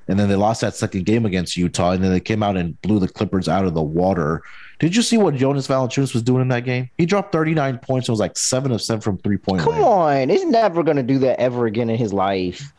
and 0.08 0.18
then 0.20 0.30
they 0.30 0.36
lost 0.36 0.62
that 0.62 0.76
second 0.76 1.06
game 1.06 1.26
against 1.26 1.58
Utah, 1.58 1.92
and 1.92 2.04
then 2.04 2.12
they 2.12 2.20
came 2.20 2.42
out 2.42 2.56
and 2.56 2.82
blew 2.82 3.00
the 3.00 3.10
Clippers 3.10 3.50
out 3.50 3.66
of 3.66 3.74
the 3.74 3.82
water. 3.82 4.42
Did 4.80 4.96
you 4.96 5.02
see 5.02 5.18
what 5.18 5.36
Jonas 5.36 5.68
Valanciunas 5.68 6.14
was 6.14 6.24
doing 6.24 6.42
in 6.42 6.48
that 6.48 6.66
game? 6.66 6.90
He 6.98 7.06
dropped 7.06 7.32
39 7.34 7.78
points 7.80 8.08
and 8.08 8.14
was 8.14 8.20
like 8.20 8.38
seven 8.38 8.72
of 8.72 8.82
seven 8.82 9.02
from 9.02 9.18
three 9.20 9.38
point. 9.38 9.62
Come 9.62 9.76
on, 9.76 10.30
he's 10.30 10.46
never 10.46 10.82
gonna 10.82 11.04
do 11.04 11.20
that 11.20 11.40
ever 11.40 11.66
again 11.66 11.90
in 11.90 11.98
his 11.98 12.14
life. 12.14 12.74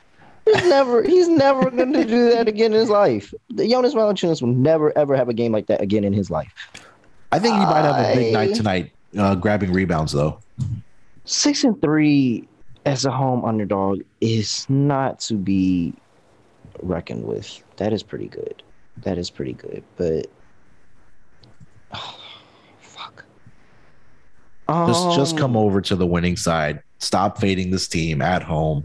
He's 0.45 0.65
never 0.65 1.03
he's 1.05 1.29
never 1.29 1.71
gonna 1.71 2.05
do 2.05 2.31
that 2.31 2.49
again 2.49 2.73
in 2.73 2.81
his 2.81 2.91
life. 2.91 3.33
Jonas 3.55 3.95
Valanciunas 3.95 4.43
will 4.43 4.49
never 4.49 4.97
ever 4.99 5.15
have 5.17 5.29
a 5.29 5.35
game 5.35 5.53
like 5.53 5.67
that 5.67 5.81
again 5.81 6.03
in 6.03 6.13
his 6.13 6.31
life. 6.31 6.53
I 7.31 7.39
think 7.39 7.55
he 7.55 7.61
might 7.61 7.83
have 7.83 7.97
a 7.97 8.15
big 8.17 8.35
I- 8.35 8.47
night 8.47 8.55
tonight, 8.57 8.93
uh, 9.19 9.35
grabbing 9.35 9.73
rebounds 9.73 10.13
though. 10.13 10.39
Six 11.25 11.65
and 11.65 11.81
three 11.81 12.49
as 12.85 13.05
a 13.05 13.11
home 13.11 13.45
underdog 13.45 14.03
is 14.21 14.67
not 14.69 15.21
to 15.21 15.35
be 15.35 15.95
reckoned 16.83 17.25
with. 17.25 17.63
That 17.77 17.93
is 17.93 18.03
pretty 18.03 18.29
good. 18.29 18.63
That 18.99 19.19
is 19.19 19.31
pretty 19.31 19.53
good. 19.53 19.83
But 19.97 20.27
fuck. 22.81 23.25
Just 24.69 25.17
just 25.17 25.33
Um, 25.35 25.39
come 25.39 25.57
over 25.57 25.81
to 25.83 25.97
the 25.97 26.07
winning 26.07 26.37
side. 26.37 26.83
Stop 26.99 27.39
fading 27.39 27.71
this 27.71 27.89
team 27.89 28.23
at 28.23 28.43
home. 28.43 28.85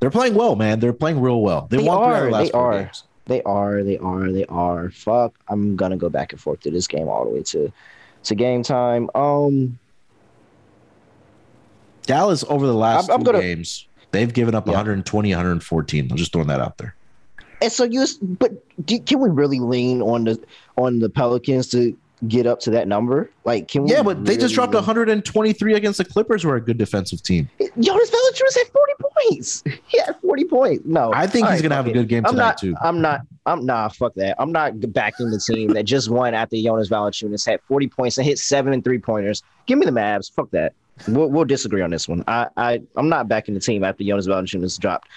They're 0.00 0.10
playing 0.10 0.34
well, 0.34 0.56
man. 0.56 0.78
They're 0.80 0.92
playing 0.92 1.20
real 1.20 1.40
well. 1.40 1.68
They, 1.70 1.78
They 1.78 1.84
won 1.84 1.98
three 1.98 2.04
out 2.04 2.12
of 2.12 2.22
are, 2.22 2.24
the 2.26 2.30
last 2.32 2.44
they 2.44 2.52
are. 2.58 2.82
games. 2.82 3.04
They 3.26 3.42
are, 3.42 3.82
they 3.82 3.98
are, 3.98 4.30
they 4.30 4.44
are. 4.46 4.90
Fuck. 4.90 5.34
I'm 5.48 5.74
gonna 5.76 5.96
go 5.96 6.08
back 6.08 6.32
and 6.32 6.40
forth 6.40 6.60
to 6.60 6.70
this 6.70 6.86
game 6.86 7.08
all 7.08 7.24
the 7.24 7.30
way 7.30 7.42
to 7.44 7.72
to 8.26 8.34
game 8.34 8.62
time. 8.62 9.08
Um 9.14 9.78
Dallas 12.06 12.44
over 12.48 12.66
the 12.66 12.74
last 12.74 13.08
I'm- 13.10 13.20
I'm 13.20 13.24
2 13.24 13.32
gonna- 13.32 13.40
games, 13.40 13.86
they've 14.12 14.32
given 14.32 14.54
up 14.54 14.66
Yeah. 14.66 14.74
120, 14.74 15.30
114. 15.32 16.08
I'm 16.10 16.16
just 16.16 16.32
throwing 16.32 16.48
that 16.48 16.60
out 16.60 16.78
there. 16.78 16.94
and 17.62 17.72
so 17.72 17.84
you 17.84 18.04
but 18.38 18.52
do, 18.84 18.98
can 19.00 19.18
we 19.18 19.30
really 19.30 19.60
lean 19.60 20.02
on 20.02 20.24
the 20.24 20.38
on 20.76 20.98
the 20.98 21.08
Pelicans 21.08 21.68
to 21.68 21.96
get 22.28 22.46
up 22.46 22.60
to 22.60 22.70
that 22.70 22.88
number? 22.88 23.30
Like 23.44 23.68
can 23.68 23.84
we 23.84 23.90
Yeah, 23.90 24.02
but 24.02 24.24
they 24.24 24.36
just 24.36 24.54
dropped 24.54 24.72
lean- 24.72 24.82
123 24.82 25.74
against 25.74 25.98
the 25.98 26.04
Clippers, 26.04 26.42
who 26.42 26.48
are 26.50 26.56
a 26.56 26.60
good 26.60 26.78
defensive 26.78 27.22
team. 27.22 27.48
Jonas 27.78 28.10
Valanciunas 28.10 28.56
had 28.56 28.66
40 28.68 28.92
points. 29.00 29.64
He 29.88 29.98
had 29.98 30.16
40 30.20 30.44
points. 30.44 30.84
No. 30.86 31.12
I 31.14 31.26
think 31.26 31.46
All 31.46 31.52
he's 31.52 31.60
right, 31.60 31.68
gonna 31.68 31.74
have 31.76 31.86
a 31.86 31.92
good 31.92 32.08
game 32.08 32.24
I'm 32.26 32.32
tonight 32.32 32.44
not, 32.44 32.58
too. 32.58 32.74
I'm 32.82 33.00
not. 33.00 33.20
I'm 33.46 33.64
nah. 33.64 33.88
Fuck 33.88 34.14
that. 34.14 34.34
I'm 34.38 34.50
not 34.52 34.72
backing 34.92 35.30
the 35.30 35.38
team 35.38 35.72
that 35.74 35.84
just 35.84 36.10
won 36.10 36.34
after 36.34 36.56
Jonas 36.56 36.88
Valanciunas 36.88 37.46
had 37.46 37.60
40 37.68 37.88
points 37.88 38.18
and 38.18 38.26
hit 38.26 38.38
seven 38.38 38.72
and 38.72 38.82
three 38.82 38.98
pointers. 38.98 39.42
Give 39.66 39.78
me 39.78 39.86
the 39.86 39.92
Mavs. 39.92 40.32
Fuck 40.32 40.50
that. 40.50 40.72
We'll, 41.08 41.28
we'll 41.30 41.44
disagree 41.44 41.82
on 41.82 41.90
this 41.90 42.08
one. 42.08 42.24
I, 42.26 42.48
I 42.56 42.82
I'm 42.96 43.08
not 43.08 43.28
backing 43.28 43.54
the 43.54 43.60
team 43.60 43.84
after 43.84 44.02
Jonas 44.02 44.26
Valanciunas 44.26 44.78
dropped 44.78 45.08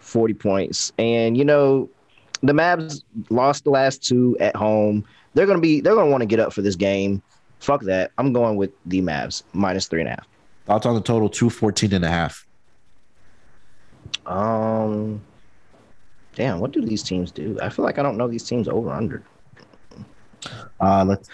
40 0.00 0.34
points. 0.34 0.92
And 0.98 1.36
you 1.36 1.44
know, 1.44 1.88
the 2.42 2.52
Mavs 2.52 3.02
lost 3.30 3.64
the 3.64 3.70
last 3.70 4.02
two 4.04 4.36
at 4.40 4.54
home. 4.56 5.04
They're 5.34 5.46
gonna 5.46 5.60
be. 5.60 5.80
They're 5.80 5.94
gonna 5.94 6.10
want 6.10 6.22
to 6.22 6.26
get 6.26 6.40
up 6.40 6.52
for 6.52 6.62
this 6.62 6.76
game. 6.76 7.22
Fuck 7.60 7.82
that. 7.82 8.12
I'm 8.18 8.32
going 8.32 8.56
with 8.56 8.70
the 8.86 9.00
Mavs 9.02 9.42
minus 9.52 9.86
three 9.86 10.00
and 10.00 10.08
a 10.08 10.12
half. 10.12 10.26
Thoughts 10.66 10.86
on 10.86 10.94
the 10.94 11.00
total 11.00 11.28
214 11.28 11.92
and 11.94 12.04
a 12.04 12.08
half. 12.08 12.46
Um, 14.26 15.20
damn, 16.34 16.60
what 16.60 16.72
do 16.72 16.82
these 16.84 17.02
teams 17.02 17.30
do? 17.30 17.58
I 17.62 17.68
feel 17.68 17.84
like 17.84 17.98
I 17.98 18.02
don't 18.02 18.16
know 18.16 18.28
these 18.28 18.44
teams 18.44 18.68
over 18.68 18.90
under. 18.90 19.22
Uh, 20.80 21.04
let's. 21.06 21.28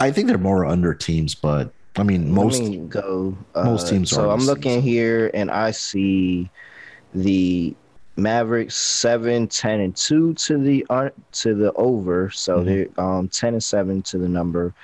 I 0.00 0.10
think 0.10 0.28
they're 0.28 0.38
more 0.38 0.64
under 0.66 0.94
teams, 0.94 1.34
but 1.34 1.72
I 1.96 2.02
mean 2.02 2.30
most. 2.30 2.62
Me 2.62 2.78
go. 2.78 3.36
Uh, 3.54 3.64
most 3.64 3.88
teams 3.88 4.10
So 4.10 4.28
are 4.28 4.32
I'm 4.32 4.40
these 4.40 4.48
looking 4.48 4.82
here, 4.82 5.30
and 5.34 5.50
I 5.50 5.70
see 5.70 6.50
the 7.14 7.74
Mavericks 8.18 8.76
7, 8.76 9.48
10, 9.48 9.80
and 9.80 9.96
two 9.96 10.34
to 10.34 10.58
the 10.58 10.86
uh, 10.90 11.10
to 11.32 11.54
the 11.54 11.72
over. 11.74 12.30
So 12.30 12.60
Mhm. 12.60 12.66
they're 12.66 12.88
um 13.04 13.28
10 13.28 13.54
and 13.54 13.62
seven 13.64 14.02
to 14.04 14.18
the 14.18 14.28
number, 14.28 14.74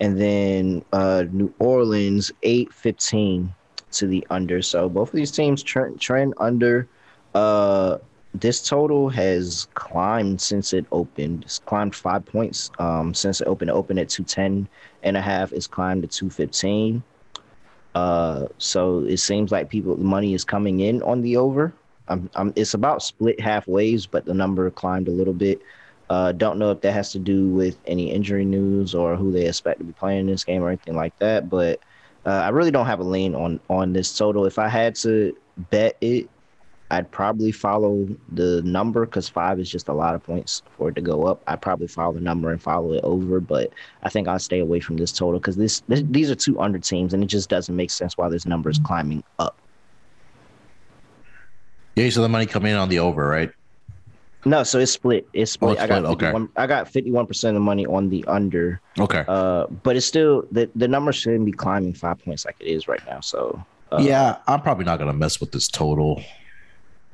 and 0.00 0.20
then 0.20 0.84
uh 0.92 1.24
New 1.32 1.52
Orleans 1.58 2.32
8, 2.42 2.72
15 2.72 3.54
to 3.92 4.06
the 4.06 4.26
under. 4.30 4.62
So 4.62 4.88
both 4.88 5.10
of 5.10 5.14
these 5.16 5.32
teams 5.32 5.62
trend 5.62 6.00
trend 6.00 6.34
under. 6.38 6.88
Uh, 7.34 7.98
this 8.34 8.66
total 8.68 9.08
has 9.10 9.68
climbed 9.74 10.40
since 10.40 10.72
it 10.72 10.86
opened. 10.92 11.44
It's 11.44 11.58
climbed 11.60 11.94
five 11.94 12.24
points 12.26 12.70
um, 12.78 13.14
since 13.14 13.40
it 13.40 13.46
opened. 13.46 13.70
It 13.70 13.74
opened 13.74 14.00
at 14.00 14.08
210 14.08 14.68
and 15.02 15.16
a 15.16 15.20
half. 15.22 15.52
It's 15.52 15.66
climbed 15.66 16.02
to 16.02 16.08
215. 16.08 17.02
Uh, 17.94 18.46
so 18.58 19.00
it 19.00 19.18
seems 19.18 19.52
like 19.52 19.70
people 19.70 19.96
money 19.96 20.34
is 20.34 20.44
coming 20.44 20.80
in 20.80 21.02
on 21.02 21.22
the 21.22 21.36
over. 21.36 21.72
Um, 22.08 22.30
um, 22.34 22.52
it's 22.56 22.74
about 22.74 23.02
split 23.02 23.38
halfways, 23.38 24.06
but 24.10 24.24
the 24.24 24.34
number 24.34 24.70
climbed 24.70 25.08
a 25.08 25.12
little 25.12 25.32
bit. 25.32 25.60
Uh, 26.10 26.32
don't 26.32 26.58
know 26.58 26.70
if 26.70 26.80
that 26.82 26.92
has 26.92 27.12
to 27.12 27.18
do 27.18 27.48
with 27.48 27.78
any 27.86 28.10
injury 28.12 28.44
news 28.44 28.94
or 28.94 29.16
who 29.16 29.32
they 29.32 29.46
expect 29.46 29.78
to 29.78 29.84
be 29.84 29.92
playing 29.92 30.20
in 30.20 30.26
this 30.26 30.44
game 30.44 30.62
or 30.62 30.68
anything 30.68 30.94
like 30.94 31.18
that. 31.18 31.48
But 31.48 31.80
uh, 32.26 32.30
I 32.30 32.50
really 32.50 32.70
don't 32.70 32.86
have 32.86 33.00
a 33.00 33.04
lean 33.04 33.34
on 33.34 33.58
on 33.70 33.92
this 33.92 34.16
total. 34.16 34.44
If 34.44 34.58
I 34.58 34.68
had 34.68 34.94
to 34.96 35.34
bet 35.70 35.96
it, 36.00 36.28
I'd 36.90 37.10
probably 37.10 37.52
follow 37.52 38.06
the 38.32 38.62
number 38.62 39.06
because 39.06 39.28
five 39.28 39.58
is 39.58 39.70
just 39.70 39.88
a 39.88 39.92
lot 39.92 40.14
of 40.14 40.22
points 40.22 40.62
for 40.76 40.90
it 40.90 40.94
to 40.96 41.00
go 41.00 41.24
up. 41.24 41.42
I'd 41.46 41.62
probably 41.62 41.86
follow 41.86 42.12
the 42.12 42.20
number 42.20 42.50
and 42.50 42.62
follow 42.62 42.92
it 42.92 43.02
over, 43.02 43.40
but 43.40 43.72
I 44.02 44.10
think 44.10 44.28
I'll 44.28 44.38
stay 44.38 44.60
away 44.60 44.80
from 44.80 44.96
this 44.96 45.10
total 45.10 45.40
because 45.40 45.56
this, 45.56 45.82
this 45.88 46.02
these 46.10 46.30
are 46.30 46.34
two 46.34 46.60
under 46.60 46.78
teams 46.78 47.14
and 47.14 47.22
it 47.22 47.26
just 47.26 47.48
doesn't 47.48 47.74
make 47.74 47.90
sense 47.90 48.16
why 48.16 48.28
this 48.28 48.46
number 48.46 48.68
is 48.68 48.78
climbing 48.78 49.24
up. 49.38 49.58
Yeah, 51.94 52.08
so 52.10 52.22
the 52.22 52.28
money 52.28 52.46
coming 52.46 52.72
in 52.72 52.78
on 52.78 52.88
the 52.88 52.98
over, 52.98 53.26
right? 53.26 53.50
No, 54.46 54.62
so 54.62 54.78
it's 54.78 54.92
split. 54.92 55.26
It's 55.32 55.52
split. 55.52 55.70
Oh, 55.70 55.72
it's 55.72 55.82
I 55.82 55.86
got 55.86 55.98
split, 55.98 56.12
okay. 56.12 56.26
51, 56.26 56.48
I 56.56 56.66
got 56.66 56.88
fifty 56.88 57.10
one 57.10 57.26
percent 57.26 57.56
of 57.56 57.60
the 57.60 57.64
money 57.64 57.86
on 57.86 58.10
the 58.10 58.24
under. 58.26 58.80
Okay. 58.98 59.24
Uh, 59.26 59.66
but 59.66 59.96
it's 59.96 60.06
still 60.06 60.46
the 60.52 60.68
the 60.74 60.86
number 60.88 61.12
shouldn't 61.12 61.46
be 61.46 61.52
climbing 61.52 61.94
five 61.94 62.18
points 62.22 62.44
like 62.44 62.56
it 62.60 62.66
is 62.66 62.86
right 62.86 63.00
now. 63.06 63.20
So 63.20 63.64
uh, 63.90 63.98
yeah, 64.00 64.36
I'm 64.46 64.60
probably 64.60 64.84
not 64.84 64.98
gonna 64.98 65.14
mess 65.14 65.40
with 65.40 65.52
this 65.52 65.68
total. 65.68 66.22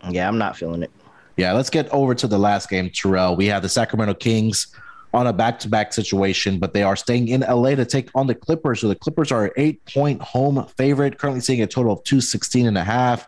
yeah, 0.08 0.26
I'm 0.26 0.38
not 0.38 0.56
feeling 0.56 0.82
it. 0.82 0.90
Yeah, 1.36 1.52
let's 1.52 1.70
get 1.70 1.88
over 1.90 2.14
to 2.16 2.26
the 2.26 2.38
last 2.38 2.68
game, 2.68 2.90
Terrell. 2.90 3.36
We 3.36 3.46
have 3.46 3.62
the 3.62 3.68
Sacramento 3.68 4.14
Kings 4.14 4.74
on 5.12 5.26
a 5.26 5.32
back-to-back 5.32 5.92
situation, 5.92 6.58
but 6.58 6.72
they 6.72 6.82
are 6.82 6.94
staying 6.96 7.28
in 7.28 7.40
LA 7.40 7.74
to 7.74 7.84
take 7.84 8.10
on 8.14 8.26
the 8.26 8.34
Clippers. 8.34 8.80
So 8.80 8.88
the 8.88 8.94
Clippers 8.94 9.32
are 9.32 9.46
an 9.46 9.50
eight-point 9.56 10.20
home 10.22 10.64
favorite, 10.76 11.18
currently 11.18 11.40
seeing 11.40 11.62
a 11.62 11.66
total 11.66 11.92
of 11.92 12.04
216 12.04 12.66
and 12.66 12.76
a 12.78 12.84
half. 12.84 13.26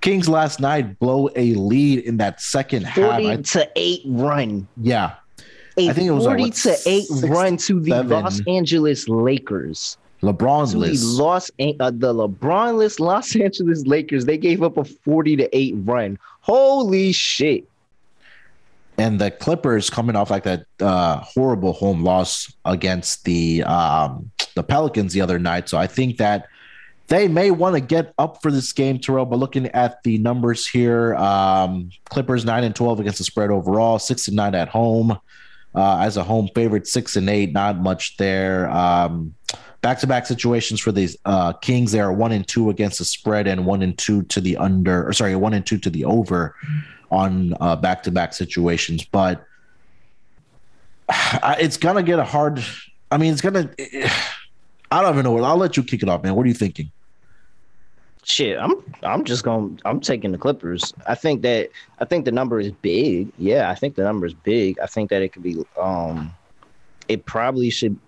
Kings 0.00 0.28
last 0.28 0.60
night 0.60 0.98
blow 0.98 1.28
a 1.36 1.54
lead 1.54 2.00
in 2.00 2.16
that 2.18 2.40
second 2.40 2.84
half. 2.84 2.96
Forty 3.10 3.30
I- 3.30 3.36
to 3.36 3.70
eight 3.76 4.02
run. 4.06 4.66
yeah, 4.78 5.14
A 5.76 5.90
I 5.90 5.92
think 5.92 6.06
it 6.08 6.12
was 6.12 6.24
like, 6.24 6.38
forty 6.38 6.44
what, 6.44 6.54
to 6.54 6.76
eight 6.86 7.04
six, 7.06 7.22
run 7.28 7.56
to 7.58 7.80
the 7.80 7.90
seven? 7.90 8.22
Los 8.22 8.40
Angeles 8.46 9.08
Lakers. 9.08 9.96
LeBron's 10.22 10.72
to 10.72 10.78
the 10.78 10.86
list. 10.86 11.04
Los 11.18 11.50
uh, 11.60 11.90
the 11.90 12.14
LeBronless 12.14 13.00
Los 13.00 13.34
Angeles 13.40 13.86
Lakers. 13.86 14.24
They 14.26 14.38
gave 14.38 14.62
up 14.62 14.76
a 14.76 14.84
forty 14.84 15.36
to 15.36 15.54
eight 15.56 15.74
run. 15.78 16.18
Holy 16.40 17.12
shit! 17.12 17.66
and 18.98 19.18
the 19.18 19.30
Clippers 19.30 19.88
coming 19.88 20.14
off 20.14 20.30
like 20.30 20.42
that 20.42 20.66
uh, 20.80 21.16
horrible 21.20 21.72
home 21.72 22.04
loss 22.04 22.52
against 22.66 23.24
the 23.24 23.62
um, 23.64 24.30
the 24.54 24.62
Pelicans 24.62 25.12
the 25.14 25.20
other 25.22 25.38
night. 25.38 25.68
So 25.70 25.78
I 25.78 25.86
think 25.86 26.18
that 26.18 26.48
they 27.10 27.26
may 27.26 27.50
want 27.50 27.74
to 27.74 27.80
get 27.80 28.14
up 28.18 28.40
for 28.40 28.52
this 28.52 28.72
game, 28.72 28.98
Terrell. 29.00 29.26
But 29.26 29.40
looking 29.40 29.66
at 29.66 30.02
the 30.04 30.18
numbers 30.18 30.66
here, 30.66 31.16
um, 31.16 31.90
Clippers 32.08 32.44
nine 32.44 32.62
and 32.64 32.74
twelve 32.74 33.00
against 33.00 33.18
the 33.18 33.24
spread 33.24 33.50
overall, 33.50 33.98
six 33.98 34.28
and 34.28 34.36
nine 34.36 34.54
at 34.54 34.68
home. 34.68 35.18
Uh, 35.72 35.98
as 35.98 36.16
a 36.16 36.24
home 36.24 36.48
favorite, 36.54 36.86
six 36.86 37.14
and 37.14 37.28
eight, 37.28 37.52
not 37.52 37.78
much 37.78 38.16
there. 38.16 38.68
Um, 38.70 39.34
back-to-back 39.82 40.26
situations 40.26 40.80
for 40.80 40.90
these 40.90 41.16
uh, 41.24 41.52
Kings. 41.52 41.92
They 41.92 42.00
are 42.00 42.12
one 42.12 42.32
and 42.32 42.46
two 42.46 42.70
against 42.70 42.98
the 42.98 43.04
spread, 43.04 43.46
and 43.46 43.66
one 43.66 43.82
and 43.82 43.96
two 43.96 44.22
to 44.22 44.40
the 44.40 44.56
under. 44.56 45.06
Or 45.06 45.12
sorry, 45.12 45.36
one 45.36 45.54
and 45.54 45.66
two 45.66 45.78
to 45.78 45.90
the 45.90 46.04
over 46.04 46.56
on 47.10 47.54
uh, 47.60 47.76
back-to-back 47.76 48.34
situations. 48.34 49.04
But 49.04 49.44
it's 51.12 51.76
gonna 51.76 52.04
get 52.04 52.20
a 52.20 52.24
hard. 52.24 52.64
I 53.10 53.18
mean, 53.18 53.32
it's 53.32 53.42
gonna. 53.42 53.70
I 54.92 55.02
don't 55.02 55.12
even 55.12 55.24
know. 55.24 55.38
I'll 55.44 55.56
let 55.56 55.76
you 55.76 55.84
kick 55.84 56.02
it 56.02 56.08
off, 56.08 56.24
man. 56.24 56.34
What 56.34 56.44
are 56.44 56.48
you 56.48 56.54
thinking? 56.54 56.90
Shit, 58.22 58.58
I'm 58.58 58.74
I'm 59.02 59.24
just 59.24 59.44
going. 59.44 59.76
To 59.78 59.88
I'm 59.88 60.00
taking 60.00 60.32
the 60.32 60.38
Clippers. 60.38 60.92
I 61.06 61.14
think 61.14 61.42
that 61.42 61.70
I 61.98 62.04
think 62.04 62.24
the 62.24 62.32
number 62.32 62.60
is 62.60 62.70
big. 62.70 63.32
Yeah, 63.38 63.70
I 63.70 63.74
think 63.74 63.94
the 63.94 64.02
number 64.02 64.26
is 64.26 64.34
big. 64.34 64.78
I 64.78 64.86
think 64.86 65.10
that 65.10 65.22
it 65.22 65.32
could 65.32 65.42
be. 65.42 65.64
Um, 65.80 66.32
it 67.08 67.24
probably 67.26 67.70
should. 67.70 67.98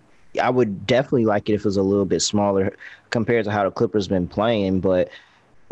I 0.41 0.51
would 0.51 0.87
definitely 0.87 1.25
like 1.27 1.49
it 1.49 1.55
if 1.55 1.61
it 1.61 1.65
was 1.65 1.77
a 1.77 1.83
little 1.83 2.05
bit 2.05 2.21
smaller 2.21 2.77
compared 3.11 3.45
to 3.47 3.51
how 3.51 3.65
the 3.65 3.71
Clippers 3.71 4.09
been 4.09 4.29
playing. 4.29 4.81
But 4.81 5.11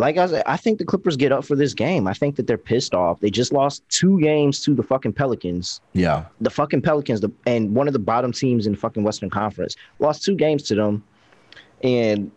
like 0.01 0.17
I 0.17 0.27
said, 0.27 0.43
I 0.47 0.57
think 0.57 0.79
the 0.79 0.85
Clippers 0.85 1.17
get 1.17 1.33
up 1.33 1.45
for 1.45 1.55
this 1.55 1.75
game. 1.75 2.07
I 2.07 2.15
think 2.15 2.37
that 2.37 2.47
they're 2.47 2.59
pissed 2.59 2.95
off. 2.95 3.21
They 3.21 3.31
just 3.31 3.53
lost 3.53 3.83
two 3.91 4.19
games 4.21 4.63
to 4.63 4.75
the 4.75 4.83
fucking 4.83 5.13
Pelicans. 5.13 5.81
Yeah, 5.93 6.25
The 6.41 6.51
fucking 6.51 6.81
Pelicans, 6.83 7.21
the, 7.21 7.31
and 7.47 7.75
one 7.75 7.87
of 7.87 7.93
the 7.93 7.99
bottom 7.99 8.33
teams 8.33 8.67
in 8.67 8.73
the 8.73 8.79
fucking 8.79 9.03
Western 9.03 9.29
Conference, 9.29 9.77
lost 9.99 10.25
two 10.25 10.35
games 10.35 10.63
to 10.65 10.75
them, 10.75 11.05
and 11.83 12.31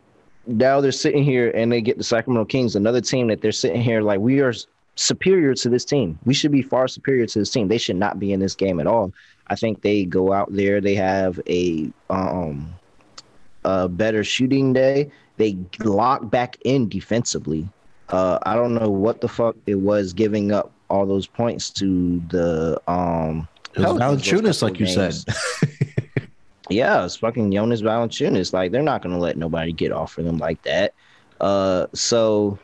now 0.47 0.81
they're 0.81 0.91
sitting 0.91 1.23
here 1.23 1.49
and 1.51 1.71
they 1.71 1.81
get 1.81 1.97
the 1.97 2.03
Sacramento 2.03 2.45
Kings, 2.45 2.75
another 2.75 3.01
team 3.01 3.27
that 3.27 3.41
they're 3.41 3.51
sitting 3.51 3.81
here 3.81 4.01
like 4.01 4.19
we 4.19 4.41
are 4.41 4.53
superior 4.95 5.53
to 5.55 5.69
this 5.69 5.85
team. 5.85 6.19
We 6.25 6.33
should 6.33 6.51
be 6.51 6.61
far 6.61 6.87
superior 6.87 7.25
to 7.25 7.39
this 7.39 7.49
team. 7.49 7.67
They 7.67 7.77
should 7.77 7.95
not 7.95 8.19
be 8.19 8.33
in 8.33 8.39
this 8.39 8.55
game 8.55 8.79
at 8.79 8.87
all. 8.87 9.11
I 9.47 9.55
think 9.55 9.81
they 9.81 10.05
go 10.05 10.33
out 10.33 10.53
there. 10.53 10.81
They 10.81 10.95
have 10.95 11.39
a 11.47 11.91
um 12.09 12.73
a 13.65 13.87
better 13.87 14.23
shooting 14.23 14.73
day. 14.73 15.11
They 15.37 15.57
lock 15.79 16.29
back 16.29 16.57
in 16.63 16.89
defensively. 16.89 17.67
Uh, 18.09 18.37
I 18.43 18.55
don't 18.55 18.75
know 18.75 18.89
what 18.89 19.21
the 19.21 19.27
fuck 19.27 19.55
it 19.65 19.75
was 19.75 20.13
giving 20.13 20.51
up 20.51 20.71
all 20.89 21.05
those 21.05 21.27
points 21.27 21.69
to 21.71 22.19
the 22.29 22.81
um. 22.87 23.47
Valanciunas, 23.75 24.61
like 24.61 24.79
you 24.79 24.85
games. 24.85 25.25
said. 25.25 25.87
Yeah, 26.69 27.05
it's 27.05 27.17
fucking 27.17 27.51
Jonas 27.51 27.81
Valanciunas. 27.81 28.53
Like 28.53 28.71
they're 28.71 28.81
not 28.81 29.01
gonna 29.01 29.19
let 29.19 29.37
nobody 29.37 29.71
get 29.73 29.91
off 29.91 30.13
for 30.13 30.23
them 30.23 30.37
like 30.37 30.61
that. 30.63 30.93
Uh, 31.41 31.87
so 31.93 32.57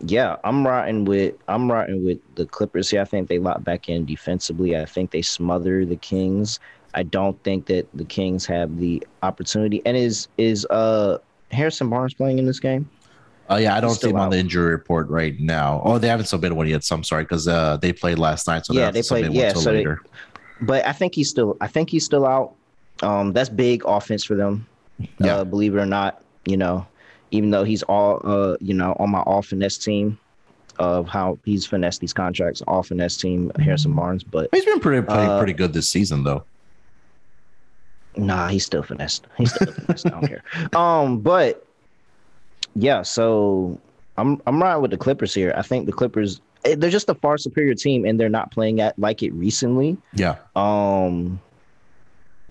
yeah, 0.00 0.36
I'm 0.44 0.66
riding 0.66 1.04
with 1.04 1.34
I'm 1.48 1.70
riding 1.70 2.04
with 2.04 2.18
the 2.34 2.46
Clippers 2.46 2.90
here. 2.90 3.00
I 3.00 3.04
think 3.04 3.28
they 3.28 3.38
lock 3.38 3.64
back 3.64 3.88
in 3.88 4.04
defensively. 4.04 4.76
I 4.76 4.84
think 4.84 5.10
they 5.10 5.22
smother 5.22 5.86
the 5.86 5.96
Kings. 5.96 6.60
I 6.94 7.02
don't 7.02 7.42
think 7.42 7.66
that 7.66 7.86
the 7.94 8.04
Kings 8.04 8.44
have 8.46 8.78
the 8.78 9.06
opportunity. 9.22 9.82
And 9.86 9.96
is 9.96 10.28
is 10.36 10.66
uh 10.66 11.18
Harrison 11.50 11.88
Barnes 11.88 12.14
playing 12.14 12.38
in 12.38 12.46
this 12.46 12.60
game? 12.60 12.88
Oh 13.48 13.56
yeah, 13.56 13.76
I 13.76 13.80
don't 13.80 13.94
see 13.94 14.10
him 14.10 14.16
on 14.16 14.30
the 14.30 14.38
injury 14.38 14.70
report 14.72 15.08
right 15.08 15.38
now. 15.38 15.80
Oh, 15.84 15.98
they 15.98 16.08
haven't 16.08 16.26
submitted 16.26 16.56
one 16.56 16.66
yet. 16.66 16.82
So 16.84 16.96
I'm 16.96 17.04
sorry 17.04 17.22
because 17.22 17.46
uh, 17.46 17.76
they 17.76 17.92
played 17.92 18.18
last 18.18 18.48
night, 18.48 18.66
so 18.66 18.72
Yeah, 18.74 18.90
they, 18.90 19.02
played- 19.02 19.32
yeah, 19.32 19.52
so 19.52 19.70
they- 19.70 19.76
later. 19.78 20.02
But 20.62 20.84
I 20.86 20.92
think 20.92 21.14
he's 21.14 21.28
still 21.30 21.56
I 21.60 21.68
think 21.68 21.90
he's 21.90 22.04
still 22.04 22.26
out. 22.26 22.54
Um, 23.02 23.32
that's 23.32 23.48
big 23.48 23.82
offense 23.86 24.24
for 24.24 24.34
them. 24.34 24.66
Yeah. 25.18 25.36
Uh, 25.38 25.44
believe 25.44 25.74
it 25.74 25.78
or 25.78 25.86
not, 25.86 26.22
you 26.46 26.56
know, 26.56 26.86
even 27.30 27.50
though 27.50 27.64
he's 27.64 27.82
all 27.84 28.20
uh, 28.24 28.56
you 28.60 28.72
know, 28.74 28.96
on 28.98 29.10
my 29.10 29.20
all 29.20 29.42
finesse 29.42 29.76
team 29.78 30.18
of 30.78 31.08
how 31.08 31.38
he's 31.44 31.66
finessed 31.66 32.00
these 32.00 32.12
contracts, 32.12 32.62
all 32.66 32.82
finesse 32.82 33.16
team, 33.16 33.50
Harrison 33.58 33.94
Barnes, 33.94 34.22
but 34.24 34.48
He's 34.52 34.64
been 34.64 34.80
pretty 34.80 35.02
pretty, 35.06 35.22
Uh, 35.26 35.38
pretty 35.38 35.52
good 35.52 35.72
this 35.72 35.88
season 35.88 36.22
though. 36.24 36.44
Nah, 38.16 38.48
he's 38.48 38.64
still 38.64 38.82
finessed. 38.82 39.26
He's 39.36 39.52
still 39.54 39.72
finessed. 39.72 40.06
I 40.06 40.10
don't 40.10 40.26
care. 40.26 40.42
Um, 40.74 41.18
but 41.20 41.66
yeah, 42.74 43.02
so 43.02 43.78
I'm 44.16 44.40
I'm 44.46 44.62
riding 44.62 44.80
with 44.82 44.90
the 44.90 44.96
Clippers 44.96 45.34
here. 45.34 45.52
I 45.56 45.62
think 45.62 45.84
the 45.86 45.92
Clippers 45.92 46.40
eh, 46.64 46.74
they're 46.78 46.90
just 46.90 47.08
a 47.10 47.14
far 47.14 47.36
superior 47.36 47.74
team, 47.74 48.04
and 48.06 48.18
they're 48.18 48.30
not 48.30 48.50
playing 48.50 48.80
at 48.80 48.98
like 48.98 49.22
it 49.22 49.32
recently. 49.34 49.96
Yeah, 50.14 50.36
Um, 50.54 51.40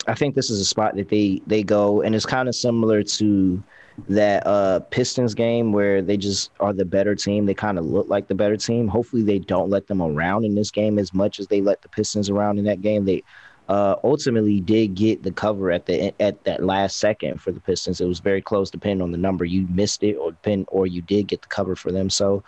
I 0.08 0.14
think 0.14 0.36
this 0.36 0.50
is 0.50 0.60
a 0.60 0.66
spot 0.66 0.96
that 0.96 1.10
they 1.10 1.42
they 1.48 1.64
go, 1.64 2.02
and 2.02 2.16
it's 2.16 2.26
kind 2.26 2.48
of 2.48 2.56
similar 2.56 3.04
to 3.04 3.64
that 4.10 4.46
uh 4.46 4.80
Pistons 4.92 5.34
game 5.34 5.72
where 5.72 6.02
they 6.02 6.18
just 6.18 6.52
are 6.60 6.74
the 6.74 6.86
better 6.86 7.16
team. 7.16 7.46
They 7.46 7.54
kind 7.54 7.78
of 7.80 7.86
look 7.86 8.08
like 8.10 8.28
the 8.28 8.36
better 8.36 8.58
team. 8.58 8.88
Hopefully, 8.88 9.24
they 9.24 9.40
don't 9.40 9.70
let 9.70 9.88
them 9.88 10.02
around 10.02 10.46
in 10.46 10.56
this 10.56 10.72
game 10.72 11.00
as 11.00 11.14
much 11.14 11.40
as 11.40 11.48
they 11.48 11.62
let 11.62 11.82
the 11.82 11.90
Pistons 11.90 12.30
around 12.30 12.60
in 12.60 12.66
that 12.66 12.82
game. 12.82 13.06
They 13.06 13.24
uh 13.68 13.96
ultimately 14.04 14.60
did 14.60 14.94
get 14.94 15.24
the 15.24 15.32
cover 15.32 15.72
at 15.72 15.86
the 15.86 16.14
at 16.22 16.44
that 16.44 16.64
last 16.64 16.98
second 16.98 17.42
for 17.42 17.52
the 17.52 17.60
Pistons. 17.60 18.02
It 18.02 18.08
was 18.08 18.20
very 18.20 18.42
close, 18.42 18.70
depending 18.70 19.02
on 19.02 19.12
the 19.12 19.18
number 19.18 19.46
you 19.46 19.66
missed 19.70 20.04
it 20.04 20.16
or 20.16 20.32
depend 20.32 20.68
or 20.70 20.88
you 20.88 21.02
did 21.02 21.28
get 21.28 21.42
the 21.42 21.48
cover 21.48 21.76
for 21.76 21.92
them. 21.92 22.10
So. 22.10 22.44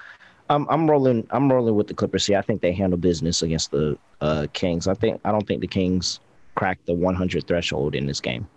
I'm 0.50 0.66
I'm 0.70 0.90
rolling 0.90 1.28
I'm 1.32 1.52
rolling 1.52 1.76
with 1.76 1.88
the 1.88 1.94
Clippers 1.94 2.26
here. 2.26 2.38
I 2.38 2.42
think 2.42 2.62
they 2.62 2.72
handle 2.72 2.98
business 2.98 3.42
against 3.42 3.70
the 3.72 3.98
uh, 4.22 4.48
Kings. 4.54 4.88
I 4.88 4.94
think 4.94 5.20
I 5.26 5.32
don't 5.34 5.46
think 5.46 5.60
the 5.60 5.68
Kings 5.68 6.22
crack 6.58 6.80
the 6.86 6.94
100 6.94 7.48
threshold 7.48 7.96
in 7.96 8.08
this 8.08 8.20
game. 8.20 8.48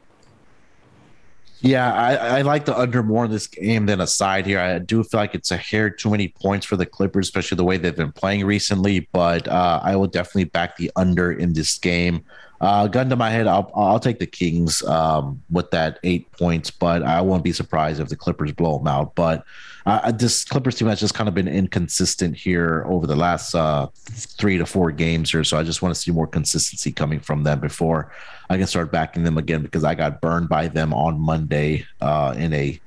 yeah. 1.60 1.92
I, 1.92 2.38
I 2.38 2.42
like 2.42 2.64
the 2.64 2.76
under 2.76 3.02
more 3.02 3.26
in 3.26 3.30
this 3.30 3.46
game 3.46 3.86
than 3.86 4.00
a 4.00 4.06
side 4.06 4.46
here. 4.46 4.58
I 4.58 4.78
do 4.78 5.04
feel 5.04 5.20
like 5.20 5.34
it's 5.34 5.50
a 5.50 5.58
hair 5.58 5.90
too 5.90 6.10
many 6.10 6.28
points 6.28 6.64
for 6.66 6.76
the 6.76 6.86
Clippers, 6.86 7.26
especially 7.26 7.56
the 7.56 7.64
way 7.64 7.76
they've 7.76 7.94
been 7.94 8.12
playing 8.12 8.46
recently. 8.46 9.08
But 9.12 9.46
uh, 9.46 9.80
I 9.82 9.94
will 9.96 10.06
definitely 10.06 10.44
back 10.44 10.76
the 10.76 10.90
under 10.96 11.30
in 11.30 11.52
this 11.52 11.78
game. 11.78 12.24
Uh, 12.62 12.86
gun 12.88 13.08
to 13.08 13.16
my 13.16 13.30
head, 13.30 13.46
I'll 13.46 13.70
I'll 13.74 14.00
take 14.00 14.18
the 14.18 14.26
Kings 14.26 14.82
um, 14.82 15.42
with 15.50 15.70
that 15.70 15.98
eight 16.02 16.30
points, 16.32 16.70
but 16.70 17.02
I 17.02 17.20
won't 17.22 17.44
be 17.44 17.52
surprised 17.52 18.00
if 18.00 18.08
the 18.08 18.16
Clippers 18.16 18.52
blow 18.52 18.76
them 18.78 18.88
out. 18.88 19.14
But 19.14 19.44
uh, 19.86 20.12
this 20.12 20.44
Clippers 20.44 20.76
team 20.76 20.88
has 20.88 21.00
just 21.00 21.14
kind 21.14 21.28
of 21.28 21.34
been 21.34 21.48
inconsistent 21.48 22.36
here 22.36 22.84
over 22.86 23.06
the 23.06 23.16
last 23.16 23.54
uh, 23.54 23.88
three 23.94 24.58
to 24.58 24.66
four 24.66 24.90
games 24.90 25.30
here, 25.30 25.44
so 25.44 25.58
I 25.58 25.62
just 25.62 25.82
want 25.82 25.94
to 25.94 26.00
see 26.00 26.10
more 26.10 26.26
consistency 26.26 26.92
coming 26.92 27.20
from 27.20 27.42
them 27.42 27.60
before 27.60 28.12
I 28.50 28.58
can 28.58 28.66
start 28.66 28.90
backing 28.90 29.22
them 29.22 29.38
again 29.38 29.62
because 29.62 29.84
I 29.84 29.94
got 29.94 30.20
burned 30.20 30.48
by 30.48 30.68
them 30.68 30.92
on 30.92 31.20
Monday 31.20 31.86
uh, 32.00 32.34
in 32.36 32.52
a 32.52 32.80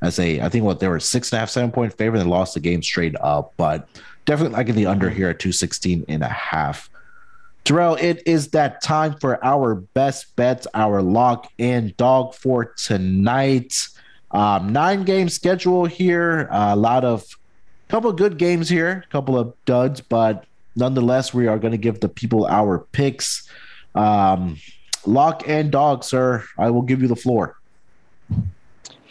as 0.00 0.18
a 0.20 0.40
I 0.40 0.48
think 0.48 0.64
what 0.64 0.80
they 0.80 0.88
were 0.88 1.00
six 1.00 1.32
and 1.32 1.38
a 1.38 1.40
half 1.40 1.50
seven 1.50 1.72
point 1.72 1.92
favorite 1.92 2.20
and 2.20 2.30
lost 2.30 2.54
the 2.54 2.60
game 2.60 2.82
straight 2.82 3.16
up, 3.20 3.52
but 3.56 3.88
definitely 4.24 4.56
liking 4.56 4.74
the 4.76 4.86
under 4.86 5.10
here 5.10 5.30
at 5.30 5.40
216 5.40 6.04
and 6.08 6.22
a 6.22 6.28
half. 6.28 6.88
Terrell, 7.64 7.96
it 7.96 8.22
is 8.24 8.48
that 8.48 8.80
time 8.80 9.14
for 9.18 9.44
our 9.44 9.74
best 9.74 10.34
bets, 10.36 10.66
our 10.72 11.02
lock 11.02 11.50
and 11.58 11.96
dog 11.96 12.34
for 12.34 12.72
tonight. 12.76 13.88
Um, 14.30 14.72
nine 14.72 15.04
game 15.04 15.28
schedule 15.28 15.86
here. 15.86 16.48
a 16.50 16.76
lot 16.76 17.04
of 17.04 17.24
couple 17.88 18.10
of 18.10 18.16
good 18.16 18.38
games 18.38 18.68
here, 18.68 19.04
a 19.06 19.10
couple 19.10 19.38
of 19.38 19.54
duds, 19.64 20.00
but 20.00 20.44
nonetheless, 20.76 21.32
we 21.32 21.46
are 21.46 21.58
going 21.58 21.72
to 21.72 21.78
give 21.78 22.00
the 22.00 22.08
people 22.08 22.46
our 22.46 22.78
picks. 22.92 23.48
Um, 23.94 24.58
lock 25.06 25.42
and 25.48 25.70
dog, 25.72 26.04
sir. 26.04 26.44
I 26.58 26.70
will 26.70 26.82
give 26.82 27.02
you 27.02 27.08
the 27.08 27.16
floor. 27.16 27.56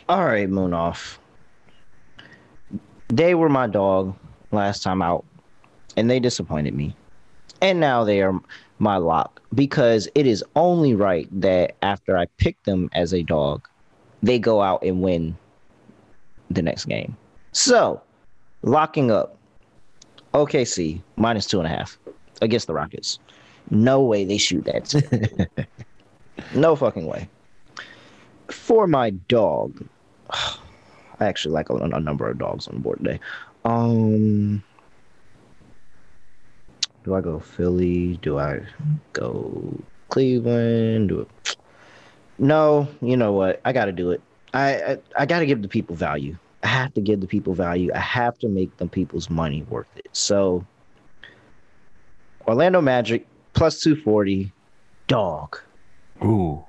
All 0.07 0.25
right, 0.25 0.49
Moon 0.49 0.73
off. 0.73 1.19
They 3.09 3.35
were 3.35 3.49
my 3.49 3.67
dog 3.67 4.15
last 4.51 4.83
time 4.83 5.01
out, 5.01 5.25
and 5.95 6.09
they 6.09 6.19
disappointed 6.19 6.73
me. 6.73 6.95
And 7.61 7.79
now 7.79 8.03
they 8.03 8.21
are 8.21 8.39
my 8.79 8.97
lock 8.97 9.41
because 9.55 10.07
it 10.13 10.27
is 10.27 10.43
only 10.55 10.93
right 10.93 11.27
that 11.41 11.75
after 11.81 12.17
I 12.17 12.27
pick 12.37 12.61
them 12.63 12.89
as 12.93 13.13
a 13.13 13.23
dog, 13.23 13.67
they 14.23 14.39
go 14.39 14.61
out 14.61 14.83
and 14.83 15.01
win 15.01 15.37
the 16.49 16.61
next 16.61 16.85
game. 16.85 17.15
So, 17.51 18.01
locking 18.61 19.11
up 19.11 19.37
OKC 20.33 21.01
minus 21.15 21.45
two 21.45 21.59
and 21.59 21.67
a 21.67 21.69
half 21.69 21.97
against 22.41 22.67
the 22.67 22.73
Rockets. 22.73 23.19
No 23.69 24.01
way 24.01 24.23
they 24.23 24.37
shoot 24.37 24.63
that. 24.65 25.67
no 26.55 26.75
fucking 26.75 27.05
way. 27.05 27.27
For 28.49 28.87
my 28.87 29.09
dog, 29.09 29.85
I 30.29 31.25
actually 31.25 31.53
like 31.53 31.69
a, 31.69 31.75
a 31.75 31.99
number 31.99 32.29
of 32.29 32.37
dogs 32.37 32.67
on 32.67 32.75
the 32.75 32.81
board 32.81 32.99
today. 32.99 33.19
Um, 33.65 34.63
do 37.03 37.15
I 37.15 37.21
go 37.21 37.39
Philly? 37.39 38.17
Do 38.21 38.37
I 38.37 38.61
go 39.13 39.81
Cleveland? 40.09 41.09
Do 41.09 41.21
it? 41.21 41.29
No, 42.39 42.87
you 43.01 43.17
know 43.17 43.33
what? 43.33 43.61
I 43.65 43.73
got 43.73 43.85
to 43.85 43.91
do 43.91 44.11
it. 44.11 44.21
I 44.53 44.75
I, 44.75 44.97
I 45.17 45.25
got 45.25 45.39
to 45.39 45.45
give 45.45 45.61
the 45.61 45.67
people 45.67 45.95
value. 45.95 46.37
I 46.63 46.67
have 46.67 46.93
to 46.95 47.01
give 47.01 47.21
the 47.21 47.27
people 47.27 47.53
value. 47.53 47.91
I 47.93 47.99
have 47.99 48.37
to 48.39 48.47
make 48.47 48.75
the 48.77 48.87
people's 48.87 49.29
money 49.29 49.63
worth 49.63 49.87
it. 49.95 50.07
So, 50.11 50.65
Orlando 52.47 52.81
Magic 52.81 53.27
plus 53.53 53.79
two 53.79 53.95
forty, 53.95 54.51
dog. 55.07 55.59
Ooh. 56.23 56.63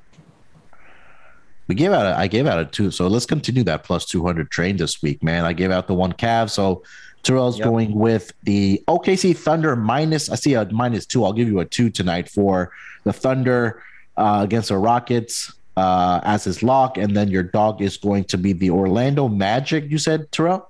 We 1.69 1.75
gave 1.75 1.93
out 1.93 2.07
a, 2.07 2.19
I 2.19 2.29
gave 2.29 2.47
out 2.47 2.59
a 2.59 2.65
two. 2.65 2.91
So 2.91 3.09
let's 3.09 3.27
continue 3.27 3.63
that 3.65 3.85
plus 3.85 4.07
200 4.07 4.51
train 4.51 4.79
this 4.79 5.03
week, 5.03 5.23
man. 5.23 5.45
I 5.45 5.53
gave 5.53 5.71
out 5.71 5.87
the 5.87 5.93
one 5.93 6.15
Cav. 6.15 6.49
So 6.49 6.83
Terrell's 7.23 7.59
Yep. 7.59 7.65
going 7.67 7.95
with 7.95 8.33
the 8.45 8.83
OKC 8.89 9.37
Thunder 9.37 9.77
minus. 9.77 10.31
I 10.31 10.37
see 10.37 10.55
a 10.55 10.65
minus 10.73 11.05
two. 11.05 11.25
I'll 11.27 11.35
give 11.35 11.47
you 11.47 11.61
a 11.61 11.67
two 11.67 11.91
tonight 11.91 12.31
for 12.31 12.73
the 13.05 13.13
Thunder 13.13 13.83
uh, 14.17 14.41
against 14.45 14.71
the 14.71 14.79
Rockets 14.79 15.53
uh, 15.79 16.21
as 16.25 16.45
his 16.45 16.63
lock. 16.63 16.99
And 16.99 17.17
then 17.17 17.29
your 17.29 17.45
dog 17.45 17.81
is 17.81 17.97
going 17.97 18.25
to 18.25 18.37
be 18.37 18.53
the 18.53 18.71
Orlando 18.71 19.29
Magic, 19.29 19.89
you 19.91 19.99
said, 19.99 20.31
Terrell? 20.33 20.69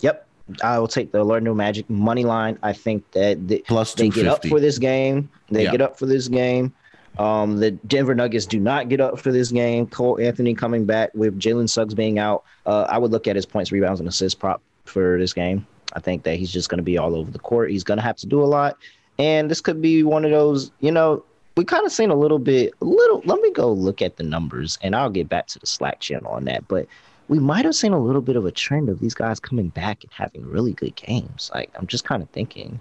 Yep, 0.00 0.26
I 0.62 0.78
will 0.78 0.88
take 0.88 1.10
the 1.10 1.18
Orlando 1.18 1.54
Magic 1.54 1.88
money 1.90 2.24
line. 2.24 2.58
I 2.62 2.72
think 2.72 3.10
that 3.12 3.48
the, 3.48 3.64
Plus 3.66 3.94
they 3.94 4.08
get 4.08 4.26
up 4.26 4.46
for 4.46 4.60
this 4.60 4.78
game. 4.78 5.28
They 5.50 5.64
Yeah. 5.64 5.72
get 5.72 5.80
up 5.80 5.98
for 5.98 6.06
this 6.06 6.28
game. 6.28 6.72
Um, 7.18 7.58
the 7.58 7.72
Denver 7.72 8.14
Nuggets 8.14 8.46
do 8.46 8.58
not 8.58 8.88
get 8.88 9.00
up 9.00 9.18
for 9.18 9.32
this 9.32 9.50
game. 9.50 9.86
Cole 9.86 10.18
Anthony 10.20 10.54
coming 10.54 10.86
back 10.86 11.10
with 11.14 11.38
Jalen 11.38 11.68
Suggs 11.68 11.92
being 11.92 12.18
out. 12.18 12.44
Uh, 12.64 12.86
I 12.88 12.96
would 12.96 13.10
look 13.10 13.26
at 13.26 13.36
his 13.36 13.44
points, 13.44 13.70
rebounds, 13.70 14.00
and 14.00 14.08
assists 14.08 14.38
prop 14.38 14.62
for 14.86 15.18
this 15.18 15.32
game. 15.34 15.66
I 15.94 16.00
think 16.00 16.22
that 16.22 16.36
he's 16.36 16.50
just 16.50 16.70
going 16.70 16.78
to 16.78 16.82
be 16.84 16.96
all 16.96 17.14
over 17.14 17.30
the 17.30 17.38
court. 17.38 17.70
He's 17.70 17.84
going 17.84 17.98
to 17.98 18.02
have 18.02 18.16
to 18.16 18.26
do 18.26 18.40
a 18.42 18.46
lot, 18.46 18.78
and 19.18 19.50
this 19.50 19.60
could 19.60 19.82
be 19.82 20.02
one 20.04 20.24
of 20.24 20.30
those. 20.30 20.70
You 20.80 20.90
know, 20.90 21.22
we 21.56 21.64
kind 21.64 21.84
of 21.84 21.92
seen 21.92 22.10
a 22.10 22.14
little 22.14 22.38
bit, 22.38 22.72
a 22.80 22.84
little. 22.84 23.22
Let 23.24 23.40
me 23.40 23.52
go 23.52 23.72
look 23.72 24.02
at 24.02 24.16
the 24.16 24.24
numbers, 24.24 24.78
and 24.82 24.96
I'll 24.96 25.10
get 25.10 25.28
back 25.28 25.46
to 25.48 25.58
the 25.58 25.66
Slack 25.66 26.00
channel 26.00 26.32
on 26.32 26.44
that. 26.44 26.66
But 26.68 26.86
we 27.28 27.38
might 27.38 27.64
have 27.64 27.74
seen 27.74 27.92
a 27.92 28.00
little 28.00 28.22
bit 28.22 28.36
of 28.36 28.46
a 28.46 28.50
trend 28.50 28.88
of 28.88 29.00
these 29.00 29.14
guys 29.14 29.40
coming 29.40 29.68
back 29.68 30.02
and 30.02 30.12
having 30.12 30.46
really 30.46 30.72
good 30.72 30.96
games. 30.96 31.50
Like 31.54 31.70
I'm 31.76 31.86
just 31.86 32.04
kind 32.04 32.22
of 32.22 32.30
thinking. 32.30 32.80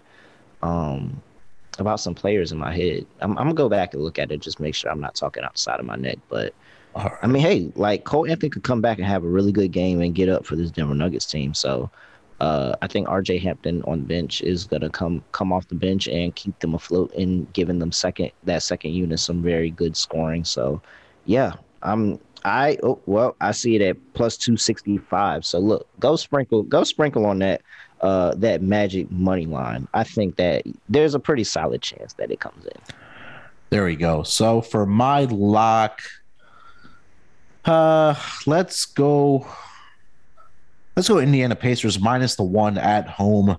Um, 0.62 1.22
about 1.80 2.00
some 2.00 2.16
players 2.16 2.52
in 2.52 2.58
my 2.58 2.74
head. 2.76 3.06
I'm, 3.20 3.32
I'm 3.38 3.46
gonna 3.46 3.54
go 3.54 3.70
back 3.70 3.94
and 3.94 4.04
look 4.04 4.20
at 4.20 4.32
it, 4.32 4.42
just 4.42 4.60
make 4.60 4.76
sure 4.76 4.92
I'm 4.92 5.00
not 5.00 5.16
talking 5.16 5.44
outside 5.44 5.80
of 5.80 5.86
my 5.86 5.96
neck. 5.96 6.18
But 6.30 6.54
right. 6.96 7.12
I 7.22 7.28
mean, 7.28 7.42
hey, 7.42 7.72
like 7.76 8.04
Cole 8.04 8.30
Anthony 8.30 8.50
could 8.50 8.64
come 8.64 8.82
back 8.82 8.98
and 8.98 9.08
have 9.08 9.24
a 9.24 9.28
really 9.28 9.52
good 9.52 9.72
game 9.72 10.02
and 10.02 10.16
get 10.16 10.30
up 10.30 10.46
for 10.46 10.56
this 10.56 10.72
Denver 10.72 10.96
Nuggets 10.96 11.26
team. 11.26 11.54
So 11.54 11.90
Uh, 12.42 12.76
I 12.82 12.88
think 12.88 13.08
RJ 13.08 13.40
Hampton 13.40 13.84
on 13.84 14.02
bench 14.02 14.42
is 14.42 14.66
gonna 14.66 14.90
come 14.90 15.24
come 15.32 15.54
off 15.54 15.68
the 15.68 15.76
bench 15.76 16.08
and 16.08 16.36
keep 16.36 16.58
them 16.58 16.74
afloat 16.74 17.14
and 17.14 17.52
giving 17.54 17.78
them 17.78 17.92
second 17.92 18.32
that 18.46 18.64
second 18.64 18.94
unit 18.94 19.20
some 19.20 19.44
very 19.44 19.70
good 19.70 19.96
scoring. 19.96 20.44
So, 20.44 20.82
yeah, 21.26 21.54
I'm 21.84 22.20
I 22.44 22.80
oh, 22.82 23.00
well 23.06 23.36
I 23.42 23.52
see 23.52 23.76
it 23.76 23.84
at 23.84 23.98
plus 24.16 24.38
two 24.38 24.58
sixty 24.58 24.98
five. 24.98 25.46
So 25.46 25.60
look, 25.60 25.88
go 26.00 26.16
sprinkle 26.16 26.64
go 26.64 26.84
sprinkle 26.84 27.28
on 27.28 27.38
that 27.40 27.62
uh 28.02 28.34
that 28.38 28.64
magic 28.64 29.12
money 29.12 29.46
line. 29.46 29.88
I 29.94 30.04
think 30.04 30.38
that 30.38 30.64
there's 30.90 31.14
a 31.14 31.20
pretty 31.20 31.44
solid 31.44 31.84
chance 31.84 32.14
that 32.14 32.32
it 32.32 32.40
comes 32.40 32.66
in. 32.66 32.82
There 33.70 33.86
we 33.86 33.96
go. 33.96 34.24
So 34.24 34.62
for 34.62 34.88
my 34.88 35.26
lock, 35.26 36.02
uh, 37.66 38.16
let's 38.48 38.86
go. 38.86 39.46
Let's 40.96 41.08
go 41.08 41.20
Indiana 41.20 41.56
Pacers 41.56 42.00
minus 42.00 42.36
the 42.36 42.44
one 42.44 42.78
at 42.78 43.08
home. 43.08 43.58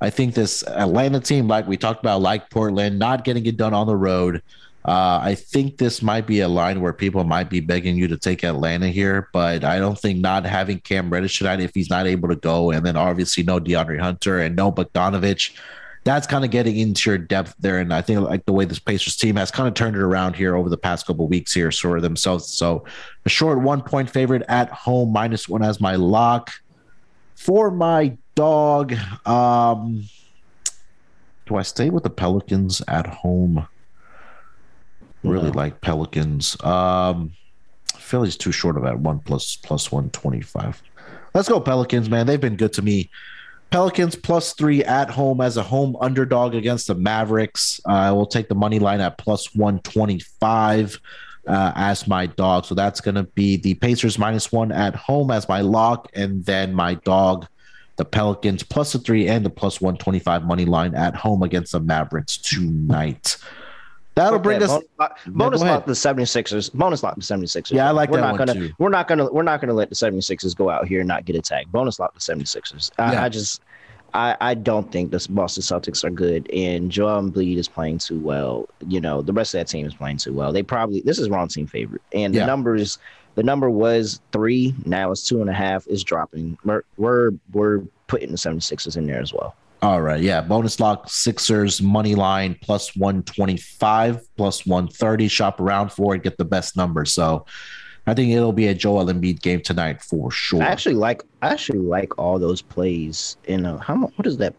I 0.00 0.10
think 0.10 0.34
this 0.34 0.62
Atlanta 0.66 1.18
team, 1.20 1.48
like 1.48 1.66
we 1.66 1.76
talked 1.76 2.00
about, 2.00 2.20
like 2.20 2.50
Portland, 2.50 2.98
not 2.98 3.24
getting 3.24 3.44
it 3.46 3.56
done 3.56 3.74
on 3.74 3.86
the 3.86 3.96
road. 3.96 4.42
Uh, 4.84 5.20
I 5.22 5.34
think 5.34 5.76
this 5.76 6.02
might 6.02 6.26
be 6.26 6.40
a 6.40 6.48
line 6.48 6.80
where 6.80 6.92
people 6.92 7.24
might 7.24 7.50
be 7.50 7.60
begging 7.60 7.96
you 7.96 8.06
to 8.08 8.16
take 8.16 8.44
Atlanta 8.44 8.88
here, 8.88 9.28
but 9.32 9.64
I 9.64 9.78
don't 9.78 9.98
think 9.98 10.20
not 10.20 10.46
having 10.46 10.78
Cam 10.78 11.10
Reddish 11.10 11.38
tonight, 11.38 11.60
if 11.60 11.74
he's 11.74 11.90
not 11.90 12.06
able 12.06 12.28
to 12.28 12.36
go, 12.36 12.70
and 12.70 12.86
then 12.86 12.96
obviously 12.96 13.42
no 13.42 13.58
DeAndre 13.58 14.00
Hunter 14.00 14.38
and 14.38 14.54
no 14.54 14.70
Bogdanovich, 14.70 15.56
that's 16.04 16.26
kind 16.26 16.44
of 16.44 16.50
getting 16.50 16.76
into 16.76 17.10
your 17.10 17.18
depth 17.18 17.54
there. 17.58 17.80
And 17.80 17.92
I 17.92 18.00
think 18.00 18.20
like 18.20 18.46
the 18.46 18.52
way 18.52 18.64
this 18.64 18.78
Pacers 18.78 19.16
team 19.16 19.36
has 19.36 19.50
kind 19.50 19.68
of 19.68 19.74
turned 19.74 19.96
it 19.96 20.00
around 20.00 20.36
here 20.36 20.56
over 20.56 20.70
the 20.70 20.78
past 20.78 21.06
couple 21.06 21.26
weeks 21.26 21.52
here 21.52 21.70
sort 21.70 21.98
of 21.98 22.02
themselves. 22.02 22.46
So 22.46 22.84
a 23.26 23.28
short 23.28 23.60
one 23.60 23.82
point 23.82 24.08
favorite 24.08 24.44
at 24.48 24.70
home, 24.70 25.12
minus 25.12 25.48
one 25.48 25.62
as 25.62 25.80
my 25.80 25.96
lock. 25.96 26.52
For 27.38 27.70
my 27.70 28.18
dog, 28.34 28.94
um, 29.24 30.04
do 31.46 31.56
I 31.56 31.62
stay 31.62 31.88
with 31.88 32.02
the 32.02 32.10
Pelicans 32.10 32.82
at 32.88 33.06
home? 33.06 33.66
Really 35.22 35.50
No. 35.50 35.56
like 35.56 35.80
Pelicans. 35.80 36.62
Um, 36.64 37.32
Philly's 37.96 38.36
too 38.36 38.52
short 38.52 38.76
of 38.76 38.82
that 38.82 38.98
one 38.98 39.20
plus 39.20 39.56
plus 39.56 39.90
one 39.92 40.10
twenty 40.10 40.40
five. 40.40 40.82
Let's 41.32 41.48
go 41.48 41.60
Pelicans, 41.60 42.10
man. 42.10 42.26
They've 42.26 42.40
been 42.40 42.56
good 42.56 42.72
to 42.74 42.82
me. 42.82 43.08
Pelicans 43.70 44.16
plus 44.16 44.52
three 44.54 44.82
at 44.84 45.10
home 45.10 45.40
as 45.40 45.56
a 45.56 45.62
home 45.62 45.96
underdog 46.00 46.54
against 46.54 46.86
the 46.88 46.94
Mavericks. 46.94 47.80
Uh, 47.86 47.92
I 47.92 48.10
will 48.12 48.26
take 48.26 48.48
the 48.48 48.54
money 48.54 48.78
line 48.78 49.00
at 49.00 49.16
plus 49.18 49.54
125 49.54 50.98
uh, 51.48 51.72
as 51.74 52.06
my 52.06 52.26
dog. 52.26 52.66
So 52.66 52.74
that's 52.74 53.00
going 53.00 53.14
to 53.16 53.24
be 53.24 53.56
the 53.56 53.74
Pacers 53.74 54.18
minus 54.18 54.52
one 54.52 54.70
at 54.70 54.94
home 54.94 55.30
as 55.30 55.48
my 55.48 55.60
lock. 55.62 56.08
And 56.14 56.44
then 56.44 56.74
my 56.74 56.94
dog, 56.94 57.46
the 57.96 58.04
Pelicans 58.04 58.62
plus 58.62 58.92
the 58.92 58.98
three 58.98 59.26
and 59.28 59.44
the 59.44 59.50
plus 59.50 59.80
125 59.80 60.44
money 60.44 60.64
line 60.64 60.94
at 60.94 61.16
home 61.16 61.42
against 61.42 61.72
the 61.72 61.80
Mavericks 61.80 62.36
tonight. 62.36 63.36
That'll 64.14 64.40
bring 64.40 64.60
us. 64.62 64.68
bonus 64.68 64.88
lock, 64.98 65.18
bonus 65.28 65.60
lock 65.60 65.86
the 65.86 65.92
76ers. 65.92 66.72
Bonus 66.74 67.04
lock 67.04 67.14
the 67.14 67.20
76ers. 67.20 67.70
Yeah, 67.70 67.88
I 67.88 67.92
like 67.92 68.10
we're 68.10 68.16
that 68.16 68.22
not 68.22 68.38
one 68.38 68.46
gonna, 68.46 68.54
too. 68.54 68.72
We're 68.78 68.88
not 68.88 69.06
gonna 69.06 69.30
we're 69.32 69.44
not 69.44 69.60
gonna 69.60 69.74
let 69.74 69.90
the 69.90 69.94
76ers 69.94 70.56
go 70.56 70.68
out 70.70 70.88
here 70.88 70.98
and 71.00 71.08
not 71.08 71.24
get 71.24 71.36
a 71.36 71.40
tag. 71.40 71.70
Bonus 71.70 72.00
lock 72.00 72.14
the 72.14 72.20
76ers. 72.20 72.90
I, 72.98 73.12
Yeah. 73.12 73.24
I 73.24 73.28
just 73.28 73.62
I, 74.14 74.36
I 74.40 74.54
don't 74.54 74.90
think 74.90 75.10
the 75.10 75.26
Boston 75.30 75.62
Celtics 75.62 76.02
are 76.04 76.10
good 76.10 76.50
and 76.50 76.90
Joel 76.90 77.22
Embiid 77.22 77.56
is 77.58 77.68
playing 77.68 77.98
too 77.98 78.18
well. 78.18 78.68
You 78.86 79.00
know, 79.00 79.20
the 79.22 79.32
rest 79.32 79.54
of 79.54 79.60
that 79.60 79.68
team 79.68 79.86
is 79.86 79.94
playing 79.94 80.16
too 80.16 80.32
well. 80.32 80.52
They 80.52 80.62
probably 80.62 81.00
this 81.02 81.18
is 81.18 81.28
wrong 81.28 81.48
team 81.48 81.66
favorite. 81.66 82.02
And 82.12 82.34
Yeah. 82.34 82.40
the 82.42 82.46
numbers 82.46 82.98
the 83.34 83.42
number 83.44 83.70
was 83.70 84.20
three, 84.32 84.74
now 84.84 85.12
it's 85.12 85.28
two 85.28 85.40
and 85.40 85.48
a 85.48 85.52
half, 85.52 85.86
is 85.86 86.02
dropping. 86.02 86.58
We're 86.64 86.82
we're, 86.96 87.30
we're 87.52 87.82
putting 88.08 88.30
the 88.32 88.36
76ers 88.36 88.96
in 88.96 89.06
there 89.06 89.20
as 89.20 89.32
well. 89.32 89.54
All 89.80 90.00
right. 90.02 90.20
Yeah. 90.20 90.40
Bonus 90.40 90.80
lock 90.80 91.08
Sixers 91.08 91.80
money 91.80 92.16
line 92.16 92.56
plus 92.60 92.96
125, 92.96 94.26
plus 94.36 94.66
130. 94.66 95.28
Shop 95.28 95.60
around 95.60 95.92
for 95.92 96.16
it, 96.16 96.24
get 96.24 96.36
the 96.36 96.44
best 96.44 96.76
number. 96.76 97.04
So 97.04 97.46
I 98.08 98.14
think 98.14 98.32
it'll 98.32 98.52
be 98.52 98.66
a 98.68 98.74
Joel 98.74 99.06
Embiid 99.06 99.42
game 99.42 99.60
tonight 99.60 100.02
for 100.02 100.30
sure. 100.30 100.62
I 100.62 100.66
actually 100.66 100.94
like 100.94 101.22
I 101.42 101.48
actually 101.48 101.80
like 101.80 102.18
all 102.18 102.38
those 102.38 102.62
plays. 102.62 103.36
In 103.44 103.66
a, 103.66 103.78
how 103.78 103.94
much? 103.94 104.12
What 104.16 104.26
is 104.26 104.38
that? 104.38 104.54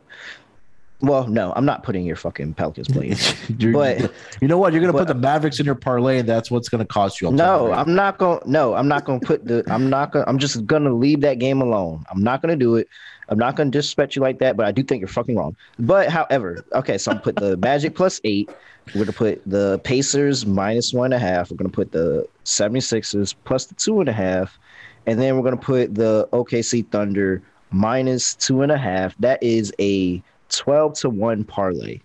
Well, 1.02 1.28
no, 1.28 1.54
I'm 1.56 1.64
not 1.66 1.84
putting 1.84 2.06
your 2.06 2.18
fucking 2.18 2.56
Pelicans 2.56 2.88
plays. 2.92 3.34
But- 3.50 4.12
you 4.42 4.48
know 4.50 4.58
what? 4.58 4.74
You're 4.74 4.82
going 4.82 4.92
to 4.92 4.98
but- 4.98 5.08
put 5.08 5.14
the 5.14 5.20
Mavericks 5.20 5.60
in 5.60 5.66
your 5.66 5.76
parlay, 5.76 6.20
and 6.20 6.28
that's 6.28 6.52
what's 6.52 6.68
going 6.70 6.80
to 6.80 6.86
cost 6.88 7.22
you. 7.22 7.32
no, 7.32 7.72
I'm 7.72 7.96
not 7.96 8.18
gonna. 8.18 8.42
No, 8.46 8.74
I'm 8.76 8.88
not 8.88 9.06
going 9.06 9.20
to 9.20 9.26
put 9.26 9.46
the. 9.46 9.64
I'm 9.68 9.90
not 9.90 10.12
gonna. 10.12 10.26
I'm 10.28 10.38
just 10.38 10.66
going 10.68 10.84
to 10.84 10.94
leave 10.94 11.22
that 11.22 11.40
game 11.40 11.62
alone. 11.62 12.04
I'm 12.12 12.22
not 12.22 12.42
going 12.42 12.52
to 12.52 12.58
do 12.64 12.76
it. 12.76 12.88
I'm 13.30 13.38
not 13.38 13.56
going 13.56 13.72
to 13.72 13.78
disrespect 13.78 14.16
you 14.16 14.22
like 14.22 14.40
that. 14.40 14.58
But 14.58 14.66
I 14.66 14.72
do 14.72 14.84
think 14.84 15.02
you're 15.02 15.08
fucking 15.08 15.36
wrong. 15.36 15.56
But 15.78 16.10
however, 16.10 16.66
okay, 16.74 16.98
so 16.98 17.12
I'm 17.12 17.18
gonna 17.18 17.24
put 17.24 17.36
the 17.38 17.58
Magic 17.70 17.96
plus 17.96 18.20
eight. 18.24 18.50
We're 18.94 19.02
gonna 19.06 19.14
put 19.14 19.42
the 19.46 19.80
Pacers 19.84 20.46
minus 20.46 20.94
one 20.94 21.14
and 21.14 21.14
a 21.14 21.20
half. 21.20 21.52
We're 21.52 21.58
gonna 21.58 21.70
put 21.70 21.92
the 21.92 22.28
76ers 22.46 23.36
plus 23.46 23.66
the 23.66 23.76
two 23.76 24.00
and 24.00 24.10
a 24.10 24.14
half, 24.14 24.58
and 25.06 25.20
then 25.20 25.38
we're 25.38 25.44
gonna 25.44 25.58
put 25.58 25.96
the 25.96 26.28
OKC 26.34 26.90
Thunder 26.90 27.42
minus 27.72 28.36
two 28.36 28.62
and 28.62 28.72
a 28.72 28.78
half. 28.78 29.16
That 29.20 29.42
is 29.44 29.72
a 29.80 30.22
12 30.50 30.94
to 30.96 31.10
one 31.10 31.44
parlay. 31.44 32.00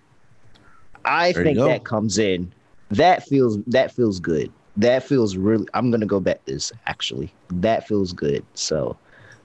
I 1.05 1.33
There 1.33 1.45
think 1.45 1.59
that 1.59 1.85
comes 1.85 2.19
in. 2.19 2.53
That 2.91 3.25
feels 3.25 3.59
that 3.65 3.93
feels 3.93 4.21
good. 4.21 4.53
That 4.77 5.03
feels 5.03 5.37
really. 5.37 5.67
I'm 5.75 5.91
gonna 5.91 6.07
go 6.07 6.21
bet 6.21 6.45
this 6.45 6.73
actually. 6.87 7.33
That 7.49 7.87
feels 7.87 8.13
good. 8.13 8.45
So, 8.55 8.97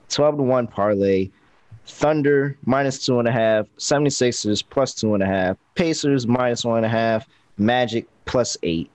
12 0.10 0.38
to 0.38 0.44
one 0.44 0.68
parlay. 0.68 1.30
Thunder 1.90 2.58
minus 2.66 3.06
two 3.06 3.20
and 3.20 3.28
a 3.28 3.32
half. 3.32 3.66
76ers 3.78 4.64
plus 4.70 4.94
two 4.94 5.14
and 5.14 5.24
a 5.24 5.26
half. 5.26 5.58
Pacers 5.76 6.28
minus 6.28 6.64
one 6.64 6.78
and 6.78 6.86
a 6.86 6.90
half. 6.90 7.28
Magic 7.58 8.08
plus 8.26 8.58
eight. 8.64 8.90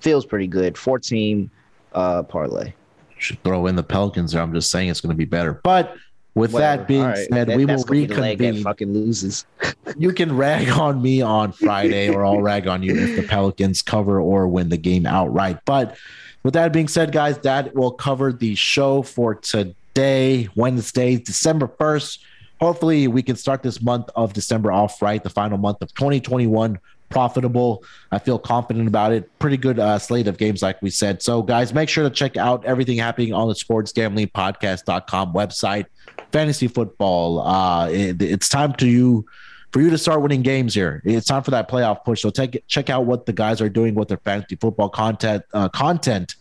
Feels 0.00 0.26
pretty 0.26 0.46
good. 0.46 0.76
14 0.76 1.50
uh, 1.92 2.22
parlay. 2.24 2.72
Should 3.18 3.42
throw 3.42 3.66
in 3.66 3.76
the 3.76 3.82
Pelicans 3.82 4.32
there. 4.32 4.42
I'm 4.42 4.52
just 4.52 4.70
saying 4.70 4.88
it's 4.90 5.00
going 5.00 5.10
to 5.10 5.16
be 5.16 5.24
better. 5.24 5.54
But 5.64 5.96
with 6.34 6.52
Whatever. 6.52 6.82
that 6.82 6.88
being 6.88 7.02
right. 7.02 7.16
said, 7.32 7.48
That- 7.48 7.56
we 7.56 7.64
will 7.64 7.68
that's 7.68 7.84
gonna 7.84 8.00
be 8.00 8.06
the 8.06 8.20
leg 8.20 8.36
that 8.38 8.44
reconvene. 8.44 8.62
fucking 8.64 8.92
loses. 8.92 9.46
you 9.96 10.12
can 10.12 10.36
rag 10.36 10.68
on 10.68 11.00
me 11.00 11.22
on 11.22 11.52
Friday, 11.52 12.10
or 12.10 12.26
I'll 12.26 12.42
rag 12.42 12.66
on 12.66 12.82
you 12.82 12.94
if 12.94 13.16
the 13.16 13.22
Pelicans 13.26 13.80
cover 13.80 14.20
or 14.20 14.46
win 14.46 14.68
the 14.68 14.76
game 14.76 15.06
outright. 15.06 15.58
But 15.64 15.96
with 16.42 16.52
that 16.52 16.74
being 16.74 16.88
said, 16.88 17.10
guys, 17.10 17.38
that 17.38 17.74
will 17.74 17.90
cover 17.92 18.34
the 18.34 18.54
show 18.54 19.00
for 19.00 19.34
today, 19.36 19.74
Wednesday, 19.96 21.16
December 21.16 21.68
1st. 21.68 22.18
Hopefully, 22.60 23.08
we 23.08 23.22
can 23.22 23.36
start 23.36 23.62
this 23.62 23.80
month 23.82 24.08
of 24.16 24.32
December 24.32 24.72
off 24.72 25.00
right, 25.02 25.22
the 25.22 25.30
final 25.30 25.58
month 25.58 25.82
of 25.82 25.92
2021 25.94 26.78
profitable. 27.08 27.84
I 28.10 28.18
feel 28.18 28.38
confident 28.38 28.88
about 28.88 29.12
it. 29.12 29.30
Pretty 29.38 29.56
good 29.56 29.78
uh, 29.78 29.98
slate 29.98 30.26
of 30.26 30.38
games, 30.38 30.62
like 30.62 30.80
we 30.82 30.90
said. 30.90 31.22
So, 31.22 31.42
guys, 31.42 31.72
make 31.72 31.88
sure 31.88 32.04
to 32.04 32.10
check 32.10 32.36
out 32.36 32.64
everything 32.64 32.98
happening 32.98 33.32
on 33.32 33.48
the 33.48 33.54
sportsgamblingpodcast.com 33.54 35.32
website. 35.32 35.86
Fantasy 36.32 36.68
football. 36.68 37.40
Uh, 37.46 37.88
it- 37.88 38.20
it's 38.22 38.48
time 38.48 38.72
to 38.74 38.86
you 38.88 39.24
for 39.72 39.80
you 39.80 39.90
to 39.90 39.98
start 39.98 40.22
winning 40.22 40.42
games 40.42 40.74
here. 40.74 41.02
It's 41.04 41.26
time 41.26 41.42
for 41.42 41.50
that 41.52 41.68
playoff 41.68 42.04
push. 42.04 42.22
So 42.22 42.30
take 42.30 42.62
check 42.66 42.88
out 42.90 43.04
what 43.04 43.26
the 43.26 43.32
guys 43.32 43.60
are 43.60 43.68
doing 43.68 43.94
with 43.94 44.08
their 44.08 44.18
fantasy 44.18 44.56
football 44.56 44.88
content. 44.88 45.44
Uh, 45.52 45.68
content, 45.68 46.34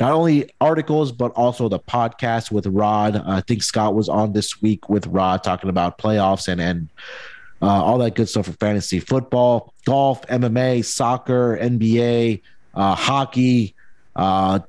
not 0.00 0.12
only 0.12 0.50
articles 0.60 1.12
but 1.12 1.30
also 1.32 1.68
the 1.68 1.78
podcast 1.78 2.50
with 2.50 2.66
Rod. 2.66 3.16
I 3.16 3.42
think 3.42 3.62
Scott 3.62 3.94
was 3.94 4.08
on 4.08 4.32
this 4.32 4.60
week 4.60 4.88
with 4.88 5.06
Rod 5.06 5.44
talking 5.44 5.70
about 5.70 5.98
playoffs 5.98 6.48
and 6.48 6.60
and 6.60 6.88
uh, 7.62 7.66
all 7.66 7.98
that 7.98 8.14
good 8.14 8.28
stuff 8.28 8.46
for 8.46 8.52
fantasy 8.52 9.00
football, 9.00 9.74
golf, 9.84 10.22
MMA, 10.28 10.82
soccer, 10.82 11.58
NBA, 11.60 12.40
uh, 12.74 12.94
hockey. 12.94 13.74
Uh, 14.16 14.60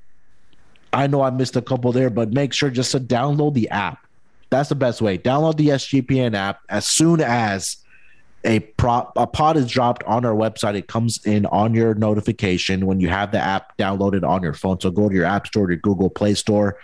I 0.94 1.08
know 1.08 1.22
I 1.22 1.30
missed 1.30 1.56
a 1.56 1.62
couple 1.62 1.94
there, 1.94 2.10
but 2.10 2.34
make 2.34 2.52
sure 2.52 2.70
just 2.70 2.92
to 2.92 3.00
download 3.00 3.54
the 3.54 3.70
app. 3.70 4.06
That's 4.50 4.68
the 4.68 4.76
best 4.76 5.02
way. 5.02 5.18
Download 5.18 5.56
the 5.56 5.70
SGPN 5.70 6.36
app 6.36 6.60
as 6.68 6.86
soon 6.86 7.22
as 7.22 7.78
a 8.44 8.60
prop 8.60 9.14
a 9.16 9.28
pod 9.28 9.58
is 9.58 9.68
dropped 9.68 10.04
on 10.04 10.26
our 10.26 10.34
website. 10.34 10.76
It 10.76 10.88
comes 10.88 11.24
in 11.26 11.46
on 11.48 11.74
your 11.74 11.94
notification 11.94 12.86
when 12.86 13.00
you 13.00 13.10
have 13.10 13.32
the 13.32 13.40
app 13.40 13.78
downloaded 13.78 14.28
on 14.28 14.42
your 14.42 14.54
phone. 14.54 14.80
So 14.80 14.90
go 14.92 15.10
to 15.10 15.16
your 15.16 15.26
app 15.26 15.48
store, 15.48 15.70
your 15.70 15.78
Google 15.78 16.10
Play 16.10 16.34
Store, 16.34 16.78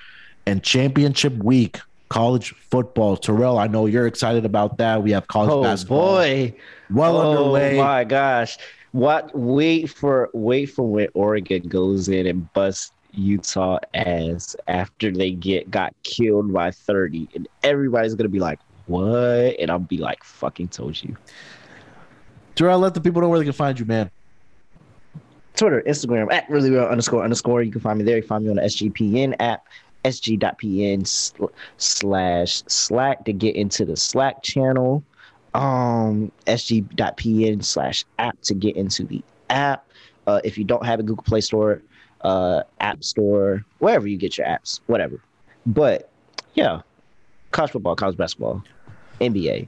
and 0.45 0.63
Championship 0.63 1.33
Week 1.43 1.79
college 2.09 2.53
football. 2.69 3.17
Terrell, 3.17 3.57
I 3.57 3.67
know 3.67 3.85
you're 3.85 4.07
excited 4.07 4.45
about 4.45 4.77
that. 4.77 5.03
We 5.03 5.11
have 5.11 5.27
college 5.27 5.51
Oh 5.51 5.63
basketball 5.63 6.15
boy. 6.15 6.55
well 6.89 7.17
oh 7.17 7.31
underway. 7.31 7.77
my 7.77 8.03
gosh. 8.03 8.57
What 8.91 9.37
wait 9.37 9.89
for 9.89 10.29
wait 10.33 10.67
for 10.67 10.89
when 10.89 11.07
Oregon 11.13 11.63
goes 11.67 12.07
in 12.07 12.25
and 12.25 12.51
busts 12.53 12.91
Utah 13.11 13.79
ass 13.93 14.55
after 14.67 15.11
they 15.11 15.31
get 15.31 15.69
got 15.71 15.93
killed 16.03 16.53
by 16.53 16.71
30 16.71 17.27
and 17.35 17.47
everybody's 17.63 18.15
gonna 18.15 18.29
be 18.29 18.39
like, 18.39 18.59
What? 18.87 19.59
And 19.59 19.69
I'll 19.69 19.79
be 19.79 19.97
like, 19.97 20.23
fucking 20.23 20.69
told 20.69 21.01
you. 21.01 21.15
Terrell, 22.55 22.79
let 22.79 22.93
the 22.93 23.01
people 23.01 23.21
know 23.21 23.29
where 23.29 23.39
they 23.39 23.45
can 23.45 23.53
find 23.53 23.79
you, 23.79 23.85
man. 23.85 24.09
Twitter, 25.55 25.83
Instagram 25.87 26.31
at 26.31 26.49
really 26.49 26.69
real 26.69 26.85
underscore 26.85 27.23
underscore. 27.23 27.63
You 27.63 27.71
can 27.71 27.81
find 27.81 27.99
me 27.99 28.05
there. 28.05 28.15
You 28.15 28.21
can 28.21 28.29
find 28.29 28.43
me 28.43 28.49
on 28.49 28.55
the 28.57 28.63
SGPN 28.63 29.35
app 29.39 29.65
sg.pn 30.07 31.49
slash 31.77 32.63
slack 32.67 33.25
to 33.25 33.33
get 33.33 33.55
into 33.55 33.85
the 33.85 33.97
Slack 33.97 34.41
channel. 34.43 35.03
Um, 35.53 36.31
sg.pn 36.45 37.63
slash 37.63 38.05
app 38.19 38.39
to 38.43 38.53
get 38.53 38.75
into 38.75 39.03
the 39.03 39.23
app. 39.49 39.87
Uh, 40.27 40.41
if 40.43 40.57
you 40.57 40.63
don't 40.63 40.85
have 40.85 40.99
a 40.99 41.03
Google 41.03 41.23
Play 41.23 41.41
Store, 41.41 41.81
uh, 42.21 42.63
App 42.79 43.03
Store, 43.03 43.65
wherever 43.79 44.07
you 44.07 44.17
get 44.17 44.37
your 44.37 44.45
apps, 44.45 44.81
whatever. 44.87 45.19
But 45.65 46.09
yeah, 46.53 46.81
college 47.51 47.71
football, 47.71 47.95
college 47.95 48.17
basketball, 48.17 48.63
NBA. 49.21 49.67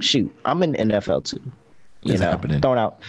Shoot, 0.00 0.34
I'm 0.44 0.62
in 0.62 0.74
NFL 0.74 1.24
too. 1.24 1.40
You 2.02 2.12
It's 2.12 2.20
know, 2.20 2.30
happening. 2.30 2.60
throwing 2.60 2.78
out 2.78 3.00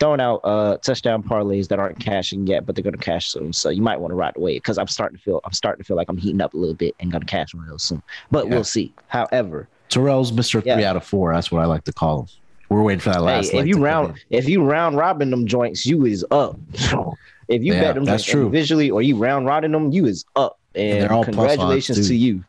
throwing 0.00 0.20
out 0.20 0.40
uh 0.44 0.76
touchdown 0.78 1.22
parlays 1.22 1.68
that 1.68 1.78
aren't 1.78 1.98
cashing 2.00 2.46
yet, 2.46 2.66
but 2.66 2.74
they're 2.74 2.82
gonna 2.84 2.96
cash 2.96 3.28
soon. 3.28 3.52
So 3.52 3.70
you 3.70 3.80
might 3.82 3.98
want 3.98 4.10
to 4.10 4.16
ride 4.16 4.36
away 4.36 4.54
because 4.56 4.76
I'm 4.76 4.88
starting 4.88 5.16
to 5.16 5.22
feel 5.22 5.40
I'm 5.44 5.52
starting 5.52 5.82
to 5.82 5.86
feel 5.86 5.96
like 5.96 6.08
I'm 6.08 6.16
heating 6.18 6.40
up 6.40 6.52
a 6.54 6.56
little 6.56 6.74
bit 6.74 6.94
and 7.00 7.10
gonna 7.10 7.24
cash 7.24 7.54
one 7.54 7.64
of 7.64 7.70
those 7.70 7.82
soon. 7.84 8.02
But 8.30 8.46
Yeah. 8.46 8.54
we'll 8.54 8.64
see. 8.64 8.92
However, 9.08 9.68
Terrell's 9.88 10.32
Mr. 10.32 10.62
Yeah. 10.64 10.74
Three 10.74 10.84
out 10.84 10.96
of 10.96 11.04
four. 11.04 11.32
That's 11.32 11.50
what 11.50 11.62
I 11.62 11.66
like 11.66 11.84
to 11.84 11.92
call 11.92 12.20
him. 12.22 12.26
We're 12.68 12.82
waiting 12.82 13.00
for 13.00 13.10
that 13.10 13.18
hey, 13.20 13.24
last. 13.24 13.54
if 13.54 13.66
you 13.66 13.76
round 13.78 14.18
if 14.30 14.48
you 14.48 14.62
round 14.64 14.96
robin 14.96 15.30
them 15.30 15.46
joints, 15.46 15.86
you 15.86 16.04
is 16.04 16.24
up. 16.30 16.58
if 17.48 17.62
you 17.62 17.72
Yeah, 17.74 17.80
bet 17.80 17.94
them 17.94 18.04
that's 18.04 18.24
true. 18.24 18.42
individually 18.42 18.90
or 18.90 19.00
you 19.02 19.16
round 19.16 19.46
robbing 19.46 19.72
them, 19.72 19.92
you 19.92 20.06
is 20.06 20.24
up. 20.36 20.58
And, 20.74 21.02
they're 21.02 21.12
all 21.12 21.24
congratulations 21.24 22.08
to 22.08 22.14
you. 22.16 22.42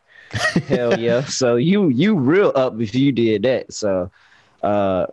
Hell 0.67 0.99
yeah. 0.99 1.23
So 1.25 1.55
you 1.55 1.89
you 1.89 2.15
real 2.15 2.51
up 2.55 2.79
if 2.79 2.95
you 2.95 3.11
did 3.11 3.43
that. 3.43 3.73
So 3.73 4.11
uh 4.63 5.07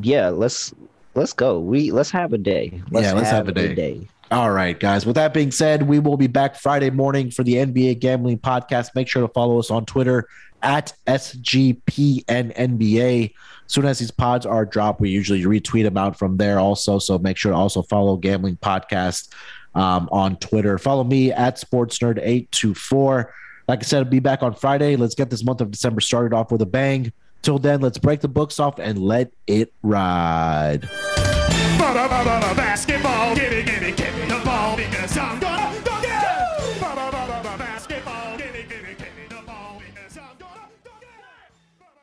yeah, 0.00 0.28
let's 0.28 0.74
let's 1.14 1.32
go. 1.32 1.58
We 1.58 1.90
let's 1.90 2.10
have 2.10 2.32
a 2.32 2.38
day. 2.38 2.82
Yeah, 2.90 3.12
let's 3.12 3.30
have 3.30 3.48
a 3.48 3.52
day. 3.52 4.08
All 4.32 4.50
right, 4.50 4.78
guys. 4.78 5.06
With 5.06 5.14
that 5.14 5.32
being 5.32 5.52
said, 5.52 5.84
we 5.84 6.00
will 6.00 6.16
be 6.16 6.26
back 6.26 6.56
Friday 6.56 6.90
morning 6.90 7.30
for 7.30 7.44
the 7.44 7.54
NBA 7.54 8.00
Gambling 8.00 8.40
Podcast. 8.40 8.88
Make 8.96 9.06
sure 9.06 9.22
to 9.22 9.32
follow 9.32 9.56
us 9.60 9.70
on 9.70 9.86
Twitter 9.86 10.26
at 10.62 10.92
SGPNNBA. 11.06 12.24
As 13.66 13.72
soon 13.72 13.84
as 13.84 14.00
these 14.00 14.10
pods 14.10 14.44
are 14.44 14.64
dropped, 14.64 15.00
we 15.00 15.10
usually 15.10 15.44
retweet 15.44 15.84
them 15.84 15.96
out 15.96 16.18
from 16.18 16.38
there 16.38 16.58
also. 16.58 16.98
So 16.98 17.18
make 17.18 17.36
sure 17.36 17.52
to 17.52 17.58
also 17.58 17.82
follow 17.82 18.16
Gambling 18.16 18.56
Podcast 18.56 19.28
um, 19.76 20.08
on 20.10 20.36
Twitter. 20.36 20.76
Follow 20.76 21.04
me 21.04 21.30
at 21.30 21.56
SportsNerd824. 21.56 23.26
Like 23.68 23.80
I 23.80 23.82
said, 23.82 23.98
I'll 23.98 24.04
be 24.10 24.20
back 24.20 24.42
on 24.42 24.54
Friday. 24.54 24.96
Let's 24.96 25.14
get 25.14 25.30
this 25.30 25.44
month 25.44 25.60
of 25.60 25.70
December 25.70 26.00
started 26.00 26.32
off 26.32 26.52
with 26.52 26.62
a 26.62 26.66
bang. 26.66 27.12
Till 27.42 27.58
then, 27.58 27.80
let's 27.80 27.98
break 27.98 28.20
the 28.20 28.28
books 28.28 28.60
off 28.60 28.78
and 28.78 28.98
let 28.98 29.32
it 29.46 29.72
ride. 29.82 30.88
Basketball, 31.78 33.34
give 33.34 33.50
me, 33.52 33.62
give 33.62 33.82
me, 33.82 33.92
give 33.92 34.14
me 34.16 34.26
the 34.26 34.40
ball 34.44 34.76
because 34.76 35.16
I'm 35.16 35.38
going- 35.40 35.55